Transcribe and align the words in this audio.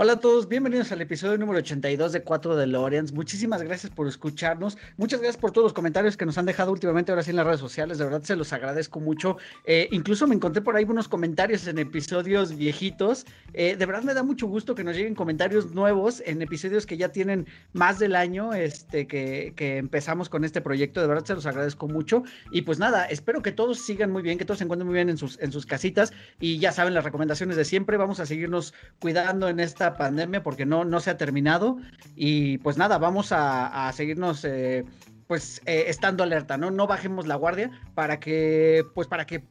Hola 0.00 0.12
a 0.12 0.20
todos, 0.20 0.48
bienvenidos 0.48 0.92
al 0.92 1.00
episodio 1.00 1.36
número 1.38 1.58
82 1.58 2.12
de 2.12 2.22
4 2.22 2.54
de 2.54 2.68
Loreans. 2.68 3.12
Muchísimas 3.12 3.64
gracias 3.64 3.90
por 3.92 4.06
escucharnos. 4.06 4.78
Muchas 4.96 5.18
gracias 5.18 5.40
por 5.40 5.50
todos 5.50 5.64
los 5.64 5.72
comentarios 5.72 6.16
que 6.16 6.24
nos 6.24 6.38
han 6.38 6.46
dejado 6.46 6.70
últimamente 6.70 7.10
ahora 7.10 7.24
sí 7.24 7.30
en 7.30 7.36
las 7.36 7.44
redes 7.44 7.58
sociales. 7.58 7.98
De 7.98 8.04
verdad 8.04 8.22
se 8.22 8.36
los 8.36 8.52
agradezco 8.52 9.00
mucho. 9.00 9.38
Eh, 9.64 9.88
incluso 9.90 10.28
me 10.28 10.36
encontré 10.36 10.62
por 10.62 10.76
ahí 10.76 10.84
unos 10.84 11.08
comentarios 11.08 11.66
en 11.66 11.80
episodios 11.80 12.56
viejitos. 12.56 13.26
Eh, 13.54 13.74
de 13.74 13.86
verdad 13.86 14.04
me 14.04 14.14
da 14.14 14.22
mucho 14.22 14.46
gusto 14.46 14.76
que 14.76 14.84
nos 14.84 14.94
lleguen 14.94 15.16
comentarios 15.16 15.74
nuevos 15.74 16.22
en 16.24 16.42
episodios 16.42 16.86
que 16.86 16.96
ya 16.96 17.08
tienen 17.08 17.48
más 17.72 17.98
del 17.98 18.14
año 18.14 18.54
este, 18.54 19.08
que, 19.08 19.52
que 19.56 19.78
empezamos 19.78 20.28
con 20.28 20.44
este 20.44 20.60
proyecto. 20.60 21.00
De 21.00 21.08
verdad 21.08 21.24
se 21.24 21.34
los 21.34 21.46
agradezco 21.46 21.88
mucho. 21.88 22.22
Y 22.52 22.62
pues 22.62 22.78
nada, 22.78 23.06
espero 23.06 23.42
que 23.42 23.50
todos 23.50 23.80
sigan 23.80 24.12
muy 24.12 24.22
bien, 24.22 24.38
que 24.38 24.44
todos 24.44 24.58
se 24.58 24.64
encuentren 24.64 24.86
muy 24.86 24.94
bien 24.94 25.08
en 25.08 25.18
sus, 25.18 25.40
en 25.40 25.50
sus 25.50 25.66
casitas. 25.66 26.12
Y 26.38 26.60
ya 26.60 26.70
saben 26.70 26.94
las 26.94 27.02
recomendaciones 27.02 27.56
de 27.56 27.64
siempre. 27.64 27.96
Vamos 27.96 28.20
a 28.20 28.26
seguirnos 28.26 28.72
cuidando 29.00 29.48
en 29.48 29.58
esta 29.58 29.87
pandemia 29.96 30.42
porque 30.42 30.66
no, 30.66 30.84
no 30.84 31.00
se 31.00 31.10
ha 31.10 31.16
terminado 31.16 31.78
y 32.14 32.58
pues 32.58 32.76
nada, 32.76 32.98
vamos 32.98 33.28
a, 33.32 33.90
seguirnos 33.94 34.44
eh, 34.44 34.84
pues 35.26 35.60
eh, 35.66 35.84
estando 35.88 36.22
alerta, 36.22 36.56
¿no? 36.56 36.70
No 36.70 36.86
bajemos 36.86 37.26
la 37.26 37.36
guardia 37.36 37.70
para 37.94 38.20
que 38.20 38.84
pues 38.94 39.08
para 39.08 39.26
que 39.26 39.44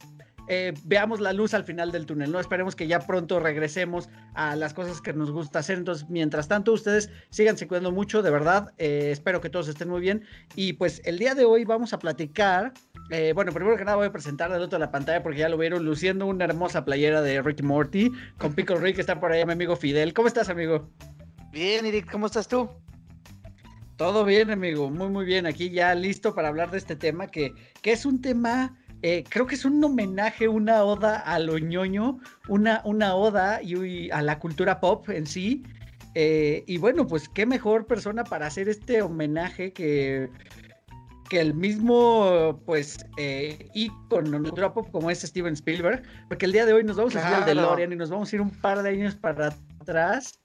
eh, 0.49 0.73
veamos 0.85 1.19
la 1.19 1.33
luz 1.33 1.53
al 1.53 1.65
final 1.65 1.91
del 1.91 2.05
túnel, 2.05 2.31
¿no? 2.31 2.39
Esperemos 2.39 2.75
que 2.75 2.87
ya 2.87 2.99
pronto 2.99 3.39
regresemos 3.39 4.09
a 4.33 4.55
las 4.55 4.73
cosas 4.73 5.01
que 5.01 5.11
nos 5.11 5.31
gusta 5.31 5.59
hacer. 5.59 5.77
Entonces, 5.77 6.09
mientras 6.09 6.47
tanto, 6.47 6.71
ustedes 6.71 7.09
síganse 7.29 7.67
cuidando 7.67 7.91
mucho, 7.91 8.21
de 8.21 8.31
verdad. 8.31 8.73
espero 8.77 9.41
que 9.41 9.49
todos 9.49 9.67
estén 9.67 9.89
muy 9.89 9.99
bien. 9.99 10.23
Y 10.55 10.73
pues 10.73 11.01
el 11.03 11.19
día 11.19 11.35
de 11.35 11.43
hoy 11.43 11.65
vamos 11.65 11.91
a 11.91 11.99
platicar 11.99 12.73
eh, 13.09 13.31
bueno, 13.33 13.51
primero 13.53 13.77
que 13.77 13.85
nada 13.85 13.95
voy 13.95 14.07
a 14.07 14.11
presentar 14.11 14.51
del 14.51 14.61
otro 14.61 14.77
de 14.77 14.85
la 14.85 14.91
pantalla 14.91 15.23
porque 15.23 15.39
ya 15.39 15.49
lo 15.49 15.57
vieron 15.57 15.85
luciendo 15.85 16.25
una 16.25 16.45
hermosa 16.45 16.83
playera 16.83 17.21
de 17.21 17.41
Ricky 17.41 17.63
Morty 17.63 18.11
con 18.37 18.53
Pickle 18.53 18.77
Rick, 18.77 18.95
que 18.95 19.01
está 19.01 19.19
por 19.19 19.31
ahí 19.31 19.45
mi 19.45 19.53
amigo 19.53 19.75
Fidel. 19.75 20.13
¿Cómo 20.13 20.27
estás, 20.27 20.49
amigo? 20.49 20.89
Bien, 21.51 21.85
Eric, 21.85 22.11
¿cómo 22.11 22.25
estás 22.25 22.47
tú? 22.47 22.69
Todo 23.95 24.25
bien, 24.25 24.51
amigo, 24.51 24.91
muy, 24.91 25.09
muy 25.09 25.25
bien. 25.25 25.45
Aquí 25.45 25.71
ya 25.71 25.95
listo 25.95 26.35
para 26.35 26.49
hablar 26.49 26.69
de 26.69 26.77
este 26.77 26.95
tema 26.95 27.27
que, 27.27 27.53
que 27.81 27.93
es 27.93 28.05
un 28.05 28.21
tema, 28.21 28.77
eh, 29.01 29.23
creo 29.27 29.47
que 29.47 29.55
es 29.55 29.65
un 29.65 29.83
homenaje, 29.83 30.47
una 30.47 30.83
oda 30.83 31.17
a 31.17 31.39
lo 31.39 31.57
ñoño, 31.57 32.19
una, 32.47 32.81
una 32.83 33.15
oda 33.15 33.61
y, 33.63 34.11
a 34.11 34.21
la 34.21 34.37
cultura 34.37 34.79
pop 34.79 35.09
en 35.09 35.25
sí. 35.25 35.63
Eh, 36.13 36.63
y 36.67 36.77
bueno, 36.77 37.07
pues 37.07 37.29
qué 37.29 37.45
mejor 37.45 37.87
persona 37.87 38.23
para 38.23 38.47
hacer 38.47 38.69
este 38.69 39.01
homenaje 39.01 39.71
que 39.71 40.29
que 41.29 41.39
el 41.39 41.53
mismo, 41.53 42.61
pues, 42.65 43.05
eh, 43.17 43.69
ícono 43.73 44.73
pop 44.73 44.87
como 44.91 45.11
es 45.11 45.21
Steven 45.21 45.53
Spielberg, 45.53 46.03
porque 46.27 46.45
el 46.45 46.51
día 46.51 46.65
de 46.65 46.73
hoy 46.73 46.83
nos 46.83 46.97
vamos 46.97 47.15
a 47.15 47.27
ir 47.27 47.35
al 47.35 47.45
DeLorean 47.45 47.91
y 47.91 47.95
nos 47.95 48.09
vamos 48.09 48.31
a 48.31 48.35
ir 48.35 48.41
un 48.41 48.49
par 48.49 48.81
de 48.81 48.89
años 48.89 49.15
para 49.15 49.55
atrás 49.79 50.39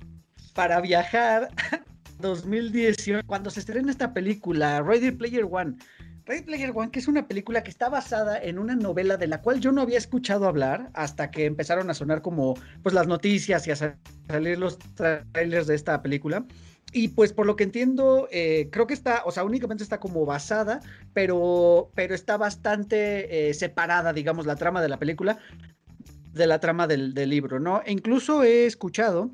para 0.55 0.81
viajar 0.81 1.49
a 1.73 1.81
2018, 2.21 3.27
cuando 3.27 3.51
se 3.51 3.61
estrena 3.61 3.91
esta 3.91 4.13
película, 4.13 4.83
Ready 4.83 5.11
Player 5.13 5.47
One. 5.51 5.77
Ready 6.25 6.43
Player 6.43 6.73
One, 6.75 6.91
que 6.91 7.01
es 7.01 7.09
una 7.09 7.27
película 7.27 7.63
que 7.63 7.71
está 7.71 7.89
basada 7.89 8.41
en 8.41 8.59
una 8.59 8.77
novela 8.77 9.17
de 9.17 9.27
la 9.27 9.41
cual 9.41 9.61
yo 9.61 9.73
no 9.73 9.83
había 9.83 9.99
escuchado 9.99 10.47
hablar 10.47 10.91
hasta 10.95 11.31
que 11.31 11.47
empezaron 11.47 11.91
a 11.91 11.95
sonar 11.95 12.23
como 12.23 12.55
pues 12.83 12.95
las 12.95 13.09
noticias 13.09 13.67
y 13.67 13.73
a 13.73 13.77
salir 13.77 14.59
los 14.59 14.79
trailers 14.95 15.67
de 15.67 15.75
esta 15.75 16.01
película. 16.01 16.45
Y 16.93 17.09
pues 17.09 17.33
por 17.33 17.47
lo 17.47 17.57
que 17.57 17.65
entiendo, 17.65 18.29
eh, 18.31 18.69
creo 18.71 18.87
que 18.87 18.95
está, 18.95 19.23
o 19.25 19.31
sea, 19.31 19.45
únicamente 19.45 19.83
está 19.83 19.99
como 19.99 20.27
basada, 20.27 20.81
pero, 21.15 21.91
pero 21.95 22.15
está 22.15 22.37
bastante 22.37 23.49
eh, 23.49 23.55
separada, 23.55 24.13
digamos, 24.13 24.45
la 24.45 24.57
trama 24.57 24.83
de 24.83 24.91
la 24.91 24.99
película 24.99 25.39
de 26.33 26.47
la 26.47 26.61
trama 26.61 26.87
del, 26.87 27.15
libro, 27.15 27.61
¿no? 27.61 27.83
E 27.85 27.93
incluso 27.93 28.43
he 28.43 28.67
escuchado 28.67 29.31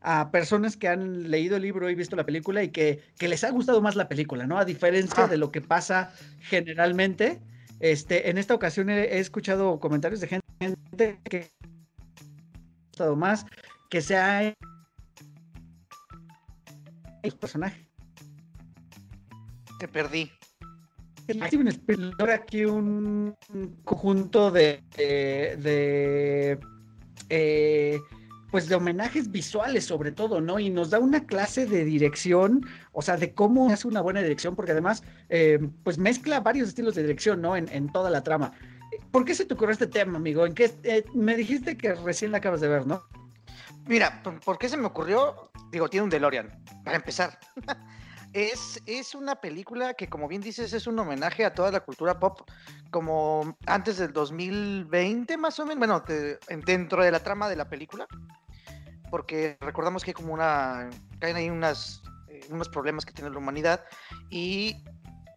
a 0.00 0.30
personas 0.30 0.76
que 0.76 0.88
han 0.88 1.30
leído 1.30 1.56
el 1.56 1.62
libro 1.62 1.88
y 1.88 1.94
visto 1.94 2.16
la 2.16 2.26
película 2.26 2.62
y 2.62 2.70
que, 2.70 3.02
les 3.20 3.44
ha 3.44 3.50
gustado 3.50 3.80
más 3.80 3.96
la 3.96 4.08
película, 4.08 4.46
¿no? 4.46 4.58
A 4.58 4.64
diferencia 4.64 5.26
de 5.28 5.36
lo 5.36 5.50
que 5.50 5.60
pasa 5.60 6.12
generalmente. 6.40 7.40
Este, 7.80 8.30
en 8.30 8.38
esta 8.38 8.54
ocasión 8.54 8.90
he, 8.90 9.18
escuchado 9.18 9.80
comentarios 9.80 10.20
de 10.20 10.28
gente 10.28 11.18
que 11.24 11.38
ha 11.38 12.88
gustado 12.90 13.16
más, 13.16 13.46
que 13.90 14.00
se 14.02 14.16
ha 14.16 14.54
el 17.22 17.32
personaje. 17.32 17.88
Te 19.78 19.88
perdí. 19.88 20.30
Steven 21.28 21.68
Spielberg 21.68 22.30
aquí 22.30 22.64
un 22.64 23.34
conjunto 23.84 24.50
de, 24.50 24.82
de, 24.96 26.58
eh, 27.28 28.00
pues 28.50 28.68
de 28.68 28.74
homenajes 28.74 29.30
visuales 29.30 29.84
sobre 29.84 30.12
todo, 30.12 30.40
¿no? 30.40 30.58
Y 30.58 30.68
nos 30.68 30.90
da 30.90 30.98
una 30.98 31.24
clase 31.24 31.66
de 31.66 31.84
dirección, 31.84 32.66
o 32.92 33.02
sea, 33.02 33.16
de 33.16 33.32
cómo 33.32 33.70
hace 33.70 33.88
una 33.88 34.00
buena 34.00 34.20
dirección, 34.20 34.56
porque 34.56 34.72
además, 34.72 35.04
eh, 35.28 35.58
pues 35.84 35.98
mezcla 35.98 36.40
varios 36.40 36.68
estilos 36.68 36.94
de 36.94 37.02
dirección, 37.02 37.40
¿no? 37.40 37.56
En, 37.56 37.68
en, 37.68 37.90
toda 37.90 38.10
la 38.10 38.22
trama. 38.22 38.52
¿Por 39.10 39.24
qué 39.24 39.34
se 39.34 39.44
te 39.44 39.54
ocurrió 39.54 39.72
este 39.72 39.86
tema, 39.86 40.18
amigo? 40.18 40.44
¿En 40.44 40.54
qué 40.54 40.72
eh, 40.82 41.04
me 41.14 41.36
dijiste 41.36 41.76
que 41.76 41.94
recién 41.94 42.32
la 42.32 42.38
acabas 42.38 42.60
de 42.60 42.68
ver, 42.68 42.86
¿no? 42.86 43.02
Mira, 43.86 44.22
¿por 44.22 44.58
qué 44.58 44.68
se 44.68 44.76
me 44.76 44.86
ocurrió? 44.86 45.50
Digo, 45.70 45.88
tiene 45.88 46.04
un 46.04 46.10
DeLorean, 46.10 46.62
para 46.84 46.96
empezar. 46.96 47.38
es, 48.32 48.80
es 48.86 49.14
una 49.14 49.36
película 49.36 49.94
que, 49.94 50.08
como 50.08 50.28
bien 50.28 50.40
dices, 50.40 50.72
es 50.72 50.86
un 50.86 50.98
homenaje 50.98 51.44
a 51.44 51.54
toda 51.54 51.70
la 51.72 51.80
cultura 51.80 52.18
pop, 52.18 52.48
como 52.90 53.56
antes 53.66 53.98
del 53.98 54.12
2020, 54.12 55.36
más 55.36 55.58
o 55.58 55.66
menos, 55.66 55.78
bueno, 55.78 56.04
dentro 56.64 57.02
de 57.02 57.10
la 57.10 57.20
trama 57.20 57.48
de 57.48 57.56
la 57.56 57.68
película, 57.68 58.06
porque 59.10 59.58
recordamos 59.60 60.04
que 60.04 60.10
hay 60.10 60.14
como 60.14 60.32
una, 60.32 60.88
caen 61.18 61.36
ahí 61.36 61.50
unas, 61.50 62.02
eh, 62.28 62.40
unos 62.50 62.68
problemas 62.68 63.04
que 63.04 63.12
tiene 63.12 63.30
la 63.30 63.38
humanidad 63.38 63.84
y 64.30 64.76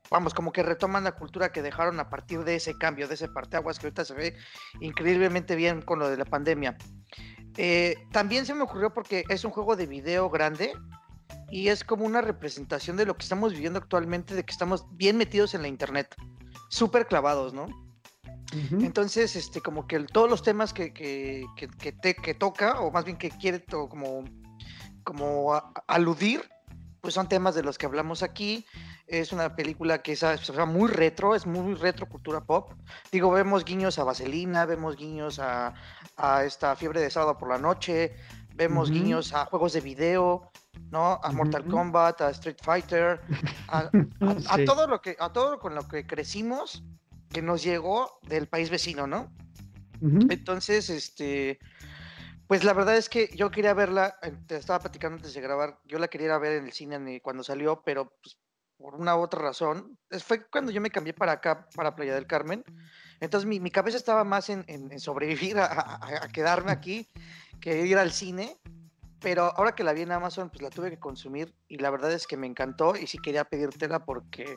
vamos, 0.09 0.33
como 0.33 0.51
que 0.51 0.63
retoman 0.63 1.03
la 1.03 1.13
cultura 1.13 1.51
que 1.51 1.61
dejaron 1.61 1.99
a 1.99 2.09
partir 2.09 2.43
de 2.43 2.55
ese 2.55 2.77
cambio, 2.77 3.07
de 3.07 3.15
ese 3.15 3.27
parteaguas 3.27 3.79
que 3.79 3.87
ahorita 3.87 4.05
se 4.05 4.13
ve 4.13 4.37
increíblemente 4.79 5.55
bien 5.55 5.81
con 5.81 5.99
lo 5.99 6.09
de 6.09 6.17
la 6.17 6.25
pandemia. 6.25 6.77
Eh, 7.57 7.95
también 8.11 8.45
se 8.45 8.53
me 8.53 8.63
ocurrió 8.63 8.93
porque 8.93 9.23
es 9.29 9.45
un 9.45 9.51
juego 9.51 9.75
de 9.75 9.85
video 9.85 10.29
grande 10.29 10.73
y 11.49 11.69
es 11.69 11.83
como 11.83 12.05
una 12.05 12.21
representación 12.21 12.97
de 12.97 13.05
lo 13.05 13.15
que 13.15 13.23
estamos 13.23 13.53
viviendo 13.53 13.79
actualmente, 13.79 14.35
de 14.35 14.43
que 14.43 14.51
estamos 14.51 14.85
bien 14.91 15.17
metidos 15.17 15.53
en 15.53 15.61
la 15.61 15.67
internet, 15.67 16.13
súper 16.69 17.07
clavados, 17.07 17.53
¿no? 17.53 17.67
Entonces, 18.71 19.35
este, 19.35 19.59
como 19.59 19.85
que 19.85 19.99
todos 20.05 20.29
los 20.29 20.41
temas 20.41 20.71
que, 20.71 20.93
que, 20.93 21.45
que, 21.57 22.33
toca, 22.33 22.79
o 22.79 22.91
más 22.91 23.03
bien 23.03 23.17
que 23.17 23.29
quiere 23.29 23.63
como, 23.65 24.23
como 25.03 25.61
aludir, 25.87 26.47
pues 27.05 27.13
son 27.13 27.29
temas 27.29 27.53
de 27.53 27.61
los 27.61 27.77
que 27.77 27.85
hablamos 27.85 28.23
aquí. 28.23 28.65
Es 29.05 29.31
una 29.31 29.55
película 29.55 30.01
que 30.01 30.13
es, 30.13 30.23
muy 30.65 30.89
retro, 30.89 31.35
es 31.35 31.45
muy 31.45 31.75
retro 31.75 32.09
cultura 32.09 32.41
pop. 32.41 32.73
Digo, 33.11 33.29
vemos 33.29 33.63
guiños 33.63 33.99
a 33.99 34.03
Vaselina, 34.03 34.65
vemos 34.65 34.95
guiños 34.97 35.39
a, 35.39 35.75
esta 36.43 36.75
fiebre 36.75 37.01
de 37.01 37.11
sábado 37.11 37.37
por 37.37 37.49
la 37.49 37.59
noche, 37.59 38.15
vemos 38.55 38.89
guiños 38.89 39.33
a 39.33 39.45
juegos 39.45 39.73
de 39.73 39.81
video, 39.81 40.49
¿no? 40.89 41.19
A 41.21 41.31
Mortal 41.31 41.67
Kombat, 41.67 42.21
a 42.21 42.31
Street 42.31 42.57
Fighter, 42.63 43.21
a, 43.67 43.91
todo 44.65 44.87
lo 44.87 44.99
que, 44.99 45.15
a 45.19 45.31
todo 45.31 45.59
con 45.59 45.75
lo 45.75 45.87
que 45.87 46.07
crecimos 46.07 46.83
que 47.29 47.43
nos 47.43 47.61
llegó 47.61 48.17
del 48.23 48.47
país 48.47 48.71
vecino, 48.71 49.05
¿no? 49.05 49.31
Entonces, 50.01 50.89
este, 50.89 51.59
pues 52.47 52.63
la 52.63 52.73
verdad 52.73 52.95
es 52.95 53.09
que 53.09 53.29
yo 53.35 53.49
quería 53.49 53.73
verla, 53.73 54.17
eh, 54.21 54.33
te 54.47 54.57
estaba 54.57 54.79
platicando 54.79 55.17
antes 55.17 55.33
de 55.33 55.41
grabar, 55.41 55.79
yo 55.85 55.97
la 55.97 56.07
quería 56.07 56.37
ver 56.37 56.53
en 56.59 56.65
el 56.65 56.73
cine 56.73 57.21
cuando 57.21 57.43
salió, 57.43 57.81
pero 57.83 58.13
pues, 58.21 58.37
por 58.77 58.95
una 58.95 59.15
u 59.15 59.21
otra 59.21 59.41
razón, 59.41 59.97
fue 60.23 60.45
cuando 60.47 60.71
yo 60.71 60.81
me 60.81 60.91
cambié 60.91 61.13
para 61.13 61.33
acá, 61.33 61.67
para 61.75 61.95
Playa 61.95 62.13
del 62.13 62.27
Carmen, 62.27 62.63
entonces 63.19 63.47
mi, 63.47 63.71
cabeza 63.71 63.97
estaba 63.97 64.23
más 64.23 64.49
en, 64.49 64.99
sobrevivir 64.99 65.57
a, 65.59 66.27
quedarme 66.33 66.71
aquí 66.71 67.07
que 67.61 67.85
ir 67.85 67.97
al 67.97 68.11
cine, 68.11 68.57
pero 69.21 69.45
ahora 69.57 69.73
que 69.73 69.83
la 69.83 69.93
vi 69.93 70.01
en 70.01 70.11
Amazon, 70.11 70.49
pues 70.49 70.61
la 70.61 70.69
tuve 70.69 70.89
que 70.91 70.99
consumir 70.99 71.55
y 71.67 71.77
la 71.77 71.89
verdad 71.89 72.11
es 72.11 72.27
que 72.27 72.37
me 72.37 72.47
encantó 72.47 72.95
y 72.95 73.07
sí 73.07 73.17
quería 73.17 73.45
pedírtela 73.45 74.05
porque 74.05 74.55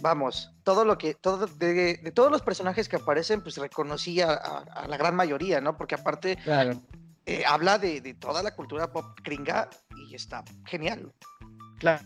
vamos, 0.00 0.52
todo 0.62 0.84
lo 0.84 0.96
que, 0.96 1.14
todo, 1.14 1.46
de, 1.46 2.12
todos 2.14 2.30
los 2.30 2.40
personajes 2.40 2.88
que 2.88 2.96
aparecen, 2.96 3.42
pues 3.42 3.58
reconocí 3.58 4.20
a, 4.20 4.32
a, 4.32 4.88
la 4.88 4.96
gran 4.96 5.16
mayoría, 5.16 5.60
¿no? 5.60 5.76
Porque 5.76 5.96
aparte, 5.96 6.36
claro. 6.36 6.80
Eh, 7.30 7.44
habla 7.46 7.78
de, 7.78 8.00
toda 8.14 8.42
la 8.42 8.56
cultura 8.56 8.90
pop 8.90 9.04
gringa 9.22 9.70
y 9.94 10.16
está 10.16 10.42
genial. 10.66 11.12
Claro, 11.78 12.04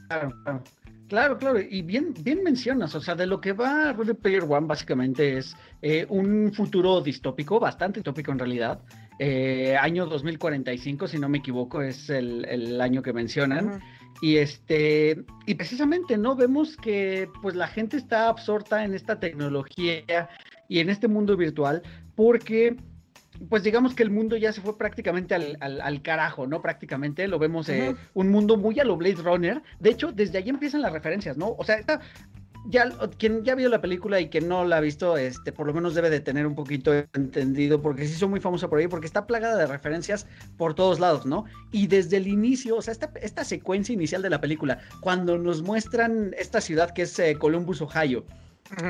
Claro, 1.08 1.38
claro, 1.38 1.60
y 1.60 1.80
bien, 1.80 2.12
bien 2.20 2.42
mencionas, 2.42 2.94
o 2.94 3.00
sea, 3.00 3.14
de 3.14 3.26
lo 3.26 3.40
que 3.40 3.52
va 3.52 3.92
Ready 3.92 4.14
Player 4.14 4.42
One 4.42 4.66
básicamente 4.66 5.38
es 5.38 5.56
eh, 5.80 6.04
un 6.10 6.52
futuro 6.52 7.00
distópico, 7.00 7.58
bastante 7.58 8.00
distópico 8.00 8.32
en 8.32 8.38
realidad. 8.38 8.82
Eh, 9.18 9.76
año 9.80 10.04
2045, 10.04 11.08
si 11.08 11.18
no 11.18 11.30
me 11.30 11.38
equivoco, 11.38 11.80
es 11.80 12.10
el, 12.10 12.78
año 12.80 13.02
que 13.02 13.14
mencionan. 13.14 13.80
Y 14.20 14.36
este, 14.36 15.24
y 15.46 15.54
precisamente, 15.54 16.18
¿no? 16.18 16.36
Vemos 16.36 16.76
que 16.76 17.30
pues 17.40 17.54
la 17.54 17.68
gente 17.68 17.96
está 17.96 18.28
absorta 18.28 18.84
en 18.84 18.92
esta 18.92 19.20
tecnología 19.20 20.28
y 20.68 20.80
en 20.80 20.90
este 20.90 21.08
mundo 21.08 21.36
virtual, 21.36 21.82
porque 22.14 22.76
pues 23.48 23.62
digamos 23.62 23.94
que 23.94 24.02
el 24.02 24.10
mundo 24.10 24.36
ya 24.36 24.52
se 24.52 24.60
fue 24.60 24.76
prácticamente 24.78 25.34
al, 25.34 26.02
carajo, 26.02 26.46
¿no? 26.46 26.62
Prácticamente 26.62 27.28
lo 27.28 27.38
vemos 27.38 27.69
eh, 27.69 27.94
un 28.14 28.31
mundo 28.31 28.56
muy 28.56 28.78
a 28.81 28.84
lo 28.84 28.96
Blade 28.96 29.22
Runner. 29.22 29.62
De 29.81 29.90
hecho, 29.90 30.12
desde 30.12 30.38
ahí 30.38 30.48
empiezan 30.48 30.82
las 30.82 30.92
referencias, 30.92 31.36
¿no? 31.36 31.54
O 31.58 31.64
sea, 31.64 31.81
ya 32.66 32.90
quien 33.19 33.44
ya 33.44 33.54
vio 33.54 33.69
la 33.69 33.81
película 33.81 34.20
y 34.20 34.28
que 34.28 34.40
no 34.40 34.64
la 34.64 34.78
ha 34.78 34.81
visto, 34.81 35.16
este, 35.16 35.52
por 35.52 35.66
lo 35.66 35.75
menos 35.75 35.94
debe 35.94 36.10
de 36.10 36.20
tener 36.20 36.46
un 36.46 36.54
poquito 36.54 36.92
entendido, 37.12 37.82
porque 37.82 38.06
sí 38.06 38.14
son 38.14 38.31
muy 38.31 38.40
famosa 38.40 38.69
por 38.69 38.78
ahí, 38.78 38.88
porque 38.88 39.06
está 39.06 39.26
plagada 39.26 39.56
de 39.56 39.66
referencias 39.66 40.26
por 40.56 40.75
todos 40.75 41.00
lados, 41.00 41.26
¿no? 41.26 41.44
Y 41.72 41.86
desde 41.86 42.16
el 42.16 42.26
inicio, 42.26 42.76
o 42.76 42.82
sea, 42.82 42.92
esta, 42.92 43.10
esta 43.20 43.44
secuencia 43.44 43.92
inicial 43.92 44.22
de 44.22 44.31
la 44.31 44.40
película, 44.40 44.78
cuando 45.00 45.36
nos 45.38 45.62
muestran 45.62 46.34
esta 46.38 46.60
ciudad 46.60 46.90
que 46.92 47.02
es 47.02 47.19
eh, 47.19 47.36
Columbus, 47.38 47.82
Ohio, 47.82 48.25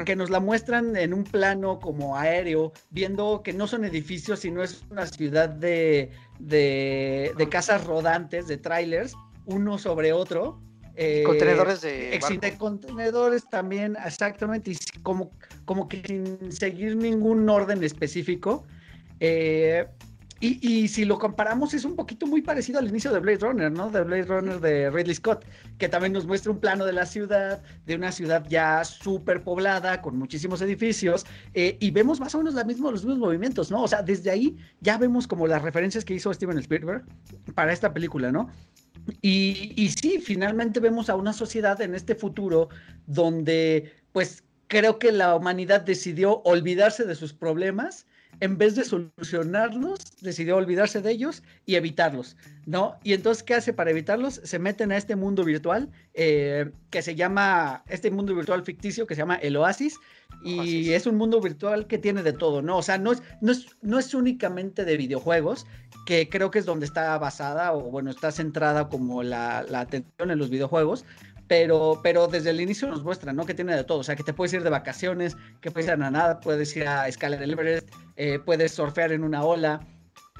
que 0.04 0.16
nos 0.16 0.30
la 0.30 0.40
muestran 0.40 0.96
en 0.96 1.12
un 1.12 1.24
plano 1.24 1.78
como 1.80 2.16
aéreo, 2.16 2.72
viendo 2.90 3.42
que 3.42 3.52
no 3.52 3.66
son 3.66 3.84
edificios, 3.84 4.40
sino 4.40 4.62
es 4.62 4.84
una 4.90 5.06
ciudad 5.06 5.48
de, 5.48 6.10
de, 6.38 7.32
de 7.36 7.48
casas 7.48 7.84
rodantes, 7.84 8.46
de 8.46 8.56
trailers, 8.56 9.14
uno 9.46 9.78
sobre 9.78 10.12
otro. 10.12 10.60
Eh, 10.96 11.24
contenedores 11.26 11.80
de, 11.80 12.20
de 12.40 12.56
contenedores 12.56 13.48
también, 13.50 13.96
exactamente, 14.06 14.70
y 14.70 14.78
como, 15.02 15.32
como 15.64 15.88
que 15.88 16.02
sin 16.06 16.52
seguir 16.52 16.96
ningún 16.96 17.48
orden 17.48 17.82
específico. 17.82 18.64
Eh, 19.18 19.86
y, 20.46 20.88
si 20.88 21.04
lo 21.04 21.18
comparamos, 21.18 21.72
es 21.72 21.84
un 21.84 21.96
poquito 21.96 22.26
muy 22.26 22.42
parecido 22.42 22.78
al 22.78 22.88
inicio 22.88 23.12
de 23.12 23.20
Blade 23.20 23.38
Runner, 23.38 23.72
¿no? 23.72 23.90
De 23.90 24.02
Blade 24.02 24.24
Runner 24.24 24.60
de 24.60 24.90
Ridley 24.90 25.14
Scott, 25.14 25.44
que 25.78 25.88
también 25.88 26.12
nos 26.12 26.26
muestra 26.26 26.52
un 26.52 26.58
plano 26.58 26.84
de 26.84 26.92
la 26.92 27.06
ciudad, 27.06 27.62
de 27.86 27.94
una 27.94 28.12
ciudad 28.12 28.44
ya 28.48 28.84
súper 28.84 29.42
poblada, 29.42 30.02
con 30.02 30.18
muchísimos 30.18 30.60
edificios, 30.60 31.24
eh, 31.54 31.78
y 31.80 31.90
vemos 31.90 32.20
más 32.20 32.34
o 32.34 32.38
menos 32.38 32.54
la 32.54 32.64
los 32.64 33.04
mismos 33.04 33.18
movimientos, 33.18 33.70
¿no? 33.70 33.82
O 33.82 33.88
sea, 33.88 34.02
desde 34.02 34.30
ahí 34.30 34.56
ya 34.80 34.98
vemos 34.98 35.26
como 35.26 35.46
las 35.46 35.62
referencias 35.62 36.04
que 36.04 36.14
hizo 36.14 36.32
Steven 36.34 36.58
Spielberg 36.58 37.04
para 37.54 37.72
esta 37.72 37.94
película, 37.94 38.30
¿no? 38.30 38.50
Y, 39.22 39.72
y 39.76 39.88
sí, 39.90 40.18
finalmente 40.20 40.80
vemos 40.80 41.08
a 41.08 41.16
una 41.16 41.32
sociedad 41.32 41.80
en 41.80 41.94
este 41.94 42.14
futuro 42.14 42.68
donde, 43.06 43.92
pues, 44.12 44.44
creo 44.66 44.98
que 44.98 45.12
la 45.12 45.36
humanidad 45.36 45.82
decidió 45.82 46.42
olvidarse 46.42 47.04
de 47.04 47.14
sus 47.14 47.32
problemas 47.32 48.06
en 48.40 48.58
vez 48.58 48.74
de 48.74 48.84
solucionarlos, 48.84 50.00
decidió 50.20 50.56
olvidarse 50.56 51.00
de 51.00 51.10
ellos 51.10 51.42
y 51.66 51.74
evitarlos, 51.76 52.36
¿no? 52.66 52.96
Y 53.02 53.12
entonces, 53.12 53.42
¿qué 53.42 53.54
hace 53.54 53.72
para 53.72 53.90
evitarlos? 53.90 54.40
Se 54.44 54.58
meten 54.58 54.92
a 54.92 54.96
este 54.96 55.16
mundo 55.16 55.44
virtual 55.44 55.90
eh, 56.14 56.70
que 56.90 57.02
se 57.02 57.14
llama, 57.14 57.84
este 57.88 58.10
mundo 58.10 58.34
virtual 58.34 58.64
ficticio 58.64 59.06
que 59.06 59.14
se 59.14 59.20
llama 59.20 59.36
el 59.36 59.56
Oasis, 59.56 59.98
y 60.42 60.90
es 60.92 61.06
un 61.06 61.16
mundo 61.16 61.40
virtual 61.40 61.86
que 61.86 61.96
tiene 61.96 62.22
de 62.22 62.32
todo, 62.32 62.60
¿no? 62.60 62.76
O 62.76 62.82
sea, 62.82 62.98
no 62.98 63.12
es, 63.12 63.22
no 63.40 63.52
es, 63.52 63.66
no 63.80 63.98
es 63.98 64.12
únicamente 64.14 64.84
de 64.84 64.96
videojuegos, 64.96 65.66
que 66.06 66.28
creo 66.28 66.50
que 66.50 66.58
es 66.58 66.66
donde 66.66 66.86
está 66.86 67.16
basada, 67.18 67.72
o 67.72 67.80
bueno, 67.90 68.10
está 68.10 68.30
centrada 68.30 68.88
como 68.88 69.22
la, 69.22 69.64
la 69.68 69.80
atención 69.80 70.30
en 70.30 70.38
los 70.38 70.50
videojuegos, 70.50 71.06
pero, 71.46 72.00
pero 72.02 72.26
desde 72.26 72.50
el 72.50 72.60
inicio 72.60 72.88
nos 72.88 73.02
muestran, 73.02 73.36
¿no? 73.36 73.44
Que 73.44 73.54
tiene 73.54 73.76
de 73.76 73.84
todo, 73.84 73.98
o 73.98 74.04
sea, 74.04 74.16
que 74.16 74.22
te 74.22 74.32
puedes 74.32 74.52
ir 74.52 74.62
de 74.62 74.70
vacaciones, 74.70 75.36
que 75.60 75.70
puedes 75.70 75.86
ir 75.86 75.92
a 75.92 75.96
nada, 75.96 76.40
puedes 76.40 76.74
ir 76.76 76.86
a 76.88 77.08
escalar 77.08 77.42
el 77.42 77.52
Everest, 77.52 77.88
eh, 78.16 78.38
puedes 78.38 78.72
surfear 78.72 79.12
en 79.12 79.24
una 79.24 79.44
ola, 79.44 79.86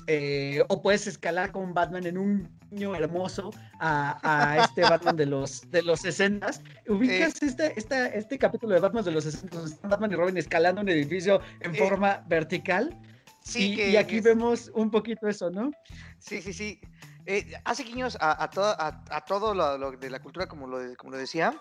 eh, 0.07 0.63
o 0.69 0.83
puedes 0.83 1.07
escalar 1.07 1.51
con 1.53 1.73
Batman 1.73 2.07
en 2.07 2.19
un 2.19 2.49
niño 2.71 2.95
hermoso 2.95 3.51
a, 3.81 4.65
este 4.65 4.83
Batman 4.91 5.17
de 5.17 5.27
los, 5.27 5.71
de 5.71 5.83
los 5.83 6.01
60 6.01 6.51
¿Ubicas 6.89 7.43
este, 7.43 7.73
este 7.79 8.39
capítulo 8.39 8.75
de 8.75 8.81
Batman 8.81 9.05
de 9.05 9.13
los 9.13 9.25
60 9.25 9.89
Batman 9.89 10.13
y 10.13 10.15
Robin 10.17 10.37
escalando 10.37 10.83
un 10.83 10.89
edificio 10.89 11.41
en 11.61 11.75
forma 11.75 12.23
vertical? 12.29 12.99
Sí, 13.43 13.75
y, 13.75 13.91
y 13.91 13.97
aquí 13.97 14.21
vemos 14.21 14.71
un 14.75 14.91
poquito 14.91 15.29
eso, 15.29 15.51
¿no? 15.51 15.71
Sí, 16.19 16.41
sí, 16.41 16.53
sí. 16.53 16.81
Eh, 17.27 17.55
hace 17.65 17.85
guiños 17.85 18.19
a, 18.21 18.45
a, 18.45 19.21
todo 19.25 19.55
lo, 19.55 19.93
de 19.93 20.11
la 20.11 20.21
cultura, 20.21 20.47
como 20.47 20.67
lo, 20.67 20.79
como 20.97 21.13
lo 21.13 21.19
decía. 21.19 21.55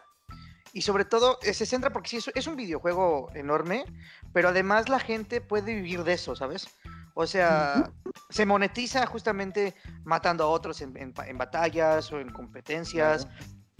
Y 0.73 0.81
sobre 0.81 1.05
todo, 1.05 1.39
eh, 1.43 1.53
se 1.53 1.65
centra 1.65 1.91
porque 1.91 2.09
sí, 2.09 2.31
es, 2.33 2.47
un 2.47 2.55
videojuego 2.55 3.29
enorme, 3.35 3.85
pero 4.33 4.49
además 4.49 4.89
la 4.89 4.99
gente 4.99 5.39
puede 5.39 5.75
vivir 5.75 6.03
de 6.03 6.13
eso, 6.13 6.35
¿sabes? 6.35 6.67
O 7.13 7.27
sea, 7.27 7.91
se 8.29 8.45
monetiza 8.45 9.05
justamente 9.05 9.75
matando 10.03 10.43
a 10.43 10.47
otros 10.47 10.81
en, 10.81 11.13
batallas 11.35 12.11
o 12.11 12.19
en 12.19 12.31
competencias. 12.31 13.27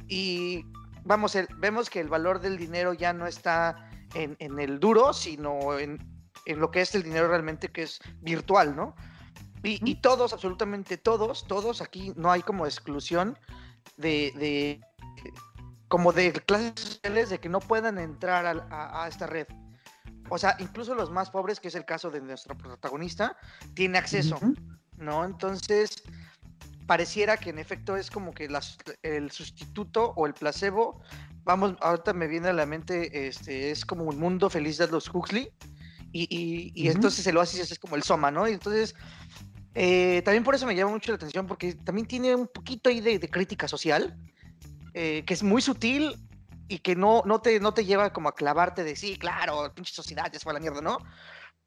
Y 0.07 0.65
vamos, 1.03 1.35
vemos 1.57 1.89
que 1.89 1.99
el 1.99 2.09
valor 2.09 2.39
del 2.39 2.57
dinero 2.57 2.93
ya 2.93 3.11
no 3.11 3.25
está 3.25 3.89
en, 4.13 4.35
en 4.39 4.59
el 4.59 4.79
duro, 4.79 5.13
sino 5.13 5.79
en, 5.79 5.97
en, 6.45 6.59
lo 6.59 6.69
que 6.69 6.81
es 6.81 6.93
el 6.93 7.01
dinero 7.01 7.27
realmente 7.27 7.69
que 7.69 7.83
es 7.83 7.99
virtual, 8.21 8.75
¿no? 8.75 8.95
Y, 9.63 9.95
todos, 9.95 10.33
absolutamente 10.33 10.97
todos, 10.97 11.47
todos, 11.47 11.81
aquí 11.81 12.11
no 12.17 12.29
hay 12.29 12.41
como 12.41 12.65
exclusión 12.65 13.39
de, 13.95 14.81
como 15.87 16.11
de 16.11 16.33
clases 16.33 16.73
sociales 16.75 17.29
de 17.29 17.39
que 17.39 17.47
no 17.47 17.61
puedan 17.61 17.97
entrar 17.97 18.45
a, 18.69 19.07
esta 19.07 19.25
red. 19.25 19.47
O 20.29 20.37
sea, 20.37 20.57
incluso 20.59 20.95
los 20.95 21.11
más 21.11 21.29
pobres, 21.29 21.61
que 21.61 21.69
es 21.69 21.75
el 21.75 21.85
caso 21.85 22.11
de 22.11 22.19
nuestro 22.19 22.57
protagonista, 22.57 23.37
tiene 23.73 23.97
acceso, 23.97 24.37
¿no? 24.97 25.23
Entonces, 25.23 26.03
pareciera 26.85 27.37
que 27.37 27.51
en 27.51 27.59
efecto 27.59 27.95
es 27.95 28.11
como 28.11 28.33
que 28.33 28.49
el 29.01 29.31
sustituto 29.31 30.13
o 30.17 30.25
el 30.25 30.33
placebo, 30.33 31.01
vamos, 31.45 31.75
ahorita 31.79 32.13
me 32.13 32.27
viene 32.27 32.49
a 32.49 32.53
la 32.53 32.65
mente, 32.65 33.27
este, 33.27 33.71
es 33.71 33.85
como 33.85 34.03
un 34.03 34.19
mundo 34.19 34.49
feliz 34.49 34.77
de 34.77 34.87
los 34.87 35.07
Huxley, 35.13 35.49
y, 36.15 36.87
entonces 36.87 37.25
el 37.25 37.37
oasis 37.37 37.71
es 37.71 37.79
como 37.79 37.95
el 37.95 38.03
soma, 38.03 38.29
¿no? 38.29 38.47
Y 38.47 38.53
entonces 38.53 38.93
eh, 39.75 40.21
también 40.23 40.43
por 40.43 40.55
eso 40.55 40.65
me 40.65 40.75
llama 40.75 40.91
mucho 40.91 41.11
la 41.11 41.15
atención, 41.15 41.47
porque 41.47 41.73
también 41.73 42.07
tiene 42.07 42.35
un 42.35 42.47
poquito 42.47 42.89
ahí 42.89 43.01
de, 43.01 43.19
crítica 43.29 43.67
social, 43.67 44.15
eh, 44.93 45.23
que 45.25 45.33
es 45.33 45.43
muy 45.43 45.61
sutil 45.61 46.15
y 46.67 46.79
que 46.79 46.95
no, 46.95 47.23
no, 47.25 47.41
te, 47.41 47.59
no 47.59 47.73
te 47.73 47.85
lleva 47.85 48.13
como 48.13 48.29
a 48.29 48.35
clavarte 48.35 48.83
de 48.83 48.95
sí, 48.95 49.17
claro, 49.17 49.73
pinche 49.73 49.93
sociedad 49.93 50.25
ya 50.31 50.39
se 50.39 50.43
fue 50.43 50.51
a 50.51 50.55
la 50.55 50.59
mierda, 50.59 50.81
¿no? 50.81 50.97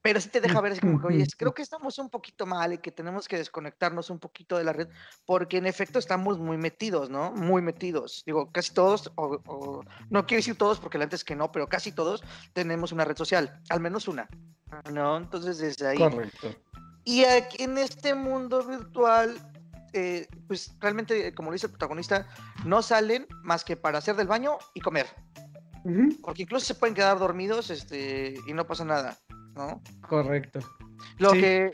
Pero 0.06 0.20
sí 0.20 0.28
te 0.28 0.40
deja 0.40 0.60
ver 0.60 0.70
así 0.70 0.80
como 0.80 1.00
que, 1.00 1.08
oye, 1.08 1.26
creo 1.36 1.52
que 1.52 1.62
estamos 1.62 1.98
un 1.98 2.08
poquito 2.08 2.46
mal 2.46 2.72
y 2.72 2.78
que 2.78 2.92
tenemos 2.92 3.26
que 3.26 3.38
desconectarnos 3.38 4.08
un 4.08 4.20
poquito 4.20 4.56
de 4.56 4.62
la 4.62 4.72
red, 4.72 4.86
porque 5.24 5.56
en 5.56 5.66
efecto 5.66 5.98
estamos 5.98 6.38
muy 6.38 6.56
metidos, 6.56 7.10
¿no? 7.10 7.32
Muy 7.32 7.60
metidos. 7.60 8.22
Digo, 8.24 8.52
casi 8.52 8.72
todos, 8.72 9.10
o, 9.16 9.82
no 10.08 10.24
quiero 10.24 10.38
decir 10.38 10.56
todos 10.56 10.78
porque 10.78 10.96
antes 10.98 11.24
que 11.24 11.34
no, 11.34 11.50
pero 11.50 11.68
casi 11.68 11.90
todos 11.90 12.22
tenemos 12.52 12.92
una 12.92 13.04
red 13.04 13.16
social, 13.16 13.60
al 13.68 13.80
menos 13.80 14.06
una, 14.06 14.28
¿no? 14.92 15.16
Entonces 15.16 15.58
desde 15.58 15.88
ahí. 15.88 15.98
Correcto. 15.98 16.54
Y 17.02 17.24
aquí, 17.24 17.64
en 17.64 17.76
este 17.76 18.14
mundo 18.14 18.62
virtual, 18.62 19.36
eh, 19.92 20.28
pues 20.46 20.72
realmente, 20.78 21.34
como 21.34 21.50
dice 21.50 21.66
el 21.66 21.72
protagonista, 21.72 22.28
no 22.64 22.80
salen 22.80 23.26
más 23.42 23.64
que 23.64 23.76
para 23.76 23.98
hacer 23.98 24.14
del 24.14 24.28
baño 24.28 24.56
y 24.72 24.80
comer. 24.80 25.08
Porque 26.22 26.42
incluso 26.42 26.66
se 26.66 26.74
pueden 26.74 26.94
quedar 26.94 27.18
dormidos 27.18 27.70
este, 27.70 28.34
y 28.48 28.52
no 28.52 28.66
pasa 28.66 28.84
nada, 28.84 29.16
¿no? 29.56 29.82
Correcto. 30.08 30.60
Lo, 31.18 31.32
que, 31.32 31.72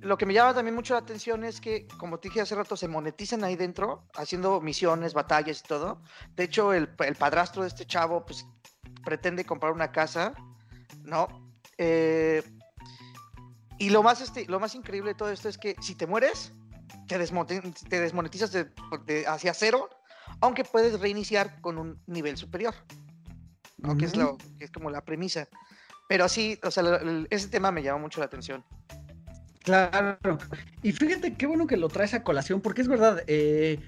lo 0.00 0.16
que 0.16 0.26
me 0.26 0.32
llama 0.32 0.54
también 0.54 0.74
mucho 0.74 0.94
la 0.94 1.00
atención 1.00 1.44
es 1.44 1.60
que, 1.60 1.86
como 1.98 2.18
te 2.18 2.28
dije 2.28 2.40
hace 2.40 2.54
rato, 2.54 2.76
se 2.76 2.88
monetizan 2.88 3.44
ahí 3.44 3.56
dentro, 3.56 4.04
haciendo 4.14 4.60
misiones, 4.60 5.12
batallas 5.12 5.60
y 5.60 5.68
todo. 5.68 6.02
De 6.36 6.44
hecho, 6.44 6.72
el, 6.72 6.88
el 7.00 7.16
padrastro 7.16 7.62
de 7.62 7.68
este 7.68 7.84
chavo, 7.84 8.24
pues, 8.24 8.46
pretende 9.04 9.44
comprar 9.44 9.72
una 9.72 9.92
casa, 9.92 10.34
¿no? 11.02 11.28
Eh, 11.78 12.42
y 13.78 13.90
lo 13.90 14.02
más, 14.02 14.20
este, 14.20 14.46
lo 14.46 14.60
más 14.60 14.74
increíble 14.74 15.12
de 15.12 15.14
todo 15.14 15.30
esto 15.30 15.48
es 15.48 15.56
que 15.56 15.74
si 15.80 15.94
te 15.94 16.06
mueres, 16.06 16.52
te, 17.08 17.18
te 17.18 18.00
desmonetizas 18.00 18.52
de, 18.52 19.26
hacia 19.26 19.54
cero, 19.54 19.88
aunque 20.40 20.64
puedes 20.64 21.00
reiniciar 21.00 21.60
con 21.60 21.78
un 21.78 22.02
nivel 22.06 22.36
superior. 22.36 22.74
¿no? 23.78 23.96
que, 23.96 24.04
es 24.04 24.16
lo, 24.16 24.36
que 24.58 24.66
es 24.66 24.70
como 24.70 24.90
la 24.90 25.02
premisa. 25.02 25.48
Pero 26.10 26.28
sí, 26.28 26.58
o 26.64 26.72
sea, 26.72 27.00
ese 27.30 27.46
tema 27.46 27.70
me 27.70 27.84
llama 27.84 28.00
mucho 28.00 28.18
la 28.18 28.26
atención. 28.26 28.64
Claro. 29.62 30.18
Y 30.82 30.90
fíjate 30.90 31.34
qué 31.34 31.46
bueno 31.46 31.68
que 31.68 31.76
lo 31.76 31.88
traes 31.88 32.14
a 32.14 32.24
colación, 32.24 32.60
porque 32.60 32.80
es 32.82 32.88
verdad, 32.88 33.22
eh, 33.28 33.78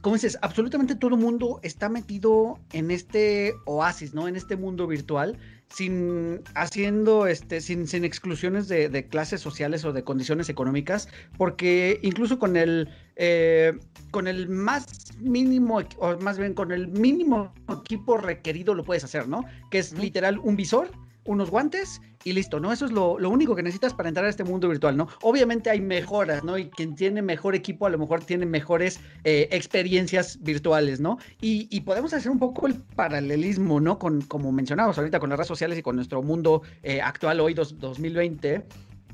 como 0.00 0.14
dices, 0.14 0.38
absolutamente 0.42 0.94
todo 0.94 1.16
el 1.16 1.20
mundo 1.20 1.58
está 1.64 1.88
metido 1.88 2.60
en 2.72 2.92
este 2.92 3.52
oasis, 3.64 4.14
¿no? 4.14 4.28
En 4.28 4.36
este 4.36 4.56
mundo 4.56 4.86
virtual, 4.86 5.40
sin 5.68 6.40
haciendo, 6.54 7.26
este, 7.26 7.60
sin, 7.60 7.88
sin 7.88 8.04
exclusiones 8.04 8.68
de, 8.68 9.08
clases 9.08 9.40
sociales 9.40 9.84
o 9.84 9.92
de 9.92 10.04
condiciones 10.04 10.48
económicas, 10.48 11.08
porque 11.36 11.98
incluso 12.02 12.38
con 12.38 12.56
el, 12.56 12.88
eh, 13.16 13.76
con 14.12 14.28
el 14.28 14.48
más 14.48 15.16
mínimo, 15.18 15.80
o 15.98 16.16
más 16.18 16.38
bien 16.38 16.54
con 16.54 16.70
el 16.70 16.86
mínimo 16.86 17.52
equipo 17.68 18.18
requerido 18.18 18.72
lo 18.72 18.84
puedes 18.84 19.02
hacer, 19.02 19.26
¿no? 19.26 19.44
Que 19.72 19.80
es 19.80 19.98
literal 19.98 20.38
un 20.38 20.54
visor 20.54 20.92
unos 21.26 21.50
guantes 21.50 22.00
y 22.24 22.32
listo, 22.32 22.58
¿no? 22.58 22.72
Eso 22.72 22.86
es 22.86 22.92
lo, 22.92 23.14
único 23.14 23.54
que 23.54 23.62
necesitas 23.62 23.94
para 23.94 24.08
entrar 24.08 24.26
a 24.26 24.28
este 24.28 24.44
mundo 24.44 24.68
virtual, 24.68 24.96
¿no? 24.96 25.08
Obviamente 25.22 25.70
hay 25.70 25.80
mejoras, 25.80 26.42
¿no? 26.42 26.58
Y 26.58 26.68
quien 26.70 26.94
tiene 26.94 27.22
mejor 27.22 27.54
equipo 27.54 27.86
a 27.86 27.90
lo 27.90 27.98
mejor 27.98 28.24
tiene 28.24 28.46
mejores 28.46 29.00
eh, 29.24 29.48
experiencias 29.52 30.42
virtuales, 30.42 31.00
¿no? 31.00 31.18
Y, 31.40 31.80
podemos 31.82 32.12
hacer 32.14 32.32
un 32.32 32.40
poco 32.40 32.66
el 32.66 32.74
paralelismo, 32.74 33.80
¿no? 33.80 33.98
Con, 33.98 34.22
como 34.22 34.50
mencionamos 34.50 34.98
ahorita, 34.98 35.20
con 35.20 35.30
las 35.30 35.38
redes 35.38 35.48
sociales 35.48 35.78
y 35.78 35.82
con 35.82 35.94
nuestro 35.94 36.22
mundo 36.22 36.62
eh, 36.82 37.00
actual 37.00 37.38
hoy, 37.40 37.54
2020 37.54 38.64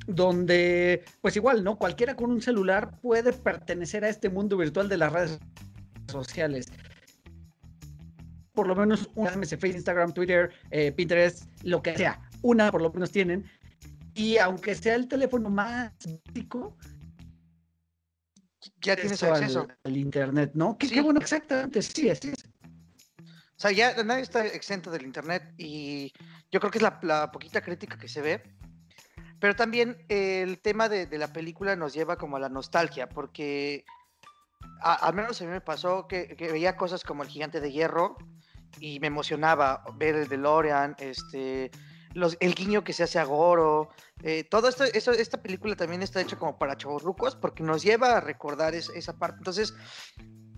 donde, 0.07 1.05
pues 1.21 1.37
igual, 1.37 1.63
¿no? 1.63 1.77
Cualquiera 1.77 2.17
con 2.17 2.31
un 2.31 2.43
celular 2.43 2.99
puede 3.01 3.33
pertenecer 3.33 4.05
a 4.05 4.09
este 4.09 4.31
mundo 4.31 4.57
virtual 4.57 4.89
de 4.89 4.97
las 4.97 5.13
redes 5.13 5.39
sociales 6.11 6.67
por 8.53 8.67
lo 8.67 8.77
menos 8.77 9.11
una 9.15 9.31
Facebook, 9.31 9.75
Instagram, 9.75 10.13
Twitter, 10.13 10.53
eh, 10.71 10.93
Pinterest, 10.93 11.45
lo 11.63 11.83
que 11.83 11.97
sea. 11.97 12.21
Una 12.43 12.71
por 12.71 12.83
lo 12.83 12.93
menos 12.93 13.11
tienen. 13.11 13.51
Y 14.15 14.37
aunque 14.39 14.75
sea 14.75 14.95
el 14.95 15.09
teléfono 15.09 15.49
más 15.49 15.93
básico, 16.27 16.77
ya 18.81 18.97
tienes 18.97 19.23
acceso 19.23 19.67
al, 19.85 19.97
internet, 19.97 20.53
¿no? 20.55 20.77
Qué, 20.77 21.01
bueno, 21.01 21.21
exactamente, 21.21 21.81
sí, 21.83 22.11
así 22.11 22.31
es. 22.31 22.45
O 23.21 23.63
sea, 23.63 23.71
ya 23.71 24.03
nadie 24.03 24.23
está 24.23 24.45
exento 24.47 24.91
del 24.91 25.05
internet 25.05 25.55
y 25.57 26.13
yo 26.51 26.61
creo 26.61 26.71
que 26.71 26.79
es 26.79 26.83
la, 26.83 27.31
poquita 27.33 27.63
crítica 27.63 27.97
que 27.97 28.09
se 28.09 28.21
ve. 28.21 28.43
Pero 29.39 29.57
también 29.57 30.05
el 30.09 30.61
tema 30.61 30.89
de, 30.89 31.07
la 31.19 31.33
película 31.33 31.75
nos 31.75 31.95
lleva 31.95 32.17
como 32.17 32.37
a 32.37 32.41
la 32.41 32.49
nostalgia, 32.49 33.09
porque 33.09 33.85
al 34.81 35.15
menos 35.15 35.41
a 35.41 35.45
mí 35.45 35.51
me 35.51 35.61
pasó 35.61 36.07
que, 36.07 36.37
que, 36.37 36.53
veía 36.53 36.77
cosas 36.77 37.03
como 37.03 37.23
El 37.23 37.29
Gigante 37.29 37.61
de 37.61 37.73
Hierro 37.73 38.17
y 38.81 39.01
me 39.01 39.07
emocionaba 39.09 39.85
ver 39.97 40.15
el 40.15 40.29
DeLorean, 40.29 40.97
este, 40.99 41.71
el 42.41 42.55
guiño 42.55 42.85
que 42.85 42.93
se 42.93 43.03
hace 43.03 43.19
a 43.19 43.25
Goro. 43.25 43.91
Eh, 44.23 44.45
todo 44.45 44.69
esto, 44.69 44.85
eso, 44.85 45.13
esta 45.13 45.43
película 45.43 45.77
también 45.77 46.03
está 46.03 46.21
hecha 46.21 46.39
como 46.39 46.59
para 46.59 46.77
chavorrucos 46.77 47.37
porque 47.37 47.63
nos 47.63 47.83
lleva 47.83 48.17
a 48.17 48.21
recordar 48.21 48.75
esa 48.75 49.19
parte. 49.19 49.39
Entonces, 49.39 49.75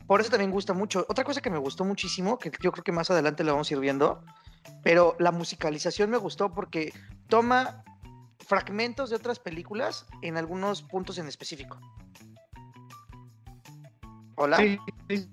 por 0.07 0.21
eso 0.21 0.31
también 0.31 0.51
gusta 0.51 0.75
mucho. 0.75 1.07
Otra 1.09 1.25
cosa 1.25 1.41
que 1.41 1.51
me 1.51 1.59
gustó 1.59 1.85
muchísimo, 1.85 2.39
que 2.39 2.51
yo 2.61 2.73
creo 2.73 2.85
que 2.85 2.93
más 2.93 3.11
adelante 3.11 3.45
la 3.45 3.53
vamos 3.53 3.71
a 3.71 3.75
ir 3.75 3.81
viendo, 3.81 4.25
pero 4.83 5.17
la 5.19 5.33
musicalización 5.33 6.11
me 6.11 6.19
gustó 6.19 6.53
porque 6.53 6.93
toma 7.29 7.85
fragmentos 8.39 9.11
de 9.11 9.17
otras 9.17 9.39
películas 9.39 10.07
en 10.23 10.37
algunos 10.37 10.83
puntos 10.83 11.19
en 11.19 11.27
específico. 11.29 11.79
Hola. 14.37 14.59
Sí, 14.59 14.79
sí, 15.09 15.31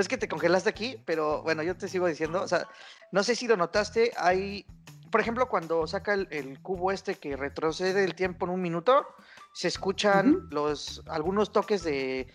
es 0.00 0.08
que 0.08 0.18
te 0.18 0.28
congelaste 0.28 0.68
aquí, 0.68 1.02
pero 1.04 1.42
bueno, 1.42 1.62
yo 1.62 1.76
te 1.76 1.88
sigo 1.88 2.06
diciendo, 2.06 2.42
o 2.42 2.48
sea, 2.48 2.68
no 3.12 3.22
sé 3.22 3.34
si 3.34 3.46
lo 3.46 3.56
notaste, 3.56 4.12
hay, 4.16 4.66
por 5.10 5.20
ejemplo, 5.20 5.48
cuando 5.48 5.86
saca 5.86 6.14
el, 6.14 6.60
cubo 6.60 6.92
este 6.92 7.14
que 7.14 7.36
retrocede 7.36 8.04
el 8.04 8.14
tiempo 8.14 8.46
en 8.46 8.52
un 8.52 8.60
minuto, 8.60 9.06
se 9.54 9.68
escuchan 9.68 10.48
los 10.50 11.02
algunos 11.06 11.52
toques 11.52 11.82
de, 11.82 12.26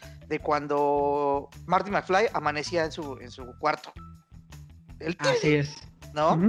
cuando 0.42 1.50
Marty 1.68 1.92
McFly 1.92 2.30
amanecía 2.34 2.86
en 2.86 2.92
su, 2.92 3.18
en 3.20 3.30
su 3.30 3.46
cuarto. 3.60 3.94
Así 5.20 5.56
es. 5.56 5.76
¿No? 6.14 6.40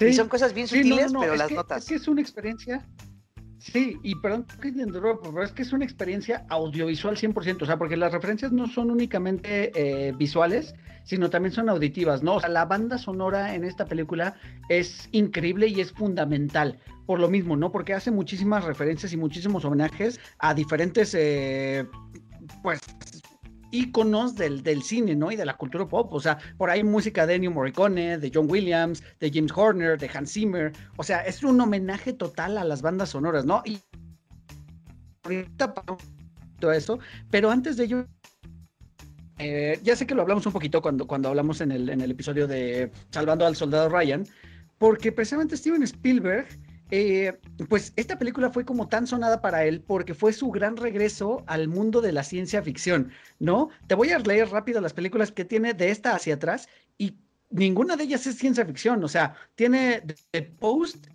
Y 0.00 0.12
son 0.12 0.28
cosas 0.28 0.54
bien 0.54 0.68
sutiles, 0.68 1.12
pero 1.18 1.36
las 1.36 1.50
notas. 1.50 1.82
Es 1.82 1.88
que 1.88 1.94
es 1.96 2.08
una 2.08 2.20
experiencia 2.20 2.86
Sí, 3.72 3.98
y 4.02 4.14
perdón 4.14 4.46
que 4.62 4.72
te 4.72 4.86
pero 4.86 5.42
es 5.42 5.52
que 5.52 5.62
es 5.62 5.72
una 5.74 5.84
experiencia 5.84 6.46
audiovisual 6.48 7.16
100%, 7.16 7.62
o 7.62 7.66
sea, 7.66 7.76
porque 7.76 7.98
las 7.98 8.12
referencias 8.12 8.50
no 8.50 8.66
son 8.66 8.90
únicamente 8.90 9.72
eh, 9.74 10.12
visuales, 10.16 10.74
sino 11.04 11.28
también 11.28 11.52
son 11.52 11.68
auditivas, 11.68 12.22
¿no? 12.22 12.36
O 12.36 12.40
sea, 12.40 12.48
la 12.48 12.64
banda 12.64 12.96
sonora 12.96 13.54
en 13.54 13.64
esta 13.64 13.84
película 13.84 14.36
es 14.70 15.08
increíble 15.12 15.66
y 15.66 15.80
es 15.80 15.92
fundamental, 15.92 16.78
por 17.04 17.20
lo 17.20 17.28
mismo, 17.28 17.56
¿no? 17.56 17.70
Porque 17.70 17.92
hace 17.92 18.10
muchísimas 18.10 18.64
referencias 18.64 19.12
y 19.12 19.18
muchísimos 19.18 19.64
homenajes 19.66 20.18
a 20.38 20.54
diferentes, 20.54 21.14
eh, 21.14 21.86
pues, 22.62 22.80
íconos 23.70 24.34
del, 24.34 24.62
del, 24.62 24.82
cine, 24.82 25.14
¿no? 25.14 25.30
Y 25.30 25.36
de 25.36 25.44
la 25.44 25.56
cultura 25.56 25.86
pop. 25.86 26.12
O 26.12 26.20
sea, 26.20 26.38
por 26.56 26.70
ahí 26.70 26.82
música 26.82 27.26
de 27.26 27.34
Ennio 27.34 27.50
Morricone, 27.50 28.18
de 28.18 28.30
John 28.32 28.50
Williams, 28.50 29.02
de 29.20 29.30
James 29.32 29.52
Horner, 29.54 29.98
de 29.98 30.10
Hans 30.12 30.32
Zimmer. 30.32 30.72
O 30.96 31.02
sea, 31.02 31.20
es 31.20 31.42
un 31.42 31.60
homenaje 31.60 32.12
total 32.12 32.58
a 32.58 32.64
las 32.64 32.82
bandas 32.82 33.10
sonoras, 33.10 33.44
¿no? 33.44 33.62
Y 33.64 33.78
ahorita 35.24 35.74
todo 36.58 36.72
eso, 36.72 36.98
pero 37.30 37.50
antes 37.50 37.76
de 37.76 37.84
ello, 37.84 38.06
eh, 39.38 39.78
ya 39.82 39.94
sé 39.94 40.06
que 40.06 40.14
lo 40.14 40.22
hablamos 40.22 40.44
un 40.46 40.52
poquito 40.52 40.82
cuando, 40.82 41.06
cuando 41.06 41.28
hablamos 41.28 41.60
en 41.60 41.70
el, 41.70 41.88
en 41.88 42.00
el 42.00 42.10
episodio 42.10 42.46
de 42.48 42.90
Salvando 43.10 43.46
al 43.46 43.54
Soldado 43.54 43.88
Ryan, 43.88 44.24
porque 44.78 45.12
precisamente 45.12 45.56
Steven 45.56 45.82
Spielberg 45.82 46.48
eh, 46.90 47.38
pues 47.68 47.92
esta 47.96 48.18
película 48.18 48.50
fue 48.50 48.64
como 48.64 48.88
tan 48.88 49.06
sonada 49.06 49.40
para 49.40 49.64
él 49.64 49.80
porque 49.80 50.14
fue 50.14 50.32
su 50.32 50.50
gran 50.50 50.76
regreso 50.76 51.44
al 51.46 51.68
mundo 51.68 52.00
de 52.00 52.12
la 52.12 52.22
ciencia 52.22 52.62
ficción, 52.62 53.10
¿no? 53.38 53.68
Te 53.86 53.94
voy 53.94 54.10
a 54.10 54.18
leer 54.18 54.48
rápido 54.48 54.80
las 54.80 54.94
películas 54.94 55.32
que 55.32 55.44
tiene 55.44 55.74
de 55.74 55.90
esta 55.90 56.14
hacia 56.14 56.34
atrás 56.34 56.68
y 56.96 57.16
ninguna 57.50 57.96
de 57.96 58.04
ellas 58.04 58.26
es 58.26 58.36
ciencia 58.36 58.64
ficción, 58.64 59.02
o 59.04 59.08
sea, 59.08 59.34
tiene 59.54 60.02
The 60.30 60.42
Post 60.42 61.08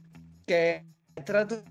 que 0.46 0.86
trata 1.26 1.64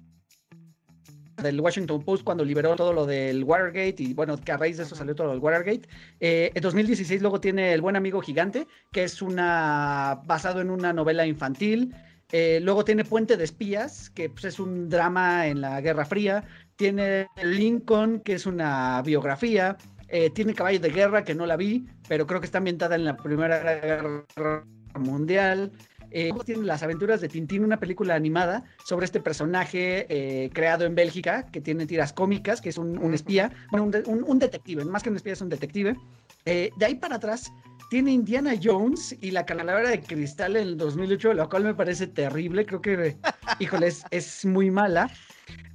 del 1.43 1.61
Washington 1.61 2.03
Post 2.03 2.25
cuando 2.25 2.45
liberó 2.45 2.77
todo 2.77 2.93
lo 2.93 3.07
del 3.07 3.45
Watergate 3.45 3.97
y 3.99 4.15
bueno, 4.15 4.37
que 4.39 4.53
a 4.53 4.57
raíz 4.57 4.77
de 4.77 4.85
eso 4.85 4.95
salió 4.95 5.15
todo 5.15 5.29
lo 5.29 5.33
del 5.33 5.43
Watergate. 5.43 5.89
Eh, 6.21 6.51
en 6.55 6.63
2016 6.63 7.21
luego 7.23 7.41
tiene 7.41 7.73
El 7.73 7.81
buen 7.81 7.97
amigo 7.97 8.21
gigante, 8.21 8.67
que 8.93 9.05
es 9.05 9.23
una 9.23 10.21
basado 10.27 10.61
en 10.61 10.71
una 10.71 10.93
novela 10.93 11.27
infantil. 11.27 11.95
Eh, 12.33 12.61
luego 12.63 12.83
tiene 12.83 13.05
Puente 13.05 13.37
de 13.37 13.45
Espías, 13.45 14.09
que 14.09 14.31
pues, 14.31 14.47
es 14.47 14.59
un 14.59 14.89
drama 14.89 15.47
en 15.47 15.61
la 15.61 15.81
Guerra 15.83 16.07
Fría. 16.07 16.45
Tiene 16.77 17.29
Lincoln, 17.43 18.21
que 18.21 18.33
es 18.33 18.47
una 18.47 19.03
biografía. 19.03 19.77
Eh, 20.09 20.31
tiene 20.31 20.55
Caballo 20.55 20.81
de 20.81 20.91
Guerra, 20.91 21.25
que 21.25 21.35
no 21.35 21.45
la 21.45 21.57
vi, 21.57 21.87
pero 22.09 22.27
creo 22.27 22.41
que 22.41 22.47
está 22.47 22.59
ambientada 22.59 22.95
en 22.97 23.05
la 23.05 23.17
Primera 23.17 23.59
Guerra 23.63 24.65
Mundial. 24.99 25.73
Eh, 26.11 26.31
tiene 26.45 26.65
Las 26.65 26.83
aventuras 26.83 27.21
de 27.21 27.29
Tintín, 27.29 27.65
una 27.65 27.79
película 27.79 28.15
animada 28.15 28.65
sobre 28.85 29.05
este 29.05 29.21
personaje 29.21 30.51
creado 30.53 30.85
en 30.85 30.95
Bélgica, 30.95 31.47
que 31.51 31.61
tiene 31.61 31.87
tiras 31.87 32.13
cómicas, 32.13 32.61
que 32.61 32.69
es 32.71 32.77
un, 32.77 33.15
espía, 33.15 33.51
bueno, 33.71 33.91
un, 34.07 34.39
detective, 34.39 34.85
más 34.85 35.03
que 35.03 35.09
un 35.09 35.17
espía 35.17 35.33
es 35.33 35.41
un 35.41 35.49
detective. 35.49 35.97
de 36.45 36.85
ahí 36.85 36.95
para 36.97 37.17
atrás 37.17 37.51
tiene 37.93 38.11
Indiana 38.11 38.55
Jones 38.59 39.15
y 39.21 39.33
la 39.33 39.45
calavera 39.45 39.91
de 39.91 40.01
cristal 40.01 40.57
en 40.57 40.63
el 40.63 40.77
2008, 40.79 41.35
lo 41.35 41.47
cual 41.51 41.65
me 41.65 41.75
parece 41.75 42.07
terrible. 42.07 42.65
Creo 42.65 42.81
que, 42.81 43.19
híjole, 43.59 43.93
es, 44.11 44.47
muy 44.47 44.71
mala. 44.71 45.11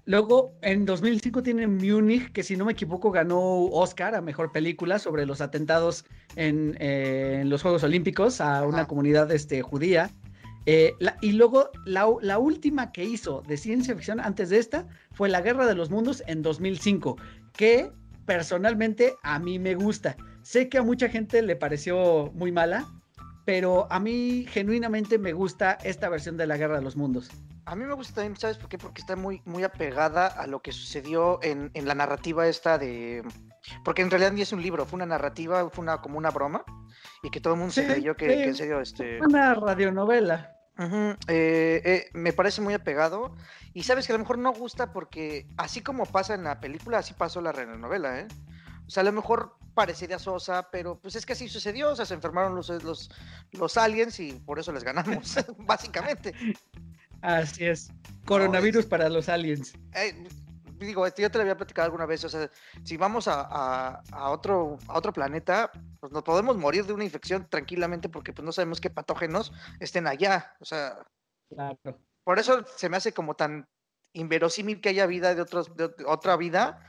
Luego, 0.06 0.52
en 0.64 0.88
2005 0.88 1.44
tiene 1.44 1.68
Munich, 1.68 2.32
que 2.32 2.42
si 2.42 2.58
no 2.58 2.66
me 2.66 2.72
equivoco 2.72 3.12
ganó 3.12 3.66
Oscar 3.66 4.16
a 4.16 4.22
Mejor 4.22 4.52
Película 4.52 4.98
sobre 4.98 5.28
los 5.28 5.42
atentados 5.42 6.06
en, 6.36 6.76
eh, 6.80 7.44
los 7.46 7.62
Juegos 7.62 7.84
Olímpicos 7.84 8.42
a 8.42 8.66
una 8.66 8.88
comunidad 8.88 9.32
este, 9.32 9.62
judía. 9.62 10.10
Eh, 10.66 10.96
y 11.22 11.34
luego 11.34 11.70
la, 11.86 12.08
la, 12.22 12.40
última 12.40 12.92
que 12.92 13.04
hizo 13.04 13.44
de 13.48 13.58
ciencia 13.58 13.94
ficción 13.94 14.20
antes 14.20 14.50
de 14.50 14.58
esta 14.58 14.88
fue 15.12 15.30
La 15.30 15.42
Guerra 15.42 15.68
de 15.68 15.76
los 15.76 15.92
Mundos 15.92 16.24
en 16.26 16.42
2005, 16.42 17.16
que 17.54 17.92
personalmente 18.26 19.14
a 19.22 19.38
mí 19.38 19.60
me 19.60 19.76
gusta. 19.76 20.18
Sé 20.48 20.70
que 20.70 20.78
a 20.78 20.82
mucha 20.82 21.10
gente 21.10 21.42
le 21.42 21.58
pareció 21.58 22.32
muy 22.34 22.54
mala, 22.54 22.88
pero 23.44 23.86
a 23.92 24.00
mí 24.00 24.46
genuinamente 24.48 25.20
me 25.20 25.34
gusta 25.34 25.78
esta 25.84 26.08
versión 26.08 26.38
de 26.38 26.48
la 26.48 26.56
Guerra 26.56 26.78
de 26.78 26.84
los 26.84 26.96
Mundos. 26.96 27.30
A 27.66 27.76
mí 27.76 27.84
me 27.84 27.94
gusta 27.94 28.16
también, 28.16 28.38
¿sabes 28.38 28.58
por 28.58 28.70
qué? 28.70 28.78
Porque 28.78 29.02
está 29.02 29.18
muy, 29.18 29.42
muy 29.44 29.66
apegada 29.66 30.28
a 30.28 30.48
lo 30.48 30.62
que 30.62 30.72
sucedió 30.72 31.40
en, 31.44 31.70
la 31.74 31.96
narrativa 31.96 32.48
esta 32.48 32.78
de... 32.78 33.24
Porque 33.84 34.04
en 34.04 34.10
realidad 34.10 34.32
ni 34.32 34.40
es 34.40 34.54
un 34.54 34.62
libro, 34.62 34.86
fue 34.86 34.96
una 34.96 35.06
narrativa, 35.06 35.70
fue 35.70 35.84
una, 35.84 35.98
como 35.98 36.18
una 36.18 36.30
broma, 36.30 36.64
y 37.24 37.30
que 37.30 37.42
todo 37.42 37.56
el 37.56 37.60
mundo 37.60 37.74
se 37.74 37.86
creyó 37.86 38.16
que, 38.16 38.46
en 38.46 38.56
serio... 38.56 38.80
Este... 38.80 39.20
Una 39.20 39.54
radionovela. 39.54 40.56
Eh, 41.28 41.82
eh, 41.84 42.10
me 42.14 42.32
parece 42.32 42.62
muy 42.62 42.74
apegado. 42.74 43.36
Y 43.74 43.84
sabes 43.84 44.08
que 44.08 44.14
a 44.14 44.16
lo 44.16 44.20
mejor 44.20 44.38
no 44.38 44.54
gusta 44.54 44.94
porque 44.94 45.46
así 45.58 45.82
como 45.82 46.06
pasa 46.06 46.36
en 46.36 46.46
la 46.46 46.62
película, 46.62 47.00
así 47.00 47.14
pasó 47.14 47.42
la 47.42 47.52
radionovela, 47.52 48.22
¿eh? 48.22 48.28
O 48.88 48.90
sea, 48.90 49.02
a 49.02 49.04
lo 49.04 49.12
mejor 49.12 49.58
parecería 49.78 50.18
sosa, 50.18 50.68
pero 50.72 51.00
pues 51.00 51.16
es 51.16 51.24
que 51.24 51.34
así 51.34 51.48
sucedió, 51.48 51.92
o 51.92 51.96
sea, 51.96 52.04
se 52.04 52.16
enfermaron 52.16 52.56
los, 52.56 52.68
los, 52.84 53.12
los 53.52 53.78
aliens 53.78 54.20
y 54.20 54.34
por 54.34 54.58
eso 54.58 54.72
les 54.72 54.84
ganamos, 54.84 55.36
básicamente. 55.60 56.34
Así 57.22 57.66
es. 57.66 57.92
Coronavirus 58.26 58.88
para 58.88 59.08
los 59.08 59.30
aliens. 59.30 59.76
Eh, 59.94 60.28
digo, 60.80 61.06
yo 61.08 61.30
te 61.30 61.38
lo 61.38 61.44
había 61.44 61.56
platicado 61.56 61.86
alguna 61.86 62.08
vez, 62.08 62.24
o 62.24 62.30
sea, 62.30 62.50
si 62.84 62.98
vamos 62.98 63.28
a, 63.28 64.02
a, 64.12 64.30
otro, 64.32 64.80
a 64.88 64.98
otro 64.98 65.14
planeta, 65.14 65.70
pues 66.00 66.12
nos 66.12 66.24
podemos 66.24 66.58
morir 66.58 66.88
de 66.88 66.94
una 66.94 67.04
infección 67.04 67.48
tranquilamente 67.48 68.10
porque 68.10 68.34
pues 68.34 68.44
no 68.44 68.52
sabemos 68.52 68.82
qué 68.82 68.90
patógenos 68.90 69.54
estén 69.80 70.08
allá, 70.08 70.56
o 70.60 70.66
sea, 70.66 71.06
claro. 71.50 71.78
por 72.24 72.40
eso 72.40 72.66
se 72.76 72.90
me 72.90 72.98
hace 72.98 73.14
como 73.14 73.36
tan 73.36 73.68
inverosímil 74.18 74.82
que 74.82 74.90
haya 74.90 75.06
vida 75.06 75.36
de, 75.36 75.42
otros, 75.42 75.76
de 75.76 75.92
otra 76.06 76.38
vida 76.38 76.80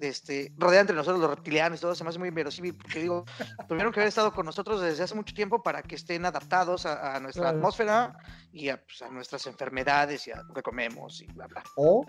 este, 0.00 0.52
rodea 0.58 0.80
entre 0.80 0.96
nosotros 0.96 1.20
los 1.20 1.30
reptilianos 1.30 1.78
y 1.78 1.82
todo, 1.82 1.94
se 1.94 2.04
me 2.04 2.10
hace 2.10 2.18
muy 2.18 2.28
inverosímil, 2.28 2.74
porque 2.74 3.00
digo, 3.00 3.24
tuvieron 3.68 3.92
que 3.92 4.00
haber 4.00 4.08
estado 4.08 4.32
con 4.32 4.44
nosotros 4.44 4.80
desde 4.80 5.04
hace 5.04 5.14
mucho 5.14 5.34
tiempo 5.34 5.62
para 5.62 5.82
que 5.82 5.94
estén 5.94 6.24
adaptados 6.24 6.86
a, 6.86 7.18
nuestra 7.20 7.50
atmósfera 7.50 8.16
y 8.52 8.66
pues, 8.66 9.02
a, 9.02 9.10
nuestras 9.10 9.46
enfermedades 9.46 10.26
y 10.26 10.32
a 10.32 10.42
lo 10.42 10.52
que 10.52 10.62
comemos 10.62 11.22
y 11.22 11.26
bla, 11.26 11.46
bla. 11.46 11.62
O, 11.76 12.04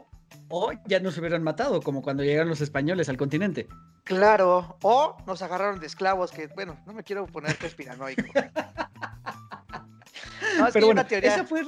o 0.50 0.72
ya 0.86 1.00
nos 1.00 1.18
hubieran 1.18 1.44
matado, 1.44 1.82
como 1.82 2.02
cuando 2.02 2.24
llegaron 2.24 2.50
los 2.50 2.62
españoles 2.62 3.10
al 3.10 3.18
continente. 3.18 3.68
Claro, 4.04 4.78
o 4.82 5.18
nos 5.26 5.42
agarraron 5.42 5.80
de 5.80 5.88
esclavos, 5.88 6.32
que 6.32 6.48
bueno, 6.48 6.82
no 6.86 6.94
me 6.94 7.04
quiero 7.04 7.26
poner 7.28 7.58
conspiranoico. 7.58 8.24
no, 10.58 10.68
es 10.68 10.74
Pero 10.74 10.88
bueno, 10.88 11.06
teoría... 11.06 11.36
esa 11.36 11.46
fue 11.46 11.62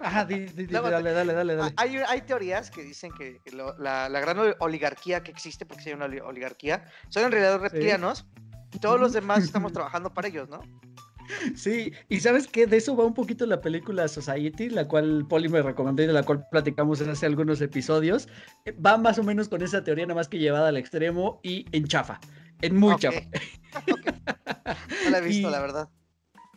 Ajá, 0.00 0.24
dale, 0.24 1.12
dale, 1.12 1.32
dale, 1.32 1.54
dale. 1.54 1.74
Hay, 1.76 1.96
hay 1.96 2.20
teorías 2.22 2.70
que 2.70 2.82
dicen 2.82 3.12
que 3.12 3.40
la, 3.78 4.08
la, 4.08 4.20
gran 4.20 4.38
oligarquía 4.58 5.22
que 5.22 5.30
existe, 5.30 5.66
porque 5.66 5.82
si 5.82 5.90
hay 5.90 5.96
una 5.96 6.06
oligarquía, 6.24 6.84
son 7.08 7.24
en 7.24 7.32
realidad 7.32 7.60
reptilianos 7.60 8.26
y 8.72 8.78
todos 8.78 9.00
los 9.00 9.12
demás 9.12 9.44
estamos 9.44 9.72
trabajando 9.74 10.12
para 10.12 10.28
ellos, 10.28 10.48
¿no? 10.48 10.60
Sí, 11.54 11.92
y 12.08 12.20
sabes 12.20 12.46
qué, 12.46 12.66
de 12.66 12.78
eso 12.78 12.96
va 12.96 13.04
un 13.04 13.14
poquito 13.14 13.44
la 13.44 13.60
película 13.60 14.08
Society, 14.08 14.70
la 14.70 14.88
cual 14.88 15.26
Poli 15.28 15.48
me 15.48 15.60
recomendó 15.60 16.02
y 16.02 16.06
de 16.06 16.12
la 16.12 16.22
cual 16.22 16.46
platicamos 16.50 17.00
hace 17.02 17.26
algunos 17.26 17.60
episodios. 17.60 18.28
Va 18.84 18.96
más 18.96 19.18
o 19.18 19.22
menos 19.22 19.48
con 19.48 19.62
esa 19.62 19.84
teoría, 19.84 20.06
nada 20.06 20.14
más 20.14 20.28
que 20.28 20.38
llevada 20.38 20.68
al 20.68 20.78
extremo 20.78 21.40
y 21.42 21.66
en 21.72 21.86
chafa, 21.86 22.18
en 22.62 22.76
muy 22.76 22.96
chafa. 22.96 23.20
No 25.04 25.10
la 25.10 25.18
he 25.18 25.20
visto, 25.24 25.50
la 25.50 25.60
verdad. 25.60 25.88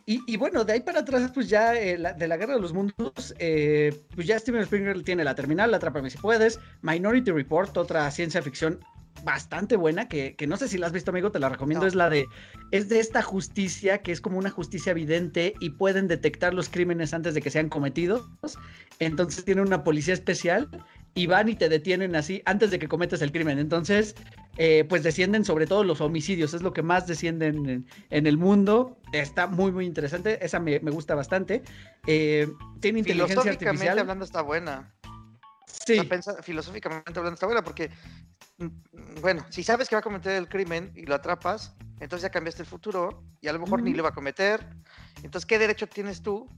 Y, 0.04 0.36
bueno, 0.36 0.64
de 0.64 0.74
ahí 0.74 0.80
para 0.80 1.00
atrás, 1.00 1.30
pues 1.32 1.48
ya 1.48 1.74
eh, 1.74 1.96
de 1.96 2.28
la 2.28 2.36
Guerra 2.36 2.54
de 2.54 2.60
los 2.60 2.72
Mundos, 2.72 3.34
eh, 3.38 4.02
pues 4.14 4.26
ya 4.26 4.38
Steven 4.38 4.62
Spielberg 4.62 5.04
tiene 5.04 5.24
La 5.24 5.34
Terminal, 5.34 5.70
La 5.70 5.76
Atrápame 5.76 6.10
si 6.10 6.18
puedes, 6.18 6.58
Minority 6.82 7.30
Report, 7.30 7.76
otra 7.76 8.10
ciencia 8.10 8.42
ficción 8.42 8.80
bastante 9.24 9.76
buena, 9.76 10.08
que, 10.08 10.34
no 10.48 10.56
sé 10.56 10.68
si 10.68 10.78
la 10.78 10.86
has 10.86 10.92
visto, 10.92 11.10
amigo, 11.10 11.30
te 11.30 11.38
la 11.38 11.48
recomiendo, 11.48 11.86
es 11.86 11.94
la 11.94 12.10
de, 12.10 12.26
es 12.72 12.88
de 12.88 12.98
esta 12.98 13.22
justicia, 13.22 13.98
que 13.98 14.10
es 14.10 14.20
como 14.20 14.38
una 14.38 14.50
justicia 14.50 14.90
evidente 14.90 15.54
y 15.60 15.70
pueden 15.70 16.08
detectar 16.08 16.54
los 16.54 16.68
crímenes 16.68 17.14
antes 17.14 17.34
de 17.34 17.42
que 17.42 17.50
sean 17.50 17.68
cometidos. 17.68 18.28
Entonces 18.98 19.44
tiene 19.44 19.62
una 19.62 19.84
policía 19.84 20.14
especial 20.14 20.68
y 21.14 21.26
van 21.26 21.48
y 21.48 21.54
te 21.54 21.68
detienen 21.68 22.16
así 22.16 22.42
antes 22.46 22.70
de 22.70 22.78
que 22.78 22.88
cometas 22.88 23.22
el 23.22 23.32
crimen. 23.32 23.58
Entonces, 23.58 24.14
eh, 24.56 24.84
pues 24.88 25.02
descienden 25.02 25.44
sobre 25.44 25.66
todo 25.66 25.84
los 25.84 26.00
homicidios, 26.00 26.54
es 26.54 26.62
lo 26.62 26.72
que 26.72 26.82
más 26.82 27.06
descienden 27.06 27.86
en, 28.10 28.26
el 28.26 28.38
mundo. 28.38 28.98
Está 29.12 29.46
muy, 29.46 29.72
muy 29.72 29.84
interesante, 29.84 30.44
esa 30.44 30.58
me, 30.58 30.78
gusta 30.78 31.14
bastante. 31.14 31.62
Eh, 32.06 32.48
tiene 32.80 33.00
inteligencia 33.00 33.50
artificial. 33.50 33.98
hablando 33.98 34.24
está 34.24 34.42
buena. 34.42 34.92
Sí. 35.66 35.98
filosóficamente 36.42 37.18
hablando 37.18 37.34
está 37.34 37.46
buena 37.46 37.64
porque, 37.64 37.90
mm, 38.58 39.20
bueno, 39.20 39.44
si 39.48 39.62
sabes 39.62 39.88
que 39.88 39.96
va 39.96 40.00
a 40.00 40.02
cometer 40.02 40.32
el 40.32 40.48
crimen 40.48 40.92
y 40.94 41.06
lo 41.06 41.14
atrapas, 41.14 41.74
entonces 41.98 42.22
ya 42.22 42.30
cambiaste 42.30 42.62
el 42.62 42.68
futuro 42.68 43.24
y 43.40 43.48
a 43.48 43.52
lo 43.52 43.58
mejor 43.58 43.82
ni 43.82 43.94
lo 43.94 44.02
va 44.02 44.10
a 44.10 44.14
cometer. 44.14 44.66
Entonces, 45.22 45.46
¿qué 45.46 45.58
derecho 45.58 45.86
tienes 45.86 46.22
tú 46.22 46.48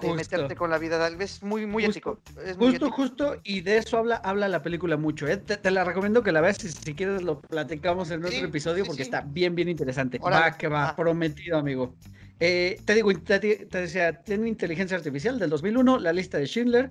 de 0.00 0.14
meterte 0.14 0.56
con 0.56 0.70
la 0.70 0.78
vida. 0.78 1.08
Es 1.18 1.42
muy, 1.42 1.66
muy 1.66 1.84
ético. 1.84 2.20
justo, 2.58 2.90
justo, 2.90 3.36
y 3.44 3.60
de 3.60 3.78
eso 3.78 3.98
habla, 3.98 4.16
habla 4.16 4.48
la 4.48 4.62
película 4.62 4.96
mucho. 4.96 5.26
¿eh? 5.28 5.36
Te, 5.36 5.70
la 5.70 5.84
recomiendo 5.84 6.22
que 6.22 6.32
la 6.32 6.40
veas 6.40 6.58
si, 6.58 6.70
si 6.70 6.94
quieres 6.94 7.22
lo 7.22 7.40
platicamos 7.40 8.10
en 8.10 8.24
otro 8.24 8.38
episodio 8.38 8.84
porque 8.84 9.02
está 9.02 9.20
bien, 9.20 9.54
bien 9.54 9.68
interesante. 9.68 10.18
va, 10.18 10.56
que 10.56 10.68
va, 10.68 10.94
prometido, 10.96 11.58
amigo. 11.58 11.94
Eh, 12.40 12.80
te 12.84 12.94
digo, 12.94 13.12
te, 13.14 13.38
te, 13.38 13.78
decía, 13.78 14.20
tiene 14.22 14.48
inteligencia 14.48 14.96
artificial 14.96 15.38
del 15.38 15.50
2001, 15.50 16.00
la 16.00 16.12
lista 16.12 16.38
de 16.38 16.46
Schindler, 16.46 16.90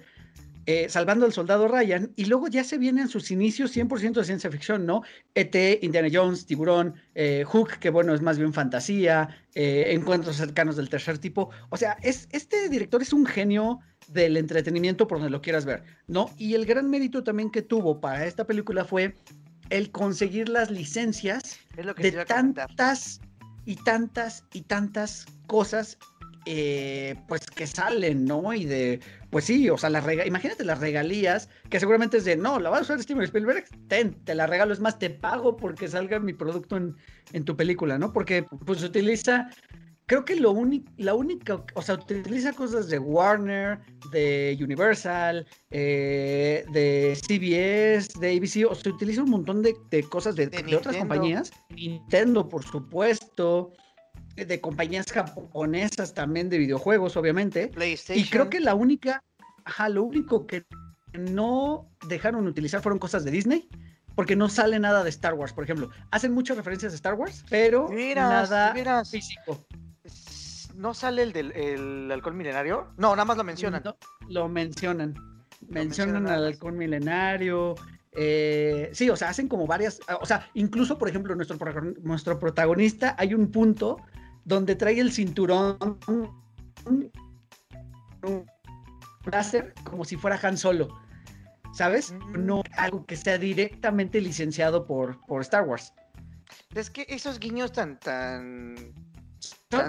eh, 0.65 0.88
salvando 0.89 1.25
al 1.25 1.34
soldado 1.34 1.68
Ryan, 1.68 2.12
y 2.15 2.25
luego 2.25 2.48
ya 2.48 2.63
se 2.63 2.77
vienen 2.77 3.08
sus 3.08 3.32
inicios 3.32 3.75
100% 3.75 4.13
de 4.13 4.24
ciencia 4.24 4.51
ficción, 4.51 4.86
¿no? 4.86 5.01
ET, 5.34 5.56
Indiana 5.82 6.08
Jones, 6.12 6.46
Tiburón, 6.46 6.96
eh, 7.15 7.44
Hook, 7.48 7.80
que 7.80 7.89
bueno, 7.89 8.13
es 8.13 8.22
más 8.22 8.38
bien 8.38 8.53
fantasía, 8.53 9.30
eh, 9.56 9.86
encuentros 9.89 10.36
cercanos 10.36 10.75
del 10.75 10.89
tercer 10.89 11.18
tipo. 11.18 11.50
O 11.70 11.77
sea, 11.77 11.98
es, 12.01 12.27
este 12.32 12.70
director 12.70 13.01
es 13.01 13.12
un 13.12 13.25
genio 13.25 13.80
del 14.08 14.38
entretenimiento 14.38 15.08
por 15.08 15.18
donde 15.18 15.32
lo 15.32 15.41
quieras 15.41 15.65
ver, 15.65 15.84
¿no? 16.08 16.30
Y 16.38 16.53
el 16.53 16.65
gran 16.65 16.89
mérito 16.89 17.24
también 17.24 17.50
que 17.50 17.62
tuvo 17.62 18.00
para 18.00 18.25
esta 18.25 18.46
película 18.46 18.86
fue 18.86 19.15
el 19.70 19.89
conseguir 19.91 20.50
las 20.50 20.70
licencias 20.70 21.60
de 21.75 22.25
tantas 22.25 23.22
y 23.66 23.75
tantas 23.77 24.44
y 24.53 24.62
tantas 24.62 25.25
cosas 25.48 25.98
eh, 26.46 27.16
pues 27.27 27.46
que 27.46 27.68
salen, 27.68 28.25
¿no? 28.25 28.54
Y 28.54 28.66
de, 28.66 29.00
pues 29.30 29.46
sí, 29.46 29.70
o 29.70 29.77
sea, 29.77 29.90
las 29.90 30.04
imagínate 30.25 30.64
las 30.64 30.80
regalías, 30.80 31.50
que 31.70 31.80
seguramente 31.80 32.18
es 32.18 32.25
de, 32.25 32.36
no, 32.36 32.60
la 32.60 32.70
vas 32.70 32.80
a 32.80 32.84
usar 32.84 33.01
Steven 33.01 33.24
Spielberg, 33.24 33.66
ten, 33.88 34.14
te 34.24 34.34
la 34.34 34.48
regalo, 34.48 34.74
es 34.74 34.80
más, 34.80 34.98
te 34.98 35.10
pago 35.10 35.56
porque 35.56 35.88
salga 35.88 36.20
mi 36.20 36.34
producto 36.34 36.77
en, 36.77 36.96
en 37.34 37.46
tu 37.46 37.56
película, 37.56 38.00
¿no? 38.00 38.12
Porque 38.12 38.44
pues 38.66 38.84
utiliza, 38.84 39.51
creo 40.08 40.25
que 40.25 40.36
lo 40.36 40.51
único, 40.51 40.92
la 40.98 41.14
única, 41.14 41.64
o 41.75 41.82
sea, 41.82 41.96
utiliza 41.96 42.54
cosas 42.54 42.90
de 42.90 42.98
Warner, 42.98 43.80
de 44.12 44.58
Universal, 44.60 45.46
eh, 45.70 46.66
de 46.72 47.16
CBS, 47.22 48.20
de 48.20 48.36
ABC, 48.36 48.70
o 48.70 48.74
sea, 48.74 48.92
utiliza 48.92 49.22
un 49.22 49.30
montón 49.30 49.62
de, 49.62 49.75
cosas 50.10 50.36
de, 50.36 50.48
de 50.48 50.75
otras 50.75 50.98
compañías, 50.98 51.51
Nintendo, 51.70 52.50
por 52.50 52.64
supuesto, 52.64 53.74
de 54.35 54.61
compañías 54.61 55.11
japonesas 55.11 56.13
también 56.13 56.50
de 56.50 56.57
videojuegos, 56.57 57.17
obviamente. 57.17 57.72
Y 58.09 58.25
creo 58.25 58.50
que 58.50 58.59
la 58.59 58.75
única, 58.75 59.24
ajá, 59.65 59.89
lo 59.89 60.03
único 60.03 60.48
que 60.48 60.63
no 61.13 61.89
dejaron 62.07 62.48
utilizar 62.48 62.81
fueron 62.81 63.00
cosas 63.00 63.24
de 63.24 63.31
Disney, 63.31 63.70
porque 64.15 64.35
no 64.35 64.50
sale 64.50 64.79
nada 64.79 65.03
de 65.03 65.09
Star 65.09 65.33
Wars, 65.33 65.53
por 65.53 65.63
ejemplo. 65.63 65.89
Hacen 66.11 66.33
muchas 66.33 66.57
referencias 66.57 66.94
a 66.94 66.96
Star 66.96 67.15
Wars, 67.15 67.44
pero 67.50 67.89
nada 68.15 69.05
físico. 69.05 69.65
¿No 70.75 70.94
sale 70.94 71.24
el 71.24 71.33
del 71.33 71.51
el 71.51 72.11
halcón 72.11 72.37
milenario? 72.37 72.87
No, 72.98 73.11
nada 73.11 73.25
más 73.25 73.37
lo 73.37 73.44
mencionan. 73.44 73.83
lo 74.27 74.50
mencionan. 74.50 75.15
mencionan 75.67 76.27
al 76.27 76.46
halcón 76.46 76.77
milenario. 76.77 77.75
Eh, 78.13 78.89
sí, 78.94 79.09
o 79.09 79.15
sea, 79.15 79.29
hacen 79.29 79.48
como 79.48 79.65
varias, 79.67 80.01
o 80.20 80.25
sea, 80.25 80.50
incluso, 80.53 80.98
por 80.98 81.07
ejemplo, 81.07 81.33
nuestro, 81.35 81.57
nuestro 82.01 82.39
protagonista, 82.39 83.15
hay 83.17 83.33
un 83.33 83.51
punto 83.51 83.98
donde 84.46 84.75
trae 84.75 85.00
el 85.00 85.12
cinturón 85.12 85.77
un 88.24 88.46
láser 89.25 89.74
como 89.84 90.06
si 90.06 90.18
fuera 90.18 90.40
Han 90.42 90.58
Solo. 90.58 90.90
¿Sabes? 91.74 92.12
Mm. 92.12 92.46
No 92.46 92.64
algo 92.77 93.06
que 93.06 93.16
sea 93.16 93.38
directamente 93.38 94.20
licenciado 94.20 94.86
por, 94.86 95.20
por 95.25 95.42
Star 95.42 95.64
Wars. 95.64 95.94
Es 96.75 96.90
que 96.90 97.06
esos 97.08 97.40
guiños 97.40 97.72
tan 97.72 97.98
tan 98.00 98.94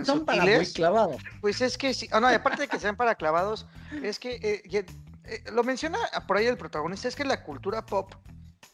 son, 0.04 0.24
para 0.24 0.44
muy 0.44 0.66
clavados. 0.66 1.20
Pues 1.40 1.60
es 1.60 1.76
que 1.76 1.92
sí, 1.92 2.08
oh, 2.12 2.20
no, 2.20 2.28
aparte 2.28 2.62
de 2.62 2.68
que 2.68 2.78
sean 2.78 2.96
para 2.96 3.16
clavados, 3.16 3.66
es 4.02 4.18
que 4.18 4.38
eh, 4.42 4.86
eh, 5.24 5.44
lo 5.52 5.64
menciona 5.64 5.98
por 6.26 6.36
ahí 6.36 6.46
el 6.46 6.56
protagonista, 6.56 7.08
es 7.08 7.16
que 7.16 7.24
la 7.24 7.42
cultura 7.42 7.84
pop 7.84 8.14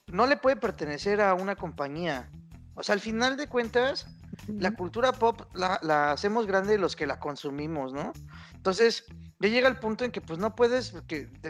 no 0.07 0.27
le 0.27 0.37
puede 0.37 0.57
pertenecer 0.57 1.21
a 1.21 1.35
una 1.35 1.57
compañía. 1.57 2.31
O 2.75 2.83
sea, 2.83 2.93
al 2.93 3.01
final 3.01 3.37
de 3.37 3.49
cuentas, 3.49 4.07
la 4.46 4.70
cultura 4.72 5.12
pop 5.12 5.42
la, 5.55 6.12
hacemos 6.12 6.46
grande 6.46 6.79
los 6.79 6.96
que 6.96 7.07
la 7.07 7.18
consumimos, 7.18 7.92
¿no? 7.92 8.12
Entonces, 8.55 9.05
ya 9.40 9.48
llega 9.48 9.68
el 9.68 9.79
punto 9.79 10.05
en 10.05 10.11
que 10.11 10.20
pues 10.20 10.38
no 10.38 10.55
puedes 10.55 10.94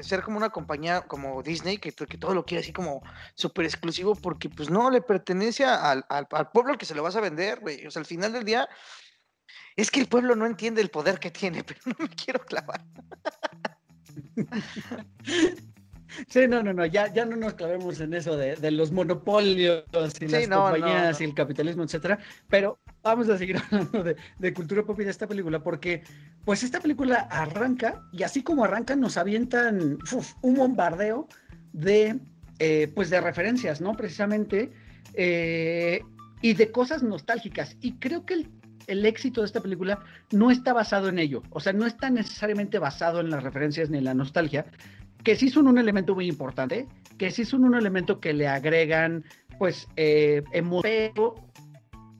ser 0.03 0.22
como 0.22 0.37
una 0.37 0.51
compañía 0.51 1.03
como 1.03 1.42
Disney, 1.42 1.79
que, 1.79 1.92
que 1.92 2.18
todo 2.18 2.35
lo 2.35 2.44
quiere 2.44 2.62
así 2.62 2.72
como 2.72 3.03
súper 3.35 3.64
exclusivo, 3.64 4.14
porque 4.14 4.48
pues 4.48 4.70
no 4.70 4.90
le 4.90 5.01
pertenece 5.01 5.64
al, 5.64 6.05
pueblo 6.53 6.72
al 6.72 6.79
que 6.79 6.87
se 6.87 6.94
lo 6.94 7.03
vas 7.03 7.16
a 7.16 7.20
vender, 7.20 7.61
güey. 7.61 7.87
O 7.87 7.90
sea, 7.90 8.01
al 8.01 8.07
final 8.07 8.33
del 8.33 8.44
día, 8.44 8.68
es 9.77 9.90
que 9.90 10.01
el 10.01 10.09
pueblo 10.09 10.35
no 10.35 10.46
entiende 10.46 10.81
el 10.81 10.90
poder 10.90 11.18
que 11.20 11.31
tiene, 11.31 11.64
pero 11.64 11.81
no 11.87 11.94
me 11.98 12.09
quiero 12.09 12.40
clavar. 12.44 12.85
Sí, 16.29 16.49
no, 16.49 16.62
no, 16.62 16.73
no, 16.73 16.87
ya, 16.87 17.12
ya 17.12 17.25
no 17.25 17.37
nos 17.37 17.55
clavemos 17.55 18.01
en 18.01 18.14
eso 18.14 18.37
de, 18.37 18.71
los 18.71 18.92
monopolios 18.92 19.85
y 20.21 20.29
las 20.29 20.49
compañías 20.49 21.21
y 21.21 21.25
el 21.25 21.35
capitalismo, 21.35 21.83
etcétera, 21.85 22.18
pero 22.49 22.79
vamos 23.03 23.29
a 23.29 23.38
seguir 23.38 23.57
hablando 23.71 24.05
de, 24.38 24.55
cultura 24.55 24.83
pop 24.83 25.01
y 25.01 25.05
de 25.05 25.11
esta 25.11 25.27
película, 25.27 25.62
porque 25.62 26.03
pues 26.44 26.62
esta 26.62 26.81
película 26.81 27.29
arranca, 27.31 28.03
y 28.12 28.23
así 28.23 28.42
como 28.42 28.64
arranca, 28.64 28.97
nos 28.97 29.16
avientan 29.16 29.99
un 30.42 30.55
bombardeo 30.55 31.29
de, 31.73 32.18
eh, 32.59 32.90
pues 32.94 33.11
de 33.11 33.21
referencias, 33.21 33.81
¿no? 33.81 33.94
Precisamente, 33.94 34.73
eh, 35.14 36.01
y 36.40 36.55
de 36.55 36.71
cosas 36.71 37.03
nostálgicas. 37.03 37.77
Y 37.81 37.94
creo 37.99 38.25
que 38.25 38.35
el, 38.35 38.51
el 38.87 39.07
éxito 39.07 39.42
de 39.42 39.47
esta 39.47 39.61
película 39.61 40.01
no 40.33 40.51
está 40.51 40.73
basado 40.73 41.09
en 41.09 41.18
ello, 41.18 41.42
o 41.51 41.61
sea, 41.61 41.73
no 41.73 41.87
está 41.87 42.11
necesariamente 42.11 42.79
basado 42.79 43.21
en 43.21 43.31
las 43.31 43.42
referencias 43.42 43.90
ni 43.90 43.99
en 43.99 44.05
la 44.05 44.14
nostalgia, 44.14 44.66
que 45.29 45.37
sí 45.37 45.51
son 45.51 45.69
un 45.69 45.77
elemento 45.77 46.14
muy 46.14 46.27
importante, 46.27 46.88
que 47.19 47.31
sí 47.31 47.45
son 47.45 47.64
un 47.64 47.75
elemento 47.75 48.19
que 48.19 48.33
le 48.33 48.49
agregan, 48.49 49.27
pues, 49.59 49.87
eh, 49.97 50.43
pero 50.81 51.35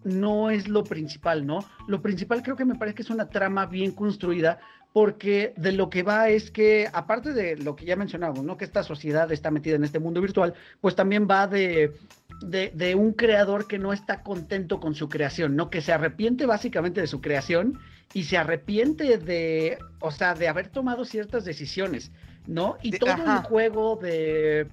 no 0.05 0.51
es 0.51 0.69
lo 0.69 0.85
principal, 0.85 1.47
¿no? 1.47 1.61
Lo 1.87 2.03
principal 2.03 2.43
creo 2.43 2.55
que 2.55 2.67
me 2.67 2.75
parece 2.75 2.97
que 2.97 3.01
es 3.01 3.09
una 3.09 3.31
trama 3.31 3.65
bien 3.65 3.93
construida, 3.93 4.59
porque 4.93 5.55
de 5.57 5.73
lo 5.73 5.89
que 5.89 6.03
va 6.03 6.29
es 6.29 6.51
que, 6.51 6.87
aparte 6.93 7.33
de 7.33 7.57
lo 7.57 7.77
que 7.77 7.87
ya 7.87 7.97
mencionamos, 7.97 8.45
¿no? 8.45 8.59
Que 8.59 8.67
esta 8.67 8.83
sociedad 8.83 9.33
está 9.33 9.51
metida 9.51 9.77
en 9.77 9.85
este 9.85 10.01
mundo 10.01 10.21
virtual, 10.21 10.53
pues 10.83 10.95
también 10.95 11.27
va 11.27 11.47
de, 11.47 11.95
de, 12.43 12.95
un 12.95 13.15
creador 13.15 13.67
que 13.67 13.79
no 13.79 13.95
está 13.95 14.23
contento 14.23 14.81
con 14.81 14.95
su 14.95 15.09
creación, 15.09 15.57
¿no? 15.57 15.71
Que 15.71 15.81
se 15.81 15.95
arrepiente 15.95 16.45
básicamente 16.45 17.01
de 17.01 17.07
su 17.07 17.23
creación 17.23 17.79
y 18.13 18.25
se 18.25 18.39
arrepiente 18.39 19.19
de, 19.19 19.79
o 20.01 20.11
sea, 20.11 20.35
de 20.35 20.49
haber 20.49 20.69
tomado 20.69 21.05
ciertas 21.05 21.45
decisiones, 21.45 22.11
¿no? 22.47 22.79
Y 22.83 22.93
todo 22.99 23.11
el 23.11 23.39
juego 23.43 23.97
de... 23.97 24.69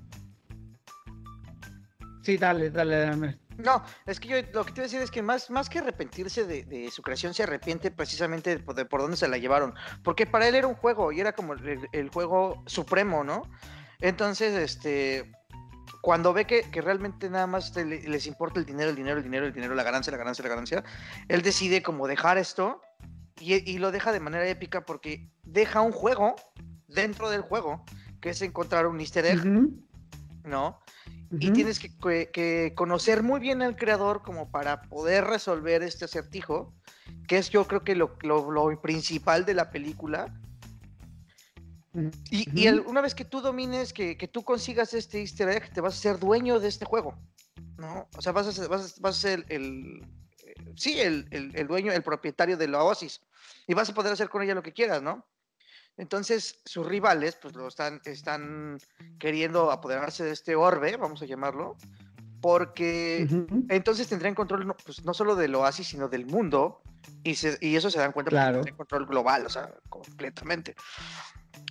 Sí, 2.23 2.37
dale, 2.37 2.71
dale, 2.71 2.97
dale. 2.97 3.39
No, 3.57 3.83
es 4.05 4.19
que 4.19 4.27
yo 4.27 4.37
lo 4.53 4.65
que 4.65 4.73
te 4.73 4.79
iba 4.79 4.83
a 4.83 4.87
decir 4.87 5.01
es 5.01 5.11
que 5.11 5.21
más, 5.21 5.49
más 5.49 5.69
que 5.69 5.79
arrepentirse 5.79 6.45
de, 6.45 6.89
su 6.91 7.01
creación, 7.01 7.33
se 7.33 7.43
arrepiente 7.43 7.91
precisamente 7.91 8.57
de, 8.57 8.85
por 8.85 9.01
dónde 9.01 9.17
se 9.17 9.27
la 9.27 9.37
llevaron. 9.37 9.73
Porque 10.03 10.25
para 10.25 10.47
él 10.47 10.55
era 10.55 10.67
un 10.67 10.75
juego 10.75 11.11
y 11.11 11.19
era 11.19 11.33
como 11.33 11.53
el, 11.53 12.09
juego 12.09 12.63
supremo, 12.65 13.23
¿no? 13.23 13.43
Entonces, 14.01 14.53
este, 14.55 15.31
cuando 16.01 16.33
ve 16.33 16.45
que, 16.45 16.63
realmente 16.81 17.29
nada 17.29 17.47
más 17.47 17.75
les 17.75 18.27
importa 18.27 18.59
el 18.59 18.65
dinero, 18.65 18.89
el 18.89 18.95
dinero, 18.95 19.17
el 19.17 19.23
dinero, 19.23 19.45
el 19.45 19.53
dinero, 19.53 19.73
la 19.73 19.83
ganancia, 19.83 20.11
la 20.11 20.17
ganancia, 20.17 20.43
la 20.43 20.49
ganancia, 20.49 20.83
él 21.29 21.41
decide 21.41 21.81
como 21.81 22.07
dejar 22.07 22.37
esto 22.37 22.81
y, 23.39 23.77
lo 23.79 23.91
deja 23.91 24.11
de 24.11 24.19
manera 24.19 24.47
épica 24.47 24.85
porque 24.85 25.29
deja 25.43 25.81
un 25.81 25.91
juego 25.91 26.35
dentro 26.87 27.29
del 27.29 27.41
juego, 27.41 27.83
que 28.21 28.29
es 28.29 28.41
encontrar 28.41 28.87
un 28.87 28.99
easter 28.99 29.25
egg, 29.25 29.45
¿no? 30.43 30.79
Y 31.31 31.51
tienes 31.51 31.79
que, 31.79 32.73
conocer 32.75 33.23
muy 33.23 33.39
bien 33.39 33.61
al 33.61 33.75
creador 33.75 34.21
como 34.21 34.49
para 34.51 34.83
poder 34.83 35.25
resolver 35.25 35.83
este 35.83 36.05
acertijo, 36.05 36.73
que 37.27 37.37
es 37.37 37.49
yo 37.49 37.67
creo 37.67 37.83
que 37.83 37.95
lo, 37.95 38.17
principal 38.81 39.45
de 39.45 39.53
la 39.53 39.69
película. 39.69 40.33
Y, 42.29 42.67
una 42.67 43.01
vez 43.01 43.15
que 43.15 43.25
tú 43.25 43.41
domines, 43.41 43.91
que, 43.91 44.29
tú 44.31 44.43
consigas 44.43 44.93
este 44.93 45.19
easter 45.19 45.49
egg, 45.49 45.73
te 45.73 45.81
vas 45.81 45.95
a 45.95 45.97
ser 45.97 46.19
dueño 46.19 46.59
de 46.59 46.69
este 46.69 46.85
juego, 46.85 47.17
¿no? 47.77 48.07
O 48.17 48.21
sea, 48.21 48.31
vas 48.31 48.47
a 48.47 48.51
ser, 48.51 48.69
vas 48.69 48.99
a, 49.03 49.13
ser 49.13 49.45
el, 49.49 50.05
sí, 50.75 50.99
el, 50.99 51.27
el, 51.31 51.67
dueño, 51.67 51.91
el 51.91 52.03
propietario 52.03 52.57
de 52.57 52.67
la 52.67 52.83
Oasis. 52.83 53.21
Y 53.67 53.73
vas 53.73 53.89
a 53.89 53.93
poder 53.93 54.13
hacer 54.13 54.29
con 54.29 54.41
ella 54.41 54.55
lo 54.55 54.63
que 54.63 54.73
quieras, 54.73 55.01
¿no? 55.01 55.25
Entonces, 55.97 56.59
sus 56.65 56.85
rivales, 56.85 57.37
pues 57.41 57.55
lo 57.55 57.67
están, 57.67 58.01
están 58.05 58.79
queriendo 59.17 59.71
apoderarse 59.71 60.23
de 60.23 60.31
este 60.31 60.55
orbe, 60.55 60.97
vamos 60.97 61.21
a 61.21 61.25
llamarlo, 61.25 61.77
porque 62.41 63.27
entonces 63.69 64.07
tendrían 64.07 64.35
control 64.35 64.67
no, 64.67 64.75
pues, 64.75 65.05
no 65.05 65.13
solo 65.13 65.35
del 65.35 65.55
oasis, 65.55 65.87
sino 65.87 66.09
del 66.09 66.25
mundo, 66.25 66.81
y, 67.23 67.35
y 67.61 67.75
eso 67.75 67.89
se 67.89 67.99
dan 67.99 68.11
cuenta 68.11 68.29
claro. 68.29 68.59
porque 68.59 68.73
control 68.73 69.05
global, 69.05 69.45
o 69.45 69.49
sea, 69.49 69.73
completamente. 69.89 70.75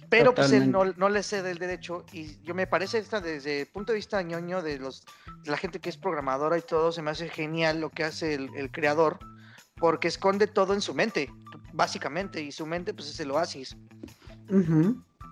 Pero 0.09 0.35
pues 0.35 0.53
él 0.53 0.71
no, 0.71 0.85
no, 0.85 1.09
le 1.09 1.23
cede 1.23 1.51
el 1.51 1.59
derecho, 1.59 2.05
y 2.13 2.41
yo 2.43 2.55
me 2.55 2.67
parece, 2.67 2.99
esta, 2.99 3.21
desde 3.21 3.63
el 3.63 3.67
punto 3.67 3.93
de 3.93 3.97
vista 3.97 4.23
ñoño 4.23 4.63
de, 4.63 4.79
los, 4.79 5.05
de 5.43 5.51
la 5.51 5.57
gente 5.57 5.81
que 5.81 5.89
es 5.89 5.97
programadora 5.97 6.57
y 6.57 6.63
todo, 6.63 6.93
se 6.93 7.03
me 7.03 7.11
hace 7.11 7.29
genial 7.29 7.81
lo 7.81 7.91
que 7.91 8.05
hace 8.05 8.35
el, 8.35 8.49
el 8.55 8.71
creador, 8.71 9.19
porque 9.77 10.09
esconde 10.09 10.47
todo 10.47 10.73
en 10.73 10.81
su 10.81 10.95
mente, 10.95 11.33
básicamente, 11.73 12.41
y 12.43 12.53
su 12.53 12.65
mente 12.67 12.95
pues 12.95 13.11
es 13.11 13.19
el 13.19 13.33
oasis. 13.33 13.77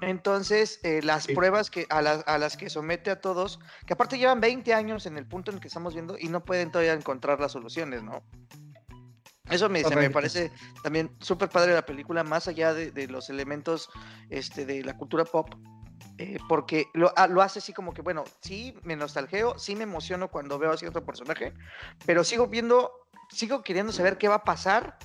Entonces, 0.02 0.80
eh, 0.82 1.00
las 1.02 1.28
pruebas 1.28 1.70
que 1.70 1.86
a, 1.88 2.02
las 2.02 2.56
que 2.56 2.68
somete 2.68 3.10
a 3.10 3.20
todos, 3.20 3.60
que 3.86 3.92
aparte 3.92 4.18
llevan 4.18 4.40
20 4.40 4.74
años 4.74 5.06
en 5.06 5.16
el 5.16 5.26
punto 5.26 5.50
en 5.50 5.56
el 5.56 5.60
que 5.60 5.68
estamos 5.68 5.94
viendo 5.94 6.18
y 6.18 6.28
no 6.28 6.44
pueden 6.44 6.72
todavía 6.72 6.92
encontrar 6.92 7.38
las 7.38 7.52
soluciones, 7.52 8.02
¿no? 8.02 8.22
Eso 9.50 9.68
me, 9.68 9.82
me 9.82 10.10
parece 10.10 10.52
también 10.82 11.10
súper 11.20 11.48
padre 11.48 11.74
la 11.74 11.84
película, 11.84 12.22
más 12.22 12.48
allá 12.48 12.72
de, 12.72 13.08
los 13.08 13.28
elementos 13.28 13.90
este, 14.30 14.64
de 14.64 14.84
la 14.84 14.96
cultura 14.96 15.24
pop, 15.24 15.48
eh, 16.18 16.38
porque 16.48 16.86
lo, 16.94 17.12
ah, 17.16 17.26
lo, 17.26 17.42
hace 17.42 17.58
así 17.58 17.72
como 17.72 17.92
que, 17.92 18.02
bueno, 18.02 18.24
sí 18.40 18.74
me 18.84 18.94
nostalgeo, 18.96 19.58
sí 19.58 19.74
me 19.74 19.82
emociono 19.82 20.28
cuando 20.28 20.58
veo 20.58 20.70
a 20.70 20.76
cierto 20.76 21.04
personaje, 21.04 21.52
pero 22.06 22.22
sigo 22.22 22.46
viendo, 22.46 22.92
sigo 23.30 23.62
queriendo 23.62 23.92
saber 23.92 24.16
qué 24.16 24.28
va 24.28 24.36
a 24.36 24.44
pasar 24.44 24.98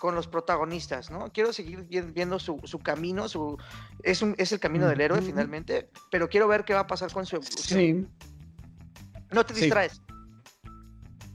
con 0.00 0.16
los 0.16 0.26
protagonistas, 0.26 1.12
¿no? 1.12 1.30
Quiero 1.32 1.52
seguir 1.52 1.86
viendo 2.12 2.40
su, 2.40 2.58
camino, 2.82 3.28
su, 3.28 3.56
es, 4.02 4.20
un, 4.20 4.34
es 4.36 4.50
el 4.50 4.58
camino 4.58 4.88
del 4.88 5.00
héroe 5.00 5.22
finalmente, 5.22 5.88
pero 6.10 6.28
quiero 6.28 6.48
ver 6.48 6.64
qué 6.64 6.74
va 6.74 6.80
a 6.80 6.86
pasar 6.88 7.12
con 7.12 7.24
su 7.24 7.36
evolución. 7.36 7.78
Sí. 7.78 8.06
No 9.30 9.46
te 9.46 9.54
distraes. 9.54 10.02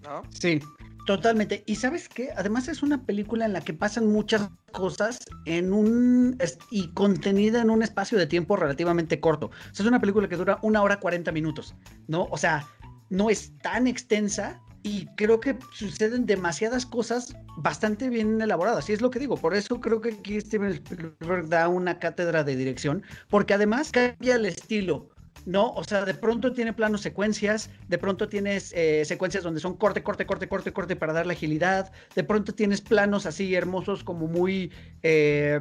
¿No? 0.01 0.21
Sí, 0.29 0.59
Totalmente. 1.07 1.63
Y 1.65 1.77
sabes 1.77 2.09
qué? 2.09 2.31
Además 2.35 2.67
es 2.67 2.83
una 2.83 3.05
película 3.05 3.45
en 3.45 3.53
la 3.53 3.61
que 3.61 3.73
pasan 3.73 4.07
muchas 4.07 4.49
cosas 4.73 5.19
en 5.45 5.71
un 5.71 6.37
y 6.69 6.89
contenida 6.89 7.61
en 7.61 7.69
un 7.69 7.81
espacio 7.81 8.17
de 8.17 8.27
tiempo 8.27 8.57
relativamente 8.57 9.21
corto. 9.21 9.49
Es 9.71 9.79
una 9.79 10.01
película 10.01 10.27
que 10.27 10.35
dura 10.35 10.59
una 10.63 10.81
hora 10.83 10.99
40 10.99 11.31
minutos, 11.31 11.75
¿no? 12.09 12.27
O 12.29 12.37
sea, 12.37 12.67
no 13.09 13.29
es 13.29 13.57
tan 13.59 13.87
extensa, 13.87 14.61
y 14.83 15.05
creo 15.15 15.39
que 15.39 15.57
suceden 15.73 16.25
demasiadas 16.25 16.85
cosas 16.85 17.35
bastante 17.57 18.09
bien 18.09 18.41
elaboradas. 18.41 18.89
Y 18.89 18.93
es 18.93 19.01
lo 19.01 19.09
que 19.09 19.19
digo, 19.19 19.37
por 19.37 19.53
eso 19.55 19.79
creo 19.79 20.01
que 20.01 20.09
aquí 20.09 20.39
Steven 20.39 20.71
Spielberg 20.71 21.47
da 21.47 21.67
una 21.67 21.99
cátedra 21.99 22.43
de 22.43 22.55
dirección, 22.55 23.03
porque 23.29 23.53
además 23.53 23.91
cambia 23.91 24.35
el 24.35 24.45
estilo. 24.45 25.09
¿No? 25.45 25.71
O 25.73 25.83
sea, 25.83 26.05
de 26.05 26.13
pronto 26.13 26.53
tiene 26.53 26.73
planos 26.73 27.01
secuencias, 27.01 27.69
de 27.87 27.97
pronto 27.97 28.27
tienes 28.27 28.73
eh, 28.75 29.03
secuencias 29.05 29.43
donde 29.43 29.59
son 29.59 29.75
corte, 29.75 30.03
corte, 30.03 30.25
corte, 30.25 30.47
corte, 30.47 30.73
corte 30.73 30.95
para 30.95 31.13
darle 31.13 31.33
agilidad, 31.33 31.91
de 32.15 32.23
pronto 32.23 32.53
tienes 32.53 32.81
planos 32.81 33.25
así 33.25 33.55
hermosos 33.55 34.03
como 34.03 34.27
muy, 34.27 34.71
eh, 35.03 35.59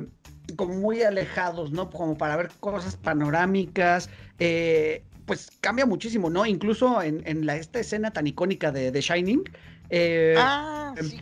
como 0.56 0.74
muy 0.74 1.02
alejados, 1.02 1.70
¿no? 1.72 1.90
Como 1.90 2.16
para 2.16 2.36
ver 2.36 2.50
cosas 2.60 2.96
panorámicas. 2.96 4.10
Eh, 4.38 5.04
pues 5.24 5.50
cambia 5.60 5.86
muchísimo, 5.86 6.30
¿no? 6.30 6.46
Incluso 6.46 7.02
en, 7.02 7.46
la, 7.46 7.56
esta 7.56 7.80
escena 7.80 8.12
tan 8.12 8.28
icónica 8.28 8.70
de, 8.70 8.92
The 8.92 9.00
Shining. 9.00 9.42
Ah, 10.36 10.94
em, 10.96 11.04
sí. 11.04 11.20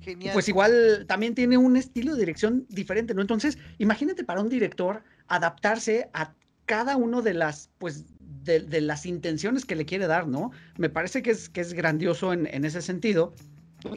Genial. 0.00 0.34
Pues 0.34 0.48
igual 0.48 1.04
también 1.08 1.34
tiene 1.34 1.56
un 1.56 1.76
estilo 1.76 2.14
de 2.14 2.20
dirección 2.20 2.66
diferente, 2.68 3.14
¿no? 3.14 3.20
Entonces, 3.20 3.58
imagínate 3.78 4.24
para 4.24 4.40
un 4.40 4.48
director 4.48 5.02
adaptarse 5.28 6.08
a 6.12 6.32
cada 6.66 6.96
uno 6.96 7.22
de 7.22 7.34
las, 7.34 7.70
pues, 7.78 8.04
de, 8.44 8.80
las 8.80 9.06
intenciones 9.06 9.64
que 9.64 9.74
le 9.74 9.86
quiere 9.86 10.06
dar, 10.06 10.28
¿no? 10.28 10.52
Me 10.76 10.88
parece 10.88 11.22
que 11.22 11.30
es, 11.30 11.48
que 11.48 11.60
es 11.60 11.72
grandioso 11.72 12.32
en, 12.32 12.64
ese 12.64 12.82
sentido. 12.82 13.34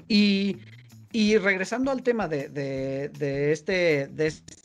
Y, 0.07 0.57
regresando 1.39 1.91
al 1.91 2.03
tema 2.03 2.27
de, 2.27 2.49
de, 2.49 3.51
este, 3.51 4.07
de 4.07 4.27
este 4.27 4.55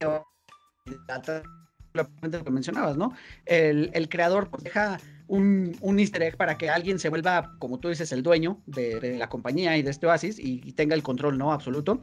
lo 0.00 2.44
que 2.44 2.50
mencionabas, 2.50 2.96
¿no? 2.96 3.14
El, 3.46 4.08
creador 4.08 4.50
pues, 4.50 4.62
deja 4.62 5.00
un, 5.26 5.76
un, 5.80 5.98
easter 5.98 6.22
egg 6.22 6.36
para 6.36 6.56
que 6.56 6.70
alguien 6.70 6.98
se 6.98 7.08
vuelva, 7.08 7.56
como 7.58 7.78
tú 7.78 7.88
dices, 7.88 8.12
el 8.12 8.22
dueño 8.22 8.60
de, 8.66 9.16
la 9.18 9.28
compañía 9.28 9.76
y 9.76 9.82
de 9.82 9.90
este 9.90 10.06
oasis 10.06 10.38
y, 10.38 10.72
tenga 10.72 10.94
el 10.94 11.02
control, 11.02 11.38
¿no? 11.38 11.52
Absoluto. 11.52 12.00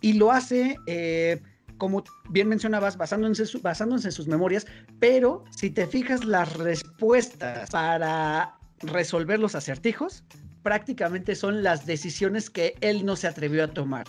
Y 0.00 0.14
lo 0.14 0.32
hace, 0.32 0.78
eh, 0.86 1.40
como 1.80 2.04
bien 2.28 2.46
mencionabas, 2.46 2.96
basándose, 2.98 3.58
basándose 3.58 4.08
en 4.08 4.12
sus 4.12 4.28
memorias, 4.28 4.66
pero 5.00 5.44
si 5.50 5.70
te 5.70 5.86
fijas 5.86 6.24
las 6.24 6.52
respuestas 6.58 7.70
para 7.70 8.54
resolver 8.82 9.40
los 9.40 9.54
acertijos, 9.54 10.22
prácticamente 10.62 11.34
son 11.34 11.62
las 11.62 11.86
decisiones 11.86 12.50
que 12.50 12.74
él 12.82 13.04
no 13.04 13.16
se 13.16 13.26
atrevió 13.26 13.64
a 13.64 13.68
tomar. 13.68 14.06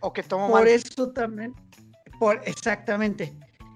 O 0.00 0.12
que 0.12 0.24
tomó 0.24 0.50
Por 0.50 0.66
eso 0.66 1.10
también, 1.12 1.54
por, 2.18 2.42
exactamente. 2.44 3.32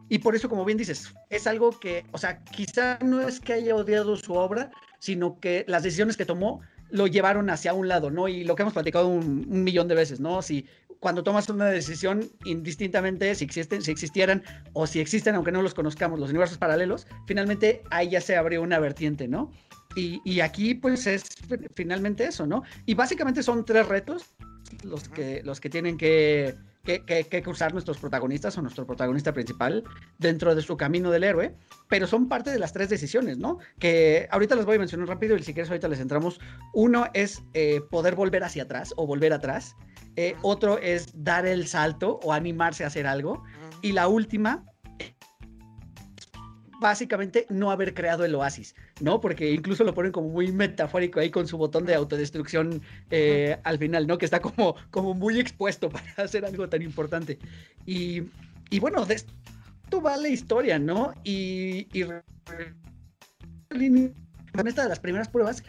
Y 0.09 0.18
por 0.18 0.35
eso, 0.35 0.48
como 0.48 0.64
bien 0.64 0.76
dices, 0.76 1.14
es 1.30 1.46
algo 1.46 1.70
que, 1.78 2.04
o 2.12 2.18
sea, 2.18 2.42
quizá 2.44 2.98
no 3.00 3.20
es 3.20 3.40
que 3.40 3.52
haya 3.54 3.76
odiado 3.76 4.16
su 4.16 4.35
obra, 4.35 4.72
sino 4.98 5.38
que 5.38 5.64
las 5.68 5.85
decisiones 5.85 6.16
que 6.16 6.24
tomó 6.24 6.62
lo 6.90 7.06
llevaron 7.06 7.50
hacia 7.50 7.74
un 7.74 7.88
lado, 7.88 8.11
¿no? 8.11 8.28
Y 8.28 8.44
lo 8.44 8.54
que 8.54 8.62
hemos 8.62 8.74
platicado 8.74 9.09
un, 9.09 9.46
millón 9.48 9.88
de 9.88 9.94
veces, 9.94 10.20
¿no? 10.20 10.42
Si 10.42 10.66
cuando 11.00 11.22
tomas 11.22 11.48
una 11.48 11.66
decisión, 11.66 12.30
indistintamente 12.44 13.35
si 13.35 13.44
existen, 13.44 13.82
si 13.82 13.90
existieran 13.90 14.42
o 14.72 14.87
si 14.87 15.00
existen, 15.00 15.35
aunque 15.35 15.52
no 15.52 15.62
los 15.62 15.74
conozcamos, 15.74 16.18
los 16.18 16.30
universos 16.30 16.59
paralelos, 16.59 17.06
finalmente 17.26 17.82
ahí 17.90 18.11
ya 18.11 18.20
se 18.20 18.37
abrió 18.37 18.62
una 18.62 18.78
vertiente, 18.78 19.28
¿no? 19.28 19.50
Y, 19.94 20.20
y 20.24 20.40
aquí, 20.40 20.74
pues, 20.74 21.06
es 21.06 21.24
finalmente 21.74 22.24
eso, 22.24 22.46
¿no? 22.46 22.62
Y 22.85 22.94
básicamente 22.94 23.42
son 23.42 23.64
tres 23.64 23.88
retos 23.88 24.35
los 24.82 25.09
que, 25.09 25.42
los 25.44 25.61
que 25.61 25.70
tienen 25.70 25.96
que 25.96 26.54
que, 26.87 27.26
que, 27.28 27.42
cruzar 27.42 27.72
nuestros 27.72 27.98
protagonistas 27.98 28.56
o 28.56 28.62
nuestro 28.62 28.87
protagonista 28.87 29.32
principal 29.32 29.82
dentro 30.18 30.54
de 30.54 30.62
su 30.62 30.76
camino 30.76 31.11
del 31.11 31.24
héroe, 31.24 31.54
pero 31.88 32.06
son 32.06 32.28
parte 32.28 32.50
de 32.50 32.59
las 32.59 32.72
tres 32.72 32.88
decisiones, 32.88 33.38
¿no? 33.38 33.59
Que 33.78 34.28
ahorita 34.30 34.54
las 34.54 34.64
voy 34.64 34.76
a 34.76 34.78
mencionar 34.78 35.09
rápido 35.09 35.37
y 35.37 35.42
si 35.42 35.52
quieres 35.52 35.68
ahorita 35.68 35.88
les 35.88 36.00
entramos. 36.00 36.40
Uno 36.72 37.06
es 37.12 37.42
eh, 37.54 37.80
poder 37.90 38.14
volver 38.14 38.44
hacia 38.44 38.62
atrás 38.62 38.94
o 38.96 39.06
volver 39.06 39.32
atrás. 39.32 39.74
Eh, 40.16 40.35
otro 40.42 40.79
es 40.79 41.24
dar 41.24 41.46
el 41.46 41.66
salto 41.66 42.18
o 42.22 42.33
animarse 42.33 42.85
a 42.85 42.88
hacer 42.88 43.07
algo. 43.07 43.44
Y 43.83 43.92
la 43.92 44.09
última, 44.09 44.64
básicamente 46.81 47.46
no 47.50 47.70
haber 47.70 47.94
creado 47.94 48.24
el 48.24 48.35
oasis, 48.35 48.74
¿no? 49.00 49.20
Porque 49.20 49.52
incluso 49.52 49.85
lo 49.85 49.94
ponen 49.94 50.12
como 50.12 50.29
muy 50.29 50.52
metafórico 50.52 51.20
ahí 51.20 51.31
con 51.31 51.46
su 51.46 51.59
botón 51.59 51.85
de 51.85 51.94
autodestrucción 51.94 52.83
eh, 53.11 53.59
al 53.64 53.79
final, 53.79 54.07
¿no? 54.07 54.18
Que 54.18 54.24
está 54.24 54.40
como, 54.40 54.76
como 54.90 55.14
muy 55.14 55.38
expuesto 55.38 55.90
para 55.90 56.12
hacer 56.16 56.44
algo 56.44 56.68
tan 56.68 56.83
importante. 56.83 57.38
Y, 57.85 58.22
y 58.70 58.81
bueno, 58.81 59.05
de 59.05 59.14
esto 59.14 60.02
va 60.02 60.16
la 60.16 60.29
historia, 60.29 60.79
¿no? 60.79 61.14
Y, 61.24 61.88
y 61.92 62.07
esta 64.66 64.83
de 64.83 64.88
las 64.88 65.00
primeras 65.00 65.29
pruebas 65.29 65.62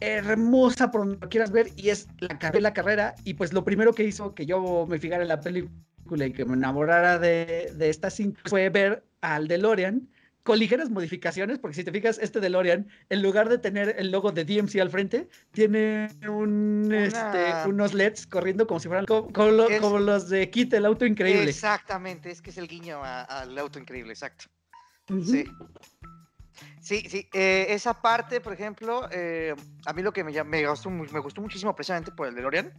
hermosa 0.00 0.90
por 0.90 1.02
donde 1.02 1.18
lo 1.20 1.28
quieras 1.28 1.50
ver 1.50 1.70
y 1.76 1.88
es 1.88 2.08
la, 2.18 2.38
la 2.60 2.74
carrera 2.74 3.14
y 3.24 3.34
pues 3.34 3.52
lo 3.52 3.64
primero 3.64 3.92
que 3.92 4.04
hizo 4.04 4.34
que 4.34 4.46
yo 4.46 4.86
me 4.88 4.98
fijara 4.98 5.22
en 5.22 5.28
la 5.28 5.40
película 5.40 6.26
y 6.26 6.32
que 6.32 6.44
me 6.44 6.54
enamorara 6.54 7.18
de, 7.18 7.72
de 7.74 7.90
esta 7.90 8.10
cinta 8.10 8.40
fue 8.44 8.68
ver 8.68 9.04
al 9.20 9.48
DeLorean 9.48 10.08
con 10.46 10.58
ligeras 10.58 10.88
modificaciones, 10.88 11.58
porque 11.58 11.74
si 11.74 11.84
te 11.84 11.92
fijas, 11.92 12.18
este 12.22 12.40
DeLorean, 12.40 12.88
en 13.10 13.20
lugar 13.20 13.48
de 13.50 13.58
tener 13.58 13.96
el 13.98 14.12
logo 14.12 14.32
de 14.32 14.44
DMC 14.44 14.76
al 14.80 14.90
frente, 14.90 15.28
tiene 15.50 16.08
un, 16.26 16.90
este, 16.94 17.68
unos 17.68 17.92
LEDs 17.92 18.26
corriendo 18.28 18.66
como 18.66 18.80
si 18.80 18.88
fueran 18.88 19.04
como, 19.04 19.98
los 19.98 20.28
de 20.28 20.48
Kit, 20.48 20.72
el 20.72 20.86
auto 20.86 21.04
increíble. 21.04 21.50
Exactamente, 21.50 22.30
es 22.30 22.40
que 22.40 22.50
es 22.50 22.58
el 22.58 22.68
guiño 22.68 23.00
al 23.02 23.58
auto 23.58 23.78
increíble, 23.78 24.12
exacto. 24.12 24.44
Sí. 25.24 25.44
Sí, 26.80 27.04
sí, 27.08 27.28
eh, 27.32 27.66
esa 27.70 28.00
parte, 28.00 28.40
por 28.40 28.52
ejemplo, 28.52 29.08
eh, 29.10 29.54
a 29.84 29.92
mí 29.92 30.02
lo 30.02 30.12
que 30.12 30.24
me, 30.24 30.44
me, 30.44 30.66
gustó, 30.66 30.90
me 30.90 31.20
gustó 31.20 31.40
muchísimo 31.40 31.74
precisamente 31.74 32.12
por 32.12 32.28
el 32.28 32.34
DeLorean, 32.34 32.72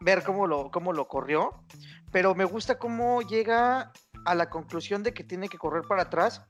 ver 0.00 0.22
cómo 0.24 0.46
lo, 0.46 0.70
cómo 0.70 0.92
lo 0.92 1.06
corrió, 1.06 1.62
pero 2.10 2.34
me 2.34 2.44
gusta 2.44 2.78
cómo 2.78 3.22
llega 3.22 3.92
a 4.24 4.34
la 4.34 4.50
conclusión 4.50 5.02
de 5.02 5.14
que 5.14 5.24
tiene 5.24 5.48
que 5.48 5.58
correr 5.58 5.82
para 5.82 6.02
atrás. 6.02 6.42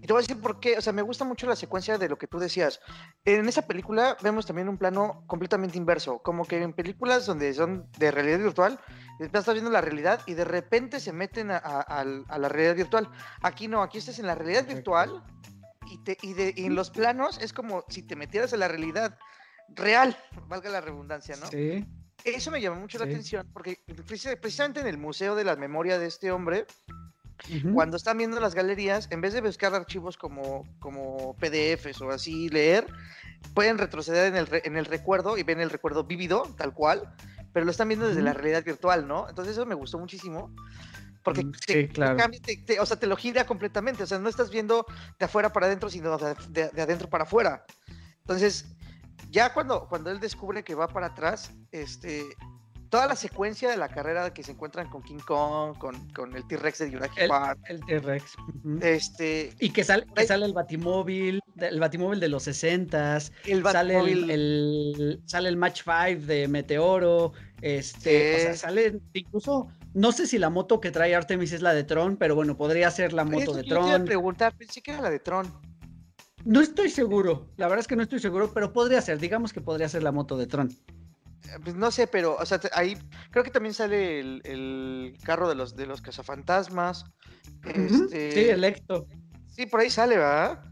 Y 0.00 0.06
te 0.06 0.12
voy 0.12 0.20
a 0.20 0.26
decir 0.26 0.40
por 0.40 0.60
qué, 0.60 0.76
o 0.76 0.80
sea, 0.80 0.92
me 0.92 1.02
gusta 1.02 1.24
mucho 1.24 1.46
la 1.46 1.56
secuencia 1.56 1.98
de 1.98 2.08
lo 2.08 2.18
que 2.18 2.26
tú 2.26 2.38
decías. 2.38 2.80
En 3.24 3.48
esa 3.48 3.62
película 3.66 4.16
vemos 4.22 4.46
también 4.46 4.68
un 4.68 4.78
plano 4.78 5.24
completamente 5.26 5.78
inverso, 5.78 6.18
como 6.20 6.44
que 6.44 6.62
en 6.62 6.72
películas 6.72 7.26
donde 7.26 7.52
son 7.54 7.88
de 7.98 8.10
realidad 8.10 8.38
virtual, 8.38 8.80
estás 9.20 9.52
viendo 9.52 9.70
la 9.70 9.80
realidad 9.80 10.20
y 10.26 10.34
de 10.34 10.44
repente 10.44 10.98
se 11.00 11.12
meten 11.12 11.50
a, 11.50 11.56
a 11.58 12.04
la 12.04 12.48
realidad 12.48 12.76
virtual. 12.76 13.10
Aquí 13.42 13.68
no, 13.68 13.82
aquí 13.82 13.98
estás 13.98 14.18
en 14.18 14.26
la 14.26 14.34
realidad 14.34 14.66
virtual 14.66 15.22
y, 16.22 16.34
de, 16.34 16.54
en 16.56 16.74
los 16.74 16.90
planos 16.90 17.38
es 17.40 17.52
como 17.52 17.84
si 17.88 18.02
te 18.02 18.16
metieras 18.16 18.52
en 18.52 18.60
la 18.60 18.68
realidad 18.68 19.18
real, 19.68 20.16
valga 20.48 20.70
la 20.70 20.80
redundancia, 20.80 21.36
¿no? 21.36 21.46
Sí. 21.46 21.86
Eso 22.24 22.50
me 22.52 22.60
llamó 22.60 22.80
mucho 22.80 22.98
la 22.98 23.04
atención 23.04 23.48
porque 23.52 23.82
precisamente 24.06 24.80
en 24.80 24.86
el 24.86 24.96
Museo 24.96 25.34
de 25.34 25.42
la 25.42 25.56
Memoria 25.56 25.98
de 25.98 26.06
este 26.06 26.30
hombre, 26.30 26.66
cuando 27.74 27.96
están 27.96 28.18
viendo 28.18 28.40
las 28.40 28.54
galerías, 28.54 29.08
en 29.10 29.20
vez 29.20 29.32
de 29.32 29.40
buscar 29.40 29.74
archivos 29.74 30.16
como, 30.16 30.64
como 30.78 31.34
PDFs 31.36 32.00
o 32.00 32.10
así 32.10 32.48
leer, 32.48 32.86
pueden 33.54 33.78
retroceder 33.78 34.32
en 34.32 34.36
el, 34.36 34.48
en 34.64 34.76
el 34.76 34.84
recuerdo 34.84 35.36
y 35.36 35.42
ven 35.42 35.60
el 35.60 35.70
recuerdo 35.70 36.04
vívido, 36.04 36.42
tal 36.56 36.72
cual, 36.72 37.14
pero 37.52 37.64
lo 37.64 37.70
están 37.70 37.88
viendo 37.88 38.08
desde 38.08 38.22
la 38.22 38.32
realidad 38.32 38.64
virtual, 38.64 39.06
¿no? 39.06 39.28
Entonces 39.28 39.52
eso 39.52 39.66
me 39.66 39.74
gustó 39.74 39.98
muchísimo 39.98 40.54
porque 41.22 41.44
mm, 41.44 41.52
te, 41.66 42.56
te, 42.66 42.80
o 42.80 42.86
sea, 42.86 42.98
te 42.98 43.06
lo 43.06 43.16
gira 43.16 43.46
completamente, 43.46 44.02
o 44.02 44.06
sea, 44.06 44.18
no 44.18 44.28
estás 44.28 44.50
viendo 44.50 44.86
de 45.18 45.24
afuera 45.24 45.52
para 45.52 45.66
adentro, 45.66 45.88
sino 45.88 46.16
de, 46.18 46.82
adentro 46.82 47.08
para 47.08 47.24
afuera. 47.24 47.64
Entonces, 48.20 48.66
ya 49.30 49.52
cuando, 49.54 49.88
cuando 49.88 50.10
él 50.10 50.20
descubre 50.20 50.64
que 50.64 50.74
va 50.74 50.88
para 50.88 51.08
atrás, 51.08 51.52
este, 51.70 52.24
toda 52.92 53.06
la 53.06 53.16
secuencia 53.16 53.70
de 53.70 53.78
la 53.78 53.88
carrera 53.88 54.34
que 54.34 54.42
se 54.42 54.52
encuentran 54.52 54.90
con 54.90 55.02
King 55.02 55.20
Kong, 55.26 55.78
con, 55.78 55.96
con 56.10 56.36
el 56.36 56.46
T-Rex 56.46 56.78
de 56.80 56.90
Jurassic 56.92 57.26
Park. 57.26 57.58
El 57.66 57.80
T-Rex. 57.86 58.36
este, 58.82 59.54
y 59.60 59.70
que, 59.70 59.82
sale, 59.82 60.04
que 60.14 60.26
sale 60.26 60.44
el 60.44 60.52
Batimóvil, 60.52 61.40
el 61.56 61.80
Batimóvil 61.80 62.20
de 62.20 62.28
los 62.28 62.46
60s. 62.46 63.32
El 63.46 63.62
sale 63.62 63.98
el, 63.98 65.22
sale 65.24 65.48
el 65.48 65.56
Match 65.56 65.84
5 65.84 66.26
de 66.26 66.48
Meteoro. 66.48 67.32
Este, 67.62 68.36
o 68.36 68.40
sea, 68.40 68.56
sale 68.56 69.00
incluso 69.14 69.68
no 69.94 70.12
sé 70.12 70.26
si 70.26 70.36
la 70.36 70.50
moto 70.50 70.78
que 70.78 70.90
trae 70.90 71.14
Artemis 71.14 71.52
es 71.52 71.62
la 71.62 71.72
de 71.72 71.84
Tron, 71.84 72.18
pero 72.18 72.34
bueno, 72.34 72.58
podría 72.58 72.90
ser 72.90 73.14
la 73.14 73.24
moto 73.24 73.54
de 73.54 73.62
Tron. 73.62 73.90
Yo 73.90 74.04
preguntar, 74.04 74.54
pensé 74.54 74.82
que 74.82 74.90
era 74.90 75.00
la 75.00 75.08
de 75.08 75.18
Tron. 75.18 75.50
No 76.44 76.60
estoy 76.60 76.90
seguro, 76.90 77.48
la 77.56 77.68
verdad 77.68 77.80
es 77.80 77.88
que 77.88 77.96
no 77.96 78.02
estoy 78.02 78.18
seguro, 78.18 78.52
pero 78.52 78.74
podría 78.74 79.00
ser, 79.00 79.18
digamos 79.18 79.54
que 79.54 79.62
podría 79.62 79.88
ser 79.88 80.02
la 80.02 80.12
moto 80.12 80.36
de 80.36 80.46
Tron. 80.46 80.68
Eh, 81.48 81.58
pues 81.62 81.74
no 81.74 81.90
sé, 81.90 82.06
pero, 82.06 82.36
o 82.36 82.46
sea, 82.46 82.60
ahí 82.72 82.96
creo 83.30 83.44
que 83.44 83.50
también 83.50 83.74
sale 83.74 84.20
el, 84.20 85.16
carro 85.24 85.48
de 85.48 85.54
los, 85.54 85.76
de 85.76 85.86
los 85.86 86.00
cazafantasmas. 86.00 87.04
Este... 87.64 88.32
Sí, 88.32 88.40
Electo. 88.50 89.06
Sí, 89.48 89.66
por 89.66 89.80
ahí 89.80 89.90
sale, 89.90 90.16
¿verdad? 90.16 90.64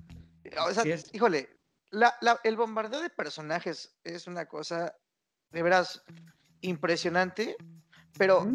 O 0.66 0.72
sea, 0.72 0.84
híjole, 1.12 1.48
el 2.44 2.56
bombardeo 2.56 3.00
de 3.00 3.10
personajes 3.10 3.94
es 4.04 4.26
una 4.26 4.46
cosa 4.46 4.94
de 5.50 5.62
veras 5.62 6.02
impresionante, 6.60 7.56
pero 8.16 8.50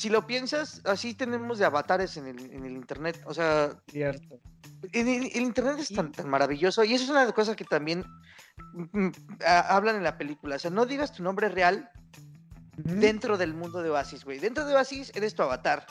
si 0.00 0.08
lo 0.08 0.26
piensas, 0.26 0.80
así 0.86 1.12
tenemos 1.12 1.58
de 1.58 1.66
avatares 1.66 2.16
en 2.16 2.26
el, 2.26 2.40
en 2.54 2.64
el 2.64 2.72
internet. 2.72 3.20
O 3.26 3.34
sea, 3.34 3.78
Cierto. 3.86 4.40
El, 4.92 5.06
el, 5.06 5.42
internet 5.42 5.76
es 5.78 5.90
tan, 5.90 6.10
tan, 6.10 6.26
maravilloso 6.26 6.82
y 6.84 6.94
eso 6.94 7.04
es 7.04 7.10
una 7.10 7.20
de 7.20 7.26
las 7.26 7.34
cosas 7.34 7.54
que 7.54 7.66
también 7.66 8.06
mm, 8.72 8.98
mm, 8.98 9.12
hablan 9.44 9.96
en 9.96 10.02
la 10.02 10.16
película. 10.16 10.56
O 10.56 10.58
sea, 10.58 10.70
no 10.70 10.86
digas 10.86 11.12
tu 11.12 11.22
nombre 11.22 11.50
real 11.50 11.90
dentro 12.84 13.36
del 13.36 13.54
mundo 13.54 13.82
de 13.82 13.90
Oasis, 13.90 14.24
güey. 14.24 14.38
Dentro 14.38 14.64
de 14.64 14.74
Oasis 14.74 15.12
eres 15.14 15.34
tu 15.34 15.42
avatar. 15.42 15.86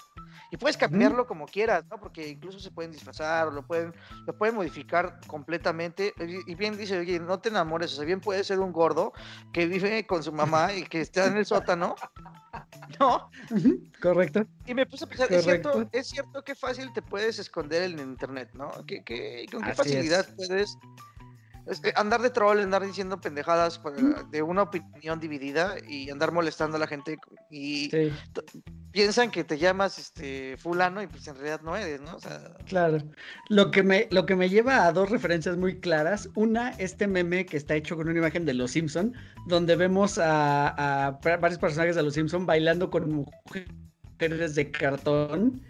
Y 0.51 0.57
puedes 0.57 0.77
cambiarlo 0.77 1.27
como 1.27 1.45
quieras, 1.45 1.85
¿no? 1.89 1.99
Porque 1.99 2.27
incluso 2.27 2.59
se 2.59 2.71
pueden 2.71 2.91
disfrazar 2.91 3.47
o 3.47 3.51
lo 3.51 3.61
pueden, 3.61 3.93
lo 4.25 4.35
pueden 4.35 4.55
modificar 4.55 5.19
completamente. 5.27 6.13
Y, 6.47 6.55
bien 6.55 6.75
dice, 6.75 6.97
oye, 6.97 7.19
no 7.19 7.39
te 7.39 7.49
enamores, 7.49 7.93
o 7.93 7.95
sea, 7.97 8.05
bien 8.05 8.19
puede 8.19 8.43
ser 8.43 8.59
un 8.59 8.71
gordo 8.71 9.13
que 9.53 9.67
vive 9.67 10.07
con 10.07 10.23
su 10.23 10.31
mamá 10.31 10.73
y 10.73 10.83
que 10.83 11.01
está 11.01 11.27
en 11.27 11.37
el 11.37 11.45
sótano. 11.45 11.95
¿No? 12.99 13.29
Correcto. 14.01 14.45
Y 14.65 14.73
me 14.73 14.85
puse 14.87 15.05
a 15.05 15.07
pensar, 15.07 15.31
es 15.31 15.43
cierto, 15.43 15.87
es 15.91 16.07
cierto 16.07 16.43
que 16.43 16.55
fácil 16.55 16.91
te 16.93 17.01
puedes 17.01 17.37
esconder 17.37 17.83
en 17.83 17.99
internet, 17.99 18.49
¿no? 18.53 18.71
¿Qué, 18.87 19.45
con 19.51 19.61
qué 19.61 19.73
facilidad 19.73 20.27
puedes 20.35 20.77
andar 21.95 22.21
de 22.21 22.29
troll, 22.29 22.59
andar 22.59 22.85
diciendo 22.85 23.19
pendejadas 23.19 23.81
de 24.31 24.41
una 24.41 24.63
opinión 24.63 25.19
dividida 25.19 25.75
y 25.87 26.09
andar 26.09 26.31
molestando 26.31 26.77
a 26.77 26.79
la 26.79 26.87
gente 26.87 27.17
y 27.49 27.89
piensan 28.91 29.31
que 29.31 29.43
te 29.43 29.57
llamas 29.57 29.99
este 29.99 30.57
fulano 30.57 31.01
y 31.01 31.07
pues 31.07 31.27
en 31.27 31.35
realidad 31.35 31.61
no 31.61 31.75
eres, 31.75 32.01
¿no? 32.01 32.17
claro. 32.65 32.97
Lo 33.49 33.71
que 33.71 33.83
me 33.83 34.07
lo 34.11 34.25
que 34.25 34.35
me 34.35 34.49
lleva 34.49 34.85
a 34.85 34.91
dos 34.91 35.09
referencias 35.09 35.57
muy 35.57 35.79
claras. 35.79 36.29
Una, 36.35 36.71
este 36.71 37.07
meme 37.07 37.45
que 37.45 37.57
está 37.57 37.75
hecho 37.75 37.95
con 37.95 38.09
una 38.09 38.17
imagen 38.17 38.45
de 38.45 38.53
Los 38.53 38.71
Simpson, 38.71 39.13
donde 39.47 39.75
vemos 39.75 40.17
a, 40.17 41.07
a 41.07 41.11
varios 41.37 41.59
personajes 41.59 41.95
de 41.95 42.03
Los 42.03 42.13
Simpson 42.15 42.45
bailando 42.45 42.89
con 42.89 43.11
mujeres 43.11 44.55
de 44.55 44.71
cartón 44.71 45.61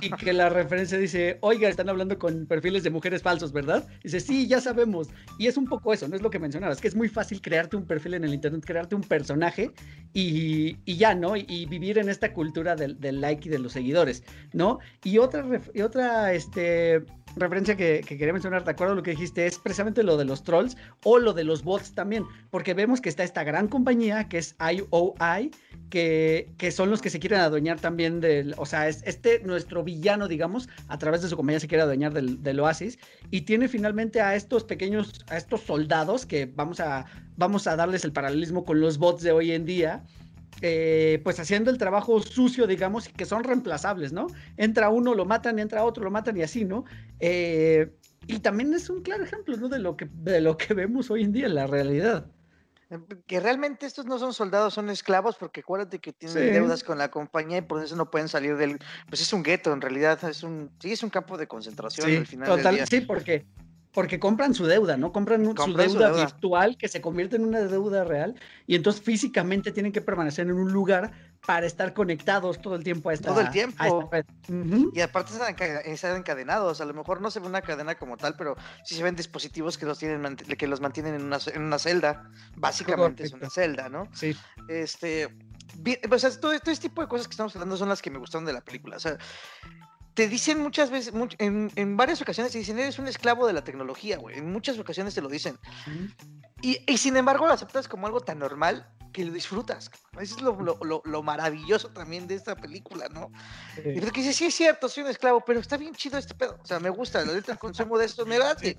y 0.00 0.10
que 0.10 0.32
la 0.32 0.48
referencia 0.48 0.98
dice, 0.98 1.38
oiga, 1.40 1.68
están 1.68 1.88
hablando 1.88 2.18
con 2.18 2.46
perfiles 2.46 2.82
de 2.82 2.90
mujeres 2.90 3.22
falsos, 3.22 3.52
¿verdad? 3.52 3.86
dice, 4.02 4.20
sí, 4.20 4.46
ya 4.46 4.60
sabemos. 4.60 5.08
Y 5.38 5.46
es 5.46 5.56
un 5.56 5.66
poco 5.66 5.92
eso, 5.92 6.08
no 6.08 6.16
es 6.16 6.22
lo 6.22 6.30
que 6.30 6.38
mencionabas, 6.38 6.80
que 6.80 6.88
es 6.88 6.94
muy 6.94 7.08
fácil 7.08 7.40
crearte 7.40 7.76
un 7.76 7.86
perfil 7.86 8.14
en 8.14 8.24
el 8.24 8.34
Internet, 8.34 8.64
crearte 8.64 8.94
un 8.94 9.02
personaje 9.02 9.70
y, 10.12 10.76
ya, 10.96 11.14
¿no? 11.14 11.36
Y, 11.36 11.66
vivir 11.66 11.98
en 11.98 12.08
esta 12.08 12.32
cultura 12.32 12.76
del, 12.76 13.00
del, 13.00 13.20
like 13.20 13.48
y 13.48 13.50
de 13.50 13.58
los 13.58 13.72
seguidores, 13.72 14.22
¿no? 14.52 14.78
Y 15.02 15.18
otra, 15.18 15.44
y 15.72 15.80
otra, 15.80 16.32
este 16.32 17.04
referencia 17.36 17.76
que, 17.76 18.02
quería 18.06 18.32
mencionar, 18.32 18.64
de 18.64 18.70
acuerdo 18.70 18.94
lo 18.94 19.02
que 19.02 19.12
dijiste, 19.12 19.46
es 19.46 19.58
precisamente 19.58 20.02
lo 20.02 20.16
de 20.16 20.24
los 20.24 20.42
trolls 20.42 20.76
o 21.04 21.18
lo 21.18 21.32
de 21.32 21.44
los 21.44 21.62
bots 21.62 21.94
también, 21.94 22.24
porque 22.50 22.74
vemos 22.74 23.00
que 23.00 23.08
está 23.08 23.24
esta 23.24 23.44
gran 23.44 23.68
compañía 23.68 24.28
que 24.28 24.38
es 24.38 24.56
IOI, 24.60 25.50
que, 25.90 26.52
que 26.58 26.70
son 26.70 26.90
los 26.90 27.00
que 27.00 27.10
se 27.10 27.20
quieren 27.20 27.40
adueñar 27.40 27.80
también 27.80 28.20
del, 28.20 28.54
o 28.56 28.66
sea, 28.66 28.88
es 28.88 29.02
este 29.04 29.40
nuestro 29.40 29.82
villano, 29.82 30.28
digamos, 30.28 30.68
a 30.88 30.98
través 30.98 31.22
de 31.22 31.28
su 31.28 31.36
compañía 31.36 31.60
se 31.60 31.68
quiere 31.68 31.82
adueñar 31.82 32.12
del, 32.12 32.42
del 32.42 32.60
Oasis 32.60 32.98
y 33.30 33.42
tiene 33.42 33.68
finalmente 33.68 34.20
a 34.20 34.34
estos 34.34 34.64
pequeños, 34.64 35.24
a 35.28 35.36
estos 35.36 35.62
soldados 35.62 36.26
que 36.26 36.46
vamos 36.46 36.80
a, 36.80 37.06
vamos 37.36 37.66
a 37.66 37.76
darles 37.76 38.04
el 38.04 38.12
paralelismo 38.12 38.64
con 38.64 38.80
los 38.80 38.98
bots 38.98 39.22
de 39.22 39.32
hoy 39.32 39.52
en 39.52 39.64
día 39.64 40.04
eh, 40.60 41.20
pues 41.24 41.38
haciendo 41.40 41.70
el 41.70 41.78
trabajo 41.78 42.20
sucio, 42.20 42.66
digamos, 42.66 43.08
y 43.08 43.12
que 43.12 43.24
son 43.24 43.44
reemplazables, 43.44 44.12
¿no? 44.12 44.28
Entra 44.56 44.88
uno, 44.88 45.14
lo 45.14 45.24
matan, 45.24 45.58
entra 45.58 45.84
otro, 45.84 46.04
lo 46.04 46.10
matan 46.10 46.36
y 46.36 46.42
así, 46.42 46.64
¿no? 46.64 46.84
Eh, 47.20 47.92
y 48.26 48.38
también 48.38 48.72
es 48.74 48.88
un 48.88 49.02
claro 49.02 49.24
ejemplo, 49.24 49.56
¿no? 49.56 49.68
De 49.68 49.78
lo, 49.78 49.96
que, 49.96 50.08
de 50.12 50.40
lo 50.40 50.56
que 50.56 50.74
vemos 50.74 51.10
hoy 51.10 51.24
en 51.24 51.32
día 51.32 51.46
en 51.46 51.54
la 51.54 51.66
realidad. 51.66 52.26
Eh, 52.90 52.98
que 53.26 53.40
realmente 53.40 53.86
estos 53.86 54.06
no 54.06 54.18
son 54.18 54.32
soldados, 54.32 54.74
son 54.74 54.90
esclavos, 54.90 55.36
porque 55.36 55.60
acuérdate 55.60 55.98
que 55.98 56.12
tienen 56.12 56.52
deudas 56.52 56.84
con 56.84 56.98
la 56.98 57.10
compañía 57.10 57.58
y 57.58 57.62
por 57.62 57.82
eso 57.82 57.96
no 57.96 58.10
pueden 58.10 58.28
salir 58.28 58.56
del. 58.56 58.78
Pues 59.08 59.20
es 59.20 59.32
un 59.32 59.42
gueto, 59.42 59.72
en 59.72 59.80
realidad, 59.80 60.22
es 60.28 60.42
un. 60.42 60.70
Sí, 60.80 60.92
es 60.92 61.02
un 61.02 61.10
campo 61.10 61.36
de 61.36 61.46
concentración 61.46 62.16
al 62.16 62.26
final. 62.26 62.48
Total, 62.48 62.64
del 62.64 62.74
día. 62.76 62.86
sí, 62.86 63.00
porque 63.00 63.46
porque 63.94 64.18
compran 64.18 64.52
su 64.54 64.66
deuda, 64.66 64.96
¿no? 64.96 65.12
Compran 65.12 65.44
su, 65.56 65.72
deuda 65.72 66.12
virtual 66.12 66.76
que 66.76 66.88
se 66.88 67.00
convierte 67.00 67.36
en 67.36 67.44
una 67.44 67.60
deuda 67.60 68.02
real 68.04 68.34
y 68.66 68.74
entonces 68.74 69.00
físicamente 69.02 69.70
tienen 69.72 69.92
que 69.92 70.00
permanecer 70.00 70.46
en 70.48 70.52
un 70.54 70.72
lugar 70.72 71.12
para 71.46 71.66
estar 71.66 71.92
conectados 71.94 72.60
todo 72.60 72.74
el 72.74 72.82
tiempo 72.82 73.10
a 73.10 73.12
esta 73.12 73.28
Todo 73.28 73.40
el 73.42 73.50
tiempo. 73.50 73.76
a 73.82 73.86
esta 73.86 74.08
red. 74.10 74.24
Ujú. 74.48 74.90
Y 74.94 75.00
aparte 75.00 75.32
están, 75.34 75.54
enca- 75.54 75.82
están 75.84 76.16
encadenados. 76.16 76.80
A 76.80 76.86
lo 76.86 76.94
mejor 76.94 77.20
no 77.20 77.30
se 77.30 77.38
ve 77.38 77.46
una 77.46 77.60
cadena 77.62 77.94
como 77.96 78.16
tal, 78.16 78.34
pero 78.36 78.56
sí 78.82 78.94
se 78.96 79.02
ven 79.02 79.14
dispositivos 79.14 79.76
que 79.78 79.84
los 79.86 79.98
tienen 79.98 80.36
que 80.36 80.66
los 80.66 80.80
mantienen 80.80 81.14
en 81.14 81.22
una, 81.22 81.38
ce- 81.38 81.54
en 81.54 81.62
una 81.62 81.78
celda. 81.78 82.30
Básicamente 82.56 83.22
es 83.24 83.32
una 83.32 83.50
celda, 83.50 83.88
¿no? 83.90 84.08
Sí. 84.14 84.34
Este, 84.68 85.28
bien, 85.78 85.98
o 86.10 86.18
sea, 86.18 86.30
todo, 86.30 86.58
todo 86.58 86.72
este 86.72 86.88
tipo 86.88 87.02
de 87.02 87.08
cosas 87.08 87.28
que 87.28 87.32
estamos 87.32 87.54
hablando 87.54 87.76
son 87.76 87.90
las 87.90 88.00
que 88.02 88.10
me 88.10 88.18
gustaron 88.18 88.46
de 88.46 88.54
la 88.54 88.62
película. 88.62 88.96
O 88.96 89.00
sea, 89.00 89.18
te 90.14 90.28
dicen 90.28 90.58
muchas 90.60 90.90
veces, 90.90 91.12
much- 91.12 91.34
en, 91.38 91.70
en 91.76 91.96
varias 91.96 92.22
ocasiones 92.22 92.52
te 92.52 92.58
dicen, 92.58 92.78
eres 92.78 92.98
un 92.98 93.08
esclavo 93.08 93.46
de 93.46 93.52
la 93.52 93.64
tecnología, 93.64 94.16
güey. 94.18 94.38
En 94.38 94.50
muchas 94.52 94.78
ocasiones 94.78 95.14
te 95.14 95.20
lo 95.20 95.28
dicen. 95.28 95.58
Y, 96.62 96.78
y 96.90 96.98
sin 96.98 97.16
embargo 97.16 97.46
lo 97.46 97.52
aceptas 97.52 97.88
como 97.88 98.06
algo 98.06 98.20
tan 98.20 98.38
normal 98.38 98.88
que 99.12 99.24
lo 99.24 99.32
disfrutas. 99.32 99.90
Eso 100.20 100.36
es 100.36 100.42
lo, 100.42 100.60
lo- 100.60 100.78
lo- 100.82 101.02
lo 101.04 101.22
maravilloso 101.22 101.88
también 101.90 102.26
de 102.26 102.34
esta 102.36 102.56
película, 102.56 103.08
¿no? 103.08 103.30
Y 103.78 104.00
Sí. 104.00 104.10
que 104.10 104.20
dices, 104.20 104.36
sí 104.36 104.46
es 104.46 104.54
cierto, 104.54 104.88
soy 104.88 105.04
un 105.04 105.10
esclavo, 105.10 105.44
pero 105.44 105.60
está 105.60 105.76
bien 105.76 105.94
chido 105.94 106.18
este 106.18 106.34
pedo. 106.34 106.58
O 106.62 106.66
sea, 106.66 106.80
me 106.80 106.90
gusta, 106.90 107.20
el 107.20 107.58
consumo 107.58 107.98
de 107.98 108.06
esto 108.06 108.24
me 108.26 108.38
late. 108.38 108.78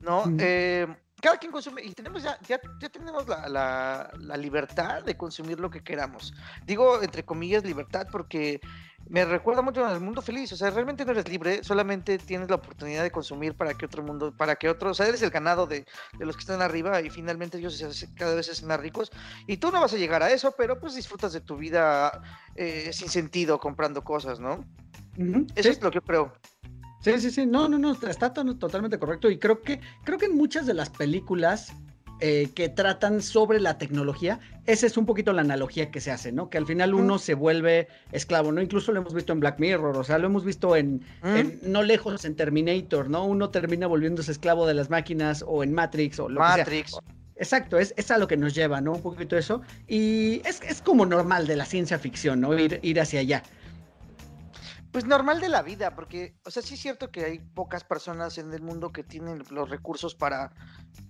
¿No? 0.00 0.20
Ujú. 0.22 0.36
Eh, 0.38 0.86
cada 1.24 1.38
quien 1.38 1.50
consume, 1.50 1.82
y 1.82 1.92
tenemos 1.94 2.22
ya, 2.22 2.38
ya, 2.46 2.60
ya 2.78 2.88
tenemos 2.90 3.26
la, 3.26 3.48
la- 3.48 4.10
la 4.18 4.36
libertad 4.36 5.02
de 5.02 5.16
consumir 5.16 5.58
lo 5.58 5.70
que 5.70 5.82
queramos. 5.82 6.34
Digo, 6.66 7.02
entre 7.02 7.24
comillas, 7.24 7.64
libertad, 7.64 8.06
porque 8.12 8.60
me 9.08 9.24
recuerda 9.24 9.62
mucho 9.62 9.84
al 9.86 10.00
mundo 10.00 10.20
feliz. 10.20 10.52
O 10.52 10.56
sea, 10.56 10.68
realmente 10.70 11.04
no 11.04 11.12
eres 11.12 11.26
libre, 11.28 11.64
solamente 11.64 12.18
tienes 12.18 12.50
la 12.50 12.56
oportunidad 12.56 13.02
de 13.02 13.10
consumir 13.10 13.54
para 13.54 13.72
que 13.72 13.86
otro 13.86 14.02
mundo, 14.02 14.32
para 14.36 14.56
que 14.56 14.68
otro, 14.68 14.90
o 14.90 14.94
sea, 14.94 15.06
eres 15.06 15.22
el 15.22 15.30
ganado 15.30 15.66
de, 15.66 15.86
de 16.18 16.26
los 16.26 16.36
que 16.36 16.40
están 16.40 16.60
arriba 16.60 17.00
y 17.00 17.08
finalmente 17.08 17.56
ellos 17.58 17.74
se 17.78 18.14
cada 18.14 18.34
vez 18.34 18.44
se 18.46 18.52
hacen 18.52 18.68
más 18.68 18.80
ricos. 18.80 19.10
Y 19.46 19.56
tú 19.56 19.70
no 19.70 19.80
vas 19.80 19.94
a 19.94 19.96
llegar 19.96 20.22
a 20.22 20.30
eso, 20.30 20.52
pero 20.58 20.78
pues 20.78 20.94
disfrutas 20.94 21.32
de 21.32 21.40
tu 21.40 21.56
vida 21.56 22.20
eh, 22.54 22.90
sin 22.92 23.08
sentido 23.08 23.58
comprando 23.58 24.04
cosas, 24.04 24.40
¿no? 24.40 24.64
Eso 25.54 25.62
Sí. 25.62 25.68
es 25.70 25.82
lo 25.82 25.90
que 25.90 25.96
yo 25.96 26.02
creo. 26.02 26.32
Sí, 27.04 27.20
sí, 27.20 27.30
sí, 27.30 27.46
no, 27.46 27.68
no, 27.68 27.78
no, 27.78 27.92
está 28.08 28.32
to- 28.32 28.56
totalmente 28.56 28.98
correcto 28.98 29.30
y 29.30 29.38
creo 29.38 29.60
que, 29.62 29.78
creo 30.04 30.18
que 30.18 30.26
en 30.26 30.36
muchas 30.36 30.66
de 30.66 30.72
las 30.74 30.88
películas 30.90 31.72
eh, 32.20 32.48
que 32.54 32.68
tratan 32.68 33.20
sobre 33.20 33.60
la 33.60 33.76
tecnología, 33.76 34.38
esa 34.66 34.86
es 34.86 34.96
un 34.96 35.04
poquito 35.04 35.32
la 35.32 35.42
analogía 35.42 35.90
que 35.90 36.00
se 36.00 36.10
hace, 36.12 36.32
¿no? 36.32 36.48
Que 36.48 36.56
al 36.58 36.64
final 36.66 36.94
uno 36.94 37.18
se 37.18 37.34
vuelve 37.34 37.88
esclavo, 38.12 38.52
¿no? 38.52 38.62
Incluso 38.62 38.92
lo 38.92 39.00
hemos 39.00 39.12
visto 39.12 39.32
en 39.32 39.40
Black 39.40 39.58
Mirror, 39.58 39.96
o 39.96 40.04
sea, 40.04 40.16
lo 40.18 40.26
hemos 40.28 40.44
visto 40.44 40.76
en, 40.76 41.02
¿Mm? 41.22 41.36
en- 41.36 41.60
no 41.64 41.82
lejos 41.82 42.24
en 42.24 42.36
Terminator, 42.36 43.10
¿no? 43.10 43.24
Uno 43.26 43.50
termina 43.50 43.86
volviéndose 43.88 44.30
esclavo 44.32 44.66
de 44.66 44.74
las 44.74 44.88
máquinas 44.90 45.44
o 45.46 45.62
en 45.64 45.74
Matrix 45.74 46.18
o 46.20 46.28
lo 46.28 46.40
que 46.40 46.46
sea. 46.46 46.56
Matrix. 46.58 46.96
Exacto, 47.36 47.78
es, 47.80 47.92
es 47.96 48.10
a 48.12 48.16
lo 48.18 48.28
que 48.28 48.36
nos 48.36 48.54
lleva, 48.54 48.80
¿no? 48.80 48.92
Un 48.92 49.02
poquito 49.02 49.36
eso. 49.36 49.60
Y 49.88 50.40
es, 50.46 50.62
es 50.62 50.80
como 50.80 51.04
normal 51.04 51.48
de 51.48 51.56
la 51.56 51.64
ciencia 51.66 51.98
ficción, 51.98 52.40
¿no? 52.40 52.56
Ir, 52.58 52.78
ir 52.82 53.00
hacia 53.00 53.20
allá. 53.20 53.42
Pues 54.94 55.06
normal 55.06 55.40
de 55.40 55.48
la 55.48 55.62
vida, 55.62 55.96
porque, 55.96 56.36
o 56.44 56.52
sea, 56.52 56.62
sí 56.62 56.74
es 56.74 56.80
cierto 56.80 57.10
que 57.10 57.24
hay 57.24 57.40
pocas 57.40 57.82
personas 57.82 58.38
en 58.38 58.54
el 58.54 58.62
mundo 58.62 58.92
que 58.92 59.02
tienen 59.02 59.42
los 59.50 59.68
recursos 59.68 60.14
para, 60.14 60.52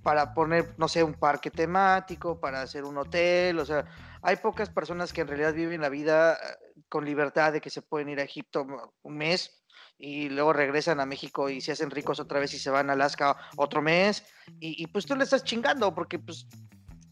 para 0.03 0.33
poner, 0.33 0.73
no 0.79 0.89
sé, 0.89 1.05
un 1.05 1.13
parque 1.13 1.51
temático, 1.51 2.41
para 2.41 2.63
hacer 2.63 2.85
un 2.85 2.97
hotel, 2.97 3.59
o 3.59 3.67
sea, 3.67 3.85
hay 4.23 4.37
pocas 4.37 4.71
personas 4.71 5.13
que 5.13 5.21
en 5.21 5.29
realidad 5.29 5.53
viven 5.53 5.83
la 5.83 5.91
vida 5.91 6.33
eh, 6.33 6.83
con 6.89 7.05
libertad 7.05 7.53
de 7.53 7.61
que 7.61 7.69
se 7.69 7.83
pueden 7.83 8.09
ir 8.09 8.21
a 8.21 8.23
Egipto 8.23 8.67
un 9.03 9.17
mes 9.19 9.63
y 9.99 10.31
luego 10.31 10.55
regresan 10.55 10.99
a 10.99 11.05
México 11.05 11.51
y 11.51 11.61
se 11.61 11.73
hacen 11.73 11.91
ricos 11.91 12.19
otra 12.21 12.41
vez 12.41 12.55
y 12.55 12.59
se 12.59 12.71
van 12.71 12.89
a 12.89 12.95
Alaska 12.95 13.37
otro 13.57 13.83
mes, 13.83 14.25
y, 14.61 14.87
pues 14.87 15.05
tú 15.05 15.15
le 15.15 15.25
estás 15.25 15.45
chingando, 15.45 15.95
porque 15.95 16.19
pues 16.19 16.47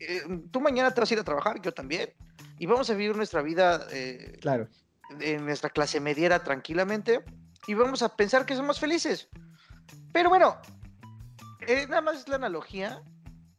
eh, 0.01 0.23
tú 0.51 0.59
mañana 0.63 0.91
te 0.91 1.03
vas 1.03 1.11
a 1.11 1.13
ir 1.13 1.21
a 1.21 1.25
trabajar, 1.25 1.61
yo 1.61 1.73
también, 1.73 2.15
y 2.59 2.65
vamos 2.65 2.89
a 2.89 2.95
vivir 2.95 3.15
nuestra 3.15 3.43
vida 3.43 3.87
eh, 3.93 4.39
Claro. 4.41 4.71
En 5.21 5.45
nuestra 5.45 5.71
clase 5.71 6.01
mediera 6.01 6.43
tranquilamente 6.43 7.25
y 7.67 7.75
vamos 7.75 8.03
a 8.03 8.17
pensar 8.17 8.47
que 8.47 8.57
somos 8.57 8.81
felices. 8.81 9.29
Pero 10.13 10.29
bueno, 10.29 10.57
eh, 11.67 11.87
nada 11.89 12.03
más 12.03 12.19
es 12.19 12.29
la 12.29 12.37
analogía, 12.37 13.03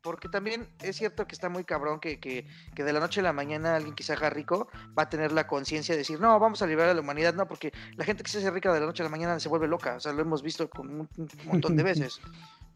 porque 0.02 0.28
también 0.28 0.68
es 0.82 0.98
cierto 0.98 1.26
que 1.26 1.34
está 1.34 1.50
muy 1.50 1.64
cabrón 1.64 2.00
que, 2.00 2.20
que, 2.20 2.46
que 2.76 2.84
de 2.84 2.94
la 2.94 3.00
noche 3.00 3.22
a 3.22 3.24
la 3.24 3.34
mañana 3.34 3.76
alguien 3.76 3.96
que 3.96 4.04
se 4.04 4.14
haga 4.14 4.30
rico 4.30 4.68
va 4.98 5.04
a 5.04 5.10
tener 5.10 5.32
la 5.32 5.48
conciencia 5.48 5.96
de 5.96 6.00
decir, 6.00 6.20
no, 6.20 6.38
vamos 6.40 6.62
a 6.62 6.68
liberar 6.68 6.90
a 6.90 6.94
la 6.94 7.02
humanidad, 7.02 7.34
no, 7.34 7.48
porque 7.48 7.72
la 7.96 8.04
gente 8.04 8.24
que 8.24 8.30
se 8.30 8.40
hace 8.40 8.52
rica 8.52 8.74
de 8.74 8.82
la 8.82 8.86
noche 8.86 9.02
a 9.02 9.06
la 9.06 9.10
mañana 9.10 9.40
se 9.40 9.50
vuelve 9.50 9.68
loca, 9.68 9.96
o 9.96 10.00
sea, 10.00 10.12
lo 10.12 10.22
hemos 10.22 10.44
visto 10.44 10.70
con 10.70 10.90
un, 10.90 11.10
un 11.18 11.30
montón 11.46 11.78
de 11.78 11.84
veces. 11.84 12.20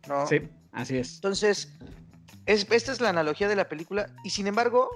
¿no? 0.07 0.25
Sí, 0.25 0.49
así 0.71 0.97
es. 0.97 1.15
Entonces, 1.15 1.73
es, 2.45 2.65
esta 2.71 2.93
es 2.93 3.01
la 3.01 3.09
analogía 3.09 3.49
de 3.49 3.57
la 3.57 3.67
película 3.67 4.09
y 4.23 4.29
sin 4.29 4.47
embargo 4.47 4.89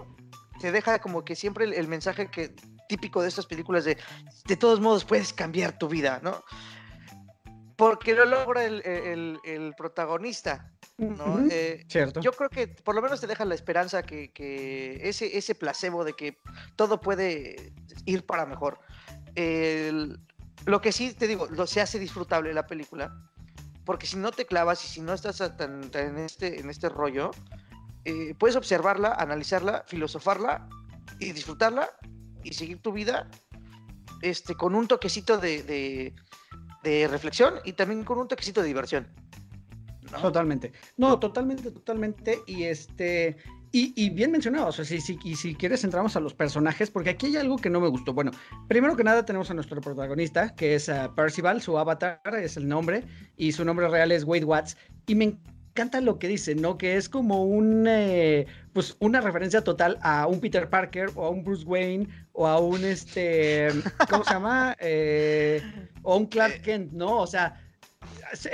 te 0.62 0.72
deja 0.72 1.00
como 1.00 1.26
que 1.26 1.36
siempre 1.36 1.66
el, 1.66 1.74
el 1.74 1.88
mensaje 1.88 2.32
que 2.32 2.56
típico 2.92 3.22
de 3.22 3.30
estas 3.30 3.46
películas 3.46 3.86
de 3.86 3.98
de 4.46 4.58
todos 4.58 4.82
modos 4.82 5.06
puedes 5.06 5.32
cambiar 5.32 5.78
tu 5.80 5.88
vida, 5.88 6.20
¿no? 6.22 6.44
Porque 7.78 8.14
lo 8.14 8.26
logra 8.26 8.66
el, 8.66 8.82
el- 8.86 9.40
el 9.46 9.74
protagonista, 9.76 10.70
¿no? 10.98 11.36
Ujú. 11.36 11.48
Eh, 11.50 11.86
Cierto. 11.88 12.20
yo 12.20 12.32
creo 12.34 12.50
que 12.50 12.68
por 12.68 12.94
lo 12.96 13.02
menos 13.02 13.22
te 13.22 13.28
deja 13.28 13.46
la 13.46 13.56
esperanza 13.56 14.04
que, 14.04 14.32
que 14.34 15.00
ese, 15.08 15.38
ese 15.38 15.56
placebo 15.56 16.04
de 16.04 16.14
que 16.14 16.38
todo 16.76 17.00
puede 17.00 17.72
ir 18.06 18.26
para 18.26 18.46
mejor. 18.46 18.80
El- 19.36 20.20
lo 20.66 20.82
que 20.82 20.92
sí 20.92 21.14
te 21.14 21.28
digo, 21.28 21.48
lo, 21.50 21.66
se 21.66 21.80
hace 21.82 21.98
disfrutable 21.98 22.54
la 22.54 22.68
película, 22.68 23.16
porque 23.86 24.06
si 24.06 24.18
no 24.18 24.32
te 24.32 24.46
clavas 24.46 24.84
y 24.86 24.88
si 24.90 25.02
no 25.02 25.14
estás 25.14 25.38
tan, 25.58 25.90
tan 25.90 26.08
en, 26.10 26.18
este, 26.20 26.60
en 26.60 26.70
este 26.70 26.88
rollo, 26.90 27.32
eh, 28.06 28.36
puedes 28.38 28.56
observarla, 28.58 29.14
analizarla, 29.14 29.86
filosofarla 29.88 30.68
y 31.20 31.32
disfrutarla 31.32 31.90
y 32.44 32.54
seguir 32.54 32.80
tu 32.80 32.92
vida 32.92 33.28
este, 34.22 34.56
con 34.56 34.76
un 34.76 34.88
toquecito 34.88 35.38
de, 35.38 35.64
de- 35.64 37.08
reflexión 37.08 37.56
y 37.64 37.74
también 37.74 38.04
con 38.04 38.18
un 38.20 38.28
toquecito 38.28 38.62
de 38.62 38.68
diversión. 38.68 39.08
¿no? 40.12 40.20
Totalmente. 40.22 40.74
No, 40.98 41.20
totalmente, 41.20 41.72
totalmente. 41.72 42.40
Y 42.48 42.64
este. 42.64 43.38
Y, 43.74 43.94
y 43.96 44.10
bien 44.10 44.32
mencionado, 44.32 44.68
o 44.68 44.72
sea, 44.74 44.84
si, 44.84 45.00
si, 45.00 45.18
y 45.24 45.36
si 45.38 45.56
quieres 45.56 45.86
entramos 45.86 46.18
a 46.18 46.20
los 46.20 46.34
personajes, 46.34 46.92
porque 46.92 47.12
aquí 47.12 47.28
hay 47.28 47.38
algo 47.38 47.56
que 47.56 47.70
no 47.70 47.80
me 47.80 47.88
gustó. 47.88 48.14
Bueno, 48.14 48.32
primero 48.68 48.98
que 48.98 49.04
nada 49.06 49.24
tenemos 49.26 49.50
a 49.50 49.54
nuestro 49.54 49.80
protagonista, 49.80 50.54
que 50.56 50.76
es 50.76 50.90
ah, 50.90 51.14
Percival, 51.16 51.62
su 51.62 51.78
avatar 51.78 52.20
es 52.44 52.58
el 52.58 52.68
nombre, 52.68 53.06
y 53.38 53.54
su 53.54 53.64
nombre 53.64 53.88
real 53.88 54.12
es 54.12 54.26
Wade 54.26 54.44
Watts. 54.44 54.76
Y 55.08 55.16
me 55.16 55.38
encanta 55.70 56.02
lo 56.02 56.20
que 56.20 56.28
dice, 56.28 56.54
¿no? 56.54 56.78
Que 56.78 56.98
es 56.98 57.08
como 57.08 57.46
un, 57.46 57.86
eh, 57.88 58.46
pues 58.74 58.96
una 59.00 59.20
referencia 59.22 59.62
total 59.64 59.98
a 60.02 60.28
un 60.28 60.40
Peter 60.40 60.70
Parker, 60.70 61.10
o 61.16 61.26
a 61.26 61.30
un 61.30 61.44
Bruce 61.44 61.66
Wayne, 61.66 62.08
o 62.34 62.48
a 62.48 62.60
un, 62.60 62.84
este, 62.86 63.70
¿cómo 64.10 64.24
se 64.24 64.34
llama? 64.34 64.76
Eh, 64.80 65.62
o 66.04 66.14
a 66.14 66.18
un 66.18 66.26
Clark 66.28 66.62
Kent, 66.62 66.92
¿no? 66.94 67.20
O 67.20 67.28
sea, 67.28 67.60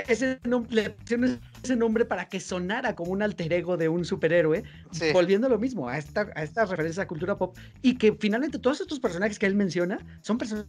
ese- 0.08 0.38
nombre, 0.44 0.74
le 0.74 0.90
pusieron 0.90 1.40
ese 1.62 1.76
nombre 1.76 2.04
para 2.04 2.28
que 2.28 2.40
sonara 2.40 2.94
como 2.94 3.12
un 3.12 3.22
alter 3.22 3.52
ego 3.52 3.76
de 3.76 3.88
un 3.88 4.04
superhéroe, 4.04 4.64
Sí. 4.90 5.12
volviendo 5.12 5.46
a 5.46 5.50
lo 5.50 5.58
mismo, 5.58 5.88
a 5.88 5.96
esta, 5.98 6.30
a 6.34 6.42
esta 6.42 6.64
referencia 6.66 7.04
a 7.04 7.06
cultura 7.06 7.36
pop, 7.38 7.56
y 7.80 7.96
que 7.96 8.12
finalmente 8.12 8.58
todos 8.58 8.80
estos 8.80 8.98
personajes 9.00 9.38
que 9.38 9.46
él 9.46 9.54
menciona 9.54 9.98
son 10.22 10.36
personajes... 10.38 10.68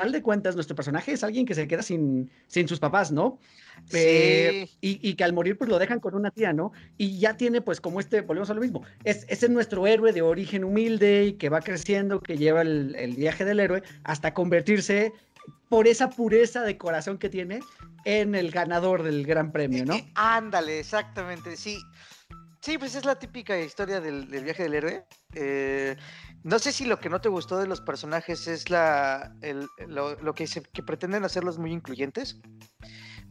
Al 0.00 0.10
de 0.10 0.22
cuentas, 0.22 0.56
nuestro 0.56 0.74
personaje 0.74 1.12
es 1.12 1.22
alguien 1.22 1.46
que 1.46 1.54
se 1.54 1.68
queda 1.68 1.82
sin, 1.82 2.30
sin 2.48 2.66
sus 2.66 2.80
papás, 2.80 3.12
¿no? 3.12 3.38
Eh, 3.92 4.68
y, 4.80 5.08
y 5.08 5.14
que 5.14 5.24
al 5.24 5.32
morir 5.32 5.56
pues 5.58 5.68
lo 5.70 5.78
dejan 5.78 6.00
con 6.00 6.14
una 6.14 6.30
tía, 6.30 6.52
¿no? 6.52 6.72
Y 6.96 7.18
ya 7.18 7.36
tiene 7.36 7.60
pues 7.60 7.80
como 7.80 8.00
este, 8.00 8.20
volvemos 8.20 8.50
a 8.50 8.54
lo 8.54 8.60
mismo, 8.60 8.82
es, 9.04 9.24
ese 9.28 9.46
es 9.46 9.50
nuestro 9.50 9.86
héroe 9.86 10.12
de 10.12 10.22
origen 10.22 10.64
humilde 10.64 11.24
y 11.26 11.32
que 11.34 11.48
va 11.48 11.60
creciendo, 11.60 12.20
que 12.22 12.36
lleva 12.36 12.62
el, 12.62 12.94
el 12.96 13.14
viaje 13.16 13.44
del 13.44 13.60
héroe 13.60 13.82
hasta 14.04 14.34
convertirse 14.34 15.12
por 15.68 15.86
esa 15.86 16.10
pureza 16.10 16.62
de 16.62 16.76
corazón 16.78 17.18
que 17.18 17.28
tiene 17.28 17.60
en 18.04 18.34
el 18.34 18.50
ganador 18.50 19.02
del 19.02 19.26
gran 19.26 19.52
premio, 19.52 19.84
¿no? 19.84 19.94
Eh, 19.94 20.10
ándale, 20.14 20.78
exactamente, 20.80 21.56
sí. 21.56 21.78
Sí, 22.60 22.76
pues 22.76 22.94
es 22.96 23.04
la 23.04 23.18
típica 23.18 23.58
historia 23.58 24.00
del, 24.00 24.28
del 24.30 24.44
viaje 24.44 24.64
del 24.64 24.74
héroe. 24.74 25.04
Eh, 25.34 25.96
no 26.42 26.58
sé 26.58 26.72
si 26.72 26.84
lo 26.86 26.98
que 26.98 27.08
no 27.08 27.20
te 27.20 27.28
gustó 27.28 27.58
de 27.58 27.66
los 27.68 27.80
personajes 27.80 28.48
es 28.48 28.68
la, 28.68 29.32
el- 29.42 29.68
lo, 29.86 30.20
lo 30.20 30.34
que, 30.34 30.46
se- 30.46 30.62
que 30.62 30.82
pretenden 30.82 31.24
hacerlos 31.24 31.58
muy 31.58 31.72
incluyentes. 31.72 32.40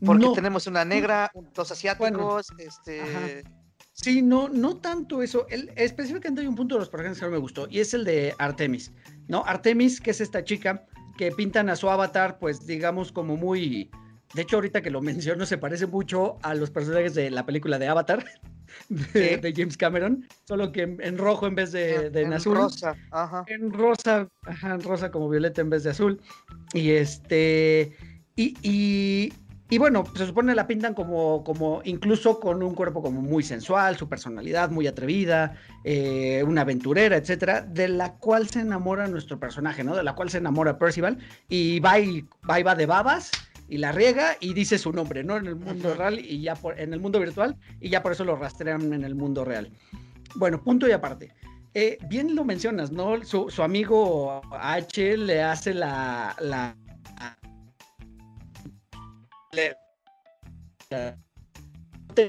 Porque 0.05 0.25
No, 0.25 0.33
tenemos 0.33 0.67
una 0.67 0.85
negra, 0.85 1.31
dos 1.53 1.71
asiáticos, 1.71 2.51
Ajá. 2.51 2.59
este... 2.59 3.43
Sí, 3.93 4.21
no, 4.21 4.47
no 4.47 4.77
tanto 4.77 5.23
eso. 5.23 5.47
El- 5.49 5.71
específicamente 5.75 6.41
hay 6.41 6.47
un 6.47 6.55
punto 6.55 6.75
de 6.75 6.79
los 6.81 6.89
personajes 6.89 7.19
que 7.19 7.25
no 7.25 7.31
me 7.31 7.39
gustó 7.39 7.67
y 7.67 7.79
es 7.79 7.95
el 7.95 8.05
de 8.05 8.35
Artemis, 8.37 8.91
¿no? 9.27 9.43
Artemis, 9.43 9.99
que 9.99 10.11
es 10.11 10.21
esta 10.21 10.43
chica 10.43 10.85
que 11.17 11.31
pintan 11.31 11.67
a 11.69 11.75
su 11.75 11.89
avatar, 11.89 12.37
pues 12.39 12.67
digamos 12.67 13.11
como 13.11 13.35
muy... 13.37 13.89
De 14.35 14.43
hecho, 14.43 14.57
ahorita 14.57 14.83
que 14.83 14.91
lo 14.91 15.01
menciono, 15.01 15.47
se 15.47 15.57
parece 15.57 15.87
mucho 15.87 16.37
a 16.43 16.53
los 16.53 16.69
personajes 16.69 17.15
de 17.15 17.31
la 17.31 17.43
película 17.47 17.79
de 17.79 17.87
Avatar 17.87 18.23
de, 18.89 19.37
de 19.37 19.53
James 19.55 19.77
Cameron, 19.77 20.27
solo 20.43 20.71
que 20.71 20.83
en, 20.83 21.01
en 21.01 21.17
rojo 21.17 21.47
en 21.47 21.55
vez 21.55 21.71
de, 21.71 22.11
de 22.11 22.21
en 22.21 22.27
en 22.27 22.33
azul. 22.33 22.55
rosa, 22.55 22.95
ajá. 23.09 23.45
En 23.47 23.71
rosa, 23.73 24.27
ajá, 24.43 24.75
en 24.75 24.83
rosa 24.83 25.09
como 25.09 25.27
violeta 25.27 25.61
en 25.61 25.71
vez 25.71 25.83
de 25.85 25.89
azul. 25.89 26.21
Y 26.73 26.91
este. 26.91 27.95
Y, 28.35 28.53
y 28.61 29.33
y 29.69 29.77
bueno, 29.77 30.05
se 30.15 30.25
supone 30.25 30.55
la 30.55 30.65
pintan 30.65 30.93
como, 30.93 31.43
como 31.43 31.81
incluso 31.83 32.39
con 32.39 32.63
un 32.63 32.73
cuerpo 32.73 33.01
como 33.01 33.21
muy 33.21 33.43
sensual, 33.43 33.97
su 33.97 34.07
personalidad 34.07 34.69
muy 34.69 34.87
atrevida, 34.87 35.55
eh, 35.83 36.41
una 36.47 36.61
aventurera, 36.61 37.17
etcétera, 37.17 37.61
de 37.61 37.89
la 37.89 38.13
cual 38.13 38.47
se 38.47 38.61
enamora 38.61 39.07
nuestro 39.07 39.39
personaje, 39.39 39.83
¿no? 39.83 39.95
De 39.95 40.03
la 40.03 40.15
cual 40.15 40.29
se 40.29 40.37
enamora 40.37 40.77
Percival 40.77 41.17
y 41.49 41.81
va 41.81 41.99
y 41.99 42.25
va, 42.49 42.59
y 42.59 42.63
va 42.63 42.75
de 42.75 42.85
babas 42.85 43.31
y 43.67 43.77
la 43.77 43.91
riega 43.91 44.37
y 44.39 44.53
dice 44.53 44.77
su 44.77 44.93
nombre, 44.93 45.25
¿no? 45.25 45.35
En 45.35 45.47
el 45.47 45.55
mundo 45.57 45.93
real 45.93 46.17
y 46.17 46.41
ya 46.41 46.55
por, 46.55 46.79
en 46.79 46.93
el 46.93 47.01
mundo 47.01 47.19
virtual 47.19 47.57
y 47.81 47.89
ya 47.89 48.01
por 48.01 48.13
eso 48.13 48.23
lo 48.23 48.37
rastrean 48.37 48.93
en 48.93 49.03
el 49.03 49.15
mundo 49.15 49.43
real. 49.43 49.69
Bueno, 50.35 50.63
punto 50.63 50.87
y 50.87 50.91
aparte. 50.91 51.33
Eh, 51.73 51.97
bien 52.07 52.35
lo 52.35 52.45
mencionas, 52.45 52.91
¿no? 52.91 53.23
Su, 53.25 53.49
su, 53.49 53.61
amigo 53.61 54.41
H 54.51 55.17
le 55.17 55.43
hace 55.43 55.73
la, 55.73 56.35
la 56.39 56.75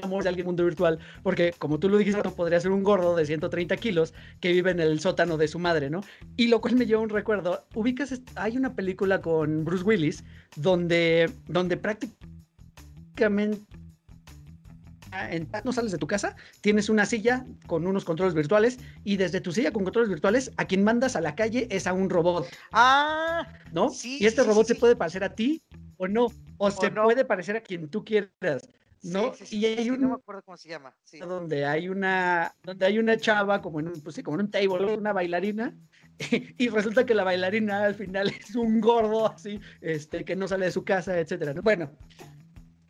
amor 0.03 0.23
de 0.23 0.29
alguien 0.29 0.45
mundo 0.45 0.63
virtual, 0.63 0.99
porque 1.23 1.53
como 1.57 1.79
tú 1.79 1.89
lo 1.89 1.97
dijiste, 1.97 2.21
podría 2.31 2.59
ser 2.59 2.71
un 2.71 2.83
gordo 2.83 3.15
de 3.15 3.25
130 3.25 3.75
kilos 3.77 4.13
que 4.39 4.51
vive 4.51 4.71
en 4.71 4.79
el 4.79 4.99
sótano 4.99 5.37
de 5.37 5.47
su 5.47 5.59
madre, 5.59 5.89
¿no? 5.89 6.01
Y 6.37 6.47
lo 6.47 6.61
cual 6.61 6.75
me 6.75 6.85
lleva 6.85 7.01
un 7.01 7.09
recuerdo. 7.09 7.65
Ubicas, 7.73 8.21
hay 8.35 8.57
una 8.57 8.75
película 8.75 9.21
con 9.21 9.65
Bruce 9.65 9.83
Willis 9.83 10.23
donde, 10.55 11.31
donde 11.47 11.77
prácticamente 11.77 13.65
no 15.63 15.73
sales 15.73 15.91
de 15.91 15.97
tu 15.97 16.07
casa, 16.07 16.35
tienes 16.61 16.87
una 16.87 17.05
silla 17.05 17.45
con 17.65 17.87
unos 17.87 18.05
controles 18.05 18.35
virtuales 18.35 18.79
y 19.03 19.17
desde 19.17 19.41
tu 19.41 19.51
silla 19.51 19.71
con 19.71 19.83
controles 19.83 20.09
virtuales 20.09 20.51
a 20.57 20.65
quien 20.65 20.83
mandas 20.83 21.15
a 21.15 21.21
la 21.21 21.35
calle 21.35 21.67
es 21.71 21.87
a 21.87 21.93
un 21.93 22.09
robot. 22.09 22.47
Ah, 22.71 23.47
¿no? 23.71 23.89
Sí, 23.89 24.19
y 24.19 24.27
este 24.27 24.43
robot 24.43 24.67
se 24.67 24.75
puede 24.75 24.95
parecer 24.95 25.23
a 25.23 25.33
ti 25.33 25.63
o 25.99 26.07
no, 26.07 26.27
o, 26.57 26.71
se 26.71 26.89
puede 26.89 27.25
parecer 27.25 27.57
a 27.57 27.61
quien 27.61 27.89
tú 27.89 28.03
quieras. 28.03 28.69
¿no? 29.03 29.33
y 29.49 29.65
hay 29.65 29.89
un, 29.89 30.01
no 30.01 30.09
me 30.09 30.15
acuerdo 30.15 30.41
cómo 30.43 30.57
se 30.57 30.69
llama. 30.69 30.93
Donde 31.19 31.65
hay 31.65 31.89
una, 31.89 32.53
donde 32.63 32.85
hay 32.85 32.99
una 32.99 33.17
chava 33.17 33.61
como 33.61 33.79
en 33.79 33.89
un, 33.89 34.01
pues 34.01 34.21
como 34.23 34.39
en 34.39 34.45
un 34.45 34.51
table, 34.51 34.97
una 34.97 35.13
bailarina, 35.13 35.75
y, 36.57 36.69
resulta 36.69 37.05
que 37.05 37.13
la 37.13 37.23
bailarina 37.23 37.83
al 37.83 37.95
final 37.95 38.29
es 38.39 38.55
un 38.55 38.79
gordo 38.79 39.31
así, 39.31 39.59
este, 39.81 40.23
que 40.23 40.35
no 40.35 40.47
sale 40.47 40.65
de 40.65 40.71
su 40.71 40.83
casa, 40.85 41.19
etcétera. 41.19 41.53
Bueno, 41.61 41.91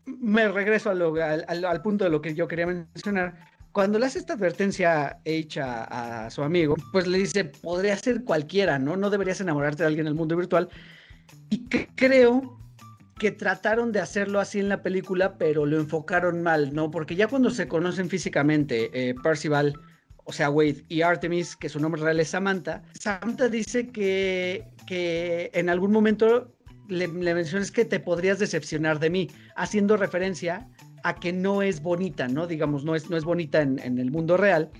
me 0.05 0.47
regreso 0.47 0.91
al, 0.91 1.81
punto 1.81 2.03
de 2.03 2.11
lo 2.11 2.21
que 2.21 2.35
yo 2.35 2.47
quería 2.47 2.67
mencionar. 2.67 3.49
Cuando 3.71 3.97
le 3.97 4.05
hace 4.05 4.19
esta 4.19 4.33
advertencia 4.33 5.19
hecha 5.25 5.83
a, 6.25 6.29
su 6.29 6.43
amigo, 6.43 6.75
pues 6.91 7.07
le 7.07 7.17
dice, 7.17 7.45
podría 7.45 7.95
ser 7.97 8.23
cualquiera, 8.23 8.77
¿no? 8.77 8.97
No 8.97 9.09
deberías 9.09 9.41
enamorarte 9.41 9.83
de 9.83 9.87
alguien 9.87 10.05
en 10.05 10.11
el 10.11 10.15
mundo 10.15 10.35
virtual. 10.35 10.69
Y 11.51 11.65
creo 11.95 12.58
que 13.19 13.31
trataron 13.31 13.91
de 13.91 13.99
hacerlo 13.99 14.39
así 14.39 14.59
en 14.59 14.69
la 14.69 14.81
película, 14.81 15.37
pero 15.37 15.65
lo 15.67 15.77
enfocaron 15.77 16.41
mal, 16.41 16.73
¿no? 16.73 16.89
Porque 16.89 17.15
ya 17.15 17.27
cuando 17.27 17.51
se 17.51 17.67
conocen 17.67 18.09
físicamente, 18.09 18.89
eh, 18.93 19.13
Percival, 19.21 19.79
o 20.23 20.33
sea, 20.33 20.49
Wade 20.49 20.83
y 20.87 21.01
Artemis, 21.01 21.55
que 21.55 21.69
su 21.69 21.79
nombre 21.79 22.01
real 22.01 22.19
es 22.19 22.29
Samantha, 22.29 22.81
Samantha 22.99 23.49
dice 23.49 23.89
que, 23.89 24.65
que 24.87 25.51
en 25.53 25.69
algún 25.69 25.91
momento 25.91 26.51
le, 26.87 27.07
mencionas 27.07 27.71
que 27.71 27.85
te 27.85 27.99
podrías 27.99 28.39
decepcionar 28.39 28.99
de 28.99 29.09
mí, 29.11 29.29
haciendo 29.55 29.97
referencia 29.97 30.67
a 31.03 31.15
que 31.15 31.31
no 31.31 31.61
es 31.61 31.81
bonita, 31.81 32.27
¿no? 32.27 32.47
Digamos, 32.47 32.83
no 32.83 32.95
es, 32.95 33.09
no 33.09 33.17
es 33.17 33.23
bonita 33.23 33.61
en, 33.61 33.79
en 33.79 33.99
el 33.99 34.09
mundo 34.09 34.37
real. 34.37 34.71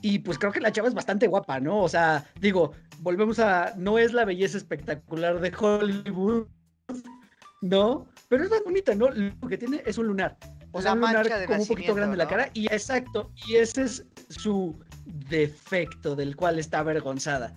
Y 0.00 0.20
pues 0.20 0.38
creo 0.38 0.52
que 0.52 0.60
la 0.60 0.72
chava 0.72 0.88
es 0.88 0.94
bastante 0.94 1.28
guapa, 1.28 1.60
¿no? 1.60 1.80
O 1.80 1.88
sea, 1.88 2.24
digo, 2.40 2.72
volvemos 2.98 3.38
a, 3.38 3.74
no 3.76 3.98
es 3.98 4.12
la 4.12 4.24
belleza 4.24 4.56
espectacular 4.58 5.40
de 5.40 5.52
Hollywood, 5.56 6.48
¿no? 7.62 8.06
Pero 8.28 8.44
es 8.44 8.50
más 8.50 8.62
bonita, 8.64 8.94
¿no? 8.94 9.08
Lo 9.08 9.48
que 9.48 9.56
tiene 9.56 9.82
es 9.86 9.96
un 9.96 10.08
lunar. 10.08 10.36
O 10.72 10.82
sea, 10.82 10.92
un 10.92 11.00
lunar 11.00 11.46
como 11.46 11.62
un 11.62 11.68
poquito 11.68 11.94
grande 11.94 12.14
en 12.14 12.18
la 12.18 12.28
cara. 12.28 12.50
Y 12.52 12.66
exacto, 12.66 13.30
y 13.46 13.56
ese 13.56 13.82
es 13.82 14.06
su 14.28 14.78
defecto 15.06 16.14
del 16.14 16.36
cual 16.36 16.58
está 16.58 16.80
avergonzada. 16.80 17.54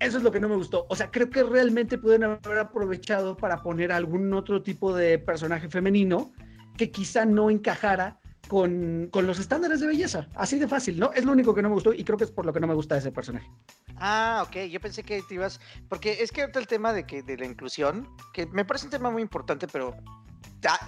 Eso 0.00 0.18
es 0.18 0.24
lo 0.24 0.32
que 0.32 0.40
no 0.40 0.48
me 0.48 0.56
gustó. 0.56 0.86
O 0.88 0.96
sea, 0.96 1.10
creo 1.10 1.30
que 1.30 1.42
realmente 1.42 1.96
pueden 1.96 2.24
haber 2.24 2.58
aprovechado 2.58 3.36
para 3.36 3.62
poner 3.62 3.92
algún 3.92 4.32
otro 4.34 4.62
tipo 4.62 4.94
de 4.94 5.18
personaje 5.18 5.68
femenino 5.68 6.32
que 6.76 6.90
quizá 6.90 7.24
no 7.24 7.48
encajara 7.50 8.18
con, 8.48 9.08
con, 9.10 9.26
los 9.26 9.38
estándares 9.38 9.80
de 9.80 9.86
belleza. 9.86 10.28
Así 10.34 10.58
de 10.58 10.68
fácil, 10.68 10.98
¿no? 10.98 11.12
Es 11.12 11.24
lo 11.24 11.32
único 11.32 11.54
que 11.54 11.62
no 11.62 11.68
me 11.68 11.74
gustó 11.74 11.92
y 11.92 12.04
creo 12.04 12.18
que 12.18 12.24
es 12.24 12.30
por 12.30 12.46
lo 12.46 12.52
que 12.52 12.60
no 12.60 12.66
me 12.66 12.74
gusta 12.74 12.96
ese 12.96 13.12
personaje. 13.12 13.50
Ah, 13.96 14.44
ok. 14.46 14.68
Yo 14.70 14.80
pensé 14.80 15.02
que 15.02 15.22
te 15.22 15.34
ibas. 15.34 15.60
Porque 15.88 16.22
es 16.22 16.32
que 16.32 16.42
el 16.42 16.66
tema 16.66 16.92
de 16.92 17.06
que 17.06 17.22
de 17.22 17.36
la 17.36 17.46
inclusión, 17.46 18.08
que 18.32 18.46
me 18.46 18.64
parece 18.64 18.86
un 18.86 18.90
tema 18.90 19.10
muy 19.10 19.22
importante, 19.22 19.66
pero 19.68 19.96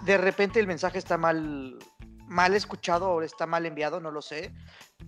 de 0.05 0.19
repente 0.19 0.61
el 0.61 0.67
mensaje 0.67 0.99
está 0.99 1.19
mal, 1.19 1.79
mal 2.27 2.55
escuchado 2.55 3.11
o 3.11 3.23
está 3.23 3.47
mal 3.47 3.67
enviado, 3.67 4.01
no 4.01 4.11
lo 4.11 4.23
sé. 4.23 4.53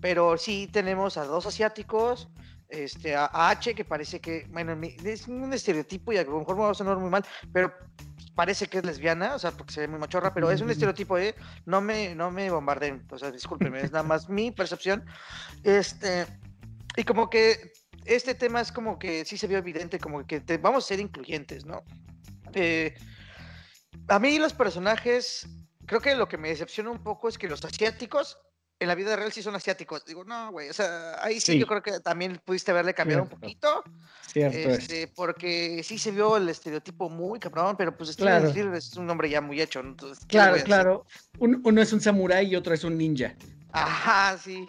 Pero 0.01 0.37
sí 0.37 0.69
tenemos 0.71 1.17
a 1.17 1.25
dos 1.25 1.45
asiáticos, 1.45 2.29
este, 2.69 3.15
a 3.15 3.49
H, 3.49 3.73
que 3.73 3.85
parece 3.85 4.19
que, 4.19 4.45
bueno, 4.49 4.77
es 5.03 5.27
un 5.27 5.51
estereotipo 5.53 6.13
y 6.13 6.17
a 6.17 6.23
lo 6.23 6.39
mejor 6.39 6.55
me 6.55 6.61
va 6.63 6.71
a 6.71 6.73
sonar 6.73 6.97
muy 6.97 7.09
mal, 7.09 7.25
pero 7.51 7.73
parece 8.35 8.67
que 8.67 8.77
es 8.77 8.85
lesbiana, 8.85 9.35
o 9.35 9.39
sea, 9.39 9.51
porque 9.51 9.73
se 9.73 9.81
ve 9.81 9.87
muy 9.87 9.99
machorra, 9.99 10.33
pero 10.33 10.49
es 10.49 10.61
un 10.61 10.69
estereotipo, 10.69 11.17
¿eh? 11.17 11.35
No 11.65 11.81
me, 11.81 12.15
no 12.15 12.31
me 12.31 12.49
bombarden, 12.49 13.05
o 13.11 13.17
sea, 13.17 13.31
discúlpenme, 13.31 13.81
es 13.81 13.91
nada 13.91 14.03
más 14.03 14.29
mi 14.29 14.51
percepción. 14.51 15.05
Este, 15.63 16.25
y 16.95 17.03
como 17.03 17.29
que 17.29 17.73
este 18.05 18.35
tema 18.35 18.61
es 18.61 18.71
como 18.71 18.97
que 18.97 19.25
sí 19.25 19.37
se 19.37 19.47
vio 19.47 19.57
evidente, 19.57 19.99
como 19.99 20.25
que 20.25 20.41
vamos 20.61 20.85
a 20.85 20.87
ser 20.87 20.99
incluyentes, 20.99 21.65
¿no? 21.65 21.83
Eh, 22.53 22.95
a 24.07 24.19
mí 24.19 24.39
los 24.39 24.53
personajes, 24.53 25.47
creo 25.85 25.99
que 26.01 26.15
lo 26.15 26.27
que 26.27 26.37
me 26.37 26.49
decepciona 26.49 26.91
un 26.91 27.03
poco 27.03 27.27
es 27.27 27.37
que 27.37 27.47
los 27.47 27.63
asiáticos 27.65 28.37
en 28.79 28.87
la 28.87 28.95
vida 28.95 29.15
real 29.15 29.31
sí 29.31 29.43
son 29.43 29.55
asiáticos. 29.55 30.05
Digo, 30.05 30.23
no, 30.23 30.51
güey, 30.51 30.69
o 30.69 30.73
sea, 30.73 31.21
ahí 31.21 31.39
sí, 31.39 31.59
yo 31.59 31.67
creo 31.67 31.81
que 31.81 31.99
también 31.99 32.41
pudiste 32.43 32.71
haberle 32.71 32.93
cambiado 32.93 33.23
un 33.23 33.29
poquito. 33.29 33.83
Cierto 34.21 34.57
este, 34.57 35.07
Porque 35.07 35.81
sí 35.83 35.97
se 35.97 36.11
vio 36.11 36.37
el 36.37 36.47
estereotipo 36.47 37.09
muy 37.09 37.39
cabrón, 37.39 37.75
pero 37.77 37.95
pues 37.95 38.11
Steven 38.11 38.49
claro. 38.51 38.75
es 38.77 38.95
un 38.95 39.09
hombre 39.09 39.29
ya 39.29 39.41
muy 39.41 39.61
hecho. 39.61 39.81
Entonces, 39.81 40.25
claro, 40.25 40.55
claro. 40.63 41.05
uno 41.39 41.81
es 41.81 41.91
un 41.91 41.99
samurái 41.99 42.47
y 42.47 42.55
otro 42.55 42.73
es 42.73 42.83
un 42.83 42.97
ninja. 42.97 43.35
Ajá, 43.73 44.37
sí. 44.37 44.65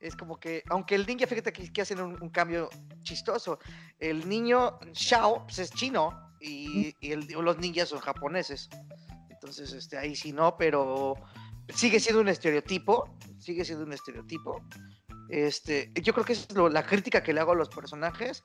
Es 0.00 0.16
como 0.16 0.40
que, 0.40 0.62
aunque 0.70 0.94
el 0.94 1.06
ninja, 1.06 1.26
fíjate 1.26 1.52
que, 1.52 1.70
que 1.70 1.82
hacen 1.82 2.00
un, 2.00 2.30
cambio 2.30 2.70
chistoso. 3.02 3.58
El 3.98 4.26
niño 4.26 4.78
Shao 4.94 5.44
pues 5.44 5.58
es 5.58 5.70
chino 5.72 6.32
y, 6.40 6.94
y 7.00 7.12
el, 7.12 7.26
los 7.26 7.58
ninjas 7.58 7.90
son 7.90 8.00
japoneses. 8.00 8.70
Entonces, 9.28 9.74
este, 9.74 9.98
ahí 9.98 10.16
sí 10.16 10.32
no, 10.32 10.56
pero 10.56 11.14
sigue 11.74 12.00
siendo 12.00 12.20
un 12.20 12.28
estereotipo, 12.28 13.16
sigue 13.38 13.64
siendo 13.64 13.84
un 13.84 13.92
estereotipo. 13.92 14.62
Este, 15.30 15.92
yo 15.94 16.12
creo 16.12 16.24
que 16.24 16.32
es 16.32 16.48
la 16.52 16.84
crítica 16.84 17.22
que 17.22 17.32
le 17.32 17.40
hago 17.40 17.52
a 17.52 17.54
los 17.54 17.68
personajes 17.68 18.42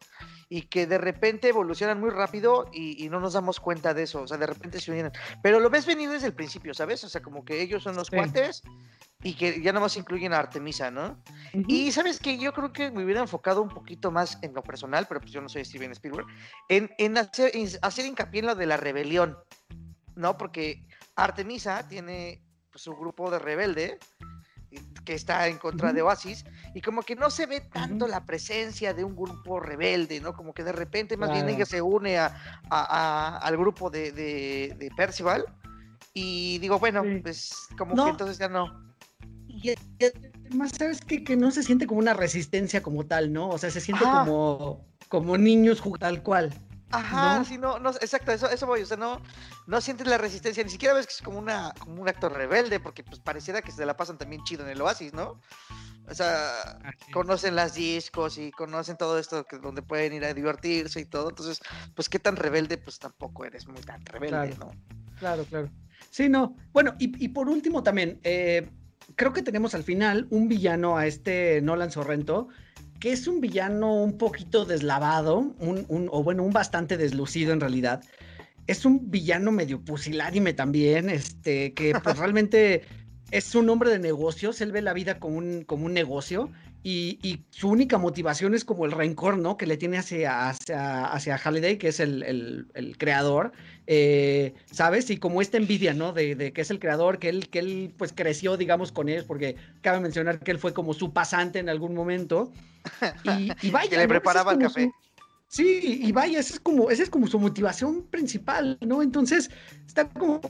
y 0.49 0.63
que 0.63 0.85
de 0.85 0.99
repente 0.99 1.49
evolucionan 1.49 1.99
muy 1.99 2.11
rápido 2.11 2.69
y, 2.71 3.09
no 3.09 3.19
nos 3.19 3.33
damos 3.33 3.59
cuenta 3.59 3.93
de 3.95 4.03
eso, 4.03 4.21
o 4.21 4.27
sea, 4.27 4.37
de 4.37 4.45
repente 4.45 4.79
se 4.79 4.91
unen. 4.91 5.11
Pero 5.41 5.59
lo 5.59 5.69
ves 5.71 5.87
venir 5.87 6.09
desde 6.09 6.27
el 6.27 6.33
principio, 6.33 6.75
¿sabes? 6.75 7.03
O 7.03 7.09
sea, 7.09 7.21
como 7.21 7.43
que 7.43 7.61
ellos 7.61 7.81
son 7.81 7.95
los 7.95 8.11
cuates 8.11 8.61
y 9.23 9.33
que 9.33 9.61
ya 9.61 9.73
más 9.73 9.97
incluyen 9.97 10.33
a 10.33 10.37
Artemisa, 10.37 10.91
¿no? 10.91 11.19
Y 11.67 11.91
sabes 11.91 12.19
que 12.19 12.37
yo 12.37 12.53
creo 12.53 12.71
que 12.71 12.91
me 12.91 13.03
hubiera 13.03 13.21
enfocado 13.21 13.63
un 13.63 13.69
poquito 13.69 14.11
más 14.11 14.37
en 14.43 14.53
lo 14.53 14.61
personal, 14.61 15.07
pero 15.07 15.19
pues 15.19 15.31
yo 15.31 15.41
no 15.41 15.49
soy 15.49 15.65
Steven 15.65 15.91
Spielberg, 15.91 16.27
en, 16.69 16.91
en, 16.99 17.17
hacer, 17.17 17.49
en 17.55 17.67
hacer 17.81 18.05
hincapié 18.05 18.41
en 18.41 18.45
lo 18.45 18.55
de 18.55 18.67
la 18.67 18.77
rebelión, 18.77 19.35
¿no? 20.15 20.37
Porque 20.37 20.85
Artemisa 21.15 21.87
tiene 21.87 22.44
su 22.75 22.95
grupo 22.95 23.31
de 23.31 23.39
rebelde 23.39 23.99
que 25.05 25.13
está 25.13 25.47
en 25.47 25.57
contra 25.57 25.93
de 25.93 26.01
Oasis 26.01 26.45
y 26.73 26.81
como 26.81 27.03
que 27.03 27.15
no 27.15 27.29
se 27.29 27.45
ve 27.45 27.61
tanto 27.61 28.07
la 28.07 28.25
presencia 28.25 28.93
de 28.93 29.03
un 29.03 29.15
grupo 29.15 29.59
rebelde, 29.59 30.19
¿no? 30.19 30.33
Como 30.33 30.53
que 30.53 30.63
de 30.63 30.71
repente 30.71 31.15
más 31.15 31.31
bien 31.31 31.47
ella 31.47 31.65
se 31.65 31.81
une 31.81 32.17
a, 32.17 33.37
al 33.37 33.57
grupo 33.57 33.89
de, 33.89 34.11
de, 34.11 34.91
Percival 34.97 35.45
y 36.13 36.57
digo, 36.59 36.79
bueno, 36.79 37.03
pues 37.21 37.67
como 37.77 38.03
que 38.03 38.09
entonces 38.09 38.37
ya 38.37 38.49
no. 38.49 38.83
Y 39.47 39.73
además, 40.49 40.71
¿sabes 40.77 41.01
qué? 41.01 41.23
Que 41.23 41.35
no 41.35 41.51
se 41.51 41.63
siente 41.63 41.87
como 41.87 41.99
una 41.99 42.13
resistencia 42.13 42.81
como 42.81 43.05
tal, 43.05 43.31
¿no? 43.31 43.49
O 43.49 43.57
sea, 43.57 43.71
se 43.71 43.81
siente 43.81 44.03
como, 44.03 44.85
como 45.07 45.37
niños 45.37 45.81
tal 45.99 46.23
cual. 46.23 46.53
Ajá, 46.91 47.43
sí, 47.43 47.57
no, 47.57 47.79
no, 47.79 47.89
exacto, 47.89 48.31
eso, 48.31 48.49
eso 48.49 48.67
voy, 48.67 48.81
o 48.81 48.85
sea, 48.85 48.97
no, 48.97 49.21
no 49.67 49.81
sientes 49.81 50.07
la 50.07 50.17
resistencia, 50.17 50.63
ni 50.63 50.69
siquiera 50.69 50.93
ves 50.93 51.07
que 51.07 51.13
es 51.13 51.21
como 51.21 51.39
una, 51.39 51.73
como 51.79 52.01
un 52.01 52.07
actor 52.07 52.31
rebelde, 52.31 52.79
porque 52.79 53.03
pues 53.03 53.19
pareciera 53.19 53.61
que 53.61 53.71
se 53.71 53.85
la 53.85 53.97
pasan 53.97 54.17
también 54.17 54.43
chido 54.43 54.63
en 54.63 54.69
el 54.69 54.81
oasis, 54.81 55.13
¿no? 55.13 55.41
O 56.07 56.13
sea, 56.13 56.79
conocen 57.11 57.55
las 57.55 57.73
discos 57.73 58.37
y 58.37 58.51
conocen 58.51 58.95
todo 58.95 59.17
esto 59.17 59.43
que 59.45 59.57
donde 59.57 59.81
pueden 59.81 60.13
ir 60.13 60.23
a 60.23 60.33
divertirse 60.33 60.99
y 61.01 61.05
todo, 61.05 61.29
entonces, 61.29 61.59
pues 61.95 62.07
qué 62.07 62.19
tan 62.19 62.35
rebelde, 62.35 62.77
pues 62.77 62.99
tampoco 62.99 63.43
eres 63.45 63.67
muy 63.67 63.81
tan 63.81 64.05
rebelde, 64.05 64.55
¿no? 64.59 64.71
Claro, 65.17 65.43
claro. 65.45 65.69
Sí, 66.11 66.29
no. 66.29 66.55
Bueno, 66.71 66.95
y, 66.99 67.25
y 67.25 67.29
por 67.29 67.49
último 67.49 67.81
también, 67.81 68.19
eh, 68.23 68.69
creo 69.15 69.33
que 69.33 69.41
tenemos 69.41 69.73
al 69.73 69.83
final 69.83 70.27
un 70.29 70.47
villano 70.47 70.97
a 70.97 71.07
este 71.07 71.61
Nolan 71.61 71.91
Sorrento 71.91 72.49
que 72.99 73.11
es 73.11 73.27
un 73.27 73.41
villano 73.41 73.93
un 74.03 74.17
poquito 74.17 74.65
deslavado, 74.65 75.53
un, 75.59 76.07
o 76.11 76.23
bueno, 76.23 76.43
un 76.43 76.53
bastante 76.53 76.97
deslucido 76.97 77.53
en 77.53 77.59
realidad, 77.59 78.03
es 78.67 78.85
un 78.85 79.11
villano 79.11 79.51
medio 79.51 79.83
pusilánime 79.83 80.53
también, 80.53 81.09
este, 81.09 81.73
que 81.73 81.93
pues 82.03 82.17
realmente 82.17 82.83
es 83.31 83.53
un 83.55 83.69
hombre 83.69 83.89
de 83.89 83.99
negocios, 83.99 84.61
él 84.61 84.71
ve 84.71 84.81
la 84.81 84.93
vida 84.93 85.19
como 85.19 85.37
un, 85.37 85.63
como 85.63 85.85
un 85.85 85.93
negocio 85.93 86.51
y, 86.87 87.41
su 87.49 87.69
única 87.69 87.97
motivación 87.97 88.53
es 88.53 88.63
como 88.63 88.85
el 88.85 88.91
rencor, 88.91 89.39
¿no? 89.39 89.57
Que 89.57 89.65
le 89.65 89.75
tiene 89.75 89.97
hacia, 89.97 90.49
hacia, 90.49 91.05
hacia 91.05 91.35
Halliday, 91.35 91.79
que 91.79 91.87
es 91.87 91.99
el, 91.99 92.67
creador, 92.99 93.53
eh, 93.87 94.53
¿sabes? 94.71 95.09
Y 95.09 95.17
como 95.17 95.41
esta 95.41 95.57
envidia, 95.57 95.93
¿no? 95.93 96.13
De, 96.13 96.51
que 96.53 96.61
es 96.61 96.71
el 96.71 96.79
creador, 96.79 97.19
que 97.19 97.29
él, 97.29 97.49
que 97.49 97.59
él 97.59 97.93
pues 97.97 98.13
creció, 98.13 98.57
digamos, 98.57 98.91
con 98.91 99.09
ellos, 99.09 99.25
porque 99.25 99.55
cabe 99.81 99.99
mencionar 99.99 100.39
que 100.39 100.51
él 100.51 100.59
fue 100.59 100.73
como 100.73 100.93
su 100.93 101.13
pasante 101.13 101.59
en 101.59 101.69
algún 101.69 101.93
momento. 101.93 102.51
Y, 103.23 103.51
vaya. 103.71 103.89
que 103.89 103.97
le 103.97 104.07
preparaba 104.07 104.53
el 104.53 104.59
café. 104.59 104.91
Sí, 105.47 106.01
y 106.03 106.11
vaya, 106.11 106.39
esa 106.39 106.55
es 106.55 106.59
como, 106.59 106.89
esa 106.89 107.03
es 107.03 107.09
como 107.09 107.27
su 107.27 107.39
motivación 107.39 108.03
principal, 108.03 108.77
¿no? 108.81 109.01
Entonces, 109.01 109.51
está 109.87 110.09
como 110.09 110.41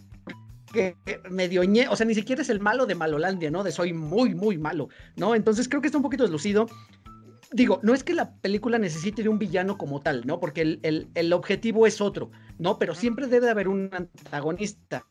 que 0.76 0.96
medio 1.30 1.64
ñe, 1.64 1.88
o 1.88 1.96
sea, 1.96 2.06
ni 2.06 2.16
siquiera 2.16 2.42
es 2.42 2.50
el 2.50 2.60
malo 2.60 2.86
de 2.86 2.96
Malolandia, 2.96 3.52
¿no? 3.52 3.64
De 3.64 3.72
soy 3.72 3.94
muy, 3.94 4.36
muy 4.36 4.58
malo, 4.58 4.90
¿no? 5.16 5.36
Entonces 5.36 5.70
creo 5.70 5.82
que 5.82 5.88
está 5.88 5.98
un 5.98 6.04
poquito 6.04 6.24
deslucido. 6.24 6.68
Digo, 7.52 7.80
no 7.84 7.94
es 7.94 8.04
que 8.04 8.14
la 8.14 8.34
película 8.36 8.78
necesite 8.78 9.24
de 9.24 9.30
un 9.30 9.40
villano 9.40 9.78
como 9.78 10.02
tal, 10.02 10.26
¿no? 10.26 10.40
Porque 10.40 10.62
el, 10.62 11.10
el, 11.14 11.34
objetivo 11.34 11.86
es 11.86 12.02
otro, 12.02 12.32
¿no? 12.58 12.80
Pero 12.80 12.96
siempre 12.96 13.28
debe 13.28 13.50
haber 13.50 13.68
un 13.68 13.90
antagonista, 13.94 15.06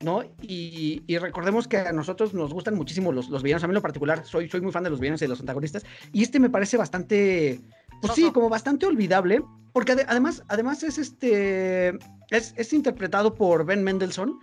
¿no? 0.00 0.22
Y, 0.42 1.02
y, 1.06 1.18
recordemos 1.18 1.68
que 1.68 1.78
a 1.78 1.92
nosotros 1.92 2.34
nos 2.34 2.52
gustan 2.52 2.74
muchísimo 2.74 3.12
los, 3.12 3.28
los 3.28 3.42
villanos. 3.42 3.64
A 3.64 3.66
mí 3.66 3.72
en 3.72 3.76
lo 3.76 3.82
particular 3.82 4.24
soy, 4.26 4.48
soy 4.48 4.60
muy 4.60 4.72
fan 4.72 4.84
de 4.84 4.90
los 4.90 5.00
villanos 5.00 5.22
y 5.22 5.24
de 5.24 5.28
los 5.28 5.40
antagonistas. 5.40 5.84
Y 6.12 6.22
este 6.22 6.40
me 6.40 6.50
parece 6.50 6.76
bastante, 6.76 7.60
pues 8.00 8.14
sí, 8.14 8.30
como 8.32 8.48
bastante 8.48 8.86
olvidable. 8.86 9.42
Porque 9.72 9.92
además, 9.92 10.42
además 10.48 10.82
es 10.82 10.98
este, 10.98 11.90
es, 12.30 12.54
es 12.56 12.72
interpretado 12.72 13.34
por 13.34 13.64
Ben 13.64 13.84
Mendelssohn, 13.84 14.38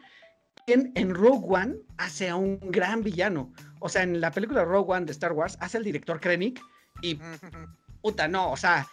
en, 0.68 1.14
Rogue 1.14 1.46
One 1.48 1.76
hace 1.98 2.30
a 2.30 2.36
un 2.36 2.60
gran 2.60 3.04
villano. 3.04 3.52
O 3.80 3.90
sea, 3.90 4.04
en 4.04 4.20
la 4.20 4.32
película 4.32 4.66
Rogue 4.66 4.94
One 4.94 5.06
de 5.06 5.12
Star 5.12 5.34
Wars 5.34 5.58
hace 5.60 5.78
al 5.78 5.84
director 5.84 6.20
Krennic 6.20 6.62
y 7.02 7.20
puta, 8.02 8.28
no, 8.28 8.52
o 8.52 8.58
sea, 8.58 8.88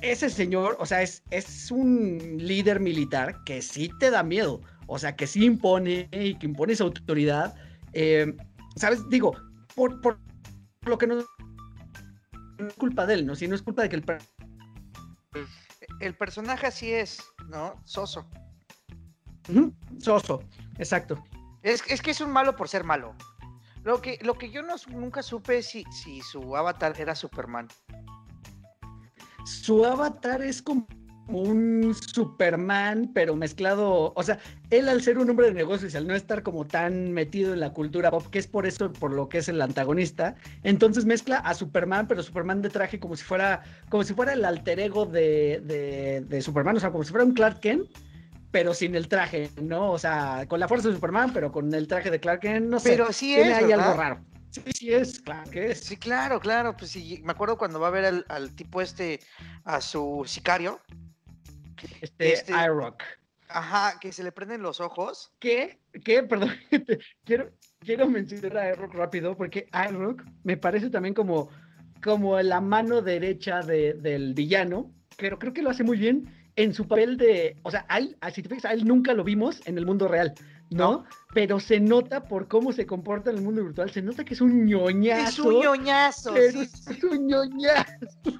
ese 0.00 0.30
señor, 0.30 0.76
o 0.80 0.86
sea, 0.86 1.02
es, 1.02 1.22
es 1.30 1.70
un 1.70 2.36
líder 2.38 2.80
militar 2.80 3.42
que 3.44 3.62
sí 3.62 3.90
te 4.00 4.10
da 4.10 4.22
miedo, 4.22 4.60
o 4.86 4.98
sea, 4.98 5.14
que 5.16 5.26
sí 5.26 5.44
impone 5.44 6.08
y 6.12 6.34
que 6.36 6.46
impone 6.46 6.74
su 6.74 6.84
autoridad. 6.84 7.54
Eh, 7.92 8.34
¿Sabes? 8.76 9.08
Digo, 9.08 9.34
por, 9.74 10.00
por, 10.00 10.18
lo 10.84 10.98
que 10.98 11.06
no, 11.06 11.20
es 11.20 11.26
culpa 12.78 13.06
de 13.06 13.14
él, 13.14 13.26
¿no? 13.26 13.34
Si 13.34 13.46
no 13.46 13.54
es 13.54 13.62
culpa 13.62 13.82
de 13.82 13.88
que 13.88 13.96
el... 13.96 14.04
El 16.00 16.14
personaje 16.14 16.66
así 16.66 16.92
es, 16.92 17.22
¿no? 17.48 17.80
Soso. 17.84 18.28
Soso. 19.98 20.42
Exacto. 20.78 21.22
Es, 21.62 21.82
que 21.82 22.10
es 22.10 22.20
un 22.20 22.32
malo 22.32 22.56
por 22.56 22.68
ser 22.68 22.84
malo. 22.84 23.14
Lo 23.84 24.00
que, 24.00 24.18
lo 24.22 24.34
que 24.34 24.50
yo 24.50 24.62
no, 24.62 24.74
nunca 24.90 25.22
supe 25.22 25.58
es 25.58 25.66
si, 25.66 25.84
si 25.90 26.20
su 26.20 26.56
avatar 26.56 26.94
era 26.98 27.14
Superman. 27.14 27.68
Su 29.44 29.84
avatar 29.84 30.42
es 30.42 30.62
como 30.62 30.86
un 31.28 31.94
Superman, 31.94 33.10
pero 33.14 33.34
mezclado, 33.34 34.12
o 34.14 34.22
sea, 34.22 34.38
él 34.70 34.88
al 34.88 35.02
ser 35.02 35.18
un 35.18 35.30
hombre 35.30 35.48
de 35.48 35.54
negocios 35.54 35.94
y 35.94 35.96
al 35.96 36.06
no 36.06 36.14
estar 36.14 36.42
como 36.42 36.64
tan 36.66 37.12
metido 37.12 37.52
en 37.52 37.60
la 37.60 37.72
cultura 37.72 38.10
pop, 38.10 38.26
que 38.26 38.38
es 38.38 38.46
por 38.46 38.66
eso 38.66 38.92
por 38.92 39.12
lo 39.12 39.28
que 39.28 39.38
es 39.38 39.48
el 39.48 39.60
antagonista, 39.62 40.34
entonces 40.62 41.04
mezcla 41.04 41.38
a 41.38 41.54
Superman, 41.54 42.06
pero 42.06 42.22
Superman 42.22 42.62
de 42.62 42.70
traje 42.70 43.00
como 43.00 43.16
si 43.16 43.24
fuera, 43.24 43.62
como 43.88 44.04
si 44.04 44.14
fuera 44.14 44.32
el 44.32 44.44
alter 44.44 44.80
ego 44.80 45.06
de, 45.06 45.62
de, 45.64 46.24
de 46.26 46.42
Superman, 46.42 46.76
o 46.76 46.80
sea, 46.80 46.90
como 46.90 47.04
si 47.04 47.10
fuera 47.10 47.24
un 47.24 47.34
Clark 47.34 47.60
Kent, 47.60 47.88
pero 48.52 48.74
sin 48.74 48.94
el 48.94 49.08
traje, 49.08 49.50
¿no? 49.60 49.90
O 49.90 49.98
sea, 49.98 50.44
con 50.46 50.60
la 50.60 50.68
fuerza 50.68 50.88
de 50.88 50.94
Superman, 50.94 51.32
pero 51.32 51.50
con 51.50 51.74
el 51.74 51.88
traje 51.88 52.10
de 52.10 52.20
Clark 52.20 52.40
Kent, 52.40 52.66
no 52.66 52.78
sé. 52.78 52.90
Pero 52.90 53.12
sí 53.12 53.34
Tiene 53.34 53.54
ahí 53.54 53.72
algo 53.72 53.94
raro. 53.94 54.20
Sí, 54.50 54.62
sí 54.74 54.92
es, 54.92 55.20
claro 55.20 55.50
que 55.50 55.70
es. 55.70 55.80
Sí, 55.80 55.96
claro, 55.96 56.38
claro. 56.38 56.76
Pues 56.76 56.90
sí, 56.90 57.22
me 57.24 57.32
acuerdo 57.32 57.56
cuando 57.56 57.80
va 57.80 57.88
a 57.88 57.90
ver 57.90 58.24
al, 58.28 58.54
tipo 58.54 58.82
este, 58.82 59.20
a 59.64 59.80
su 59.80 60.22
sicario. 60.26 60.80
Este, 62.02 62.34
este 62.34 62.52
iRock. 62.52 63.02
Ajá, 63.48 63.98
que 63.98 64.12
se 64.12 64.22
le 64.22 64.32
prenden 64.32 64.60
los 64.60 64.80
ojos. 64.80 65.32
¿Qué? 65.38 65.80
¿Qué? 66.04 66.22
Perdón, 66.22 66.50
quiero, 67.24 67.50
quiero 67.80 68.06
mencionar 68.06 68.58
a 68.58 68.70
iRock 68.74 68.94
rápido, 68.94 69.34
porque 69.34 69.66
iRock 69.88 70.22
me 70.44 70.58
parece 70.58 70.90
también 70.90 71.14
como, 71.14 71.48
como 72.02 72.38
la 72.42 72.60
mano 72.60 73.00
derecha 73.00 73.60
del 73.62 74.34
villano, 74.34 74.92
pero 75.16 75.38
creo 75.38 75.54
que 75.54 75.62
lo 75.62 75.70
hace 75.70 75.84
muy 75.84 75.96
bien 75.96 76.41
en 76.56 76.74
su 76.74 76.86
papel 76.86 77.16
de, 77.16 77.56
o 77.62 77.70
sea, 77.70 77.86
a 77.88 77.98
él, 77.98 78.16
si 78.32 78.42
te 78.42 78.48
fijas, 78.48 78.66
a 78.66 78.72
él 78.74 78.86
nunca 78.86 79.14
lo 79.14 79.24
vimos 79.24 79.60
en 79.64 79.78
el 79.78 79.86
mundo 79.86 80.06
real, 80.06 80.34
¿no? 80.70 81.04
Pero 81.32 81.58
se 81.60 81.80
nota 81.80 82.24
por 82.24 82.46
cómo 82.46 82.72
se 82.72 82.86
comporta 82.86 83.30
en 83.30 83.38
el 83.38 83.42
mundo 83.42 83.64
virtual, 83.64 83.90
se 83.90 84.02
nota 84.02 84.24
que 84.24 84.34
es 84.34 84.40
un 84.40 84.66
ñoñazo. 84.66 85.24
Es 85.24 85.38
un 85.38 85.60
ñoñazo, 85.60 86.34
sí, 86.34 86.68
Es 86.90 87.04
un 87.04 87.26
ñoñazo. 87.26 87.92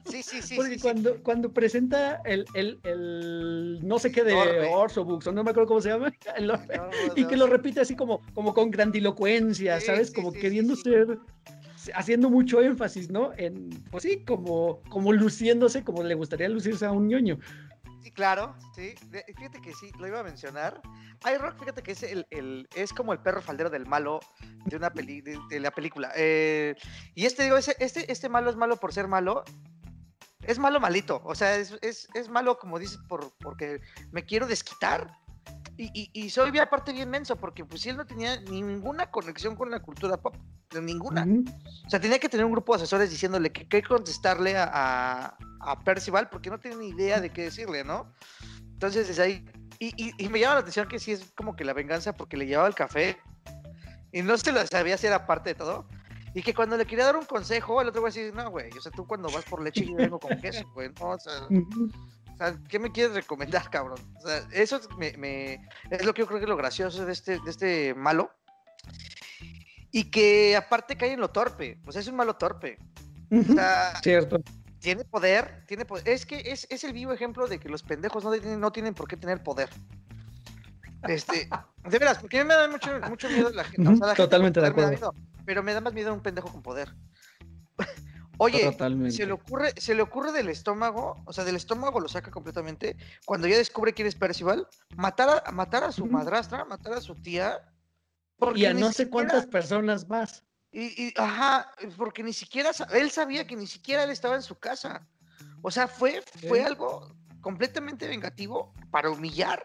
Sí, 0.04 0.22
sí, 0.22 0.42
sí. 0.42 0.56
Porque 0.56 0.78
cuando, 0.78 1.22
cuando 1.22 1.52
presenta 1.52 2.20
el, 2.24 2.44
el, 2.54 2.80
el, 2.84 3.78
no 3.82 3.98
sé 3.98 4.12
qué 4.12 4.24
de 4.24 4.34
Orso 4.34 5.04
Books, 5.04 5.28
o 5.28 5.32
no 5.32 5.42
me 5.42 5.50
acuerdo 5.50 5.68
cómo 5.68 5.80
se 5.80 5.88
llama, 5.88 6.12
y 7.16 7.24
que 7.24 7.36
lo 7.36 7.46
repite 7.46 7.80
así 7.80 7.96
como, 7.96 8.20
como 8.34 8.52
con 8.52 8.70
grandilocuencia, 8.70 9.80
¿sabes? 9.80 10.12
como 10.12 10.32
queriendo 10.32 10.76
ser 10.76 11.18
haciendo 11.94 12.30
mucho 12.30 12.62
énfasis, 12.62 13.10
¿no? 13.10 13.32
En, 13.36 13.70
pues 13.90 14.04
sí, 14.04 14.22
como, 14.24 14.80
como 14.88 15.12
luciéndose 15.12 15.82
como 15.82 16.02
le 16.02 16.14
gustaría 16.14 16.48
lucirse 16.48 16.86
a 16.86 16.92
un 16.92 17.08
ñoño. 17.08 17.38
Sí, 18.02 18.10
claro, 18.10 18.56
sí. 18.74 18.94
Fíjate 19.36 19.60
que 19.60 19.72
sí, 19.74 19.92
lo 19.98 20.08
iba 20.08 20.20
a 20.20 20.24
mencionar. 20.24 20.80
iRock, 21.24 21.58
fíjate 21.58 21.82
que 21.82 21.92
es 21.92 22.02
el, 22.02 22.68
es 22.74 22.92
como 22.92 23.12
el 23.12 23.20
perro 23.20 23.40
faldero 23.40 23.70
del 23.70 23.86
malo 23.86 24.18
de 24.66 24.76
una 24.76 24.90
peli, 24.92 25.20
de, 25.20 25.60
la 25.60 25.70
película. 25.70 26.12
Eh, 26.16 26.74
y 27.14 27.26
este, 27.26 27.44
digo, 27.44 27.56
este, 27.56 28.10
este 28.10 28.28
malo 28.28 28.50
es 28.50 28.56
malo 28.56 28.76
por 28.76 28.92
ser 28.92 29.06
malo. 29.06 29.44
Es 30.40 30.58
malo 30.58 30.80
malito. 30.80 31.22
O 31.24 31.36
sea, 31.36 31.54
es, 31.54 31.78
es, 31.82 32.28
malo, 32.28 32.58
como 32.58 32.80
dices, 32.80 32.98
por, 33.08 33.32
porque 33.38 33.80
me 34.10 34.24
quiero 34.24 34.48
desquitar. 34.48 35.16
Y, 35.92 36.10
y, 36.12 36.30
soy 36.30 36.56
aparte 36.58 36.92
bien 36.92 37.10
menso, 37.10 37.36
porque 37.36 37.64
pues 37.64 37.84
él 37.86 37.96
no 37.96 38.06
tenía 38.06 38.40
ninguna 38.42 39.10
conexión 39.10 39.56
con 39.56 39.70
la 39.70 39.80
cultura 39.80 40.16
pop, 40.16 40.36
ninguna. 40.80 41.26
O 41.86 41.90
sea, 41.90 42.00
tenía 42.00 42.18
que 42.18 42.28
tener 42.28 42.46
un 42.46 42.52
grupo 42.52 42.72
de 42.72 42.82
asesores 42.82 43.10
diciéndole 43.10 43.50
que 43.50 43.66
qué 43.66 43.82
contestarle 43.82 44.56
a, 44.56 45.36
a, 45.60 45.80
Percival, 45.84 46.28
porque 46.28 46.50
no 46.50 46.60
tiene 46.60 46.76
ni 46.76 46.88
idea 46.90 47.20
de 47.20 47.30
qué 47.30 47.42
decirle, 47.42 47.82
¿no? 47.82 48.12
Entonces, 48.74 49.08
es 49.08 49.18
ahí. 49.18 49.44
Y, 49.80 49.92
y, 50.16 50.28
me 50.28 50.38
llama 50.38 50.54
la 50.54 50.60
atención 50.60 50.86
que 50.86 51.00
sí 51.00 51.12
es 51.12 51.32
como 51.34 51.56
que 51.56 51.64
la 51.64 51.72
venganza 51.72 52.12
porque 52.12 52.36
le 52.36 52.46
llevaba 52.46 52.68
el 52.68 52.74
café 52.74 53.18
y 54.12 54.22
no 54.22 54.38
se 54.38 54.52
lo 54.52 54.64
sabía 54.66 54.96
si 54.96 55.08
era 55.08 55.26
parte 55.26 55.50
de 55.50 55.54
todo. 55.56 55.88
Y 56.34 56.42
que 56.42 56.54
cuando 56.54 56.76
le 56.76 56.86
quería 56.86 57.06
dar 57.06 57.16
un 57.16 57.24
consejo, 57.24 57.82
el 57.82 57.88
otro 57.88 58.00
güey 58.00 58.12
decir, 58.12 58.32
no, 58.32 58.48
güey, 58.50 58.70
o 58.70 58.80
sea, 58.80 58.92
tú 58.92 59.06
cuando 59.06 59.28
vas 59.30 59.44
por 59.44 59.60
leche 59.60 59.84
yo 59.84 59.96
vengo 59.96 60.18
con 60.18 60.38
queso, 60.40 60.64
güey, 60.74 60.90
no, 61.00 61.10
o 61.10 61.18
sea, 61.18 61.46
¿qué 62.68 62.78
me 62.78 62.92
quieres 62.92 63.14
recomendar, 63.14 63.70
cabrón? 63.70 63.98
O 64.16 64.26
sea, 64.26 64.46
eso 64.52 64.80
me, 64.98 65.60
es 65.90 66.04
lo 66.04 66.14
que 66.14 66.20
yo 66.20 66.26
creo 66.26 66.38
que 66.38 66.44
es 66.44 66.48
lo 66.48 66.56
gracioso 66.56 67.04
de 67.04 67.12
este, 67.12 67.38
de 67.40 67.50
este 67.50 67.94
malo. 67.94 68.30
Y 69.90 70.10
que 70.10 70.56
aparte 70.56 70.96
cae 70.96 71.12
en 71.12 71.20
lo 71.20 71.30
torpe. 71.30 71.78
Pues 71.84 71.96
es 71.96 72.06
un 72.08 72.16
malo 72.16 72.34
torpe. 72.34 72.78
Cierto. 74.02 74.42
Tiene 74.80 75.04
poder, 75.04 75.64
tiene 75.66 75.84
poder. 75.84 76.08
Es 76.08 76.26
que 76.26 76.42
es, 76.46 76.66
es, 76.70 76.82
el 76.84 76.92
vivo 76.92 77.12
ejemplo 77.12 77.46
de 77.46 77.60
que 77.60 77.68
los 77.68 77.82
pendejos 77.82 78.24
no 78.24 78.32
tienen, 78.32 78.58
no 78.58 78.72
tienen 78.72 78.94
por 78.94 79.06
qué 79.06 79.16
tener 79.16 79.42
poder. 79.42 79.70
Este, 81.08 81.48
de 81.88 81.98
veras, 81.98 82.18
porque 82.18 82.40
a 82.40 82.44
mí 82.44 82.48
me 82.48 82.54
da 82.54 82.68
mucho, 82.68 82.90
mucho 83.08 83.28
miedo 83.28 83.50
la 83.50 83.64
gente. 83.64 83.90
Totalmente 84.16 84.60
de 84.60 84.66
acuerdo. 84.68 85.14
pero 85.44 85.62
me 85.62 85.74
da 85.74 85.80
más 85.80 85.92
miedo 85.92 86.12
un 86.12 86.20
pendejo 86.20 86.50
con 86.50 86.62
poder. 86.62 86.92
Oye, 88.42 88.76
se 89.10 89.24
le 89.24 89.32
ocurre, 89.32 89.72
se 89.76 89.94
le 89.94 90.02
ocurre 90.02 90.32
del 90.32 90.48
estómago, 90.48 91.22
o 91.26 91.32
sea, 91.32 91.44
del 91.44 91.54
estómago 91.54 92.00
lo 92.00 92.08
saca 92.08 92.32
completamente. 92.32 92.96
Cuando 93.24 93.46
ya 93.46 93.56
descubre 93.56 93.94
quién 93.94 94.08
es 94.08 94.16
Percival, 94.16 94.66
matar 94.96 95.44
a, 95.46 95.52
matar 95.52 95.84
a 95.84 95.92
su 95.92 96.06
madrastra, 96.06 96.64
matar 96.64 96.94
a 96.94 97.00
su 97.00 97.14
tía. 97.14 97.60
y 98.56 98.64
a 98.64 98.74
no 98.74 98.90
sé 98.90 99.08
cuántas 99.08 99.46
personas 99.46 100.08
más. 100.08 100.44
Y, 100.72 101.14
ajá, 101.16 101.70
porque 101.96 102.24
ni 102.24 102.32
siquiera 102.32 102.72
él 102.92 103.12
sabía 103.12 103.46
que 103.46 103.54
ni 103.54 103.68
siquiera 103.68 104.02
él 104.02 104.10
estaba 104.10 104.34
en 104.34 104.42
su 104.42 104.58
casa. 104.58 105.06
O 105.60 105.70
sea, 105.70 105.86
fue, 105.86 106.22
fue 106.48 106.64
algo 106.64 107.14
completamente 107.40 108.08
vengativo 108.08 108.74
para 108.90 109.10
humillar 109.10 109.64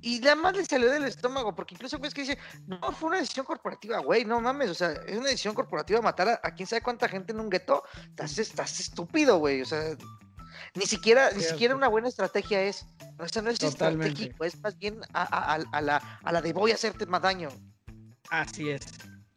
y 0.00 0.18
nada 0.20 0.36
más 0.36 0.56
le 0.56 0.64
salió 0.64 0.90
del 0.90 1.04
estómago, 1.04 1.54
porque 1.54 1.74
incluso 1.74 1.98
ves 1.98 2.14
que 2.14 2.22
dice, 2.22 2.38
no, 2.66 2.80
fue 2.92 3.08
una 3.08 3.18
decisión 3.18 3.44
corporativa, 3.46 3.98
güey, 3.98 4.24
no 4.24 4.40
mames, 4.40 4.70
o 4.70 4.74
sea, 4.74 4.92
es 4.92 5.16
una 5.16 5.28
decisión 5.28 5.54
corporativa 5.54 6.00
matar 6.00 6.40
a, 6.42 6.50
quién 6.54 6.66
sabe 6.66 6.82
cuánta 6.82 7.08
gente 7.08 7.32
en 7.32 7.40
un 7.40 7.50
gueto, 7.50 7.84
estás, 8.08 8.38
estás 8.38 8.80
estúpido, 8.80 9.38
güey, 9.38 9.62
o 9.62 9.66
sea, 9.66 9.96
ni 10.74 10.86
siquiera, 10.86 11.30
ni 11.32 11.42
siquiera 11.42 11.74
una 11.74 11.88
buena 11.88 12.08
estrategia 12.08 12.62
es, 12.62 12.86
o 13.18 13.28
sea, 13.28 13.42
no 13.42 13.50
es 13.50 13.62
estratégico, 13.62 14.44
es 14.44 14.60
más 14.60 14.78
bien 14.78 15.00
a, 15.12 15.80
la, 15.80 15.96
a 16.22 16.32
la 16.32 16.42
de 16.42 16.52
voy 16.52 16.72
a 16.72 16.74
hacerte 16.74 17.06
más 17.06 17.22
daño. 17.22 17.48
Así 18.30 18.70
es. 18.70 18.82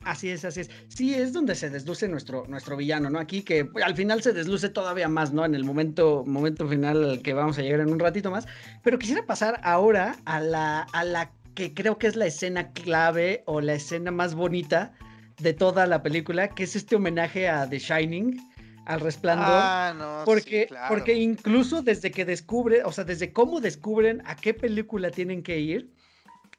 Así 0.08 0.30
es, 0.30 0.46
así 0.46 0.62
es. 0.62 0.70
Sí, 0.88 1.14
es 1.14 1.34
donde 1.34 1.54
se 1.54 1.70
desluce 1.70 2.08
nuestro, 2.08 2.46
nuestro 2.48 2.78
villano, 2.78 3.10
¿no? 3.10 3.20
Aquí 3.20 3.42
que 3.42 3.70
al 3.84 3.94
final 3.94 4.24
se 4.24 4.32
desluce 4.32 4.70
todavía 4.70 5.10
más, 5.10 5.34
¿no? 5.34 5.44
En 5.44 5.54
el 5.54 5.66
momento, 5.66 6.24
momento 6.26 6.66
final 6.66 7.04
al 7.04 7.22
que 7.22 7.34
vamos 7.34 7.58
a 7.58 7.62
llegar 7.62 7.82
en 7.82 7.92
un 7.92 8.00
ratito 8.00 8.32
más. 8.32 8.48
Pero 8.84 8.98
quisiera 8.98 9.26
pasar 9.26 9.60
ahora 9.64 10.16
a 10.24 10.40
la, 10.40 10.84
a 10.94 11.04
la 11.04 11.32
que 11.56 11.74
creo 11.74 11.98
que 11.98 12.08
es 12.08 12.16
la 12.16 12.26
escena 12.26 12.72
clave 12.72 13.44
o 13.48 13.60
la 13.60 13.74
escena 13.74 14.12
más 14.12 14.34
bonita 14.34 14.94
de 15.40 15.54
toda 15.54 15.86
la 15.88 16.02
película, 16.02 16.48
que 16.48 16.64
es 16.64 16.78
este 16.78 16.96
homenaje 16.96 17.50
a 17.50 17.70
The 17.70 17.80
Shining, 17.80 18.40
al 18.86 19.02
resplandor. 19.02 19.48
Ah, 19.50 19.94
no, 19.98 20.22
porque, 20.24 20.62
sí, 20.62 20.68
claro. 20.68 20.88
porque 20.88 21.16
incluso 21.16 21.82
desde 21.82 22.12
que 22.12 22.24
descubre, 22.24 22.84
o 22.86 22.94
sea, 22.94 23.04
desde 23.04 23.34
cómo 23.34 23.60
descubren 23.60 24.22
a 24.26 24.38
qué 24.38 24.54
película 24.54 25.12
tienen 25.12 25.44
que 25.44 25.60
ir, 25.60 25.92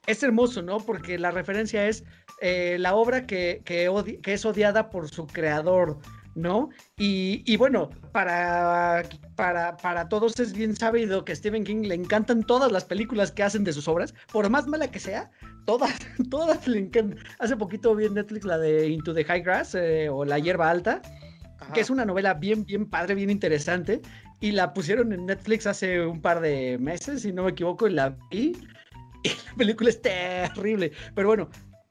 es 0.09 0.23
hermoso, 0.23 0.63
¿no? 0.63 0.79
Porque 0.79 1.19
la 1.19 1.31
referencia 1.31 1.87
es 1.87 2.03
eh, 2.41 2.77
la 2.81 2.95
obra 2.95 3.27
que, 3.27 3.61
que, 3.67 4.19
que 4.23 4.33
es 4.33 4.45
odiada 4.47 4.89
por 4.89 5.11
su 5.11 5.27
creador, 5.27 5.99
¿no? 6.35 6.71
Y, 6.97 7.43
y 7.45 7.59
bueno, 7.59 7.91
para, 8.11 9.03
para, 9.37 9.77
para 9.77 10.09
todos 10.09 10.41
es 10.41 10.55
bien 10.55 10.75
sabido 10.75 11.27
que 11.27 11.33
a 11.33 11.37
Stephen 11.37 11.63
King 11.63 11.83
le 11.83 11.95
encantan 11.95 12.43
todas 12.43 12.73
las 12.73 12.87
películas 12.87 13.33
que 13.33 13.43
hacen 13.43 13.65
de 13.65 13.75
sus 13.75 13.87
obras, 13.87 14.15
por 14.33 14.49
más 14.49 14.67
mala 14.67 14.91
que 14.91 14.99
sea, 14.99 15.31
todas, 15.67 15.95
todas 16.31 16.67
le 16.67 16.79
encantan. 16.79 17.19
Hace 17.39 17.57
poquito 17.57 17.95
vi 17.95 18.07
en 18.07 18.15
Netflix 18.15 18.47
la 18.47 18.57
de 18.57 18.89
Into 18.89 19.13
the 19.13 19.25
High 19.25 19.43
Grass 19.43 19.75
eh, 19.75 20.09
o 20.09 20.25
La 20.25 20.39
Hierba 20.39 20.71
Alta, 20.71 21.03
Ajá. 21.61 21.75
que 21.75 21.81
es 21.81 21.91
una 21.91 22.07
novela 22.07 22.33
bien, 22.33 22.65
bien 22.65 22.89
padre, 22.89 23.15
bien 23.15 23.29
interesante, 23.29 24.01
y 24.41 24.53
la 24.53 24.73
pusieron 24.73 25.13
en 25.13 25.27
Netflix 25.27 25.67
hace 25.67 26.01
un 26.07 26.23
par 26.23 26.41
de 26.41 26.79
meses, 26.79 27.21
si 27.23 27.33
no 27.33 27.43
me 27.43 27.51
equivoco, 27.51 27.87
y 27.87 27.93
la 27.93 28.17
vi, 28.31 28.57
la 29.25 29.55
película 29.57 29.91
es 29.91 30.01
terrible, 30.01 30.93
pero 31.15 31.29
bueno, 31.29 31.49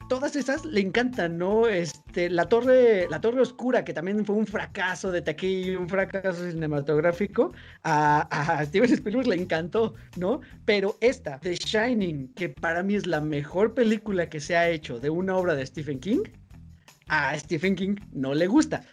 todas 0.08 0.36
esas 0.36 0.66
le 0.66 0.82
encantan, 0.82 1.38
¿no? 1.38 1.68
Este, 1.68 2.30
la 2.30 2.48
torre, 2.48 3.08
la 3.10 3.20
torre 3.20 3.42
oscura, 3.42 3.84
que 3.84 3.94
también 3.94 4.26
fue 4.26 4.36
un 4.36 4.48
fracaso 4.48 5.12
de 5.12 5.22
taquilla, 5.22 5.80
un 5.80 5.90
fracaso 5.90 6.50
cinematográfico, 6.50 7.54
a, 7.84 8.22
a 8.22 8.66
Steven 8.66 8.92
Spielberg 8.92 9.28
le 9.28 9.36
encantó, 9.36 9.96
¿no? 10.16 10.42
Pero 10.66 10.98
esta, 11.02 11.40
The 11.40 11.56
Shining, 11.56 12.34
que 12.34 12.50
para 12.50 12.84
mí 12.84 12.96
es 12.96 13.06
la 13.06 13.22
mejor 13.22 13.74
película 13.74 14.30
que 14.30 14.40
se 14.40 14.56
ha 14.56 14.70
hecho 14.70 15.00
de 15.00 15.10
una 15.10 15.36
obra 15.36 15.56
de 15.56 15.66
Stephen 15.66 16.00
King, 16.00 16.24
a 17.08 17.38
Stephen 17.38 17.76
King 17.76 17.96
no 18.12 18.34
le 18.34 18.48
gusta. 18.48 18.84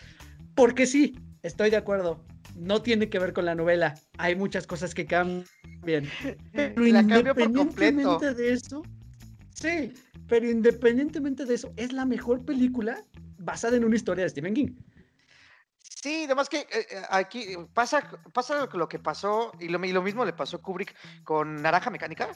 Porque 0.55 0.87
sí, 0.87 1.18
estoy 1.43 1.70
de 1.70 1.76
acuerdo. 1.76 2.24
No 2.55 2.83
tiene 2.83 3.09
que 3.09 3.19
ver 3.19 3.33
con 3.33 3.45
la 3.45 3.55
novela. 3.55 3.95
Hay 4.19 4.37
muchas 4.37 4.67
cosas 4.67 4.95
que 4.95 5.07
cambian. 5.07 5.47
Pero 6.53 6.83
La 6.83 7.07
cambió 7.07 7.35
por 7.35 7.43
independientemente 7.43 8.35
de 8.35 8.53
eso, 8.53 8.83
sí, 9.55 9.93
pero 10.27 10.49
independientemente 10.49 11.45
de 11.45 11.55
eso, 11.55 11.73
es 11.77 11.93
la 11.93 12.07
mejor 12.07 12.45
película 12.45 13.05
basada 13.39 13.77
en 13.77 13.85
una 13.85 13.97
historia 13.97 14.25
de 14.25 14.31
Stephen 14.31 14.55
King. 14.55 14.75
Sí, 15.79 16.25
además 16.25 16.49
que 16.49 16.61
eh, 16.61 16.67
eh, 16.91 17.03
aquí 17.11 17.57
pasa, 17.73 18.11
pasa 18.33 18.67
lo 18.73 18.89
que 18.89 18.99
pasó, 18.99 19.53
y 19.61 19.69
lo, 19.69 19.83
y 19.85 19.93
lo 19.93 20.03
mismo 20.03 20.25
le 20.25 20.33
pasó 20.33 20.57
a 20.57 20.63
Kubrick 20.63 20.95
con 21.25 21.61
Naranja 21.63 21.91
Mecánica. 21.91 22.31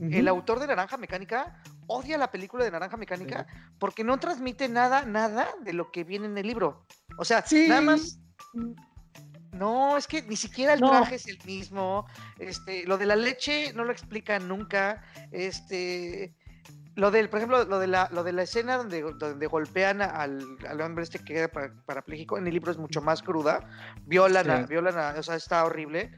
El 0.00 0.26
autor 0.26 0.58
de 0.58 0.66
Naranja 0.66 0.96
Mecánica 0.96 1.62
odia 1.86 2.18
la 2.18 2.28
película 2.32 2.64
de 2.64 2.72
Naranja 2.72 2.96
Mecánica 2.96 3.46
porque 3.78 4.02
no 4.02 4.18
transmite 4.18 4.68
nada, 4.68 5.04
nada 5.04 5.48
de 5.62 5.72
lo 5.74 5.92
que 5.92 6.02
viene 6.02 6.26
en 6.26 6.36
el 6.36 6.46
libro. 6.48 6.84
O 7.18 7.24
sea, 7.24 7.46
Sí. 7.46 7.66
nada 7.68 7.82
más. 7.82 8.18
No, 9.52 9.96
es 9.96 10.06
que 10.06 10.22
ni 10.22 10.36
siquiera 10.36 10.72
el 10.74 10.80
No. 10.80 10.90
traje 10.90 11.16
es 11.16 11.26
el 11.28 11.38
mismo. 11.44 12.06
Este, 12.38 12.84
lo 12.86 12.96
de 12.98 13.06
la 13.06 13.16
leche 13.16 13.72
no 13.74 13.84
lo 13.84 13.92
explican 13.92 14.48
nunca. 14.48 15.02
Este, 15.30 16.34
lo 16.94 17.10
del, 17.10 17.28
por 17.28 17.38
ejemplo, 17.38 17.64
lo 17.64 17.78
de 17.78 17.86
la, 17.86 18.08
lo 18.12 18.24
de 18.24 18.32
la 18.32 18.42
escena 18.42 18.76
donde, 18.78 19.02
donde 19.02 19.46
golpean 19.46 20.00
al, 20.02 20.42
al 20.68 20.80
hombre 20.80 21.04
este 21.04 21.18
que 21.18 21.34
queda 21.34 21.48
para- 21.48 21.72
parapléjico 21.84 22.38
en 22.38 22.46
el 22.46 22.54
libro 22.54 22.70
es 22.72 22.78
mucho 22.78 23.02
más 23.02 23.22
cruda. 23.22 23.60
Violan, 24.06 24.50
a- 24.50 24.60
Sí. 24.62 24.66
violan, 24.70 24.98
a- 24.98 25.14
o 25.18 25.22
sea, 25.22 25.36
está 25.36 25.64
horrible. 25.64 26.10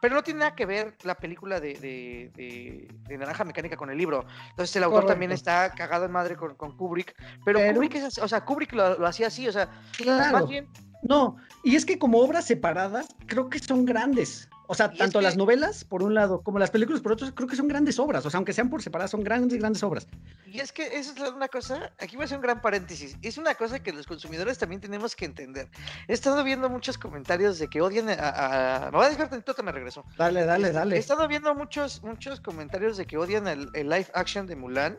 Pero 0.00 0.16
no 0.16 0.22
tiene 0.24 0.40
nada 0.40 0.54
que 0.56 0.66
ver 0.66 0.96
la 1.04 1.14
película 1.14 1.60
de, 1.60 1.74
de- 1.74 2.30
de- 2.34 2.88
de 3.08 3.18
Naranja 3.18 3.44
Mecánica 3.44 3.76
con 3.76 3.90
el 3.90 3.98
libro. 3.98 4.24
Entonces 4.50 4.74
el 4.76 4.82
autor 4.84 5.06
también 5.06 5.30
está 5.30 5.70
cagado 5.72 6.04
en 6.06 6.10
madre 6.12 6.36
con, 6.36 6.56
con 6.56 6.76
Kubrick. 6.76 7.14
Pero, 7.44 7.58
Pero- 7.60 7.74
Kubrick 7.74 7.94
es 7.96 8.04
así, 8.04 8.20
o 8.20 8.26
sea, 8.26 8.44
Kubrick 8.44 8.72
lo, 8.72 8.98
lo 8.98 9.06
hacía 9.06 9.28
así, 9.28 9.46
o 9.48 9.52
sea, 9.52 9.68
Claro. 9.96 10.32
más 10.38 10.48
bien 10.48 10.68
No, 11.02 11.36
y 11.64 11.76
es 11.76 11.84
que 11.84 11.98
como 11.98 12.18
obras 12.20 12.44
separadas, 12.46 13.08
creo 13.26 13.48
que 13.50 13.58
son 13.58 13.84
grandes. 13.84 14.48
O 14.68 14.74
sea, 14.74 14.86
Y 14.86 14.92
es 14.92 14.98
tanto 14.98 15.20
las 15.20 15.34
que- 15.34 15.38
novelas, 15.38 15.84
por 15.84 16.02
un 16.02 16.14
lado, 16.14 16.40
como 16.42 16.58
las 16.58 16.70
películas, 16.70 17.02
por 17.02 17.12
otro, 17.12 17.34
creo 17.34 17.48
que 17.48 17.56
son 17.56 17.68
grandes 17.68 17.98
obras. 17.98 18.24
O 18.24 18.30
sea, 18.30 18.38
aunque 18.38 18.52
sean 18.54 18.70
por 18.70 18.80
separadas, 18.80 19.10
son 19.10 19.22
grandes, 19.22 19.58
grandes 19.58 19.82
obras. 19.82 20.06
Y 20.46 20.60
es 20.60 20.72
que 20.72 20.96
eso 20.96 21.12
es 21.12 21.30
una 21.32 21.48
cosa, 21.48 21.92
aquí 21.98 22.14
voy 22.16 22.22
a 22.22 22.26
hacer 22.26 22.38
un 22.38 22.42
gran 22.42 22.60
paréntesis, 22.62 23.16
es 23.20 23.36
una 23.36 23.54
cosa 23.54 23.82
que 23.82 23.92
los 23.92 24.06
consumidores 24.06 24.56
también 24.58 24.80
tenemos 24.80 25.14
que 25.16 25.24
entender. 25.26 25.68
He 26.08 26.12
estado 26.14 26.42
viendo 26.44 26.70
muchos 26.70 26.96
comentarios 26.96 27.58
de 27.58 27.68
que 27.68 27.82
odian 27.82 28.08
a... 28.08 28.86
a- 28.86 28.90
me 28.90 28.96
voy 28.96 29.06
a 29.06 29.10
dejar 29.10 29.28
tantito, 29.28 29.52
te 29.54 29.62
me 29.62 29.72
regreso. 29.72 30.04
Dale, 30.16 30.44
dale, 30.44 30.68
Este, 30.68 30.70
He 30.70 30.78
dale. 30.80 30.96
estado 30.98 31.28
viendo 31.28 31.54
muchos, 31.54 32.02
muchos 32.02 32.40
comentarios 32.40 32.96
de 32.96 33.06
que 33.06 33.18
odian 33.18 33.48
el, 33.48 33.68
el 33.74 33.88
live 33.90 34.06
action 34.14 34.46
de 34.46 34.56
Mulan. 34.56 34.98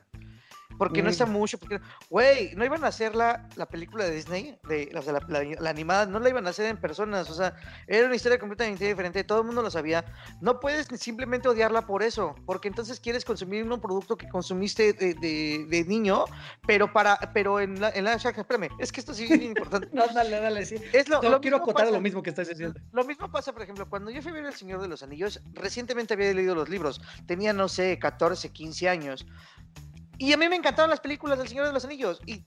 Porque 0.78 1.02
no 1.04 1.10
está 1.10 1.26
mucho, 1.26 1.58
porque, 1.58 1.80
güey, 2.10 2.54
no 2.56 2.66
iban 2.66 2.84
a 2.84 2.88
hacer 2.88 3.16
la, 3.16 3.48
la 3.56 3.66
película 3.68 4.06
de 4.06 4.12
Disney, 4.16 4.58
de, 4.68 4.92
o 4.98 5.02
sea, 5.02 5.14
la, 5.14 5.20
la- 5.28 5.44
la 5.60 5.70
animada, 5.70 6.06
no 6.06 6.20
la 6.20 6.30
iban 6.30 6.46
a 6.48 6.50
hacer 6.50 6.66
en 6.66 6.78
personas, 6.78 7.30
o 7.30 7.34
sea, 7.34 7.56
era 7.88 8.06
una 8.06 8.16
historia 8.16 8.40
completamente 8.40 8.86
diferente, 8.88 9.24
todo 9.24 9.40
el 9.42 9.46
mundo 9.46 9.62
lo 9.62 9.70
sabía. 9.72 10.04
No 10.42 10.60
puedes 10.60 10.88
simplemente 11.00 11.48
odiarla 11.48 11.86
por 11.86 12.04
eso, 12.04 12.36
porque 12.46 12.68
entonces 12.68 13.00
quieres 13.00 13.24
consumir 13.26 13.64
un 13.64 13.80
producto 13.80 14.18
que 14.18 14.28
consumiste 14.30 14.94
de, 14.94 15.14
de- 15.14 15.66
de 15.70 15.84
niño, 15.86 16.26
pero 16.66 16.92
para, 16.92 17.18
pero 17.34 17.60
en 17.60 17.80
la, 17.80 17.90
en 17.92 18.04
la, 18.06 18.14
espérame, 18.14 18.70
es 18.80 18.92
que 18.92 19.00
esto 19.00 19.14
sí 19.14 19.24
es 19.24 19.30
bien 19.30 19.44
importante. 19.44 19.90
No, 19.94 20.08
dale, 20.08 20.40
dale, 20.40 20.66
sí. 20.66 20.76
Es 20.92 21.08
lo, 21.08 21.22
No, 21.22 21.30
lo 21.30 21.42
quiero 21.42 21.58
acotar 21.58 21.86
pasa- 21.86 21.92
lo 21.96 22.02
mismo 22.02 22.22
que 22.24 22.30
estás 22.32 22.48
diciendo. 22.50 22.80
lo 22.92 23.04
mismo 23.04 23.32
pasa, 23.32 23.54
por 23.54 23.62
ejemplo, 23.62 23.88
cuando 23.90 24.10
yo 24.12 24.22
fui 24.22 24.32
a 24.32 24.36
ver 24.36 24.46
El 24.46 24.54
Señor 24.54 24.82
de 24.82 24.88
los 24.88 25.04
Anillos, 25.04 25.42
recientemente 25.54 26.14
había 26.14 26.34
leído 26.34 26.56
los 26.56 26.70
libros, 26.70 27.02
tenía, 27.28 27.54
no 27.54 27.68
sé, 27.70 28.00
14, 28.00 28.50
15 28.52 28.90
años, 28.90 29.26
y 30.24 30.32
a 30.32 30.38
mí 30.38 30.48
me 30.48 30.56
encantaban 30.56 30.90
las 30.90 31.02
películas 31.02 31.38
del 31.38 31.50
Señor 31.50 31.68
de 31.68 31.74
los 31.74 31.84
Anillos, 31.84 32.22
y 32.26 32.46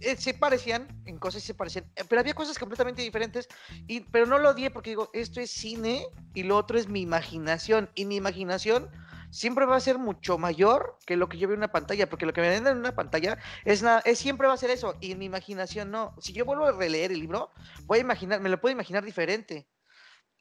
eh, 0.00 0.16
se 0.16 0.34
parecían, 0.34 0.88
en 1.06 1.18
cosas 1.18 1.44
se 1.44 1.54
parecían, 1.54 1.84
eh, 1.94 2.02
pero 2.08 2.20
había 2.20 2.34
cosas 2.34 2.58
completamente 2.58 3.00
diferentes, 3.00 3.46
y, 3.86 4.00
pero 4.00 4.26
no 4.26 4.38
lo 4.38 4.50
odié 4.50 4.70
porque 4.70 4.90
digo, 4.90 5.08
esto 5.12 5.40
es 5.40 5.52
cine 5.52 6.04
y 6.34 6.42
lo 6.42 6.56
otro 6.56 6.78
es 6.78 6.88
mi 6.88 7.00
imaginación, 7.00 7.90
y 7.94 8.06
mi 8.06 8.16
imaginación 8.16 8.90
siempre 9.30 9.66
va 9.66 9.76
a 9.76 9.80
ser 9.80 9.98
mucho 9.98 10.36
mayor 10.36 10.98
que 11.06 11.16
lo 11.16 11.28
que 11.28 11.38
yo 11.38 11.46
veo 11.46 11.54
en 11.54 11.60
una 11.60 11.70
pantalla, 11.70 12.08
porque 12.10 12.26
lo 12.26 12.32
que 12.32 12.40
me 12.40 12.48
ven 12.50 12.66
en 12.66 12.76
una 12.76 12.96
pantalla 12.96 13.38
es, 13.64 13.84
nada, 13.84 14.02
es 14.04 14.18
siempre 14.18 14.48
va 14.48 14.54
a 14.54 14.56
ser 14.56 14.70
eso, 14.70 14.96
y 15.00 15.12
en 15.12 15.20
mi 15.20 15.26
imaginación 15.26 15.92
no. 15.92 16.16
Si 16.18 16.32
yo 16.32 16.44
vuelvo 16.44 16.66
a 16.66 16.72
releer 16.72 17.12
el 17.12 17.20
libro, 17.20 17.52
voy 17.84 17.98
a 17.98 18.00
imaginar, 18.00 18.40
me 18.40 18.48
lo 18.48 18.60
puedo 18.60 18.72
imaginar 18.72 19.04
diferente. 19.04 19.68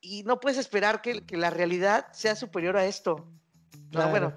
Y 0.02 0.24
no 0.24 0.40
puedes 0.40 0.58
esperar 0.58 1.04
que, 1.04 1.24
que 1.28 1.38
la 1.38 1.52
realidad 1.52 2.08
sea 2.12 2.36
superior 2.36 2.76
a 2.76 2.86
esto. 2.86 3.28
No, 3.74 3.90
Claro. 3.92 4.10
bueno, 4.10 4.34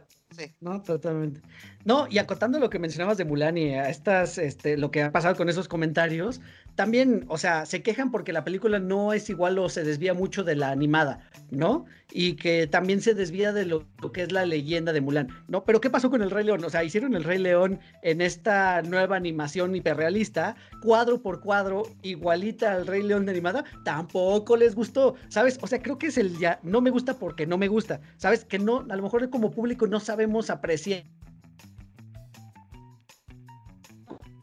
No, 0.61 0.83
totalmente. 0.83 1.41
No, 1.85 2.07
y 2.09 2.19
acotando 2.19 2.59
lo 2.59 2.71
que 2.71 2.79
mencionabas 2.79 3.19
de 3.19 3.25
Mulan 3.25 3.59
y 3.59 3.75
a 3.75 3.89
estas, 3.89 4.39
este, 4.39 4.77
lo 4.77 4.91
que 4.91 5.03
ha 5.03 5.13
pasado 5.13 5.37
con 5.37 5.49
esos 5.49 5.69
comentarios, 5.69 6.41
también, 6.75 7.25
o 7.29 7.39
sea, 7.39 7.67
se 7.67 7.83
quejan 7.83 8.11
porque 8.11 8.33
la 8.33 8.45
película 8.45 8.79
no 8.79 9.13
es 9.13 9.31
igual 9.31 9.59
o 9.59 9.69
se 9.69 9.85
desvía 9.85 10.15
mucho 10.15 10.45
de 10.45 10.57
la 10.57 10.71
animada, 10.71 11.21
¿no? 11.51 11.85
Y 12.13 12.35
que 12.35 12.67
también 12.67 13.01
se 13.01 13.15
desvía 13.15 13.53
de 13.53 13.65
lo, 13.65 13.87
que 14.13 14.23
es 14.23 14.33
la 14.33 14.45
leyenda 14.45 14.93
de 14.93 15.01
Mulan, 15.01 15.29
¿no? 15.49 15.65
Pero 15.65 15.81
¿qué 15.81 15.91
pasó 15.91 16.11
con 16.11 16.23
el 16.23 16.31
Rey 16.31 16.45
León? 16.45 16.65
O 16.65 16.71
sea, 16.71 16.85
hicieron 16.85 17.15
el 17.15 17.25
Rey 17.25 17.39
León 17.39 17.81
en 18.03 18.21
esta 18.21 18.83
nueva 18.83 19.17
animación 19.17 19.75
hiperrealista, 19.75 20.57
cuadro 20.83 21.21
por 21.23 21.41
cuadro, 21.41 21.85
igualita 22.03 22.73
al 22.73 22.87
Rey 22.87 23.03
León 23.03 23.27
de 23.27 23.33
animada, 23.33 23.65
tampoco 23.85 24.57
les 24.57 24.75
gustó, 24.75 25.15
¿sabes? 25.29 25.59
O 25.63 25.67
sea, 25.67 25.81
creo 25.81 25.99
que 25.99 26.09
es 26.09 26.19
el 26.19 26.39
ya, 26.39 26.61
no 26.63 26.81
me 26.81 26.91
gusta 26.91 27.19
porque 27.19 27.47
no 27.47 27.59
me 27.59 27.69
gusta, 27.69 28.01
¿sabes? 28.17 28.45
Que 28.45 28.59
no, 28.59 28.87
a 28.89 28.97
lo 28.97 29.03
mejor 29.03 29.29
como 29.31 29.51
público 29.51 29.87
no 29.87 30.01
sabemos 30.01 30.51
apreciar 30.51 31.05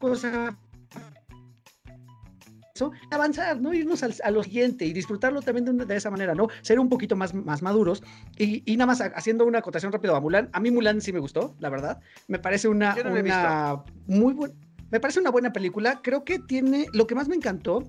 cosa 0.02 0.58
eso, 2.90 2.92
avanzar, 3.12 3.60
¿no? 3.62 3.74
Irnos 3.74 4.04
al- 4.04 4.16
a 4.24 4.32
lo 4.32 4.44
siguiente 4.44 4.86
y 4.86 4.94
disfrutarlo 4.94 5.42
también 5.42 5.66
de, 5.66 5.72
una- 5.72 5.86
de 5.86 5.96
esa 5.96 6.10
manera, 6.10 6.34
¿no? 6.36 6.48
Ser 6.62 6.80
un 6.80 6.90
poquito 6.90 7.16
más, 7.16 7.34
más 7.34 7.62
maduros. 7.62 8.04
Y, 8.38 8.64
y 8.72 8.78
nada 8.78 8.88
más 8.88 9.02
ha- 9.02 9.12
haciendo 9.16 9.46
una 9.46 9.60
acotación 9.60 9.92
rápido 9.92 10.16
a 10.16 10.20
Mulan. 10.20 10.50
A 10.54 10.60
mí 10.60 10.72
Mulan 10.72 11.02
sí 11.02 11.14
me 11.14 11.20
gustó, 11.20 11.56
la 11.60 11.70
verdad. 11.70 12.00
Me 12.28 12.40
parece 12.40 12.68
una, 12.68 12.94
no 12.96 13.12
una 13.12 13.84
muy 14.08 14.34
buena. 14.34 14.56
Me 14.90 15.00
parece 15.00 15.20
una 15.20 15.30
buena 15.32 15.54
película. 15.54 16.02
Creo 16.04 16.24
que 16.26 16.40
tiene. 16.40 16.88
Lo 16.94 17.08
que 17.08 17.16
más 17.16 17.28
me 17.28 17.36
encantó. 17.36 17.84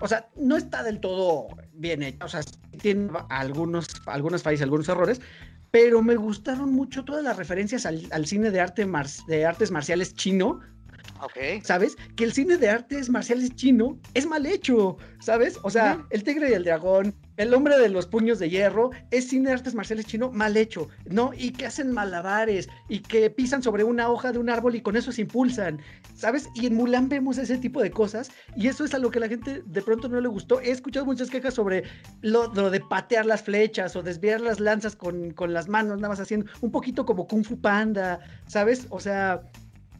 O 0.00 0.08
sea, 0.08 0.28
no 0.36 0.56
está 0.56 0.82
del 0.82 1.00
todo 1.00 1.46
bien 1.72 2.02
hecha. 2.02 2.24
O 2.24 2.28
sea, 2.28 2.40
tiene 2.80 3.08
algunos, 3.28 3.86
algunos 4.06 4.42
fallos, 4.42 4.62
algunos 4.62 4.88
errores. 4.88 5.20
Pero 5.70 6.02
me 6.02 6.14
gustaron 6.14 6.72
mucho 6.72 7.04
todas 7.04 7.24
las 7.24 7.36
referencias 7.36 7.84
al, 7.86 8.06
al 8.12 8.26
cine 8.26 8.50
de, 8.52 8.60
arte 8.60 8.86
mar- 8.86 9.08
de 9.26 9.44
artes 9.46 9.70
marciales 9.72 10.14
chino 10.14 10.60
¿Sabes? 11.62 11.96
Que 12.16 12.24
el 12.24 12.32
cine 12.32 12.56
de 12.56 12.68
artes 12.68 13.08
marciales 13.08 13.54
chino 13.54 13.98
es 14.14 14.26
mal 14.26 14.46
hecho, 14.46 14.96
¿sabes? 15.20 15.58
O 15.62 15.70
sea, 15.70 16.04
El 16.10 16.22
Tigre 16.22 16.50
y 16.50 16.52
el 16.52 16.64
Dragón, 16.64 17.14
El 17.36 17.54
Hombre 17.54 17.78
de 17.78 17.88
los 17.88 18.06
Puños 18.06 18.38
de 18.38 18.50
Hierro, 18.50 18.90
es 19.10 19.28
cine 19.28 19.48
de 19.48 19.54
artes 19.54 19.74
marciales 19.74 20.06
chino 20.06 20.30
mal 20.30 20.56
hecho, 20.56 20.88
¿no? 21.06 21.32
Y 21.36 21.52
que 21.52 21.66
hacen 21.66 21.92
malabares 21.92 22.68
y 22.88 23.00
que 23.00 23.30
pisan 23.30 23.62
sobre 23.62 23.84
una 23.84 24.08
hoja 24.08 24.32
de 24.32 24.38
un 24.38 24.50
árbol 24.50 24.74
y 24.74 24.82
con 24.82 24.96
eso 24.96 25.12
se 25.12 25.22
impulsan, 25.22 25.80
¿sabes? 26.14 26.48
Y 26.54 26.66
en 26.66 26.74
Mulan 26.74 27.08
vemos 27.08 27.38
ese 27.38 27.58
tipo 27.58 27.80
de 27.80 27.90
cosas 27.90 28.30
y 28.56 28.68
eso 28.68 28.84
es 28.84 28.94
a 28.94 28.98
lo 28.98 29.10
que 29.10 29.20
la 29.20 29.28
gente 29.28 29.62
de 29.64 29.82
pronto 29.82 30.08
no 30.08 30.20
le 30.20 30.28
gustó. 30.28 30.60
He 30.60 30.70
escuchado 30.70 31.06
muchas 31.06 31.30
quejas 31.30 31.54
sobre 31.54 31.84
lo, 32.20 32.48
de 32.48 32.80
patear 32.80 33.26
las 33.26 33.42
flechas 33.42 33.96
o 33.96 34.02
desviar 34.02 34.40
las 34.40 34.60
lanzas 34.60 34.94
con, 34.94 35.32
con 35.32 35.52
las 35.52 35.68
manos, 35.68 35.96
nada 35.96 36.10
más 36.10 36.20
haciendo 36.20 36.50
un 36.60 36.70
poquito 36.70 37.06
como 37.06 37.26
Kung 37.26 37.44
Fu 37.44 37.58
Panda, 37.60 38.20
¿sabes? 38.46 38.86
O 38.90 39.00
sea, 39.00 39.42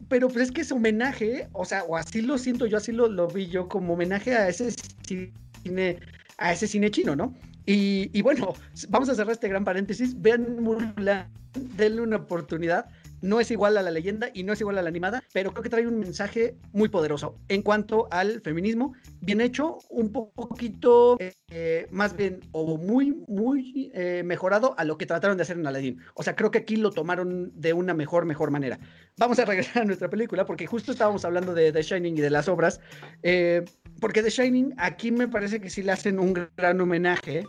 pero 0.08 0.28
pues 0.28 0.44
es 0.44 0.52
que 0.52 0.62
es 0.62 0.72
homenaje, 0.72 1.48
o 1.52 1.64
sea, 1.64 1.84
o 1.84 1.96
así 1.96 2.22
lo 2.22 2.38
siento 2.38 2.66
yo, 2.66 2.76
así 2.76 2.92
lo, 2.92 3.08
lo 3.08 3.28
vi 3.28 3.48
yo 3.48 3.68
como 3.68 3.94
homenaje 3.94 4.34
a 4.34 4.48
ese 4.48 4.74
cine, 5.06 5.98
a 6.38 6.52
ese 6.52 6.66
cine 6.66 6.90
chino, 6.90 7.16
¿no? 7.16 7.34
Y, 7.66 8.20
bueno, 8.22 8.54
vamos 8.88 9.08
a 9.08 9.14
cerrar 9.14 9.32
este 9.32 9.48
gran 9.48 9.64
paréntesis. 9.64 10.20
Vean 10.20 10.62
Mulan, 10.62 11.30
denle 11.76 12.02
una 12.02 12.16
oportunidad 12.16 12.86
no 13.24 13.40
es 13.40 13.50
igual 13.50 13.78
a 13.78 13.82
la 13.82 13.90
leyenda 13.90 14.28
y 14.34 14.42
no 14.42 14.52
es 14.52 14.60
igual 14.60 14.76
a 14.76 14.82
la 14.82 14.88
animada, 14.90 15.24
pero 15.32 15.52
creo 15.52 15.62
que 15.62 15.70
trae 15.70 15.86
un 15.86 15.98
mensaje 15.98 16.56
muy 16.72 16.90
poderoso 16.90 17.38
en 17.48 17.62
cuanto 17.62 18.06
al 18.10 18.42
feminismo, 18.42 18.92
bien 19.22 19.40
hecho, 19.40 19.78
un 19.88 20.12
poquito 20.12 21.16
eh, 21.50 21.86
más 21.90 22.14
bien 22.14 22.40
o 22.52 22.76
muy, 22.76 23.24
muy 23.26 23.90
eh, 23.94 24.22
mejorado 24.24 24.74
a 24.76 24.84
lo 24.84 24.98
que 24.98 25.06
trataron 25.06 25.38
de 25.38 25.42
hacer 25.42 25.56
en 25.56 25.66
Aladdin. 25.66 26.00
O 26.14 26.22
sea, 26.22 26.36
creo 26.36 26.50
que 26.50 26.58
aquí 26.58 26.76
lo 26.76 26.90
tomaron 26.90 27.50
de 27.58 27.72
una 27.72 27.94
mejor, 27.94 28.26
mejor 28.26 28.50
manera. 28.50 28.78
Vamos 29.16 29.38
a 29.38 29.44
regresar 29.46 29.82
a 29.82 29.86
nuestra 29.86 30.10
película 30.10 30.44
porque 30.44 30.66
justo 30.66 30.92
estábamos 30.92 31.24
hablando 31.24 31.54
de 31.54 31.72
The 31.72 31.82
Shining 31.82 32.18
y 32.18 32.20
de 32.20 32.30
las 32.30 32.46
obras, 32.46 32.78
eh, 33.22 33.64
porque 34.00 34.22
The 34.22 34.30
Shining 34.30 34.74
aquí 34.76 35.10
me 35.10 35.28
parece 35.28 35.62
que 35.62 35.70
sí 35.70 35.82
le 35.82 35.92
hacen 35.92 36.18
un 36.18 36.34
gran 36.56 36.78
homenaje. 36.78 37.44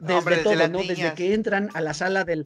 Desde 0.00 0.36
todo, 0.44 0.68
¿no? 0.68 0.78
Desde 0.78 1.12
que 1.14 1.34
entran 1.34 1.70
a 1.74 1.80
la 1.80 1.92
sala 1.92 2.22
del, 2.24 2.44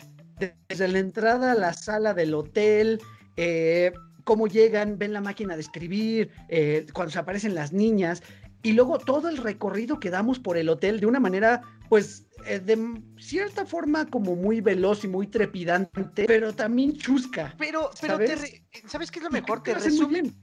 desde 0.69 0.89
la 0.89 0.99
entrada 0.99 1.53
a 1.53 1.55
la 1.55 1.73
sala 1.73 2.15
del 2.15 2.35
hotel, 2.35 3.01
eh, 3.37 3.93
cómo 4.25 4.47
llegan, 4.47 4.99
ven 4.99 5.13
la 5.13 5.21
máquina 5.21 5.55
de 5.55 5.63
escribir, 5.63 6.31
eh, 6.49 6.87
cuando 6.93 7.13
se 7.13 7.19
aparecen 7.19 7.55
las 7.55 7.73
niñas, 7.73 8.23
y 8.63 8.73
luego 8.73 8.99
todo 8.99 9.29
el 9.29 9.39
recorrido 9.39 9.99
que 9.99 10.11
damos 10.11 10.39
por 10.39 10.57
el 10.57 10.69
hotel 10.69 11.01
de 11.01 11.07
una 11.07 11.19
manera, 11.19 11.63
pues, 11.89 12.27
eh, 12.47 12.61
de 12.61 13.03
cierta 13.19 13.67
forma 13.67 14.07
como 14.07 14.37
muy 14.37 14.61
veloz 14.61 15.05
y 15.05 15.09
muy 15.09 15.27
trepidante, 15.27 16.25
pero 16.27 16.53
también 16.53 16.97
chusca. 16.97 17.55
Pero, 17.59 17.91
pero, 18.01 18.15
¿sabes, 18.15 18.63
¿sabes 18.87 19.11
qué 19.11 19.19
es 19.19 19.25
lo 19.25 19.31
mejor? 19.31 19.63
Te 19.63 19.75
resumen, 19.75 20.35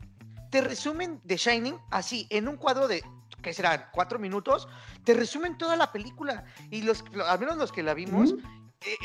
te 0.52 0.62
resumen 0.62 1.22
The 1.26 1.38
Shining 1.38 1.76
así, 1.92 2.28
en 2.30 2.48
un 2.48 2.58
cuadro 2.58 2.88
de 2.88 3.02
que 3.42 3.54
serán 3.54 3.86
cuatro 3.94 4.20
minutos, 4.20 4.68
te 5.04 5.14
resumen 5.14 5.58
toda 5.58 5.76
la 5.76 5.92
película. 5.92 6.44
Y 6.72 6.82
los, 6.82 7.04
al 7.26 7.40
menos 7.40 7.58
los 7.58 7.72
que 7.72 7.84
la 7.84 7.94
vimos, 7.94 8.36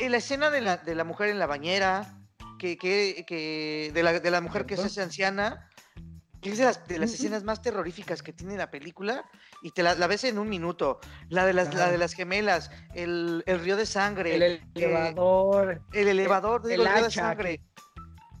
la 0.09 0.17
escena 0.17 0.49
de 0.49 0.61
la, 0.61 0.77
de 0.77 0.95
la, 0.95 1.03
mujer 1.03 1.29
en 1.29 1.39
la 1.39 1.47
bañera, 1.47 2.17
que, 2.59 2.77
que, 2.77 3.25
que 3.27 3.91
de, 3.93 4.03
la, 4.03 4.19
de, 4.19 4.31
la, 4.31 4.41
mujer 4.41 4.65
que 4.65 4.75
es 4.75 4.97
anciana, 4.97 5.69
que 6.41 6.51
es 6.51 6.57
de 6.57 6.65
las, 6.65 6.87
de 6.87 6.99
las 6.99 7.13
escenas 7.13 7.43
más 7.43 7.61
terroríficas 7.61 8.21
que 8.21 8.31
tiene 8.31 8.55
la 8.55 8.71
película, 8.71 9.29
y 9.61 9.71
te 9.71 9.83
la, 9.83 9.95
la 9.95 10.07
ves 10.07 10.23
en 10.23 10.37
un 10.37 10.47
minuto. 10.47 10.99
La 11.29 11.45
de 11.45 11.53
las, 11.53 11.73
la 11.73 11.91
de 11.91 11.97
las 11.97 12.13
gemelas, 12.13 12.71
el, 12.93 13.43
el, 13.45 13.59
río 13.59 13.75
de 13.75 13.85
sangre. 13.85 14.35
El 14.35 14.61
elevador. 14.75 15.81
El, 15.91 16.07
elevador, 16.07 16.61
el, 16.63 16.69
digo, 16.69 16.83
el 16.83 16.93
río 16.93 17.03
de 17.03 17.11
sangre. 17.11 17.61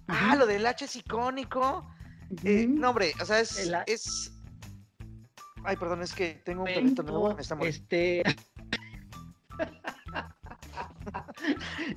Ah, 0.07 0.35
lo 0.37 0.45
del 0.45 0.65
hacha 0.65 0.85
es 0.85 0.95
icónico. 0.95 1.91
Eh, 2.43 2.65
no, 2.67 2.89
hombre, 2.89 3.13
o 3.21 3.25
sea, 3.25 3.39
es, 3.39 3.71
es... 3.87 4.31
Ay, 5.63 5.77
perdón, 5.77 6.03
es 6.03 6.13
que 6.13 6.41
tengo 6.45 6.63
un 6.63 6.73
perrito 6.73 7.03
nuevo 7.03 7.29
que 7.29 7.35
me 7.35 7.41
está 7.41 7.57
Este... 7.61 8.23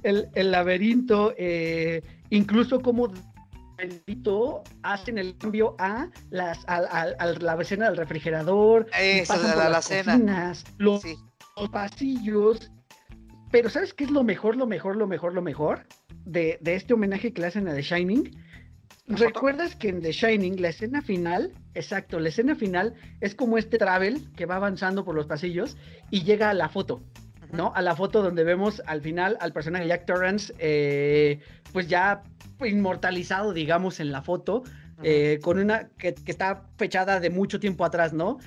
el, 0.02 0.50
laberinto, 0.50 1.34
eh, 1.36 2.02
incluso 2.30 2.80
como 2.80 3.12
hacen 4.82 5.18
el 5.18 5.36
cambio 5.38 5.76
a, 5.78 6.09
las, 6.30 6.64
la 6.66 7.56
escena 7.61 7.86
del 7.86 7.96
refrigerador, 7.96 8.86
la, 8.90 9.68
las 9.68 10.64
los, 10.78 11.02
pasillos. 11.70 12.70
Pero 13.50 13.70
¿sabes 13.70 13.94
qué 13.94 14.04
es 14.04 14.11
lo 14.11 14.24
mejor, 14.24 14.56
lo 14.56 14.66
mejor, 14.66 14.96
lo 14.96 15.06
mejor, 15.06 15.34
lo 15.34 15.42
mejor 15.42 15.86
de, 16.24 16.59
este 16.64 16.94
homenaje 16.94 17.32
que 17.32 17.40
le 17.40 17.46
hacen 17.46 17.68
a 17.68 17.74
The 17.74 17.82
Shining? 17.82 18.36
¿Recuerdas 19.06 19.74
que 19.74 19.88
en 19.88 20.02
The 20.02 20.12
Shining 20.12 20.61
la 20.61 20.68
escena 20.68 21.00
final, 21.00 21.54
exacto, 21.74 22.20
la 22.20 22.28
escena 22.28 22.54
final 22.54 22.94
es 23.20 23.34
como 23.34 23.56
este 23.56 23.78
travel 23.78 24.30
que 24.36 24.44
va 24.44 24.56
avanzando 24.56 25.02
por 25.02 25.14
los 25.14 25.26
pasillos 25.26 25.78
y 26.11 26.24
llega 26.24 26.50
a 26.50 26.54
la 26.54 26.68
foto? 26.68 27.02
¿No? 27.53 27.72
A 27.74 27.82
la 27.82 27.96
foto 27.96 28.22
donde 28.22 28.44
vemos 28.44 28.82
al 28.86 29.01
final 29.01 29.36
al 29.40 29.53
personaje 29.53 29.86
Jack 29.86 30.07
Torrance, 30.07 30.53
eh, 30.59 31.40
pues 31.72 31.88
ya 31.88 32.22
inmortalizado, 32.61 33.53
digamos, 33.53 34.01
en 34.01 34.12
la 34.12 34.22
foto, 34.22 34.64
eh, 35.03 35.38
con 35.42 35.59
una 35.59 35.88
que, 35.90 36.14
está 36.26 36.64
fechada 36.76 37.20
de 37.20 37.30
mucho 37.30 37.61
tiempo 37.61 37.84
atrás, 37.84 38.12
¿no? 38.12 38.38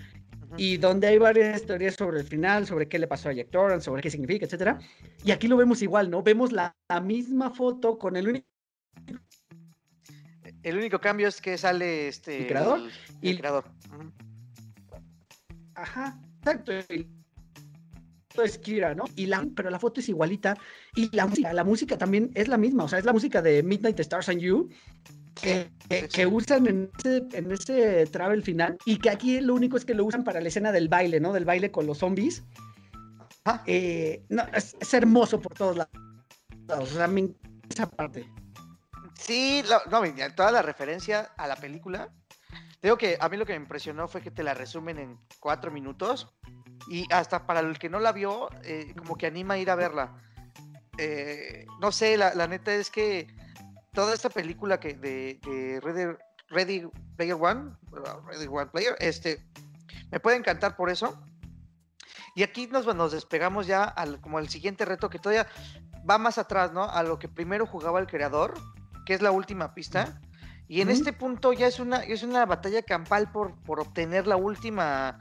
Y 0.58 0.78
donde 0.78 1.08
hay 1.08 1.18
varias 1.18 1.66
teorías 1.66 1.96
sobre 1.96 2.20
el 2.20 2.26
final, 2.26 2.68
sobre 2.68 2.90
qué 2.90 3.00
le 3.00 3.08
pasó 3.08 3.30
a 3.30 3.34
Jack 3.34 3.52
Torrance, 3.52 3.86
sobre 3.86 4.02
qué 4.02 4.12
significa, 4.12 4.46
etcétera. 4.46 4.80
Y 5.24 5.32
aquí 5.32 5.48
lo 5.48 5.56
vemos 5.56 5.82
igual, 5.82 6.10
¿no? 6.10 6.24
Vemos 6.24 6.52
la, 6.52 6.76
misma 7.04 7.52
foto 7.52 7.98
con 7.98 8.18
el 8.18 8.28
único 8.28 8.48
el 10.64 10.78
único 10.78 11.00
cambio 11.00 11.28
es 11.28 11.42
que 11.42 11.58
sale 11.58 12.08
este 12.08 12.40
el 12.40 12.48
creador 12.48 12.82
el 13.22 13.38
creador. 13.38 13.64
Ajá, 15.74 16.20
exacto 16.40 16.74
es 18.44 18.58
Kira, 18.58 18.96
¿no? 18.96 19.06
Y 19.16 19.26
la, 19.26 19.46
pero 19.56 19.70
la 19.70 19.80
foto 19.80 20.00
es 20.00 20.10
igualita. 20.10 20.58
Y 20.96 21.16
la 21.16 21.28
música, 21.28 21.54
la 21.54 21.64
música 21.64 21.98
también 21.98 22.32
es 22.36 22.48
la 22.48 22.58
misma. 22.58 22.86
O 22.86 22.88
sea, 22.88 23.00
es 23.00 23.06
la 23.06 23.14
música 23.14 23.42
de 23.42 23.64
Midnight 23.64 24.00
Stars 24.00 24.30
and 24.30 24.40
You 24.40 24.70
que, 25.36 25.72
que, 26.14 26.28
usan 26.28 26.68
en 26.68 26.92
ese, 26.98 27.24
en 27.34 27.52
ese 27.52 28.06
travel 28.08 28.44
final. 28.44 28.78
Y 28.86 28.98
que 28.98 29.10
aquí 29.10 29.42
lo 29.42 29.56
único 29.56 29.78
es 29.78 29.86
que 29.86 29.94
lo 29.94 30.06
usan 30.06 30.24
para 30.24 30.42
la 30.42 30.48
escena 30.48 30.72
del 30.72 30.88
baile, 30.88 31.20
¿no? 31.20 31.34
Del 31.34 31.46
baile 31.46 31.72
con 31.72 31.86
los 31.86 32.00
zombies. 32.00 32.44
Eh, 33.66 34.24
no, 34.30 34.44
es, 34.54 34.94
hermoso 34.94 35.42
por 35.42 35.54
todos 35.54 35.78
lados. 35.78 35.92
O 36.70 36.86
sea, 36.86 37.08
me 37.08 37.34
esa 37.70 37.90
parte. 37.90 38.26
Sí, 39.16 39.64
no, 39.90 40.02
toda 40.36 40.52
la 40.52 40.62
referencia 40.62 41.32
a 41.38 41.48
la 41.48 41.56
película. 41.56 42.14
Digo 42.82 42.98
que 42.98 43.18
a 43.20 43.30
mí 43.30 43.38
lo 43.38 43.46
que 43.46 43.54
me 43.54 43.64
impresionó 43.64 44.08
fue 44.08 44.22
que 44.22 44.32
te 44.32 44.44
la 44.44 44.54
resumen 44.54 44.98
en 44.98 45.20
cuatro 45.40 45.72
minutos 45.72 46.34
y 46.88 47.12
hasta 47.12 47.46
para 47.46 47.60
el 47.60 47.78
que 47.80 47.90
no 47.90 48.00
la 48.00 48.12
vio, 48.12 48.50
eh, 48.64 48.94
como 48.98 49.16
que 49.18 49.28
anima 49.28 49.56
a 49.56 49.58
ir 49.58 49.70
a 49.70 49.76
verla. 49.76 50.16
Eh, 50.98 51.66
no 51.80 51.92
sé, 51.92 52.18
la, 52.18 52.48
neta 52.48 52.74
es 52.74 52.92
que 52.92 53.28
toda 53.94 54.14
esta 54.14 54.30
película 54.30 54.80
que 54.80 54.94
de, 54.94 55.80
Ready, 55.82 56.18
Ready, 56.50 56.88
Player 57.16 57.38
One, 57.40 57.72
Ready 58.26 58.48
One 58.48 58.68
Player, 58.68 58.96
este, 59.00 59.44
me 60.12 60.20
puede 60.20 60.38
encantar 60.38 60.76
por 60.76 60.90
eso. 60.90 61.18
Y 62.36 62.44
aquí 62.44 62.68
nos, 62.68 62.86
nos 62.96 63.12
despegamos 63.12 63.68
ya 63.68 63.84
al, 63.84 64.22
como 64.22 64.38
al 64.38 64.50
siguiente 64.50 64.86
reto 64.86 65.10
que 65.10 65.20
todavía 65.20 65.48
va 66.10 66.18
más 66.18 66.38
atrás, 66.38 66.72
¿no? 66.72 66.84
A 66.84 67.04
lo 67.04 67.20
que 67.20 67.28
primero 67.28 67.66
jugaba 67.66 68.00
el 68.00 68.08
creador, 68.08 68.54
que 69.06 69.14
es 69.14 69.22
la 69.22 69.32
última 69.32 69.74
pista. 69.74 70.22
Y 70.68 70.80
en 70.80 70.90
este 70.90 71.12
punto 71.12 71.52
ya 71.52 71.68
es 71.68 71.82
una, 71.82 71.98
es 71.98 72.24
una 72.24 72.46
batalla 72.46 72.82
campal 72.82 73.30
por, 73.30 73.62
por 73.64 73.82
obtener 73.82 74.26
la 74.26 74.38
última, 74.38 75.20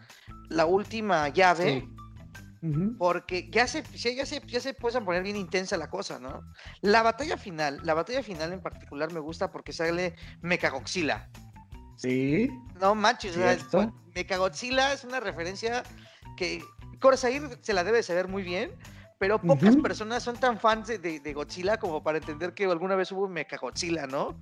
la 0.50 0.66
última 0.66 1.28
llave. 1.28 1.88
Porque 2.98 3.48
ya 3.50 3.66
se, 3.66 3.82
ya, 3.94 4.26
se, 4.26 4.42
ya 4.46 4.60
se 4.60 4.74
puede 4.74 5.00
poner 5.00 5.22
bien 5.22 5.36
intensa 5.36 5.78
la 5.78 5.88
cosa, 5.88 6.18
¿no? 6.18 6.42
La 6.82 7.02
batalla 7.02 7.38
final, 7.38 7.80
la 7.84 7.94
batalla 7.94 8.22
final 8.22 8.52
en 8.52 8.60
particular 8.60 9.10
me 9.14 9.20
gusta 9.20 9.50
porque 9.50 9.72
sale 9.72 10.14
Mechagodzilla. 10.42 11.30
Sí. 11.96 12.50
No 12.78 12.94
manches, 12.94 13.38
Mechagodzilla 14.14 14.92
es 14.92 15.04
una 15.04 15.20
referencia 15.20 15.82
que 16.36 16.62
Corsair 17.00 17.58
se 17.62 17.72
la 17.72 17.82
debe 17.82 18.02
saber 18.02 18.28
muy 18.28 18.42
bien, 18.42 18.72
pero 19.18 19.40
pocas 19.40 19.76
personas 19.76 20.22
son 20.22 20.36
tan 20.36 20.60
fans 20.60 20.88
de, 20.88 20.98
de, 20.98 21.32
Godzilla 21.32 21.78
como 21.78 22.02
para 22.02 22.18
entender 22.18 22.52
que 22.52 22.64
alguna 22.66 22.94
vez 22.94 23.10
hubo 23.10 23.26
Mechagodzilla, 23.26 24.06
¿no? 24.06 24.38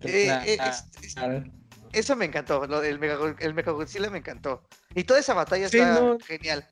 Eh, 0.00 0.58
eh, 0.58 0.58
eso 1.92 2.16
me 2.16 2.24
encantó, 2.24 2.64
el, 2.82 2.98
Mega, 2.98 3.18
el 3.38 3.54
Mechagodzilla 3.54 4.10
me 4.10 4.18
encantó. 4.18 4.62
Y 4.94 5.04
toda 5.04 5.20
esa 5.20 5.34
batalla 5.34 5.66
está 5.66 6.16
genial. 6.26 6.66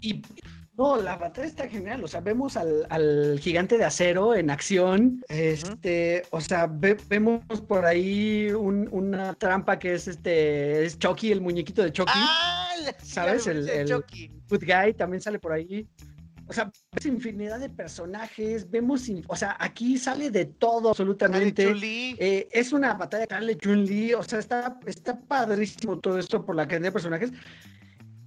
Y 0.00 0.22
no, 0.76 0.96
la 1.00 1.16
batalla 1.16 1.46
está 1.46 1.68
genial. 1.68 2.02
O 2.02 2.08
sea, 2.08 2.20
vemos 2.20 2.56
al, 2.56 3.38
gigante 3.40 3.78
de 3.78 3.84
acero 3.84 4.34
en 4.34 4.50
acción. 4.50 5.24
Este, 5.28 6.24
o 6.30 6.40
sea, 6.40 6.66
vemos 6.66 7.42
por 7.68 7.86
ahí 7.86 8.50
una 8.52 9.34
trampa 9.34 9.78
que 9.78 9.94
es 9.94 10.08
este, 10.08 10.84
es 10.84 10.98
Chucky, 10.98 11.30
el 11.30 11.40
muñequito 11.40 11.82
de 11.82 11.92
Chucky. 11.92 12.12
Ah, 12.14 12.74
¿Sabes? 13.02 13.46
El, 13.46 13.68
el 13.68 13.88
Good 14.48 14.64
Guy 14.64 14.94
también 14.94 15.20
sale 15.20 15.38
por 15.38 15.52
ahí. 15.52 15.88
O 16.46 16.52
sea, 16.52 16.70
vemos 16.92 17.06
infinidad 17.06 17.58
de 17.58 17.70
personajes, 17.70 18.70
vemos, 18.70 19.10
o 19.28 19.36
sea, 19.36 19.56
aquí 19.58 19.98
sale 19.98 20.30
de 20.30 20.44
todo 20.44 20.90
absolutamente. 20.90 21.74
Eh, 22.18 22.48
es 22.50 22.72
una 22.72 22.94
batalla 22.94 23.26
de 23.40 23.56
Chun-Li, 23.56 24.14
o 24.14 24.22
sea, 24.22 24.38
está, 24.38 24.78
está 24.86 25.18
padrísimo 25.18 25.98
todo 25.98 26.18
esto 26.18 26.44
por 26.44 26.54
la 26.54 26.68
cantidad 26.68 26.88
de 26.88 26.92
personajes. 26.92 27.32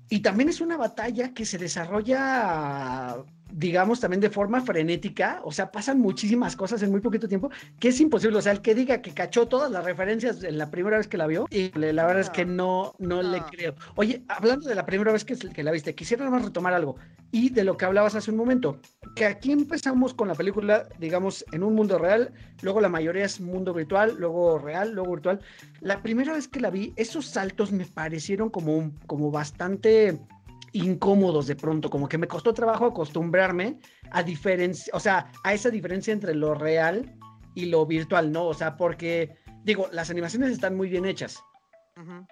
Y 0.10 0.22
también 0.22 0.50
es 0.50 0.62
una 0.62 0.78
batalla 0.78 1.34
que 1.34 1.46
se 1.46 1.58
desarrolla 1.58 3.18
digamos, 3.52 4.00
también 4.00 4.22
de 4.22 4.30
forma 4.30 4.62
frenética, 4.62 5.42
o 5.44 5.52
sea, 5.52 5.72
pasan 5.72 6.00
muchísimas 6.00 6.56
cosas 6.56 6.82
en 6.84 6.92
muy 6.92 7.02
poquito 7.02 7.28
tiempo, 7.28 7.50
que 7.80 7.90
es 7.90 8.00
imposible, 8.00 8.38
o 8.38 8.42
sea, 8.42 8.52
el 8.52 8.62
que 8.62 8.76
diga 8.76 9.02
que 9.02 9.14
cachó 9.14 9.48
todas 9.48 9.72
las 9.72 9.84
referencias 9.84 10.44
en 10.44 10.58
la 10.58 10.70
primera 10.70 10.98
vez 10.98 11.08
que 11.08 11.18
la 11.18 11.28
vio, 11.28 11.48
y 11.50 11.72
la 11.78 12.06
verdad 12.06 12.22
es 12.22 12.30
que 12.30 12.46
no, 12.46 12.94
no, 13.00 13.22
le 13.22 13.42
creo. 13.52 13.76
Oye, 13.96 14.24
hablando 14.28 14.68
de 14.68 14.76
la 14.76 14.86
primera 14.86 15.12
vez 15.12 15.26
que, 15.26 15.36
que 15.38 15.64
la 15.64 15.72
viste, 15.72 15.96
quisiera 15.96 16.26
nada 16.26 16.38
más 16.38 16.46
retomar 16.46 16.74
algo, 16.74 16.98
y 17.32 17.50
de 17.50 17.64
lo 17.64 17.78
que 17.78 17.86
hablabas 17.86 18.16
hace 18.16 18.32
un 18.32 18.38
momento, 18.38 18.80
que 19.16 19.26
aquí 19.26 19.52
empezamos 19.52 20.14
con 20.14 20.28
la 20.28 20.36
película, 20.36 20.88
digamos, 21.00 21.46
en 21.52 21.64
un 21.64 21.76
mundo 21.76 21.98
real, 21.98 22.34
luego 22.62 22.82
la 22.82 22.90
mayoría 22.90 23.26
es 23.26 23.40
mundo 23.40 23.74
virtual, 23.74 24.16
luego 24.18 24.60
real, 24.60 24.94
luego 24.94 25.12
virtual. 25.12 25.42
La 25.82 26.02
primera 26.02 26.34
vez 26.34 26.48
que 26.48 26.60
la 26.60 26.70
vi, 26.70 26.94
esos 26.96 27.26
saltos 27.26 27.72
me 27.72 27.86
parecieron 27.86 28.50
como, 28.50 28.92
como 29.08 29.32
bastante 29.32 30.20
incómodos 30.80 31.48
de 31.48 31.56
pronto, 31.56 31.90
como 31.90 32.08
que 32.08 32.18
me 32.18 32.28
costó 32.28 32.54
trabajo 32.54 32.86
acostumbrarme 32.86 33.80
a 34.12 34.24
diferencia, 34.24 34.92
o 34.96 35.00
sea, 35.00 35.32
a 35.44 35.54
esa 35.54 35.70
diferencia 35.70 36.14
entre 36.14 36.36
lo 36.36 36.54
real 36.54 37.16
y 37.56 37.66
lo 37.66 37.86
virtual, 37.86 38.32
¿no? 38.32 38.46
O 38.46 38.54
sea, 38.54 38.78
porque 38.78 39.36
digo, 39.64 39.88
las 39.92 40.10
animaciones 40.10 40.52
están 40.52 40.76
muy 40.76 40.90
bien 40.90 41.06
hechas, 41.06 41.44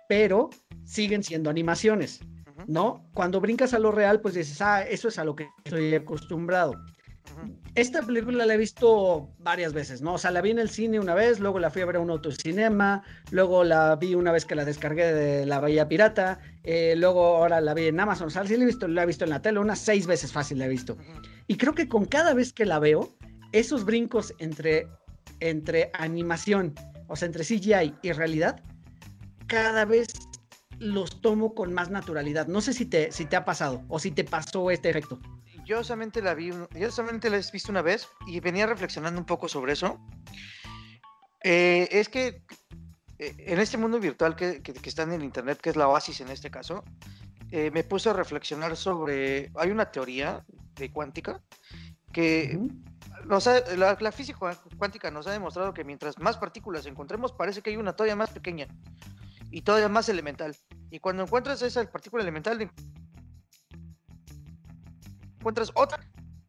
pero 0.07 0.49
siguen 0.83 1.23
siendo 1.23 1.49
animaciones, 1.49 2.21
¿no? 2.67 3.09
Cuando 3.13 3.41
brincas 3.41 3.73
a 3.73 3.79
lo 3.79 3.91
real, 3.91 4.21
pues 4.21 4.35
dices, 4.35 4.61
ah, 4.61 4.83
eso 4.83 5.07
es 5.07 5.17
a 5.17 5.23
lo 5.23 5.35
que 5.35 5.47
estoy 5.63 5.95
acostumbrado. 5.95 6.73
Esta 7.75 8.01
película 8.01 8.45
la 8.45 8.53
he 8.53 8.57
visto 8.57 9.29
varias 9.39 9.73
veces, 9.73 10.01
¿no? 10.01 10.13
O 10.13 10.17
sea, 10.17 10.31
la 10.31 10.41
vi 10.41 10.51
en 10.51 10.59
el 10.59 10.69
cine 10.69 10.99
una 10.99 11.13
vez, 11.13 11.41
luego 11.41 11.59
la 11.59 11.69
fui 11.69 11.81
a 11.81 11.85
ver 11.85 11.97
a 11.97 11.99
un 11.99 12.09
autocinema, 12.09 13.03
luego 13.31 13.65
la 13.65 13.95
vi 13.97 14.15
una 14.15 14.31
vez 14.31 14.45
que 14.45 14.55
la 14.55 14.63
descargué 14.63 15.11
de 15.11 15.45
la 15.45 15.59
Bahía 15.59 15.87
Pirata, 15.89 16.39
eh, 16.63 16.95
luego 16.95 17.37
ahora 17.37 17.59
la 17.59 17.73
vi 17.73 17.87
en 17.87 17.99
Amazon, 17.99 18.27
o 18.27 18.29
sea, 18.29 18.45
sí 18.45 18.55
la 18.55 18.63
he 18.63 18.67
visto, 18.67 18.87
la 18.87 19.03
he 19.03 19.05
visto 19.05 19.25
en 19.25 19.31
la 19.31 19.41
tele, 19.41 19.59
unas 19.59 19.79
seis 19.79 20.07
veces 20.07 20.31
fácil 20.31 20.59
la 20.59 20.65
he 20.65 20.69
visto. 20.69 20.97
Y 21.47 21.57
creo 21.57 21.73
que 21.73 21.89
con 21.89 22.05
cada 22.05 22.33
vez 22.33 22.53
que 22.53 22.65
la 22.65 22.79
veo, 22.79 23.17
esos 23.51 23.83
brincos 23.83 24.33
entre, 24.39 24.87
entre 25.41 25.91
animación, 25.93 26.73
o 27.07 27.15
sea, 27.17 27.25
entre 27.25 27.43
CGI 27.43 27.93
y 28.01 28.11
realidad, 28.13 28.61
cada 29.47 29.83
vez 29.83 30.07
los 30.79 31.21
tomo 31.21 31.53
con 31.53 31.73
más 31.73 31.89
naturalidad. 31.89 32.47
No 32.47 32.61
sé 32.61 32.73
si 32.73 32.85
te, 32.85 33.11
si 33.11 33.25
te 33.25 33.35
ha 33.35 33.45
pasado 33.45 33.83
o 33.89 33.99
si 33.99 34.11
te 34.11 34.23
pasó 34.23 34.71
este 34.71 34.89
efecto 34.89 35.19
yo 35.65 35.83
solamente 35.83 36.21
la 36.21 36.33
vi, 36.33 36.51
yo 36.51 36.91
solamente 36.91 37.29
la 37.29 37.37
he 37.37 37.51
visto 37.51 37.71
una 37.71 37.81
vez 37.81 38.07
y 38.27 38.39
venía 38.39 38.67
reflexionando 38.67 39.19
un 39.19 39.25
poco 39.25 39.47
sobre 39.49 39.73
eso. 39.73 39.99
Eh, 41.43 41.87
es 41.91 42.07
que 42.09 42.43
eh, 43.19 43.35
en 43.37 43.59
este 43.59 43.77
mundo 43.77 43.99
virtual 43.99 44.35
que, 44.35 44.61
que, 44.61 44.89
está 44.89 45.03
en 45.03 45.13
el 45.13 45.23
internet, 45.23 45.59
que 45.61 45.71
es 45.71 45.75
la 45.75 45.87
Oasis 45.87 46.21
en 46.21 46.29
este 46.29 46.49
caso, 46.49 46.83
eh, 47.51 47.71
me 47.71 47.83
puse 47.83 48.09
a 48.09 48.13
reflexionar 48.13 48.75
sobre. 48.75 49.51
Hay 49.55 49.71
una 49.71 49.91
teoría 49.91 50.43
de 50.75 50.91
cuántica 50.91 51.41
que 52.11 52.59
la, 53.25 53.97
la, 53.99 54.11
física 54.11 54.57
cuántica 54.77 55.11
nos 55.11 55.27
ha 55.27 55.31
demostrado 55.31 55.73
que 55.73 55.83
mientras 55.83 56.17
más 56.19 56.37
partículas 56.37 56.85
encontremos, 56.85 57.33
parece 57.33 57.61
que 57.61 57.71
hay 57.71 57.77
una 57.77 57.93
todavía 57.93 58.15
más 58.15 58.29
pequeña 58.29 58.67
y 59.51 59.61
todavía 59.61 59.89
más 59.89 60.09
elemental. 60.09 60.55
Y 60.91 60.99
cuando 60.99 61.23
encuentras 61.23 61.61
esa 61.61 61.83
partícula 61.91 62.23
elemental, 62.23 62.69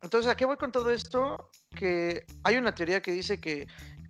Entonces, 0.02 0.30
¿a 0.30 0.36
qué 0.36 0.44
voy 0.44 0.56
con 0.56 0.72
todo 0.72 0.90
esto? 0.90 1.50
Que 1.74 2.24
hay 2.44 2.56
una 2.56 2.74
teoría 2.74 3.02
que 3.02 3.12
dice 3.12 3.40
que 3.40 3.66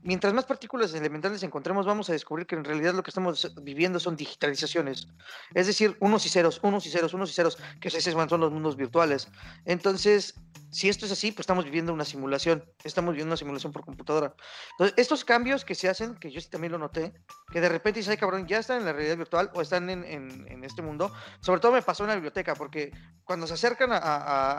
mientras 0.07 0.33
más 0.33 0.47
partículas 0.47 0.95
elementales 0.95 1.43
encontremos, 1.43 1.85
vamos 1.85 2.09
a 2.09 2.13
descubrir 2.13 2.47
que 2.47 2.55
en 2.55 2.65
realidad 2.65 2.95
lo 2.95 3.03
que 3.03 3.11
estamos 3.11 3.53
viviendo 3.63 4.01
son 4.01 4.17
digitalizaciones. 4.17 5.09
Es 5.53 5.67
decir, 5.67 5.97
unos 6.01 6.25
y 6.25 6.29
ceros, 6.29 6.61
unos 6.63 6.87
y 6.87 6.91
ceros, 6.91 7.13
unos 7.13 7.31
y 7.31 7.35
ceros, 7.35 7.59
que 7.81 7.91
se 7.91 8.01
son 8.01 8.41
los 8.41 8.53
mundos 8.53 8.77
virtuales. 8.77 9.29
Entonces, 9.65 10.35
si 10.71 10.89
esto 10.89 11.07
es 11.07 11.13
así, 11.13 11.33
pues 11.33 11.41
estamos 11.41 11.65
viviendo 11.65 11.93
una 11.93 12.05
simulación. 12.05 12.65
Estamos 12.85 13.13
viviendo 13.13 13.31
una 13.33 13.37
simulación 13.37 13.73
por 13.73 13.85
computadora. 13.85 14.35
Entonces, 14.73 14.95
estos 14.97 15.25
cambios 15.25 15.65
que 15.65 15.75
se 15.75 15.89
hacen, 15.89 16.15
que 16.15 16.31
yo 16.31 16.41
también 16.49 16.73
lo 16.73 16.79
noté, 16.79 17.13
que 17.53 17.61
de 17.61 17.69
repente 17.69 18.01
dice, 18.01 18.13
ay 18.13 18.17
cabrón, 18.17 18.47
ya 18.47 18.59
están 18.59 18.79
en 18.79 18.85
la 18.87 18.93
realidad 18.93 19.17
virtual 19.17 19.51
o 19.55 19.61
están 19.61 19.91
en, 19.91 20.05
en, 20.05 20.65
este 20.65 20.83
mundo. 20.83 21.13
Sobre 21.41 21.61
todo 21.61 21.73
me 21.73 21.83
pasó 21.83 22.05
en 22.05 22.11
la 22.11 22.15
biblioteca, 22.15 22.55
porque 22.55 22.93
cuando 23.25 23.47
se 23.47 23.55
acercan 23.55 23.93
a, 23.93 23.99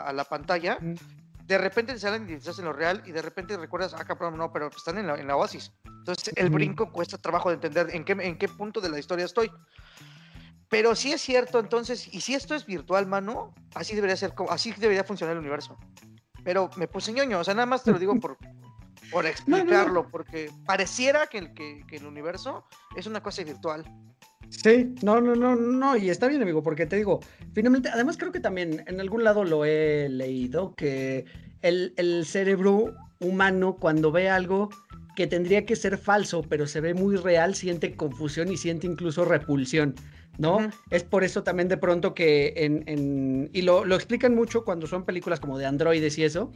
a 0.02 0.12
la 0.12 0.24
pantalla, 0.24 0.78
de 1.48 1.56
repente 1.56 1.94
te 1.94 1.98
salen 1.98 2.28
y 2.28 2.34
estás 2.34 2.58
en 2.58 2.66
lo 2.66 2.74
real 2.74 3.02
y 3.06 3.10
de 3.10 3.22
repente 3.22 3.56
recuerdas, 3.56 3.94
ah, 3.94 4.04
cabrón, 4.04 4.36
no, 4.36 4.52
pero 4.52 4.68
están 4.68 4.98
en 4.98 5.06
la, 5.06 5.18
en 5.18 5.26
la 5.26 5.34
oasis. 5.34 5.72
Entonces 5.82 6.34
el 6.36 6.50
brinco 6.50 6.92
cuesta 6.92 7.16
trabajo 7.16 7.48
de 7.48 7.54
entender 7.54 7.88
en 7.90 8.04
qué, 8.04 8.12
en 8.12 8.36
qué 8.36 8.48
punto 8.48 8.82
de 8.82 8.90
la 8.90 8.98
historia 8.98 9.24
estoy. 9.24 9.50
Pero 10.68 10.94
sí 10.94 11.10
es 11.10 11.22
cierto, 11.22 11.58
entonces, 11.58 12.12
y 12.12 12.20
si 12.20 12.34
esto 12.34 12.54
es 12.54 12.66
virtual, 12.66 13.06
mano, 13.06 13.54
así 13.74 13.94
debería 13.94 14.14
ser, 14.14 14.34
así 14.50 14.72
debería 14.72 15.04
funcionar 15.04 15.32
el 15.32 15.40
universo. 15.40 15.78
Pero 16.44 16.68
me 16.76 16.86
puse 16.86 17.14
ñoño, 17.14 17.40
o 17.40 17.44
sea, 17.44 17.54
nada 17.54 17.64
más 17.64 17.82
te 17.82 17.92
lo 17.92 17.98
digo 17.98 18.14
por, 18.20 18.36
por 19.10 19.24
explicarlo, 19.24 20.06
porque 20.10 20.52
pareciera 20.66 21.28
que 21.28 21.38
el, 21.38 21.54
que, 21.54 21.82
que 21.88 21.96
el 21.96 22.04
universo 22.04 22.66
es 22.94 23.06
una 23.06 23.22
cosa 23.22 23.42
virtual. 23.42 23.90
Sí, 24.50 24.94
no, 25.02 25.20
no, 25.20 25.34
no, 25.34 25.56
no, 25.56 25.96
y 25.96 26.08
está 26.10 26.26
bien, 26.26 26.42
amigo, 26.42 26.62
porque 26.62 26.86
te 26.86 26.96
digo, 26.96 27.20
finalmente, 27.52 27.90
además 27.90 28.16
creo 28.16 28.32
que 28.32 28.40
también 28.40 28.82
en 28.86 29.00
algún 29.00 29.22
lado 29.22 29.44
lo 29.44 29.64
he 29.64 30.08
leído, 30.08 30.74
que 30.74 31.26
el, 31.60 31.92
el 31.96 32.24
cerebro 32.24 32.94
humano 33.20 33.76
cuando 33.78 34.10
ve 34.10 34.28
algo 34.30 34.70
que 35.16 35.26
tendría 35.26 35.66
que 35.66 35.76
ser 35.76 35.98
falso, 35.98 36.42
pero 36.42 36.66
se 36.66 36.80
ve 36.80 36.94
muy 36.94 37.16
real, 37.16 37.54
siente 37.54 37.94
confusión 37.94 38.50
y 38.50 38.56
siente 38.56 38.86
incluso 38.86 39.24
repulsión. 39.24 39.94
¿No? 40.38 40.70
Es 40.90 41.02
por 41.02 41.24
eso 41.24 41.42
también 41.42 41.68
de 41.68 41.76
pronto 41.76 42.14
que 42.14 42.54
en, 42.56 43.50
y 43.52 43.62
lo, 43.62 43.84
explican 43.94 44.34
mucho 44.34 44.64
cuando 44.64 44.86
son 44.86 45.04
películas 45.04 45.40
como 45.40 45.58
de 45.58 45.66
androides 45.66 46.16
y 46.16 46.24
eso, 46.24 46.52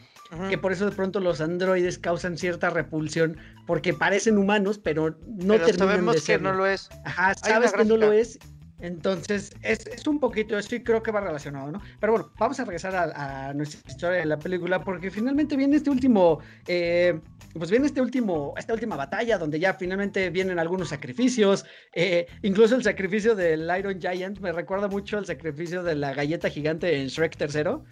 que 0.48 0.56
por 0.56 0.72
eso 0.72 0.86
de 0.88 0.92
pronto 0.92 1.20
los 1.20 1.40
androides 1.40 1.98
causan 1.98 2.38
cierta 2.38 2.70
repulsión 2.70 3.36
porque 3.66 3.92
parecen 3.92 4.38
humanos, 4.38 4.78
pero 4.78 5.18
no 5.26 5.54
pero 5.54 5.66
terminan 5.66 6.06
de 6.06 6.20
ser. 6.20 6.38
que 6.38 6.44
no 6.44 6.54
lo 6.54 6.66
es. 6.66 6.88
Ajá, 7.04 7.34
sabes 7.34 7.72
que 7.72 7.84
no 7.84 7.96
lo 7.96 8.12
es. 8.12 8.38
Entonces, 8.82 9.54
es, 9.62 9.86
es, 9.86 10.06
un 10.08 10.18
poquito 10.18 10.58
eso 10.58 10.74
y 10.74 10.82
creo 10.82 11.02
que 11.02 11.12
va 11.12 11.20
relacionado, 11.20 11.70
¿no? 11.70 11.80
Pero 12.00 12.12
bueno, 12.14 12.32
vamos 12.36 12.58
a 12.58 12.64
regresar 12.64 12.94
a, 12.94 13.54
nuestra 13.54 13.80
historia 13.88 14.18
de 14.18 14.26
la 14.26 14.38
película 14.38 14.82
porque 14.82 15.10
finalmente 15.10 15.56
viene 15.56 15.76
este 15.76 15.88
último 15.88 16.40
eh, 16.66 17.18
pues 17.54 17.70
viene 17.70 17.86
este 17.86 18.00
último, 18.00 18.54
esta 18.56 18.72
última 18.72 18.96
batalla 18.96 19.38
donde 19.38 19.60
ya 19.60 19.74
finalmente 19.74 20.30
vienen 20.30 20.58
algunos 20.58 20.88
sacrificios, 20.88 21.64
eh, 21.94 22.26
incluso 22.42 22.74
el 22.74 22.82
sacrificio 22.82 23.34
del 23.34 23.70
Iron 23.78 24.00
Giant 24.00 24.40
me 24.40 24.52
recuerda 24.52 24.88
mucho 24.88 25.18
al 25.18 25.26
sacrificio 25.26 25.82
de 25.82 25.94
la 25.94 26.14
galleta 26.14 26.48
gigante 26.48 27.00
en 27.00 27.08
Shrek 27.08 27.36
tercero, 27.36 27.84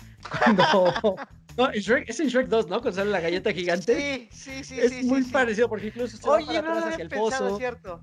cuando... 0.43 0.65
no, 1.57 1.73
Shrek, 1.73 2.09
es 2.09 2.21
en 2.21 2.29
Shrek 2.29 2.49
2, 2.49 2.69
¿no? 2.69 2.81
Cuando 2.81 2.99
sale 2.99 3.11
la 3.11 3.21
galleta 3.21 3.53
gigante. 3.53 4.29
Sí, 4.33 4.63
sí, 4.63 4.65
sí. 4.65 4.81
Es 4.81 5.05
muy 5.05 5.23
parecido 5.25 5.69
porque 5.69 5.89
incluso 5.89 6.17
se 6.17 6.29
Oye, 6.29 6.63
no 6.63 6.75
lo 6.75 6.87
hacia 6.87 7.05
el 7.05 7.11
pozo. 7.11 7.59
cierto. 7.59 8.03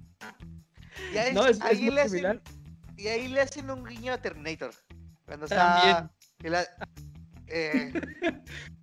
Y 1.11 1.33
no, 1.33 1.45
es, 1.45 1.61
ahí 1.61 1.89
le 1.89 2.01
hacen, 2.01 2.41
y 2.97 3.07
ahí 3.07 3.27
le 3.27 3.41
hacen 3.41 3.69
un 3.69 3.85
guiño 3.85 4.13
a 4.13 4.17
Terminator. 4.17 4.71
Cuando 5.25 5.47
También. 5.47 6.09
está... 6.43 6.77
Eh, 7.49 7.93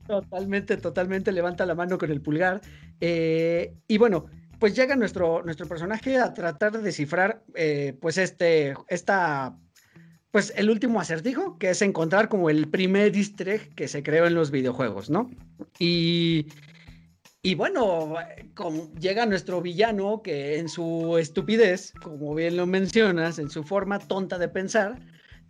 Totalmente, 0.06 0.78
totalmente 0.78 1.32
levanta 1.32 1.66
la 1.66 1.74
mano 1.74 1.98
con 1.98 2.10
el 2.10 2.20
pulgar. 2.20 2.60
Eh, 3.00 3.74
y 3.88 3.98
bueno, 3.98 4.26
pues 4.58 4.74
llega 4.74 4.96
nuestro, 4.96 5.42
nuestro 5.42 5.66
personaje 5.66 6.18
a 6.18 6.32
tratar 6.34 6.72
de 6.72 6.82
descifrar, 6.82 7.42
eh, 7.54 7.96
pues 8.00 8.18
este, 8.18 8.74
esta, 8.88 9.56
pues 10.30 10.52
el 10.56 10.70
último 10.70 11.00
acertijo, 11.00 11.58
que 11.58 11.70
es 11.70 11.82
encontrar 11.82 12.28
como 12.28 12.50
el 12.50 12.68
primer 12.68 13.16
easter 13.16 13.68
que 13.70 13.88
se 13.88 14.02
creó 14.02 14.26
en 14.26 14.34
los 14.34 14.50
videojuegos, 14.50 15.10
¿no? 15.10 15.30
Y, 15.78 16.46
y 17.46 17.54
bueno, 17.54 18.14
llega 18.98 19.26
nuestro 19.26 19.60
villano 19.60 20.22
que 20.22 20.58
en 20.58 20.66
su 20.66 21.18
estupidez, 21.18 21.92
como 22.02 22.34
bien 22.34 22.56
lo 22.56 22.66
mencionas, 22.66 23.38
en 23.38 23.50
su 23.50 23.62
forma 23.62 23.98
tonta 23.98 24.38
de 24.38 24.48
pensar, 24.48 24.98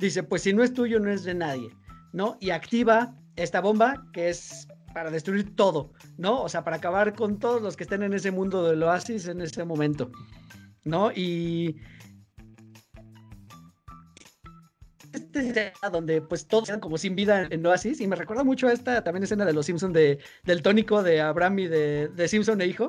dice, 0.00 0.24
pues 0.24 0.42
si 0.42 0.52
no 0.52 0.64
es 0.64 0.74
tuyo, 0.74 0.98
no 0.98 1.08
es 1.12 1.22
de 1.22 1.34
nadie, 1.34 1.70
¿no? 2.12 2.36
Y 2.40 2.50
activa 2.50 3.14
esta 3.36 3.60
bomba 3.60 4.04
que 4.12 4.28
es 4.28 4.66
para 4.92 5.08
destruir 5.12 5.54
todo, 5.54 5.92
¿no? 6.18 6.42
O 6.42 6.48
sea, 6.48 6.64
para 6.64 6.78
acabar 6.78 7.14
con 7.14 7.38
todos 7.38 7.62
los 7.62 7.76
que 7.76 7.84
estén 7.84 8.02
en 8.02 8.12
ese 8.12 8.32
mundo 8.32 8.68
del 8.68 8.82
oasis 8.82 9.28
en 9.28 9.40
ese 9.40 9.64
momento, 9.64 10.10
¿no? 10.82 11.12
Y 11.12 11.76
donde 15.90 16.22
pues 16.22 16.46
todos 16.46 16.66
quedan 16.66 16.80
como 16.80 16.98
sin 16.98 17.14
vida 17.14 17.46
en 17.50 17.64
Oasis 17.66 18.00
y 18.00 18.06
me 18.06 18.16
recuerda 18.16 18.44
mucho 18.44 18.68
a 18.68 18.72
esta 18.72 19.02
también 19.02 19.24
escena 19.24 19.44
de 19.44 19.52
los 19.52 19.66
Simpson 19.66 19.92
de, 19.92 20.18
del 20.44 20.62
tónico 20.62 21.02
de 21.02 21.20
Abraham 21.20 21.58
y 21.60 21.66
de, 21.68 22.08
de 22.08 22.28
Simpson 22.28 22.60
e 22.60 22.66
hijo, 22.66 22.88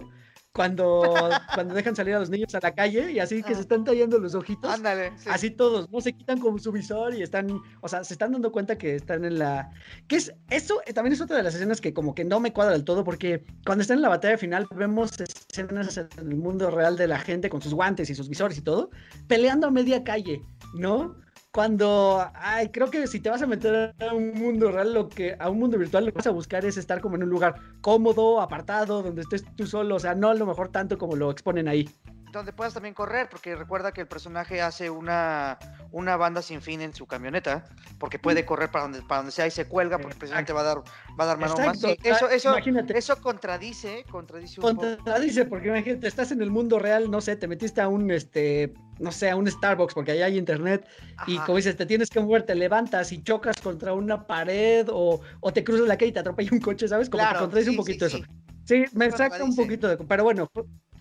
cuando, 0.56 1.04
cuando 1.54 1.76
dejan 1.76 1.96
salir 1.96 2.16
a 2.16 2.20
los 2.20 2.30
niños 2.30 2.56
a 2.56 2.60
la 2.62 2.74
calle 2.74 3.12
y 3.12 3.20
así 3.20 3.44
que 3.44 3.54
se 3.54 3.62
están 3.62 3.84
tallando 3.84 4.18
los 4.18 4.34
ojitos. 4.34 4.72
Ándale. 4.72 5.12
sí. 5.18 5.30
Así 5.30 5.52
todos, 5.52 5.92
no 5.92 6.02
se 6.02 6.14
quitan 6.14 6.40
con 6.40 6.58
su 6.60 6.72
visor 6.72 7.14
y 7.14 7.22
están, 7.22 7.62
o 7.82 7.88
sea, 7.88 8.04
se 8.04 8.14
están 8.14 8.32
dando 8.32 8.52
cuenta 8.52 8.78
que 8.78 8.96
están 8.96 9.26
en 9.26 9.38
la... 9.38 9.70
Que 10.08 10.16
es, 10.16 10.34
eso 10.50 10.82
eh, 10.86 10.94
también 10.94 11.14
es 11.14 11.22
otra 11.22 11.38
de 11.38 11.44
las 11.44 11.54
escenas 11.54 11.82
que 11.82 11.94
como 11.94 12.16
que 12.16 12.24
no 12.24 12.40
me 12.40 12.54
cuadra 12.54 12.72
del 12.72 12.86
todo 12.86 13.04
porque 13.04 13.44
cuando 13.66 13.82
están 13.82 13.98
en 13.98 14.04
la 14.04 14.10
batalla 14.10 14.38
final 14.38 14.66
vemos 14.74 15.12
escenas 15.20 15.98
en 15.98 16.08
el 16.18 16.38
mundo 16.38 16.72
real 16.72 16.96
de 16.96 17.08
la 17.08 17.20
gente 17.20 17.50
con 17.50 17.62
sus 17.62 17.74
guantes 17.74 18.10
y 18.10 18.16
sus 18.16 18.30
visores 18.30 18.58
y 18.58 18.62
todo, 18.62 18.90
peleando 19.28 19.68
a 19.68 19.72
media 19.72 20.04
calle, 20.04 20.42
¿no? 20.74 21.18
Cuando, 21.56 22.30
ay, 22.34 22.68
creo 22.68 22.92
que 22.92 23.08
si 23.08 23.22
te 23.22 23.30
vas 23.30 23.42
a 23.42 23.48
meter 23.48 23.96
a 24.02 24.14
un 24.14 24.34
mundo 24.34 24.74
real, 24.74 24.94
lo 24.94 25.08
que, 25.08 25.38
a 25.40 25.50
un 25.50 25.58
mundo 25.58 25.78
virtual, 25.78 26.04
lo 26.04 26.12
que 26.12 26.18
vas 26.18 26.28
a 26.28 26.32
buscar 26.32 26.66
es 26.66 26.76
estar 26.76 27.00
como 27.00 27.16
en 27.16 27.24
un 27.24 27.30
lugar 27.30 27.56
cómodo, 27.80 28.42
apartado, 28.42 29.02
donde 29.02 29.22
estés 29.22 29.46
tú 29.56 29.66
solo, 29.66 29.96
o 29.96 30.00
sea, 30.00 30.16
no 30.16 30.28
a 30.28 30.34
lo 30.34 30.46
mejor 30.46 30.68
tanto 30.68 30.98
como 30.98 31.16
lo 31.16 31.32
exponen 31.32 31.70
ahí. 31.70 31.90
Donde 32.36 32.52
puedas 32.52 32.74
también 32.74 32.94
correr, 32.94 33.30
porque 33.30 33.56
recuerda 33.56 33.94
que 33.94 34.02
el 34.02 34.08
personaje 34.08 34.62
hace 34.62 34.90
una, 34.90 35.58
una 35.92 36.18
banda 36.18 36.42
sin 36.42 36.62
fin 36.62 36.82
en 36.82 36.94
su 36.94 37.08
camioneta, 37.08 37.64
porque 37.98 38.20
puede 38.20 38.46
correr 38.46 38.70
para 38.70 38.84
donde, 38.84 39.02
para 39.04 39.20
donde 39.20 39.32
sea 39.32 39.48
y 39.48 39.52
se 39.52 39.70
cuelga, 39.70 39.98
porque 40.00 40.18
precisamente 40.18 40.52
va 40.52 40.60
a 40.60 40.64
dar, 40.66 40.78
va 41.18 41.24
a 41.24 41.28
dar 41.28 41.38
mano 41.38 41.56
más. 41.58 41.82
Eso, 42.04 42.30
eso, 42.30 42.50
imagínate. 42.52 42.98
eso 42.98 43.22
contradice, 43.22 44.04
contradice 44.12 44.60
un 44.60 44.76
poco. 44.76 44.82
Contradice, 44.82 45.46
porque 45.46 45.70
imagínate, 45.70 46.08
estás 46.08 46.34
en 46.34 46.42
el 46.42 46.52
mundo 46.52 46.78
real, 46.78 47.10
no 47.10 47.22
sé, 47.22 47.38
te 47.38 47.48
metiste 47.48 47.80
a 47.80 47.88
un, 47.88 48.12
este, 48.12 48.74
no 49.00 49.14
sé, 49.14 49.30
a 49.30 49.38
un 49.38 49.50
Starbucks, 49.50 49.94
porque 49.94 50.12
allá 50.12 50.26
hay 50.26 50.38
internet, 50.38 50.86
y 51.28 51.38
como 51.38 51.56
dices, 51.56 51.78
te 51.78 51.86
tienes 51.86 52.10
que 52.10 52.20
mover, 52.20 52.44
te 52.44 52.54
levantas 52.54 53.14
y 53.14 53.24
chocas 53.24 53.56
contra 53.64 53.94
una 53.94 54.28
pared, 54.28 54.88
o, 54.92 55.22
o 55.40 55.54
te 55.54 55.64
cruzas 55.64 55.88
la 55.88 55.98
calle 55.98 56.10
y 56.10 56.14
te 56.14 56.20
atropella 56.20 56.50
un 56.52 56.60
coche, 56.60 56.86
¿sabes? 56.90 57.10
Como 57.10 57.24
Claro, 57.24 57.40
que 57.40 57.44
contradice 57.46 57.72
sí, 57.72 57.78
un 57.78 57.82
poquito 57.82 58.10
sí, 58.10 58.18
eso. 58.18 58.26
sí. 58.26 58.46
Sí, 58.66 58.84
me 58.94 59.12
saca 59.12 59.44
un 59.44 59.56
poquito 59.56 59.88
de... 59.88 59.96
Pero 59.96 60.24
bueno, 60.24 60.50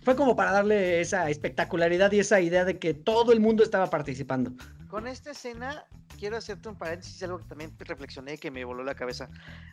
fue, 0.05 0.15
como 0.17 0.37
para 0.37 0.53
darle 0.53 1.01
esa 1.01 1.29
espectacularidad 1.31 2.13
y 2.13 2.21
esa 2.21 2.41
idea 2.41 2.65
de 2.65 2.79
que 2.79 2.95
todo 2.95 3.33
el 3.33 3.41
mundo 3.41 3.63
estaba 3.65 3.89
participando. 3.91 4.53
Con 4.89 5.07
esta 5.09 5.31
escena, 5.33 5.87
quiero 6.19 6.37
hacerte 6.37 6.69
un 6.69 6.77
paréntesis, 6.77 7.23
algo 7.23 7.39
que 7.39 7.45
también 7.47 7.75
reflexioné 7.79 8.35
y 8.35 8.39
que 8.39 8.51
me 8.51 8.65
voló 8.65 8.85
la 8.85 8.95
cabeza. 8.95 9.29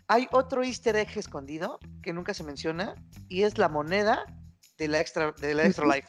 Hay 0.07 0.27
otro 0.31 0.63
easter 0.63 0.95
egg 0.95 1.09
escondido 1.17 1.79
que 2.01 2.13
nunca 2.13 2.33
se 2.33 2.43
menciona 2.43 2.95
y 3.29 3.43
es 3.43 3.57
la 3.57 3.69
moneda 3.69 4.25
de 4.77 4.87
la 4.87 4.99
extra, 4.99 5.31
de 5.33 5.53
la 5.53 5.65
extra 5.67 5.85
life. 5.85 6.07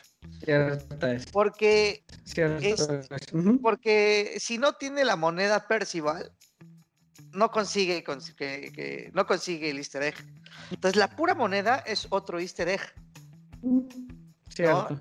Porque, 1.33 2.05
Es- 2.63 2.81
porque 3.61 4.37
si 4.39 4.57
no 4.57 4.73
tiene 4.75 5.05
la 5.05 5.17
moneda 5.17 5.67
Percival, 5.69 6.33
no 7.33 7.51
consigue, 7.51 8.03
cons- 8.05 8.35
que, 8.35 8.73
que- 8.73 9.11
no 9.15 9.27
consigue 9.27 9.71
el 9.71 9.79
easter 9.79 10.03
egg. 10.05 10.15
Entonces 10.71 10.97
la 10.97 11.09
pura 11.09 11.35
moneda 11.35 11.77
es 11.87 12.07
otro 12.11 12.39
easter 12.41 12.69
egg. 12.69 12.81
Cierto. 14.49 15.01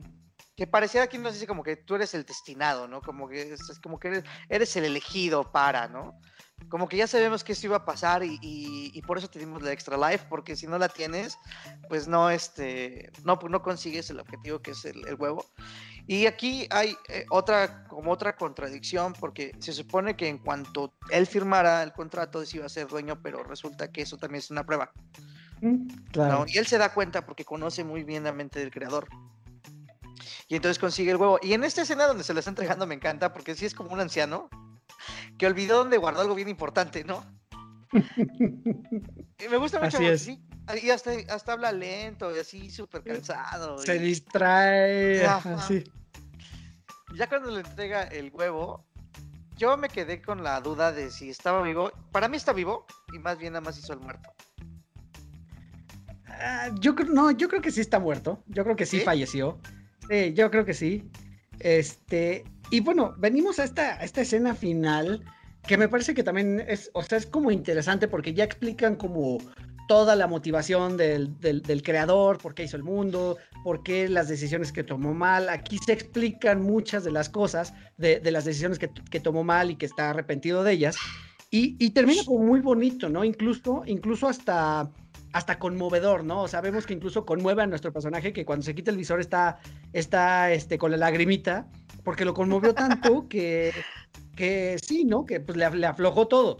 Que 0.55 0.67
pareciera 0.67 1.07
que 1.07 1.17
nos 1.17 1.33
dice 1.33 1.47
como 1.47 1.63
que 1.63 1.75
tú 1.77 1.95
eres 1.95 2.13
el 2.13 2.23
destinado, 2.23 2.87
¿no? 2.87 3.01
Como 3.01 3.27
que 3.27 3.53
es, 3.53 3.79
como 3.81 3.99
que 3.99 4.09
eres, 4.09 4.23
eres 4.47 4.75
el 4.75 4.85
elegido 4.85 5.51
para, 5.51 5.87
¿no? 5.87 6.13
Como 6.69 6.87
que 6.87 6.97
ya 6.97 7.07
sabemos 7.07 7.43
que 7.43 7.53
esto 7.53 7.65
iba 7.67 7.77
a 7.77 7.85
pasar 7.85 8.23
y, 8.23 8.37
y- 8.41 8.91
y 8.93 9.01
por 9.01 9.17
eso 9.17 9.27
tenemos 9.27 9.63
la 9.63 9.71
extra 9.71 9.97
life, 9.97 10.25
porque 10.29 10.55
si 10.55 10.67
no 10.67 10.77
la 10.77 10.87
tienes, 10.89 11.35
pues 11.89 12.07
no, 12.07 12.29
este, 12.29 13.11
no, 13.23 13.39
pues 13.39 13.49
no 13.49 13.63
consigues 13.63 14.09
el 14.11 14.19
objetivo 14.19 14.59
que 14.61 14.71
es 14.71 14.85
el, 14.85 15.07
el 15.07 15.15
huevo. 15.15 15.43
Y 16.05 16.27
aquí 16.27 16.67
hay 16.69 16.95
eh, 17.09 17.25
otra, 17.31 17.85
como 17.87 18.11
otra 18.11 18.35
contradicción, 18.35 19.13
porque 19.13 19.53
se 19.59 19.73
supone 19.73 20.15
que 20.15 20.27
en 20.27 20.37
cuanto 20.37 20.93
él 21.09 21.25
firmara 21.25 21.81
el 21.81 21.93
contrato, 21.93 22.45
sí 22.45 22.57
iba 22.57 22.67
a 22.67 22.69
ser 22.69 22.87
dueño, 22.87 23.19
pero 23.23 23.43
resulta 23.43 23.91
que 23.91 24.01
eso 24.03 24.17
también 24.17 24.39
es 24.39 24.51
una 24.51 24.63
prueba. 24.65 24.91
Claro. 26.11 26.39
¿no? 26.39 26.45
Y 26.47 26.57
él 26.57 26.65
se 26.67 26.77
da 26.77 26.93
cuenta 26.93 27.25
porque 27.25 27.45
conoce 27.45 27.83
muy 27.83 28.03
bien 28.03 28.23
la 28.23 28.31
mente 28.33 28.59
del 28.59 28.71
creador. 28.71 29.07
Y 30.47 30.55
entonces 30.55 30.79
consigue 30.79 31.11
el 31.11 31.17
huevo. 31.17 31.39
Y 31.41 31.53
en 31.53 31.63
esta 31.63 31.83
escena 31.83 32.07
donde 32.07 32.23
se 32.23 32.33
lo 32.33 32.39
está 32.39 32.49
entregando 32.51 32.85
me 32.87 32.95
encanta 32.95 33.31
porque 33.33 33.55
sí 33.55 33.65
es 33.65 33.73
como 33.73 33.91
un 33.91 33.99
anciano 33.99 34.49
que 35.37 35.47
olvidó 35.47 35.77
dónde 35.77 35.97
guardó 35.97 36.21
algo 36.21 36.35
bien 36.35 36.49
importante, 36.49 37.03
¿no? 37.03 37.23
Y 37.93 39.47
me 39.49 39.57
gusta 39.57 39.79
mucho 39.79 39.97
Así 39.97 40.05
es. 40.05 40.21
sí, 40.21 40.39
y 40.81 40.89
hasta, 40.89 41.11
hasta 41.29 41.53
habla 41.53 41.71
lento 41.71 42.33
y 42.35 42.39
así 42.39 42.69
súper 42.69 43.03
cansado. 43.03 43.77
Se 43.79 43.95
y- 43.95 43.99
distrae. 43.99 45.25
Ajá. 45.25 45.55
así. 45.55 45.83
ya 47.15 47.27
cuando 47.27 47.51
le 47.51 47.61
entrega 47.61 48.03
el 48.03 48.31
huevo, 48.33 48.85
yo 49.57 49.75
me 49.77 49.89
quedé 49.89 50.21
con 50.21 50.43
la 50.43 50.61
duda 50.61 50.91
de 50.91 51.11
si 51.11 51.29
estaba 51.29 51.61
vivo. 51.61 51.91
Para 52.11 52.27
mí 52.27 52.37
está 52.37 52.53
vivo 52.53 52.85
y 53.13 53.19
más 53.19 53.37
bien 53.37 53.53
nada 53.53 53.61
más 53.61 53.77
hizo 53.77 53.93
el 53.93 53.99
muerto. 53.99 54.29
Ah, 56.43 56.69
yo 56.79 56.95
creo, 56.95 57.09
no, 57.13 57.31
yo 57.31 57.47
creo 57.47 57.61
que 57.61 57.71
sí 57.71 57.81
está 57.81 57.99
muerto. 57.99 58.43
Yo 58.47 58.63
creo 58.63 58.75
que 58.75 58.85
sí, 58.85 58.99
¿Sí? 58.99 59.03
falleció. 59.05 59.59
Sí, 60.09 60.33
yo 60.33 60.49
creo 60.49 60.65
que 60.65 60.73
sí. 60.73 61.03
Este, 61.59 62.43
y 62.69 62.79
bueno, 62.79 63.13
venimos 63.17 63.59
a 63.59 63.63
esta, 63.63 63.99
a 63.99 64.03
esta 64.03 64.21
escena 64.21 64.55
final 64.55 65.23
que 65.67 65.77
me 65.77 65.87
parece 65.87 66.13
que 66.15 66.23
también 66.23 66.63
es, 66.67 66.89
o 66.93 67.03
sea, 67.03 67.17
es 67.19 67.27
como 67.27 67.51
interesante 67.51 68.07
porque 68.07 68.33
ya 68.33 68.43
explican 68.43 68.95
como 68.95 69.37
toda 69.87 70.15
la 70.15 70.25
motivación 70.25 70.97
del, 70.97 71.39
del- 71.39 71.61
del 71.61 71.83
creador, 71.83 72.37
por 72.39 72.55
qué 72.55 72.63
hizo 72.63 72.77
el 72.77 72.83
mundo, 72.83 73.37
por 73.63 73.83
qué 73.83 74.07
las 74.09 74.27
decisiones 74.27 74.71
que 74.71 74.83
tomó 74.83 75.13
mal. 75.13 75.49
Aquí 75.49 75.77
se 75.85 75.91
explican 75.93 76.61
muchas 76.61 77.03
de 77.03 77.11
las 77.11 77.29
cosas, 77.29 77.73
de, 77.97 78.19
de 78.19 78.31
las 78.31 78.45
decisiones 78.45 78.79
que, 78.79 78.89
que 78.89 79.19
tomó 79.19 79.43
mal 79.43 79.69
y 79.69 79.75
que 79.75 79.85
está 79.85 80.09
arrepentido 80.09 80.63
de 80.63 80.71
ellas. 80.73 80.95
Y, 81.51 81.75
y 81.77 81.89
termina 81.91 82.23
como 82.25 82.45
muy 82.45 82.61
bonito, 82.61 83.09
¿no? 83.09 83.23
Incluso, 83.25 83.83
incluso 83.85 84.27
hasta, 84.29 84.89
hasta 85.33 85.59
conmovedor, 85.59 86.23
¿no? 86.23 86.41
O 86.41 86.47
sea, 86.47 86.61
vemos 86.61 86.85
que 86.85 86.93
incluso 86.93 87.25
conmueve 87.25 87.63
a 87.63 87.67
nuestro 87.67 87.93
personaje 87.93 88.33
que 88.33 88.45
cuando 88.45 88.63
se 88.63 88.75
quita 88.75 88.91
el 88.91 88.97
visor 88.97 89.19
está, 89.19 89.59
está 89.93 90.51
este, 90.51 90.77
con 90.77 90.91
la 90.91 90.97
lagrimita, 90.97 91.67
porque 92.03 92.25
lo 92.25 92.33
conmovió 92.33 92.73
tanto 92.73 93.27
que, 93.29 93.71
que 94.35 94.77
sí, 94.81 95.05
¿no? 95.05 95.25
Que 95.25 95.39
pues 95.39 95.57
le, 95.57 95.69
le 95.71 95.87
aflojó 95.87 96.27
todo. 96.27 96.57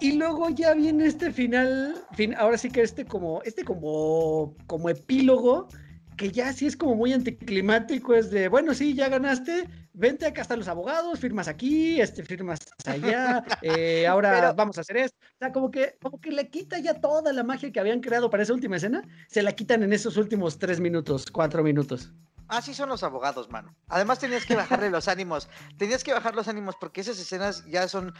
Y 0.00 0.12
luego 0.12 0.50
ya 0.50 0.74
viene 0.74 1.06
este 1.06 1.32
final, 1.32 1.94
fin, 2.12 2.34
ahora 2.34 2.58
sí 2.58 2.68
que 2.68 2.82
este 2.82 3.06
como, 3.06 3.42
este 3.44 3.64
como, 3.64 4.54
como 4.66 4.90
epílogo, 4.90 5.68
que 6.16 6.30
ya 6.30 6.52
sí 6.52 6.66
es 6.66 6.76
como 6.76 6.94
muy 6.94 7.12
anticlimático, 7.12 8.14
es 8.14 8.30
de, 8.30 8.48
bueno, 8.48 8.74
sí, 8.74 8.94
ya 8.94 9.08
ganaste, 9.08 9.68
vente 9.96 10.26
acá 10.26 10.42
están 10.42 10.58
los 10.58 10.68
abogados, 10.68 11.18
firmas 11.18 11.48
aquí, 11.48 12.00
este, 12.00 12.22
firmas 12.22 12.60
allá, 12.84 13.42
eh, 13.62 14.06
ahora 14.06 14.32
Pero- 14.34 14.54
vamos 14.54 14.78
a 14.78 14.82
hacer 14.82 14.98
esto. 14.98 15.18
O 15.22 15.38
sea, 15.38 15.52
como 15.52 15.70
que, 15.70 15.96
como 16.00 16.20
que 16.20 16.30
le 16.30 16.48
quita 16.50 16.78
ya 16.78 17.00
toda 17.00 17.32
la 17.32 17.42
magia 17.42 17.72
que 17.72 17.80
habían 17.80 18.00
creado 18.00 18.30
para 18.30 18.42
esa 18.42 18.52
última 18.52 18.76
escena, 18.76 19.02
se 19.28 19.42
la 19.42 19.52
quitan 19.52 19.82
en 19.82 19.92
esos 19.92 20.16
últimos 20.16 20.58
tres 20.58 20.78
minutos, 20.80 21.26
cuatro 21.32 21.62
minutos. 21.62 22.12
Así 22.48 22.74
son 22.74 22.88
los 22.88 23.02
abogados, 23.02 23.50
mano. 23.50 23.74
Además 23.88 24.20
tenías 24.20 24.46
que 24.46 24.54
bajarle 24.54 24.88
los 24.90 25.08
ánimos. 25.08 25.48
Tenías 25.78 26.04
que 26.04 26.12
bajar 26.12 26.36
los 26.36 26.46
ánimos 26.46 26.76
porque 26.78 27.00
esas 27.00 27.18
escenas 27.18 27.64
ya 27.66 27.88
son... 27.88 28.14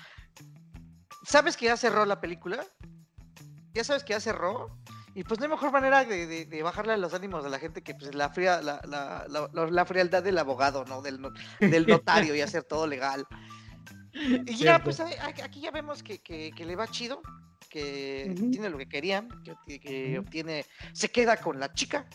¿Sabes 1.25 1.57
que 1.57 1.67
ya 1.67 1.77
cerró 1.77 2.05
la 2.07 2.21
película? 2.21 2.65
Ya 3.73 3.85
sabes 3.85 4.03
que 4.03 4.15
ya 4.15 4.21
cerró. 4.21 4.77
Y 5.19 5.25
pues 5.25 5.41
no 5.41 5.47
hay 5.47 5.51
mejor 5.51 5.73
manera 5.73 6.05
de, 6.05 6.27
de- 6.27 6.45
de 6.45 6.63
bajarle 6.63 6.95
los 6.99 7.15
ánimos 7.15 7.43
a 7.45 7.49
la 7.49 7.59
gente 7.59 7.83
que 7.83 7.95
pues 7.95 8.15
la 8.15 8.29
fría, 8.29 8.61
la, 8.61 8.83
la- 8.87 9.25
la- 9.29 9.49
la- 9.71 9.87
frialdad 9.87 10.23
del 10.23 10.37
abogado, 10.37 10.85
¿no? 10.85 11.01
Del, 11.01 11.19
del 11.59 11.87
notario 12.05 12.35
y 12.35 12.43
hacer 12.43 12.65
todo 12.65 12.87
legal. 12.87 13.27
Y 14.13 14.45
ya, 14.57 14.79
Cierto. 14.79 14.85
pues 14.85 15.01
aquí 15.01 15.61
ya 15.63 15.71
vemos 15.71 16.03
que, 16.03 16.19
que- 16.19 16.51
que 16.55 16.65
le 16.67 16.77
va 16.77 16.87
chido, 16.87 17.23
que 17.71 18.35
tiene 18.51 18.69
lo 18.69 18.77
que 18.77 18.89
quería, 18.91 19.27
que, 19.67 20.19
obtiene, 20.19 20.67
se 20.93 21.09
queda 21.11 21.39
con 21.39 21.59
la 21.59 21.73
chica. 21.73 22.07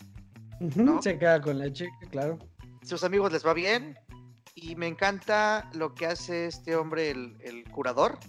Se 1.02 1.18
queda 1.18 1.42
con 1.42 1.58
la 1.58 1.74
chica, 1.74 1.92
claro. 2.12 2.38
sus 2.84 3.04
amigos 3.04 3.32
les 3.32 3.44
va 3.44 3.54
bien 3.56 3.98
y 4.54 4.76
me 4.76 4.86
encanta 4.86 5.70
lo 5.74 5.96
que 5.96 6.06
hace 6.06 6.46
este 6.46 6.76
hombre, 6.76 7.10
el, 7.10 7.36
el 7.42 7.64
curador. 7.64 8.20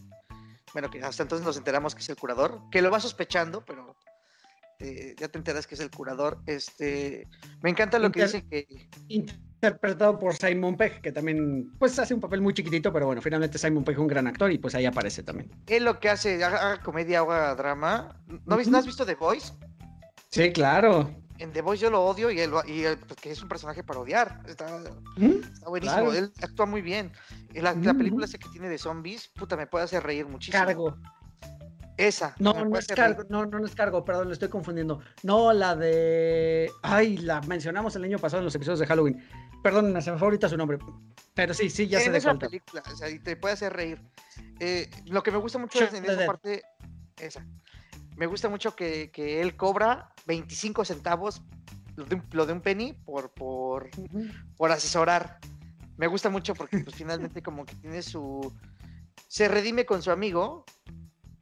Bueno, 0.73 0.89
que 0.89 1.03
hasta 1.03 1.23
entonces 1.23 1.47
nos 1.47 1.59
enteramos 1.59 1.95
que 1.95 2.01
es 2.01 2.09
el 2.09 2.17
curador, 2.17 2.59
que 2.71 2.81
lo 2.81 2.91
va 2.91 2.99
sospechando, 3.01 3.63
pero 3.67 3.82
eh, 4.83 5.15
ya 5.19 5.29
te 5.29 5.39
enteras 5.39 5.67
que 5.67 5.75
es 5.77 5.81
el 5.81 5.91
curador. 5.91 6.39
Este, 6.47 7.29
me 7.63 7.71
encanta 7.71 7.99
lo 7.99 8.11
que 8.11 8.23
dice 8.25 8.45
que 8.45 8.67
interpretado 9.09 10.19
por 10.19 10.35
Simon 10.35 10.77
Pegg, 10.77 11.01
que 11.01 11.13
también 11.13 11.73
pues 11.79 11.99
hace 11.99 12.15
un 12.15 12.21
papel 12.21 12.41
muy 12.41 12.53
chiquitito, 12.53 12.93
pero 12.93 13.07
bueno, 13.07 13.23
finalmente 13.23 13.59
Simon 13.59 13.85
Pegg 13.85 13.95
es 13.95 14.01
un 14.01 14.09
gran 14.09 14.27
actor 14.27 14.51
y 14.51 14.59
pues 14.59 14.75
ahí 14.75 14.87
aparece 14.87 15.23
también. 15.23 15.51
él 15.67 15.85
lo 15.85 16.01
que 16.01 16.09
hace, 16.11 16.43
haga, 16.43 16.81
comedia, 16.83 17.21
haga 17.21 17.55
drama. 17.55 18.17
¿No, 18.47 18.57
vis- 18.57 18.69
¿No 18.69 18.79
has 18.79 18.87
visto 18.87 19.07
The 19.07 19.15
Voice? 19.15 19.53
Sí, 20.31 20.51
claro. 20.53 21.11
En 21.39 21.53
The 21.53 21.63
Voice 21.63 21.83
yo 21.83 21.91
lo 21.91 22.03
odio 22.05 22.31
y 22.31 22.41
él, 22.41 22.53
y 22.67 22.83
él, 22.85 22.99
pues, 22.99 23.21
que 23.21 23.31
es 23.31 23.43
un 23.43 23.49
personaje 23.49 23.83
para 23.83 24.01
odiar. 24.01 24.41
Está, 24.47 24.67
¿Mm? 25.17 25.31
está 25.53 25.69
buenísimo, 25.69 26.01
Claro. 26.03 26.15
él 26.15 26.33
actúa 26.41 26.67
muy 26.67 26.83
bien. 26.83 27.13
La, 27.55 27.73
la 27.75 27.91
Ujú, 27.91 27.99
película 27.99 28.25
esa 28.25 28.39
que 28.39 28.49
tiene 28.49 28.69
de 28.69 28.79
zombies, 28.79 29.29
puta, 29.29 29.57
me 29.57 29.67
puede 29.67 29.85
hacer 29.85 30.03
reír 30.03 30.27
muchísimo. 30.27 30.65
Cargo. 30.65 30.97
Esa. 32.03 32.35
No, 32.41 32.53
no 32.65 32.77
es 32.79 32.87
cargo, 32.89 33.23
no, 33.29 33.47
no, 33.47 33.65
es 33.65 33.75
cargo, 33.77 34.05
perdón, 34.05 34.27
lo 34.27 34.33
estoy 34.33 34.49
confundiendo. 34.49 35.01
No, 35.23 35.53
la 35.53 35.77
de. 35.77 36.69
Ay, 36.83 37.17
la 37.19 37.41
mencionamos 37.43 37.95
el 37.95 38.05
año 38.05 38.19
pasado 38.19 38.41
en 38.41 38.47
los 38.47 38.55
episodios 38.57 38.81
de 38.81 38.87
Halloween. 38.87 39.23
Perdón, 39.63 40.01
se 40.03 40.11
me 40.11 40.19
fue 40.19 40.27
ahorita 40.27 40.49
su 40.49 40.57
nombre. 40.57 40.79
Pero 41.35 41.55
sí, 41.55 41.71
sí, 41.71 41.87
ya 41.87 42.01
en 42.03 42.11
de 42.13 42.19
esa 42.19 42.31
cuál. 42.31 42.39
te- 42.41 42.47
película, 42.47 42.83
o 42.93 42.97
sea, 42.97 43.09
y 43.09 43.21
te 43.21 43.37
puede 43.37 43.55
hacer 43.55 43.73
reír. 43.73 44.01
Eh, 44.59 44.91
lo 45.07 45.23
que 45.23 45.31
me 45.31 45.39
gusta 45.39 45.59
mucho 45.59 45.83
es 45.85 45.95
en 45.95 46.05
esa 46.05 46.27
parte, 46.27 46.63
esa. 47.21 47.47
Me 48.17 48.27
gusta 48.27 48.49
mucho 48.49 48.75
que, 48.75 49.11
que 49.13 49.41
él 49.41 49.57
cobra 49.57 50.13
25 50.27 50.85
centavos 50.85 51.41
lo 51.95 52.05
de 52.05 52.17
un, 52.17 52.25
lo 52.33 52.47
de 52.47 52.53
un 52.53 52.61
penny 52.61 52.95
por, 52.95 53.31
por, 53.31 53.91
por 54.57 54.73
asesorar. 54.73 55.39
Me 55.97 56.09
gusta 56.09 56.29
mucho 56.31 56.55
porque 56.55 56.79
pues 56.81 56.97
finalmente 56.97 57.43
como 57.43 57.65
que 57.65 57.77
tiene 57.77 58.03
su... 58.03 58.53
Se 59.29 59.47
redime 59.47 59.87
con 59.87 60.03
su 60.03 60.11
amigo 60.11 60.65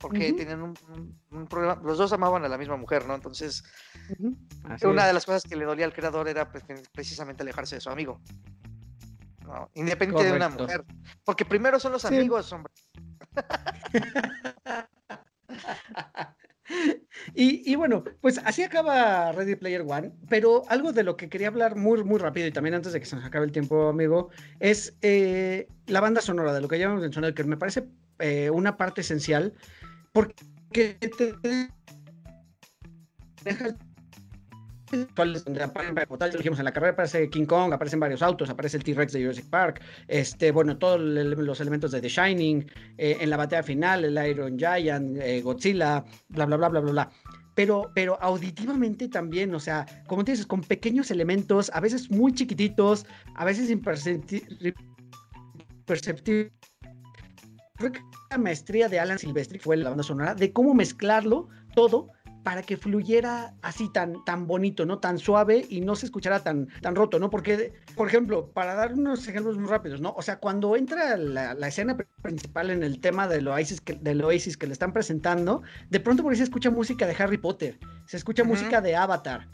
porque 0.00 0.32
tienen 0.32 0.62
un, 0.62 0.74
un, 1.30 1.46
problema, 1.46 1.78
los 1.84 1.98
dos 1.98 2.12
amaban 2.12 2.44
a 2.44 2.48
la 2.48 2.56
misma 2.56 2.76
mujer, 2.76 3.06
¿no? 3.06 3.14
Entonces, 3.14 3.62
una 4.82 5.06
de 5.06 5.12
las 5.12 5.26
cosas 5.26 5.42
que 5.42 5.56
le 5.56 5.66
dolía 5.66 5.84
al 5.84 5.92
creador 5.92 6.26
era 6.26 6.50
pues, 6.50 6.64
precisamente 6.90 7.42
alejarse 7.42 7.76
de 7.76 7.80
su 7.82 7.90
amigo. 7.90 8.20
Independiente 9.74 10.30
de 10.30 10.36
una 10.36 10.48
mujer. 10.48 10.84
Porque 11.24 11.44
primero 11.44 11.78
son 11.78 11.92
los 11.92 12.04
amigos, 12.04 12.52
hombre. 12.52 12.72
Y, 17.34 17.74
bueno, 17.74 18.04
pues 18.20 18.40
así 18.44 18.62
acaba 18.62 19.32
Ready 19.32 19.56
Player 19.56 19.84
One, 19.86 20.12
pero 20.28 20.62
algo 20.68 20.92
de 20.92 21.02
lo 21.02 21.16
que 21.16 21.28
quería 21.28 21.48
hablar 21.48 21.76
muy, 21.76 22.02
muy 22.04 22.18
rápido 22.18 22.46
y 22.46 22.52
también 22.52 22.74
antes 22.74 22.92
de 22.92 23.00
que 23.00 23.06
se 23.06 23.16
nos 23.16 23.24
acabe 23.24 23.46
el 23.46 23.52
tiempo, 23.52 23.88
amigo, 23.88 24.30
es 24.60 24.96
eh, 25.02 25.66
la 25.86 26.00
banda 26.00 26.20
sonora, 26.20 26.52
de 26.52 26.60
lo 26.60 26.68
que 26.68 26.78
ya 26.78 26.86
hemos 26.86 27.00
mencionado, 27.00 27.34
que 27.34 27.44
me 27.44 27.56
parece 27.56 27.88
eh, 28.20 28.50
una 28.50 28.76
parte 28.76 29.00
esencial, 29.00 29.54
porque 30.12 30.94
te 31.16 31.34
deja 33.44 33.76
donde 35.44 35.62
aparecen, 35.62 35.94
dijimos, 36.38 36.58
en 36.58 36.64
la 36.64 36.72
carrera 36.72 36.92
aparece 36.92 37.28
King 37.30 37.46
Kong, 37.46 37.72
aparecen 37.72 38.00
varios 38.00 38.22
autos, 38.22 38.50
aparece 38.50 38.76
el 38.76 38.84
T-Rex 38.84 39.12
de 39.12 39.20
Jurassic 39.22 39.48
Park, 39.48 39.82
este, 40.08 40.50
bueno, 40.50 40.76
todos 40.78 41.00
los 41.00 41.60
elementos 41.60 41.92
de 41.92 42.00
The 42.00 42.08
Shining, 42.08 42.66
eh, 42.98 43.16
en 43.20 43.30
la 43.30 43.36
batalla 43.36 43.62
final, 43.62 44.04
el 44.04 44.28
Iron 44.28 44.58
Giant, 44.58 45.16
eh, 45.20 45.42
Godzilla, 45.42 46.04
bla, 46.28 46.46
bla, 46.46 46.56
bla, 46.56 46.68
bla, 46.68 46.80
bla, 46.80 46.92
bla. 46.92 47.10
Pero, 47.54 47.90
pero 47.94 48.20
auditivamente 48.22 49.08
también, 49.08 49.54
o 49.54 49.60
sea, 49.60 49.86
como 50.06 50.24
te 50.24 50.32
dices, 50.32 50.46
con 50.46 50.60
pequeños 50.62 51.10
elementos, 51.10 51.70
a 51.74 51.80
veces 51.80 52.10
muy 52.10 52.32
chiquititos, 52.32 53.06
a 53.34 53.44
veces 53.44 53.70
imperceptibles. 53.70 54.74
Creo 57.80 57.92
que 57.92 58.00
la 58.30 58.36
maestría 58.36 58.90
de 58.90 59.00
Alan 59.00 59.18
Silvestri 59.18 59.58
fue 59.58 59.74
la 59.78 59.88
banda 59.88 60.04
sonora, 60.04 60.34
de 60.34 60.52
cómo 60.52 60.74
mezclarlo 60.74 61.48
todo 61.74 62.10
para 62.42 62.60
que 62.62 62.76
fluyera 62.76 63.54
así 63.62 63.90
tan, 63.90 64.22
tan 64.26 64.46
bonito, 64.46 64.84
¿no? 64.84 64.98
Tan 64.98 65.18
suave 65.18 65.64
y 65.66 65.80
no 65.80 65.96
se 65.96 66.04
escuchara 66.04 66.42
tan, 66.42 66.68
tan 66.82 66.94
roto, 66.94 67.18
¿no? 67.18 67.30
Porque, 67.30 67.72
por 67.96 68.06
ejemplo, 68.06 68.50
para 68.52 68.74
dar 68.74 68.92
unos 68.92 69.26
ejemplos 69.26 69.56
muy 69.56 69.66
rápidos, 69.66 70.02
¿no? 70.02 70.12
O 70.14 70.20
sea, 70.20 70.40
cuando 70.40 70.76
entra 70.76 71.16
la, 71.16 71.68
escena 71.68 71.96
principal 72.20 72.68
en 72.68 72.82
el 72.82 73.00
tema 73.00 73.26
del 73.26 73.48
Oasis, 73.48 73.80
que, 73.80 73.94
del 73.94 74.22
Oasis 74.22 74.58
que 74.58 74.66
le 74.66 74.74
están 74.74 74.92
presentando, 74.92 75.62
de 75.88 76.00
pronto 76.00 76.22
por 76.22 76.32
ahí 76.32 76.36
se 76.36 76.44
escucha 76.44 76.70
música 76.70 77.06
de 77.06 77.16
Harry 77.18 77.38
Potter, 77.38 77.78
se 78.04 78.18
escucha 78.18 78.44
música 78.44 78.82
de 78.82 78.94
Avatar, 78.94 79.48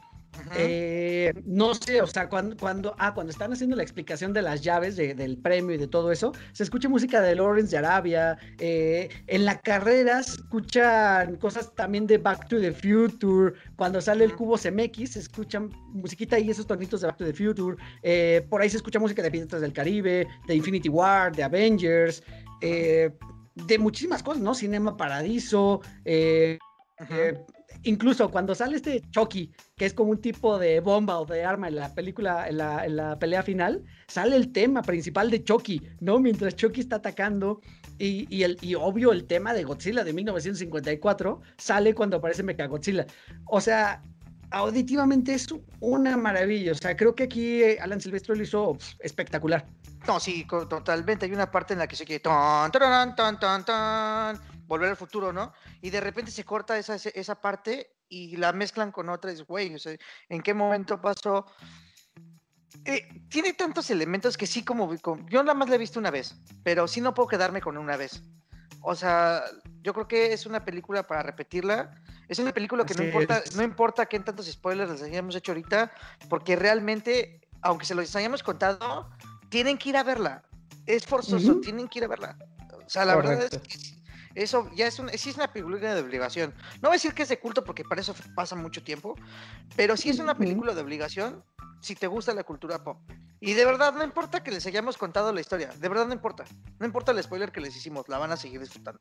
eh, 0.56 1.32
no 1.44 1.74
sé, 1.74 2.00
o 2.00 2.06
sea, 2.06 2.28
cuando, 2.28 2.56
cuando, 2.56 2.94
ah, 2.98 3.14
cuando 3.14 3.30
están 3.30 3.52
haciendo 3.52 3.76
la 3.76 3.82
explicación 3.82 4.32
de 4.32 4.42
las 4.42 4.62
llaves 4.62 4.96
del 4.96 5.38
premio 5.38 5.74
y 5.74 5.78
de 5.78 5.86
todo 5.86 6.12
eso, 6.12 6.32
se 6.52 6.62
escucha 6.62 6.88
música 6.88 7.20
de 7.20 7.34
Lawrence 7.34 7.70
de 7.70 7.78
Arabia. 7.78 8.38
Eh, 8.58 9.08
en 9.26 9.44
la 9.44 9.60
carrera 9.60 10.22
se 10.22 10.32
escuchan 10.32 11.36
cosas 11.36 11.74
también 11.74 12.06
de 12.06 12.18
Back 12.18 12.48
to 12.48 12.60
the 12.60 12.72
Future. 12.72 13.54
Cuando 13.76 14.00
sale 14.00 14.24
el 14.24 14.34
cubo 14.34 14.56
CMX, 14.56 15.12
se 15.12 15.18
escuchan 15.20 15.70
musiquita 15.88 16.38
y 16.38 16.50
esos 16.50 16.66
tonitos 16.66 17.00
de 17.00 17.08
Back 17.08 17.16
to 17.16 17.24
the 17.24 17.32
Future. 17.32 17.76
Eh, 18.02 18.46
por 18.48 18.60
ahí 18.60 18.70
se 18.70 18.76
escucha 18.76 18.98
música 18.98 19.22
de 19.22 19.30
Piratas 19.30 19.60
del 19.60 19.72
Caribe, 19.72 20.26
de 20.46 20.54
Infinity 20.54 20.88
War, 20.88 21.34
de 21.34 21.44
Avengers, 21.44 22.22
de 22.60 23.78
muchísimas 23.78 24.22
cosas, 24.22 24.42
¿no? 24.42 24.54
Cinema 24.54 24.96
Paradiso. 24.96 25.80
Incluso 27.86 28.30
cuando 28.30 28.54
sale 28.54 28.76
este 28.76 29.02
Chucky 29.10 29.52
que 29.76 29.86
es 29.86 29.94
como 29.94 30.10
un 30.10 30.20
tipo 30.20 30.58
de 30.58 30.80
bomba 30.80 31.18
o 31.20 31.26
de 31.26 31.44
arma 31.44 31.68
en 31.68 31.76
la 31.76 31.94
película, 31.94 32.48
en 32.48 32.56
la, 32.58 33.18
pelea 33.18 33.42
final, 33.42 33.84
sale 34.08 34.36
el 34.36 34.52
tema 34.52 34.82
principal 34.82 35.30
de 35.30 35.44
Chucky, 35.44 35.82
¿no? 36.00 36.18
Mientras 36.18 36.56
Chucky 36.56 36.80
está 36.80 36.96
atacando 36.96 37.60
y, 37.98 38.42
el, 38.42 38.58
y 38.62 38.74
obvio 38.74 39.12
el 39.12 39.26
tema 39.26 39.52
de 39.52 39.64
Godzilla 39.64 40.02
de 40.02 40.12
1954 40.12 41.40
sale 41.58 41.94
cuando 41.94 42.16
aparece 42.16 42.42
Mechagodzilla. 42.42 43.06
O 43.46 43.60
sea, 43.60 44.02
auditivamente 44.50 45.34
es 45.34 45.48
una 45.80 46.16
maravilla. 46.16 46.72
O 46.72 46.74
sea, 46.74 46.96
creo 46.96 47.14
que 47.14 47.24
aquí 47.24 47.62
eh, 47.62 47.78
Alan 47.80 48.00
Silvestro 48.00 48.34
lo 48.34 48.42
hizo 48.42 48.78
espectacular. 49.00 49.66
No, 50.06 50.20
sí, 50.20 50.46
totalmente. 50.48 51.26
Hay 51.26 51.32
una 51.32 51.50
parte 51.50 51.72
en 51.72 51.80
la 51.80 51.88
que 51.88 51.96
se 51.96 52.04
quiere 52.04 52.20
tan, 52.20 52.70
tan, 52.70 53.16
tan, 53.16 53.40
tan, 53.40 53.64
tan, 53.64 54.40
volver 54.66 54.90
al 54.90 54.96
futuro, 54.96 55.32
¿no? 55.32 55.52
Y 55.80 55.90
de 55.90 56.00
repente 56.00 56.30
se 56.30 56.44
corta 56.44 56.78
esa, 56.78 56.94
esa 56.94 57.40
parte 57.40 57.96
y 58.08 58.36
la 58.36 58.52
mezclan 58.52 58.92
con 58.92 59.08
otra 59.08 59.32
y 59.32 59.42
güey, 59.42 59.74
o 59.74 59.78
sea, 59.78 59.96
¿en 60.28 60.42
qué 60.42 60.54
momento 60.54 61.00
pasó? 61.00 61.46
Eh, 62.84 63.08
tiene 63.28 63.52
tantos 63.54 63.90
elementos 63.90 64.36
que 64.36 64.46
sí 64.46 64.64
como, 64.64 64.94
yo 65.28 65.42
nada 65.42 65.54
más 65.54 65.68
la 65.68 65.74
he 65.74 65.78
visto 65.78 65.98
una 65.98 66.10
vez, 66.10 66.36
pero 66.62 66.86
sí 66.86 67.00
no 67.00 67.14
puedo 67.14 67.28
quedarme 67.28 67.60
con 67.60 67.76
una 67.76 67.96
vez. 67.96 68.22
O 68.80 68.94
sea, 68.94 69.42
yo 69.82 69.92
creo 69.94 70.08
que 70.08 70.32
es 70.32 70.46
una 70.46 70.64
película 70.64 71.06
para 71.06 71.22
repetirla. 71.22 71.90
Es 72.28 72.38
una 72.38 72.52
película 72.52 72.84
que 72.84 72.94
no 72.94 73.04
importa, 73.04 73.42
no 73.54 73.62
importa 73.62 74.06
qué 74.06 74.18
tantos 74.20 74.46
spoilers 74.46 74.90
les 74.90 75.02
hayamos 75.02 75.34
hecho 75.36 75.52
ahorita, 75.52 75.92
porque 76.28 76.56
realmente, 76.56 77.40
aunque 77.62 77.86
se 77.86 77.94
los 77.94 78.14
hayamos 78.16 78.42
contado, 78.42 79.10
tienen 79.48 79.78
que 79.78 79.90
ir 79.90 79.96
a 79.96 80.02
verla. 80.02 80.42
Es 80.86 81.06
forzoso, 81.06 81.60
tienen 81.60 81.88
que 81.88 82.00
ir 82.00 82.04
a 82.04 82.08
verla. 82.08 82.36
O 82.84 82.88
sea, 82.88 83.04
la 83.04 83.16
verdad 83.16 83.42
es 83.42 83.58
que 83.58 83.95
eso 84.36 84.70
ya 84.74 84.86
es, 84.86 84.98
un, 84.98 85.08
sí 85.10 85.30
es 85.30 85.36
una 85.36 85.52
película 85.52 85.94
de 85.94 86.00
obligación. 86.00 86.54
No 86.82 86.88
voy 86.88 86.90
a 86.90 86.92
decir 86.92 87.14
que 87.14 87.22
es 87.22 87.28
de 87.28 87.38
culto 87.38 87.64
porque 87.64 87.84
para 87.84 88.00
eso 88.00 88.14
pasa 88.34 88.54
mucho 88.54 88.82
tiempo, 88.84 89.16
pero 89.74 89.96
sí 89.96 90.10
es 90.10 90.18
una 90.18 90.36
película 90.36 90.74
de 90.74 90.82
obligación 90.82 91.42
si 91.80 91.94
te 91.94 92.06
gusta 92.06 92.34
la 92.34 92.44
cultura 92.44 92.82
pop. 92.82 92.98
Y 93.40 93.54
de 93.54 93.64
verdad, 93.64 93.94
no 93.94 94.04
importa 94.04 94.42
que 94.42 94.50
les 94.50 94.66
hayamos 94.66 94.96
contado 94.96 95.32
la 95.32 95.40
historia, 95.40 95.68
de 95.68 95.88
verdad 95.88 96.06
no 96.06 96.12
importa. 96.12 96.44
No 96.78 96.86
importa 96.86 97.12
el 97.12 97.22
spoiler 97.22 97.52
que 97.52 97.60
les 97.60 97.76
hicimos, 97.76 98.08
la 98.08 98.18
van 98.18 98.32
a 98.32 98.36
seguir 98.36 98.60
disfrutando. 98.60 99.00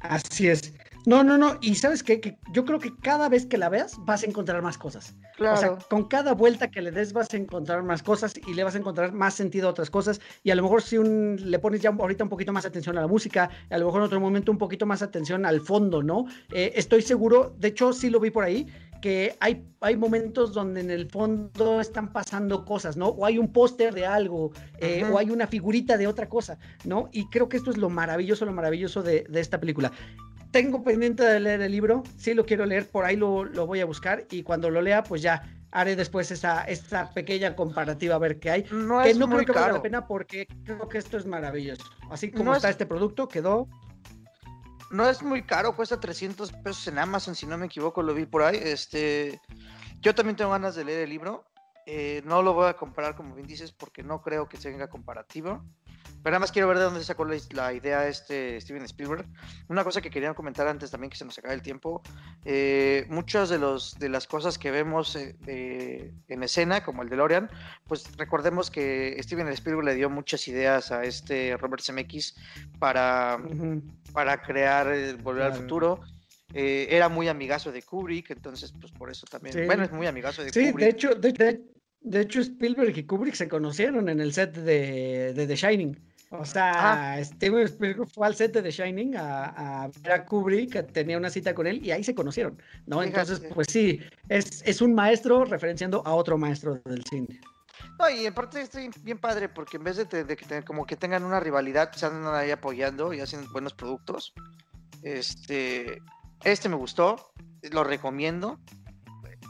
Así 0.00 0.48
es. 0.48 0.72
No, 1.06 1.22
no, 1.24 1.38
no. 1.38 1.58
Y 1.60 1.74
sabes 1.74 2.02
qué? 2.02 2.20
que 2.20 2.38
yo 2.52 2.64
creo 2.64 2.78
que 2.78 2.94
cada 2.96 3.28
vez 3.28 3.46
que 3.46 3.58
la 3.58 3.68
veas 3.68 3.96
vas 4.00 4.22
a 4.22 4.26
encontrar 4.26 4.62
más 4.62 4.78
cosas. 4.78 5.14
Claro. 5.36 5.54
O 5.54 5.58
sea, 5.58 5.78
con 5.88 6.04
cada 6.08 6.34
vuelta 6.34 6.70
que 6.70 6.82
le 6.82 6.90
des 6.90 7.12
vas 7.12 7.32
a 7.32 7.36
encontrar 7.36 7.82
más 7.82 8.02
cosas 8.02 8.34
y 8.46 8.54
le 8.54 8.64
vas 8.64 8.74
a 8.74 8.78
encontrar 8.78 9.12
más 9.12 9.34
sentido 9.34 9.68
a 9.68 9.70
otras 9.70 9.90
cosas. 9.90 10.20
Y 10.42 10.50
a 10.50 10.54
lo 10.54 10.62
mejor 10.62 10.82
si 10.82 10.98
un, 10.98 11.36
le 11.42 11.58
pones 11.58 11.80
ya 11.80 11.90
ahorita 11.90 12.24
un 12.24 12.30
poquito 12.30 12.52
más 12.52 12.66
atención 12.66 12.98
a 12.98 13.00
la 13.00 13.06
música, 13.06 13.50
a 13.70 13.78
lo 13.78 13.86
mejor 13.86 14.00
en 14.00 14.06
otro 14.06 14.20
momento 14.20 14.52
un 14.52 14.58
poquito 14.58 14.86
más 14.86 15.02
atención 15.02 15.46
al 15.46 15.60
fondo, 15.60 16.02
¿no? 16.02 16.26
Eh, 16.52 16.72
estoy 16.74 17.02
seguro, 17.02 17.54
de 17.58 17.68
hecho 17.68 17.92
sí 17.92 18.10
lo 18.10 18.20
vi 18.20 18.30
por 18.30 18.44
ahí, 18.44 18.66
que 19.00 19.36
hay, 19.40 19.64
hay 19.80 19.96
momentos 19.96 20.52
donde 20.52 20.80
en 20.80 20.90
el 20.90 21.08
fondo 21.08 21.80
están 21.80 22.12
pasando 22.12 22.64
cosas, 22.64 22.96
¿no? 22.96 23.08
O 23.08 23.24
hay 23.24 23.38
un 23.38 23.52
póster 23.52 23.94
de 23.94 24.06
algo, 24.06 24.52
eh, 24.78 25.04
o 25.10 25.18
hay 25.18 25.30
una 25.30 25.46
figurita 25.46 25.96
de 25.96 26.06
otra 26.06 26.28
cosa, 26.28 26.58
¿no? 26.84 27.08
Y 27.12 27.28
creo 27.28 27.48
que 27.48 27.56
esto 27.56 27.70
es 27.70 27.78
lo 27.78 27.88
maravilloso, 27.88 28.44
lo 28.44 28.52
maravilloso 28.52 29.02
de, 29.02 29.26
esta 29.34 29.58
película. 29.58 29.90
Tengo 30.50 30.82
pendiente 30.82 31.22
de 31.22 31.40
leer 31.40 31.60
el 31.60 31.72
libro, 31.72 32.02
sí 32.16 32.34
lo 32.34 32.44
quiero 32.44 32.66
leer, 32.66 32.88
por 32.88 33.04
ahí 33.04 33.16
lo, 33.16 33.44
voy 33.66 33.80
a 33.80 33.84
buscar 33.84 34.26
y 34.30 34.42
cuando 34.42 34.70
lo 34.70 34.82
lea, 34.82 35.02
pues 35.02 35.22
ya 35.22 35.42
haré 35.70 35.94
después 35.94 36.30
esa, 36.30 36.64
esta 36.64 37.10
pequeña 37.10 37.54
comparativa 37.54 38.16
a 38.16 38.18
ver 38.18 38.40
qué 38.40 38.50
hay. 38.50 38.66
No 38.72 39.02
que 39.02 39.14
no 39.14 39.28
creo 39.28 39.44
que 39.44 39.52
valga 39.52 39.72
la 39.74 39.82
pena 39.82 40.06
porque 40.06 40.48
creo 40.64 40.88
que 40.88 40.98
esto 40.98 41.16
es 41.16 41.26
maravilloso. 41.26 41.84
Así 42.10 42.30
como 42.30 42.54
está 42.54 42.68
este 42.68 42.86
producto, 42.86 43.28
quedó 43.28 43.68
no 44.90 45.08
es 45.08 45.22
muy 45.22 45.42
caro, 45.42 45.76
cuesta 45.76 46.00
300 46.00 46.52
pesos 46.52 46.86
en 46.88 46.98
Amazon, 46.98 47.34
si 47.34 47.46
no 47.46 47.56
me 47.56 47.66
equivoco, 47.66 48.02
lo 48.02 48.12
vi 48.12 48.26
por 48.26 48.42
ahí. 48.42 48.58
Este, 48.60 49.40
yo 50.00 50.14
también 50.14 50.36
tengo 50.36 50.50
ganas 50.50 50.74
de 50.74 50.84
leer 50.84 51.02
el 51.04 51.10
libro. 51.10 51.46
Eh, 51.86 52.22
no 52.24 52.42
lo 52.42 52.52
voy 52.54 52.68
a 52.68 52.74
comparar, 52.74 53.14
como 53.14 53.34
bien 53.34 53.46
dices, 53.46 53.72
porque 53.72 54.02
no 54.02 54.20
creo 54.20 54.48
que 54.48 54.58
tenga 54.58 54.88
comparativo. 54.88 55.64
Pero 56.22 56.32
nada 56.32 56.40
más 56.40 56.52
quiero 56.52 56.68
ver 56.68 56.76
de 56.78 56.84
dónde 56.84 57.02
sacó 57.02 57.24
la, 57.24 57.72
idea 57.72 58.06
este 58.06 58.60
Steven 58.60 58.82
Spielberg. 58.84 59.24
Una 59.68 59.84
cosa 59.84 60.02
que 60.02 60.10
quería 60.10 60.34
comentar 60.34 60.68
antes 60.68 60.90
también 60.90 61.10
que 61.10 61.16
se 61.16 61.24
nos 61.24 61.38
acaba 61.38 61.54
el 61.54 61.62
tiempo. 61.62 62.02
Eh, 62.44 63.06
muchas 63.08 63.48
de, 63.48 63.58
los, 63.58 63.98
de 63.98 64.10
las 64.10 64.26
cosas 64.26 64.58
que 64.58 64.70
vemos 64.70 65.16
eh, 65.16 66.12
en 66.28 66.42
escena, 66.42 66.84
como 66.84 67.02
el 67.02 67.08
de 67.08 67.16
Lorian, 67.16 67.50
pues 67.86 68.04
recordemos 68.18 68.70
que 68.70 69.16
Steven 69.22 69.48
Spielberg 69.48 69.86
le 69.86 69.94
dio 69.94 70.10
muchas 70.10 70.46
ideas 70.48 70.92
a 70.92 71.04
este 71.04 71.56
Robert 71.56 71.82
Zemeckis 71.82 72.36
para, 72.78 73.38
para 74.12 74.42
crear 74.42 74.92
eh, 74.92 75.14
Volver 75.14 75.44
al 75.44 75.54
Futuro. 75.54 76.00
era 76.52 77.08
muy 77.08 77.28
amigazo 77.28 77.72
de 77.72 77.82
Kubrick, 77.82 78.30
entonces 78.30 78.74
pues 78.78 78.92
por 78.92 79.10
eso 79.10 79.26
también, 79.26 79.66
bueno, 79.66 79.84
es 79.84 79.92
muy 79.92 80.06
amigazo 80.06 80.44
de 80.44 80.50
Kubrick. 80.50 80.76
Sí, 80.76 80.84
de 80.84 80.88
hecho, 80.90 81.14
de, 81.14 81.62
hecho 82.12 82.40
Spielberg 82.40 82.96
y 82.96 83.04
Kubrick 83.04 83.34
se 83.34 83.48
conocieron 83.48 84.08
en 84.08 84.20
el 84.20 84.32
set 84.32 84.54
de, 84.54 85.32
de 85.34 85.46
The 85.46 85.56
Shining. 85.56 85.98
O 86.32 86.44
sea, 86.44 87.14
ah. 87.14 87.24
Steven 87.24 87.64
Spielberg 87.64 88.08
fue 88.08 88.26
al 88.26 88.36
set 88.36 88.52
de 88.52 88.62
The 88.62 88.70
Shining 88.70 89.16
a, 89.16 89.82
a, 89.84 89.88
ver 90.00 90.12
a 90.12 90.24
Kubrick, 90.24 90.92
tenía 90.92 91.18
una 91.18 91.28
cita 91.28 91.54
con 91.54 91.66
él 91.66 91.84
y 91.84 91.90
ahí 91.90 92.04
se 92.04 92.14
conocieron, 92.14 92.56
¿no? 92.86 93.02
Entonces, 93.02 93.42
pues 93.52 93.66
sí, 93.68 94.00
es, 94.28 94.62
es 94.64 94.80
un 94.80 94.94
maestro 94.94 95.44
referenciando 95.44 96.02
a 96.06 96.14
otro 96.14 96.38
maestro 96.38 96.80
del 96.84 97.04
cine. 97.04 97.40
No, 97.98 98.08
y 98.08 98.26
en 98.26 98.32
parte 98.34 98.60
estoy 98.60 98.90
bien 99.02 99.18
padre 99.18 99.48
porque 99.48 99.76
en 99.76 99.84
vez 99.84 99.96
de, 99.96 100.06
que 100.06 100.62
como 100.62 100.86
que 100.86 100.96
tengan 100.96 101.24
una 101.24 101.40
rivalidad, 101.40 101.92
se 101.92 102.06
andan 102.06 102.34
ahí 102.34 102.50
apoyando 102.50 103.12
y 103.12 103.20
hacen 103.20 103.50
buenos 103.52 103.74
productos. 103.74 104.32
Este, 105.02 106.00
este 106.44 106.68
me 106.68 106.76
gustó, 106.76 107.32
lo 107.72 107.84
recomiendo. 107.84 108.58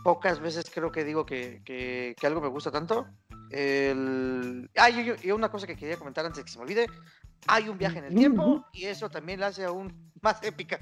Pocas 0.02 0.40
veces 0.40 0.70
creo 0.72 0.90
que 0.90 1.04
digo 1.04 1.26
que, 1.26 1.62
que, 1.64 2.14
que 2.18 2.26
algo 2.26 2.40
me 2.40 2.48
gusta 2.48 2.70
tanto. 2.70 3.06
El... 3.50 4.70
Ah, 4.76 4.90
y, 4.90 5.14
y 5.22 5.30
una 5.32 5.50
cosa 5.50 5.66
que 5.66 5.76
quería 5.76 5.96
comentar 5.96 6.24
antes 6.24 6.38
de 6.38 6.44
que 6.44 6.50
se 6.50 6.58
me 6.58 6.64
olvide. 6.64 6.86
Hay 7.46 7.68
un 7.68 7.78
viaje 7.78 7.98
en 7.98 8.04
el 8.04 8.14
tiempo 8.14 8.64
y 8.72 8.84
eso 8.84 9.08
también 9.08 9.40
la 9.40 9.48
hace 9.48 9.64
aún 9.64 10.12
más 10.20 10.42
épica. 10.42 10.78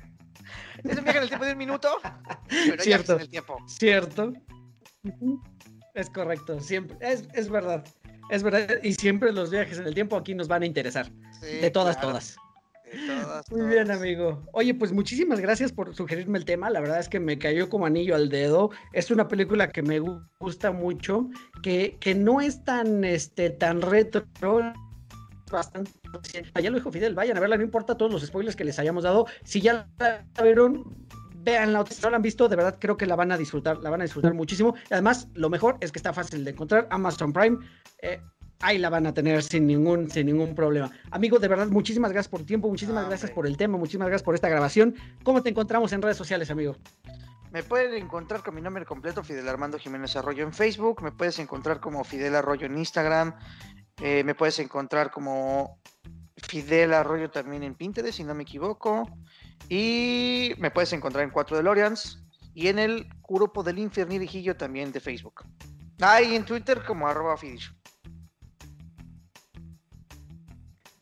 Es 0.82 0.98
un 0.98 1.04
viaje 1.04 1.18
en 1.18 1.22
el 1.24 1.28
tiempo 1.28 1.44
de 1.46 1.52
un 1.52 1.58
minuto, 1.58 1.88
pero 2.48 2.82
Cierto. 2.82 3.14
en 3.14 3.20
el 3.20 3.28
tiempo. 3.28 3.58
Cierto. 3.66 4.32
Es 5.94 6.10
correcto, 6.10 6.60
siempre, 6.60 6.96
es, 7.00 7.28
es 7.34 7.48
verdad. 7.48 7.84
Es 8.30 8.42
verdad, 8.42 8.68
y 8.82 8.92
siempre 8.92 9.32
los 9.32 9.50
viajes 9.50 9.78
en 9.78 9.86
el 9.86 9.94
tiempo 9.94 10.16
aquí 10.16 10.34
nos 10.34 10.48
van 10.48 10.62
a 10.62 10.66
interesar. 10.66 11.10
Sí, 11.40 11.46
de 11.46 11.70
todas, 11.70 11.96
claro, 11.96 12.10
todas. 12.10 12.36
Todas, 13.06 13.50
Muy 13.50 13.66
bien, 13.66 13.90
amigo. 13.90 14.42
Oye, 14.52 14.74
pues 14.74 14.92
muchísimas 14.92 15.40
gracias 15.40 15.72
por 15.72 15.94
sugerirme 15.94 16.38
el 16.38 16.44
tema. 16.44 16.70
La 16.70 16.80
verdad 16.80 17.00
es 17.00 17.08
que 17.08 17.20
me 17.20 17.38
cayó 17.38 17.68
como 17.68 17.86
anillo 17.86 18.14
al 18.14 18.28
dedo. 18.28 18.70
Es 18.92 19.10
una 19.10 19.28
película 19.28 19.68
que 19.70 19.82
me 19.82 20.00
gu- 20.00 20.26
gusta 20.40 20.70
mucho, 20.72 21.28
que, 21.62 21.96
que 22.00 22.14
no 22.14 22.40
es 22.40 22.64
tan, 22.64 23.04
este, 23.04 23.50
tan 23.50 23.80
retro. 23.82 24.24
Bastante. 25.50 25.90
Ya 26.60 26.70
lo 26.70 26.76
dijo 26.76 26.92
Fidel, 26.92 27.14
vayan 27.14 27.36
a 27.36 27.40
verla, 27.40 27.56
no 27.56 27.62
importa 27.62 27.96
todos 27.96 28.12
los 28.12 28.22
spoilers 28.26 28.54
que 28.56 28.64
les 28.64 28.78
hayamos 28.78 29.04
dado. 29.04 29.26
Si 29.44 29.60
ya 29.62 29.88
la 29.98 30.26
vieron, 30.42 30.84
véanla. 31.36 31.84
Si 31.88 32.02
no 32.02 32.10
la 32.10 32.16
han 32.16 32.22
visto, 32.22 32.48
de 32.48 32.56
verdad 32.56 32.76
creo 32.78 32.96
que 32.98 33.06
la 33.06 33.16
van 33.16 33.32
a 33.32 33.38
disfrutar, 33.38 33.78
la 33.78 33.88
van 33.88 34.02
a 34.02 34.04
disfrutar 34.04 34.34
muchísimo. 34.34 34.74
Y 34.90 34.94
además, 34.94 35.28
lo 35.34 35.48
mejor 35.48 35.78
es 35.80 35.90
que 35.90 35.98
está 35.98 36.12
fácil 36.12 36.44
de 36.44 36.50
encontrar. 36.50 36.86
Amazon 36.90 37.32
Prime. 37.32 37.58
eh, 38.02 38.20
ahí 38.60 38.78
la 38.78 38.90
van 38.90 39.06
a 39.06 39.14
tener 39.14 39.42
sin 39.42 39.66
ningún, 39.66 40.10
sin 40.10 40.26
ningún 40.26 40.54
problema. 40.54 40.90
Amigo, 41.10 41.38
de 41.38 41.48
verdad, 41.48 41.68
muchísimas 41.68 42.12
gracias 42.12 42.28
por 42.30 42.40
tu 42.40 42.46
tiempo, 42.46 42.68
muchísimas 42.68 43.04
Ah, 43.04 43.08
gracias 43.08 43.30
por 43.30 43.46
el 43.46 43.56
tema, 43.56 43.78
muchísimas 43.78 44.08
gracias 44.08 44.24
por 44.24 44.34
esta 44.34 44.48
grabación. 44.48 44.94
¿Cómo 45.22 45.42
te 45.42 45.50
encontramos 45.50 45.92
en 45.92 46.02
redes 46.02 46.16
sociales, 46.16 46.50
amigo? 46.50 46.76
Me 47.50 47.62
pueden 47.62 47.94
encontrar 47.94 48.42
con 48.42 48.54
mi 48.54 48.60
nombre 48.60 48.84
completo, 48.84 49.22
Fidel 49.24 49.48
Armando 49.48 49.78
Jiménez 49.78 50.14
Arroyo 50.16 50.44
en 50.44 50.52
Facebook. 50.52 51.02
Me 51.02 51.12
puedes 51.12 51.38
encontrar 51.38 51.80
como 51.80 52.04
Fidel 52.04 52.34
Arroyo 52.34 52.66
en 52.66 52.76
Instagram. 52.76 53.34
eh, 54.00 54.22
me 54.24 54.34
puedes 54.34 54.58
encontrar 54.58 55.10
como 55.10 55.80
Fidel 56.36 56.92
Arroyo 56.94 57.30
también 57.30 57.62
en 57.62 57.74
Pinterest, 57.74 58.16
si 58.16 58.24
no 58.24 58.34
me 58.34 58.42
equivoco. 58.42 59.08
Y 59.68 60.52
me 60.58 60.70
puedes 60.70 60.92
encontrar 60.92 61.24
en 61.24 61.30
Cuatro 61.30 61.56
DeLoreans 61.56 62.22
y 62.54 62.68
en 62.68 62.78
el 62.78 63.08
grupo 63.28 63.62
del 63.62 63.78
Infernirijillo 63.78 64.56
también 64.56 64.92
de 64.92 65.00
Facebook. 65.00 65.44
Ah, 66.00 66.22
y 66.22 66.36
en 66.36 66.44
Twitter 66.44 66.84
como 66.86 67.08
arroba 67.08 67.36
Fidish. 67.36 67.72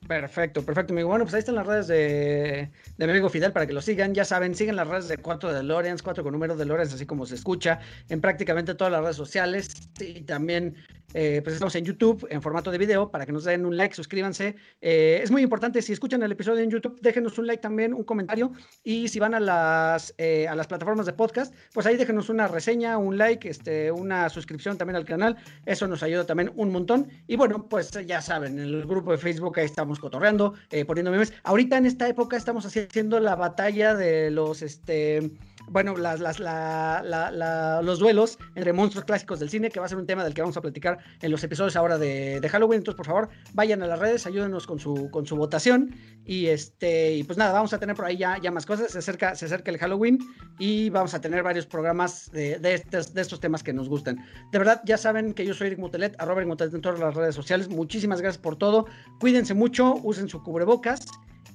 Perfecto, 0.06 0.64
perfecto, 0.64 0.92
amigo. 0.92 1.08
Bueno, 1.08 1.24
pues 1.24 1.34
ahí 1.34 1.40
están 1.40 1.56
las 1.56 1.66
redes 1.66 1.88
de, 1.88 2.70
mi 2.96 3.04
amigo 3.04 3.28
Fidel 3.28 3.52
para 3.52 3.66
que 3.66 3.72
lo 3.72 3.82
sigan. 3.82 4.14
Ya 4.14 4.24
saben, 4.24 4.54
siguen 4.54 4.76
las 4.76 4.86
redes 4.86 5.08
de 5.08 5.18
4 5.18 5.52
de 5.52 5.62
Lorenz, 5.62 6.02
4 6.02 6.22
con 6.22 6.32
número 6.32 6.56
de 6.56 6.64
Lorenz, 6.64 6.94
así 6.94 7.06
como 7.06 7.26
se 7.26 7.34
escucha, 7.34 7.80
en 8.08 8.20
prácticamente 8.20 8.74
todas 8.74 8.92
las 8.92 9.02
redes 9.02 9.16
sociales. 9.16 9.90
Y 9.98 10.22
también, 10.22 10.76
eh, 11.18 11.40
pues 11.42 11.54
estamos 11.54 11.74
en 11.76 11.84
YouTube 11.86 12.26
en 12.28 12.42
formato 12.42 12.70
de 12.70 12.76
video 12.76 13.10
para 13.10 13.24
que 13.24 13.32
nos 13.32 13.44
den 13.44 13.64
un 13.64 13.74
like, 13.74 13.94
suscríbanse. 13.94 14.54
Eh, 14.82 15.20
es 15.22 15.30
muy 15.30 15.40
importante, 15.40 15.80
si 15.80 15.94
escuchan 15.94 16.22
el 16.22 16.30
episodio 16.30 16.62
en 16.62 16.70
YouTube, 16.70 17.00
déjenos 17.00 17.38
un 17.38 17.46
like 17.46 17.62
también, 17.62 17.94
un 17.94 18.04
comentario. 18.04 18.52
Y 18.84 19.08
si 19.08 19.18
van 19.18 19.32
a 19.32 19.40
las, 19.40 20.14
eh, 20.18 20.46
a 20.46 20.54
las 20.54 20.66
plataformas 20.66 21.06
de 21.06 21.14
podcast, 21.14 21.54
pues 21.72 21.86
ahí 21.86 21.96
déjenos 21.96 22.28
una 22.28 22.48
reseña, 22.48 22.98
un 22.98 23.16
like, 23.16 23.48
este, 23.48 23.90
una 23.90 24.28
suscripción 24.28 24.76
también 24.76 24.96
al 24.96 25.06
canal. 25.06 25.38
Eso 25.64 25.86
nos 25.86 26.02
ayuda 26.02 26.26
también 26.26 26.52
un 26.54 26.70
montón. 26.70 27.08
Y 27.26 27.36
bueno, 27.36 27.66
pues 27.66 27.92
ya 28.06 28.20
saben, 28.20 28.58
en 28.58 28.66
el 28.66 28.84
grupo 28.84 29.12
de 29.12 29.16
Facebook 29.16 29.58
ahí 29.58 29.64
estamos 29.64 29.98
cotorreando, 29.98 30.52
eh, 30.70 30.84
poniendo 30.84 31.10
memes. 31.10 31.32
Ahorita 31.44 31.78
en 31.78 31.86
esta 31.86 32.06
época 32.08 32.36
estamos 32.36 32.66
haciendo 32.66 33.20
la 33.20 33.36
batalla 33.36 33.94
de 33.94 34.30
los, 34.30 34.60
este, 34.60 35.30
bueno, 35.68 35.96
las, 35.96 36.20
las, 36.20 36.38
la- 36.38 37.02
la- 37.04 37.30
la- 37.30 37.82
los 37.82 37.98
duelos 37.98 38.38
entre 38.54 38.72
monstruos 38.72 39.04
clásicos 39.04 39.40
del 39.40 39.50
cine, 39.50 39.70
que 39.70 39.80
va 39.80 39.86
a 39.86 39.88
ser 39.88 39.98
un 39.98 40.06
tema 40.06 40.24
del 40.24 40.34
que 40.34 40.42
vamos 40.42 40.56
a 40.56 40.60
platicar 40.60 40.98
en 41.20 41.30
los 41.30 41.42
episodios 41.44 41.76
ahora 41.76 41.98
de, 41.98 42.40
de 42.40 42.48
Halloween. 42.48 42.78
Entonces, 42.78 42.96
por 42.96 43.06
favor, 43.06 43.28
vayan 43.52 43.82
a 43.82 43.86
las 43.86 43.98
redes, 43.98 44.26
ayúdenos 44.26 44.66
con 44.66 44.78
su, 44.78 45.08
votación. 45.36 45.94
Y 46.24 46.46
este, 46.46 47.14
y 47.14 47.22
pues 47.24 47.38
nada, 47.38 47.52
vamos 47.52 47.72
a 47.72 47.78
tener 47.78 47.94
por 47.96 48.04
ahí 48.04 48.16
ya, 48.16 48.38
más 48.50 48.66
cosas. 48.66 48.90
Se 48.90 48.98
acerca, 48.98 49.32
el 49.32 49.78
Halloween 49.78 50.18
y 50.58 50.90
vamos 50.90 51.14
a 51.14 51.20
tener 51.20 51.42
varios 51.42 51.66
programas 51.66 52.30
de, 52.32 52.58
estos, 52.92 53.40
temas 53.40 53.62
que 53.62 53.72
nos 53.72 53.88
gustan. 53.88 54.16
De 54.52 54.58
verdad, 54.58 54.80
ya 54.84 54.96
saben 54.98 55.34
que 55.34 55.44
yo 55.44 55.54
soy 55.54 55.68
Eric 55.68 55.78
Mutelet, 55.78 56.14
arroba 56.20 56.40
Eric 56.40 56.48
Mutelet 56.48 56.74
en 56.74 56.80
todas 56.80 56.98
las 56.98 57.14
redes 57.14 57.34
sociales. 57.34 57.68
Muchísimas 57.68 58.20
gracias 58.20 58.40
por 58.42 58.56
todo. 58.56 58.86
Cuídense 59.20 59.54
mucho, 59.54 59.94
usen 60.02 60.28
su 60.28 60.42
cubrebocas 60.42 61.06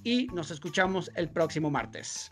y 0.03 0.27
nos 0.27 0.51
escuchamos 0.51 1.11
el 1.15 1.29
próximo 1.29 1.69
martes. 1.69 2.31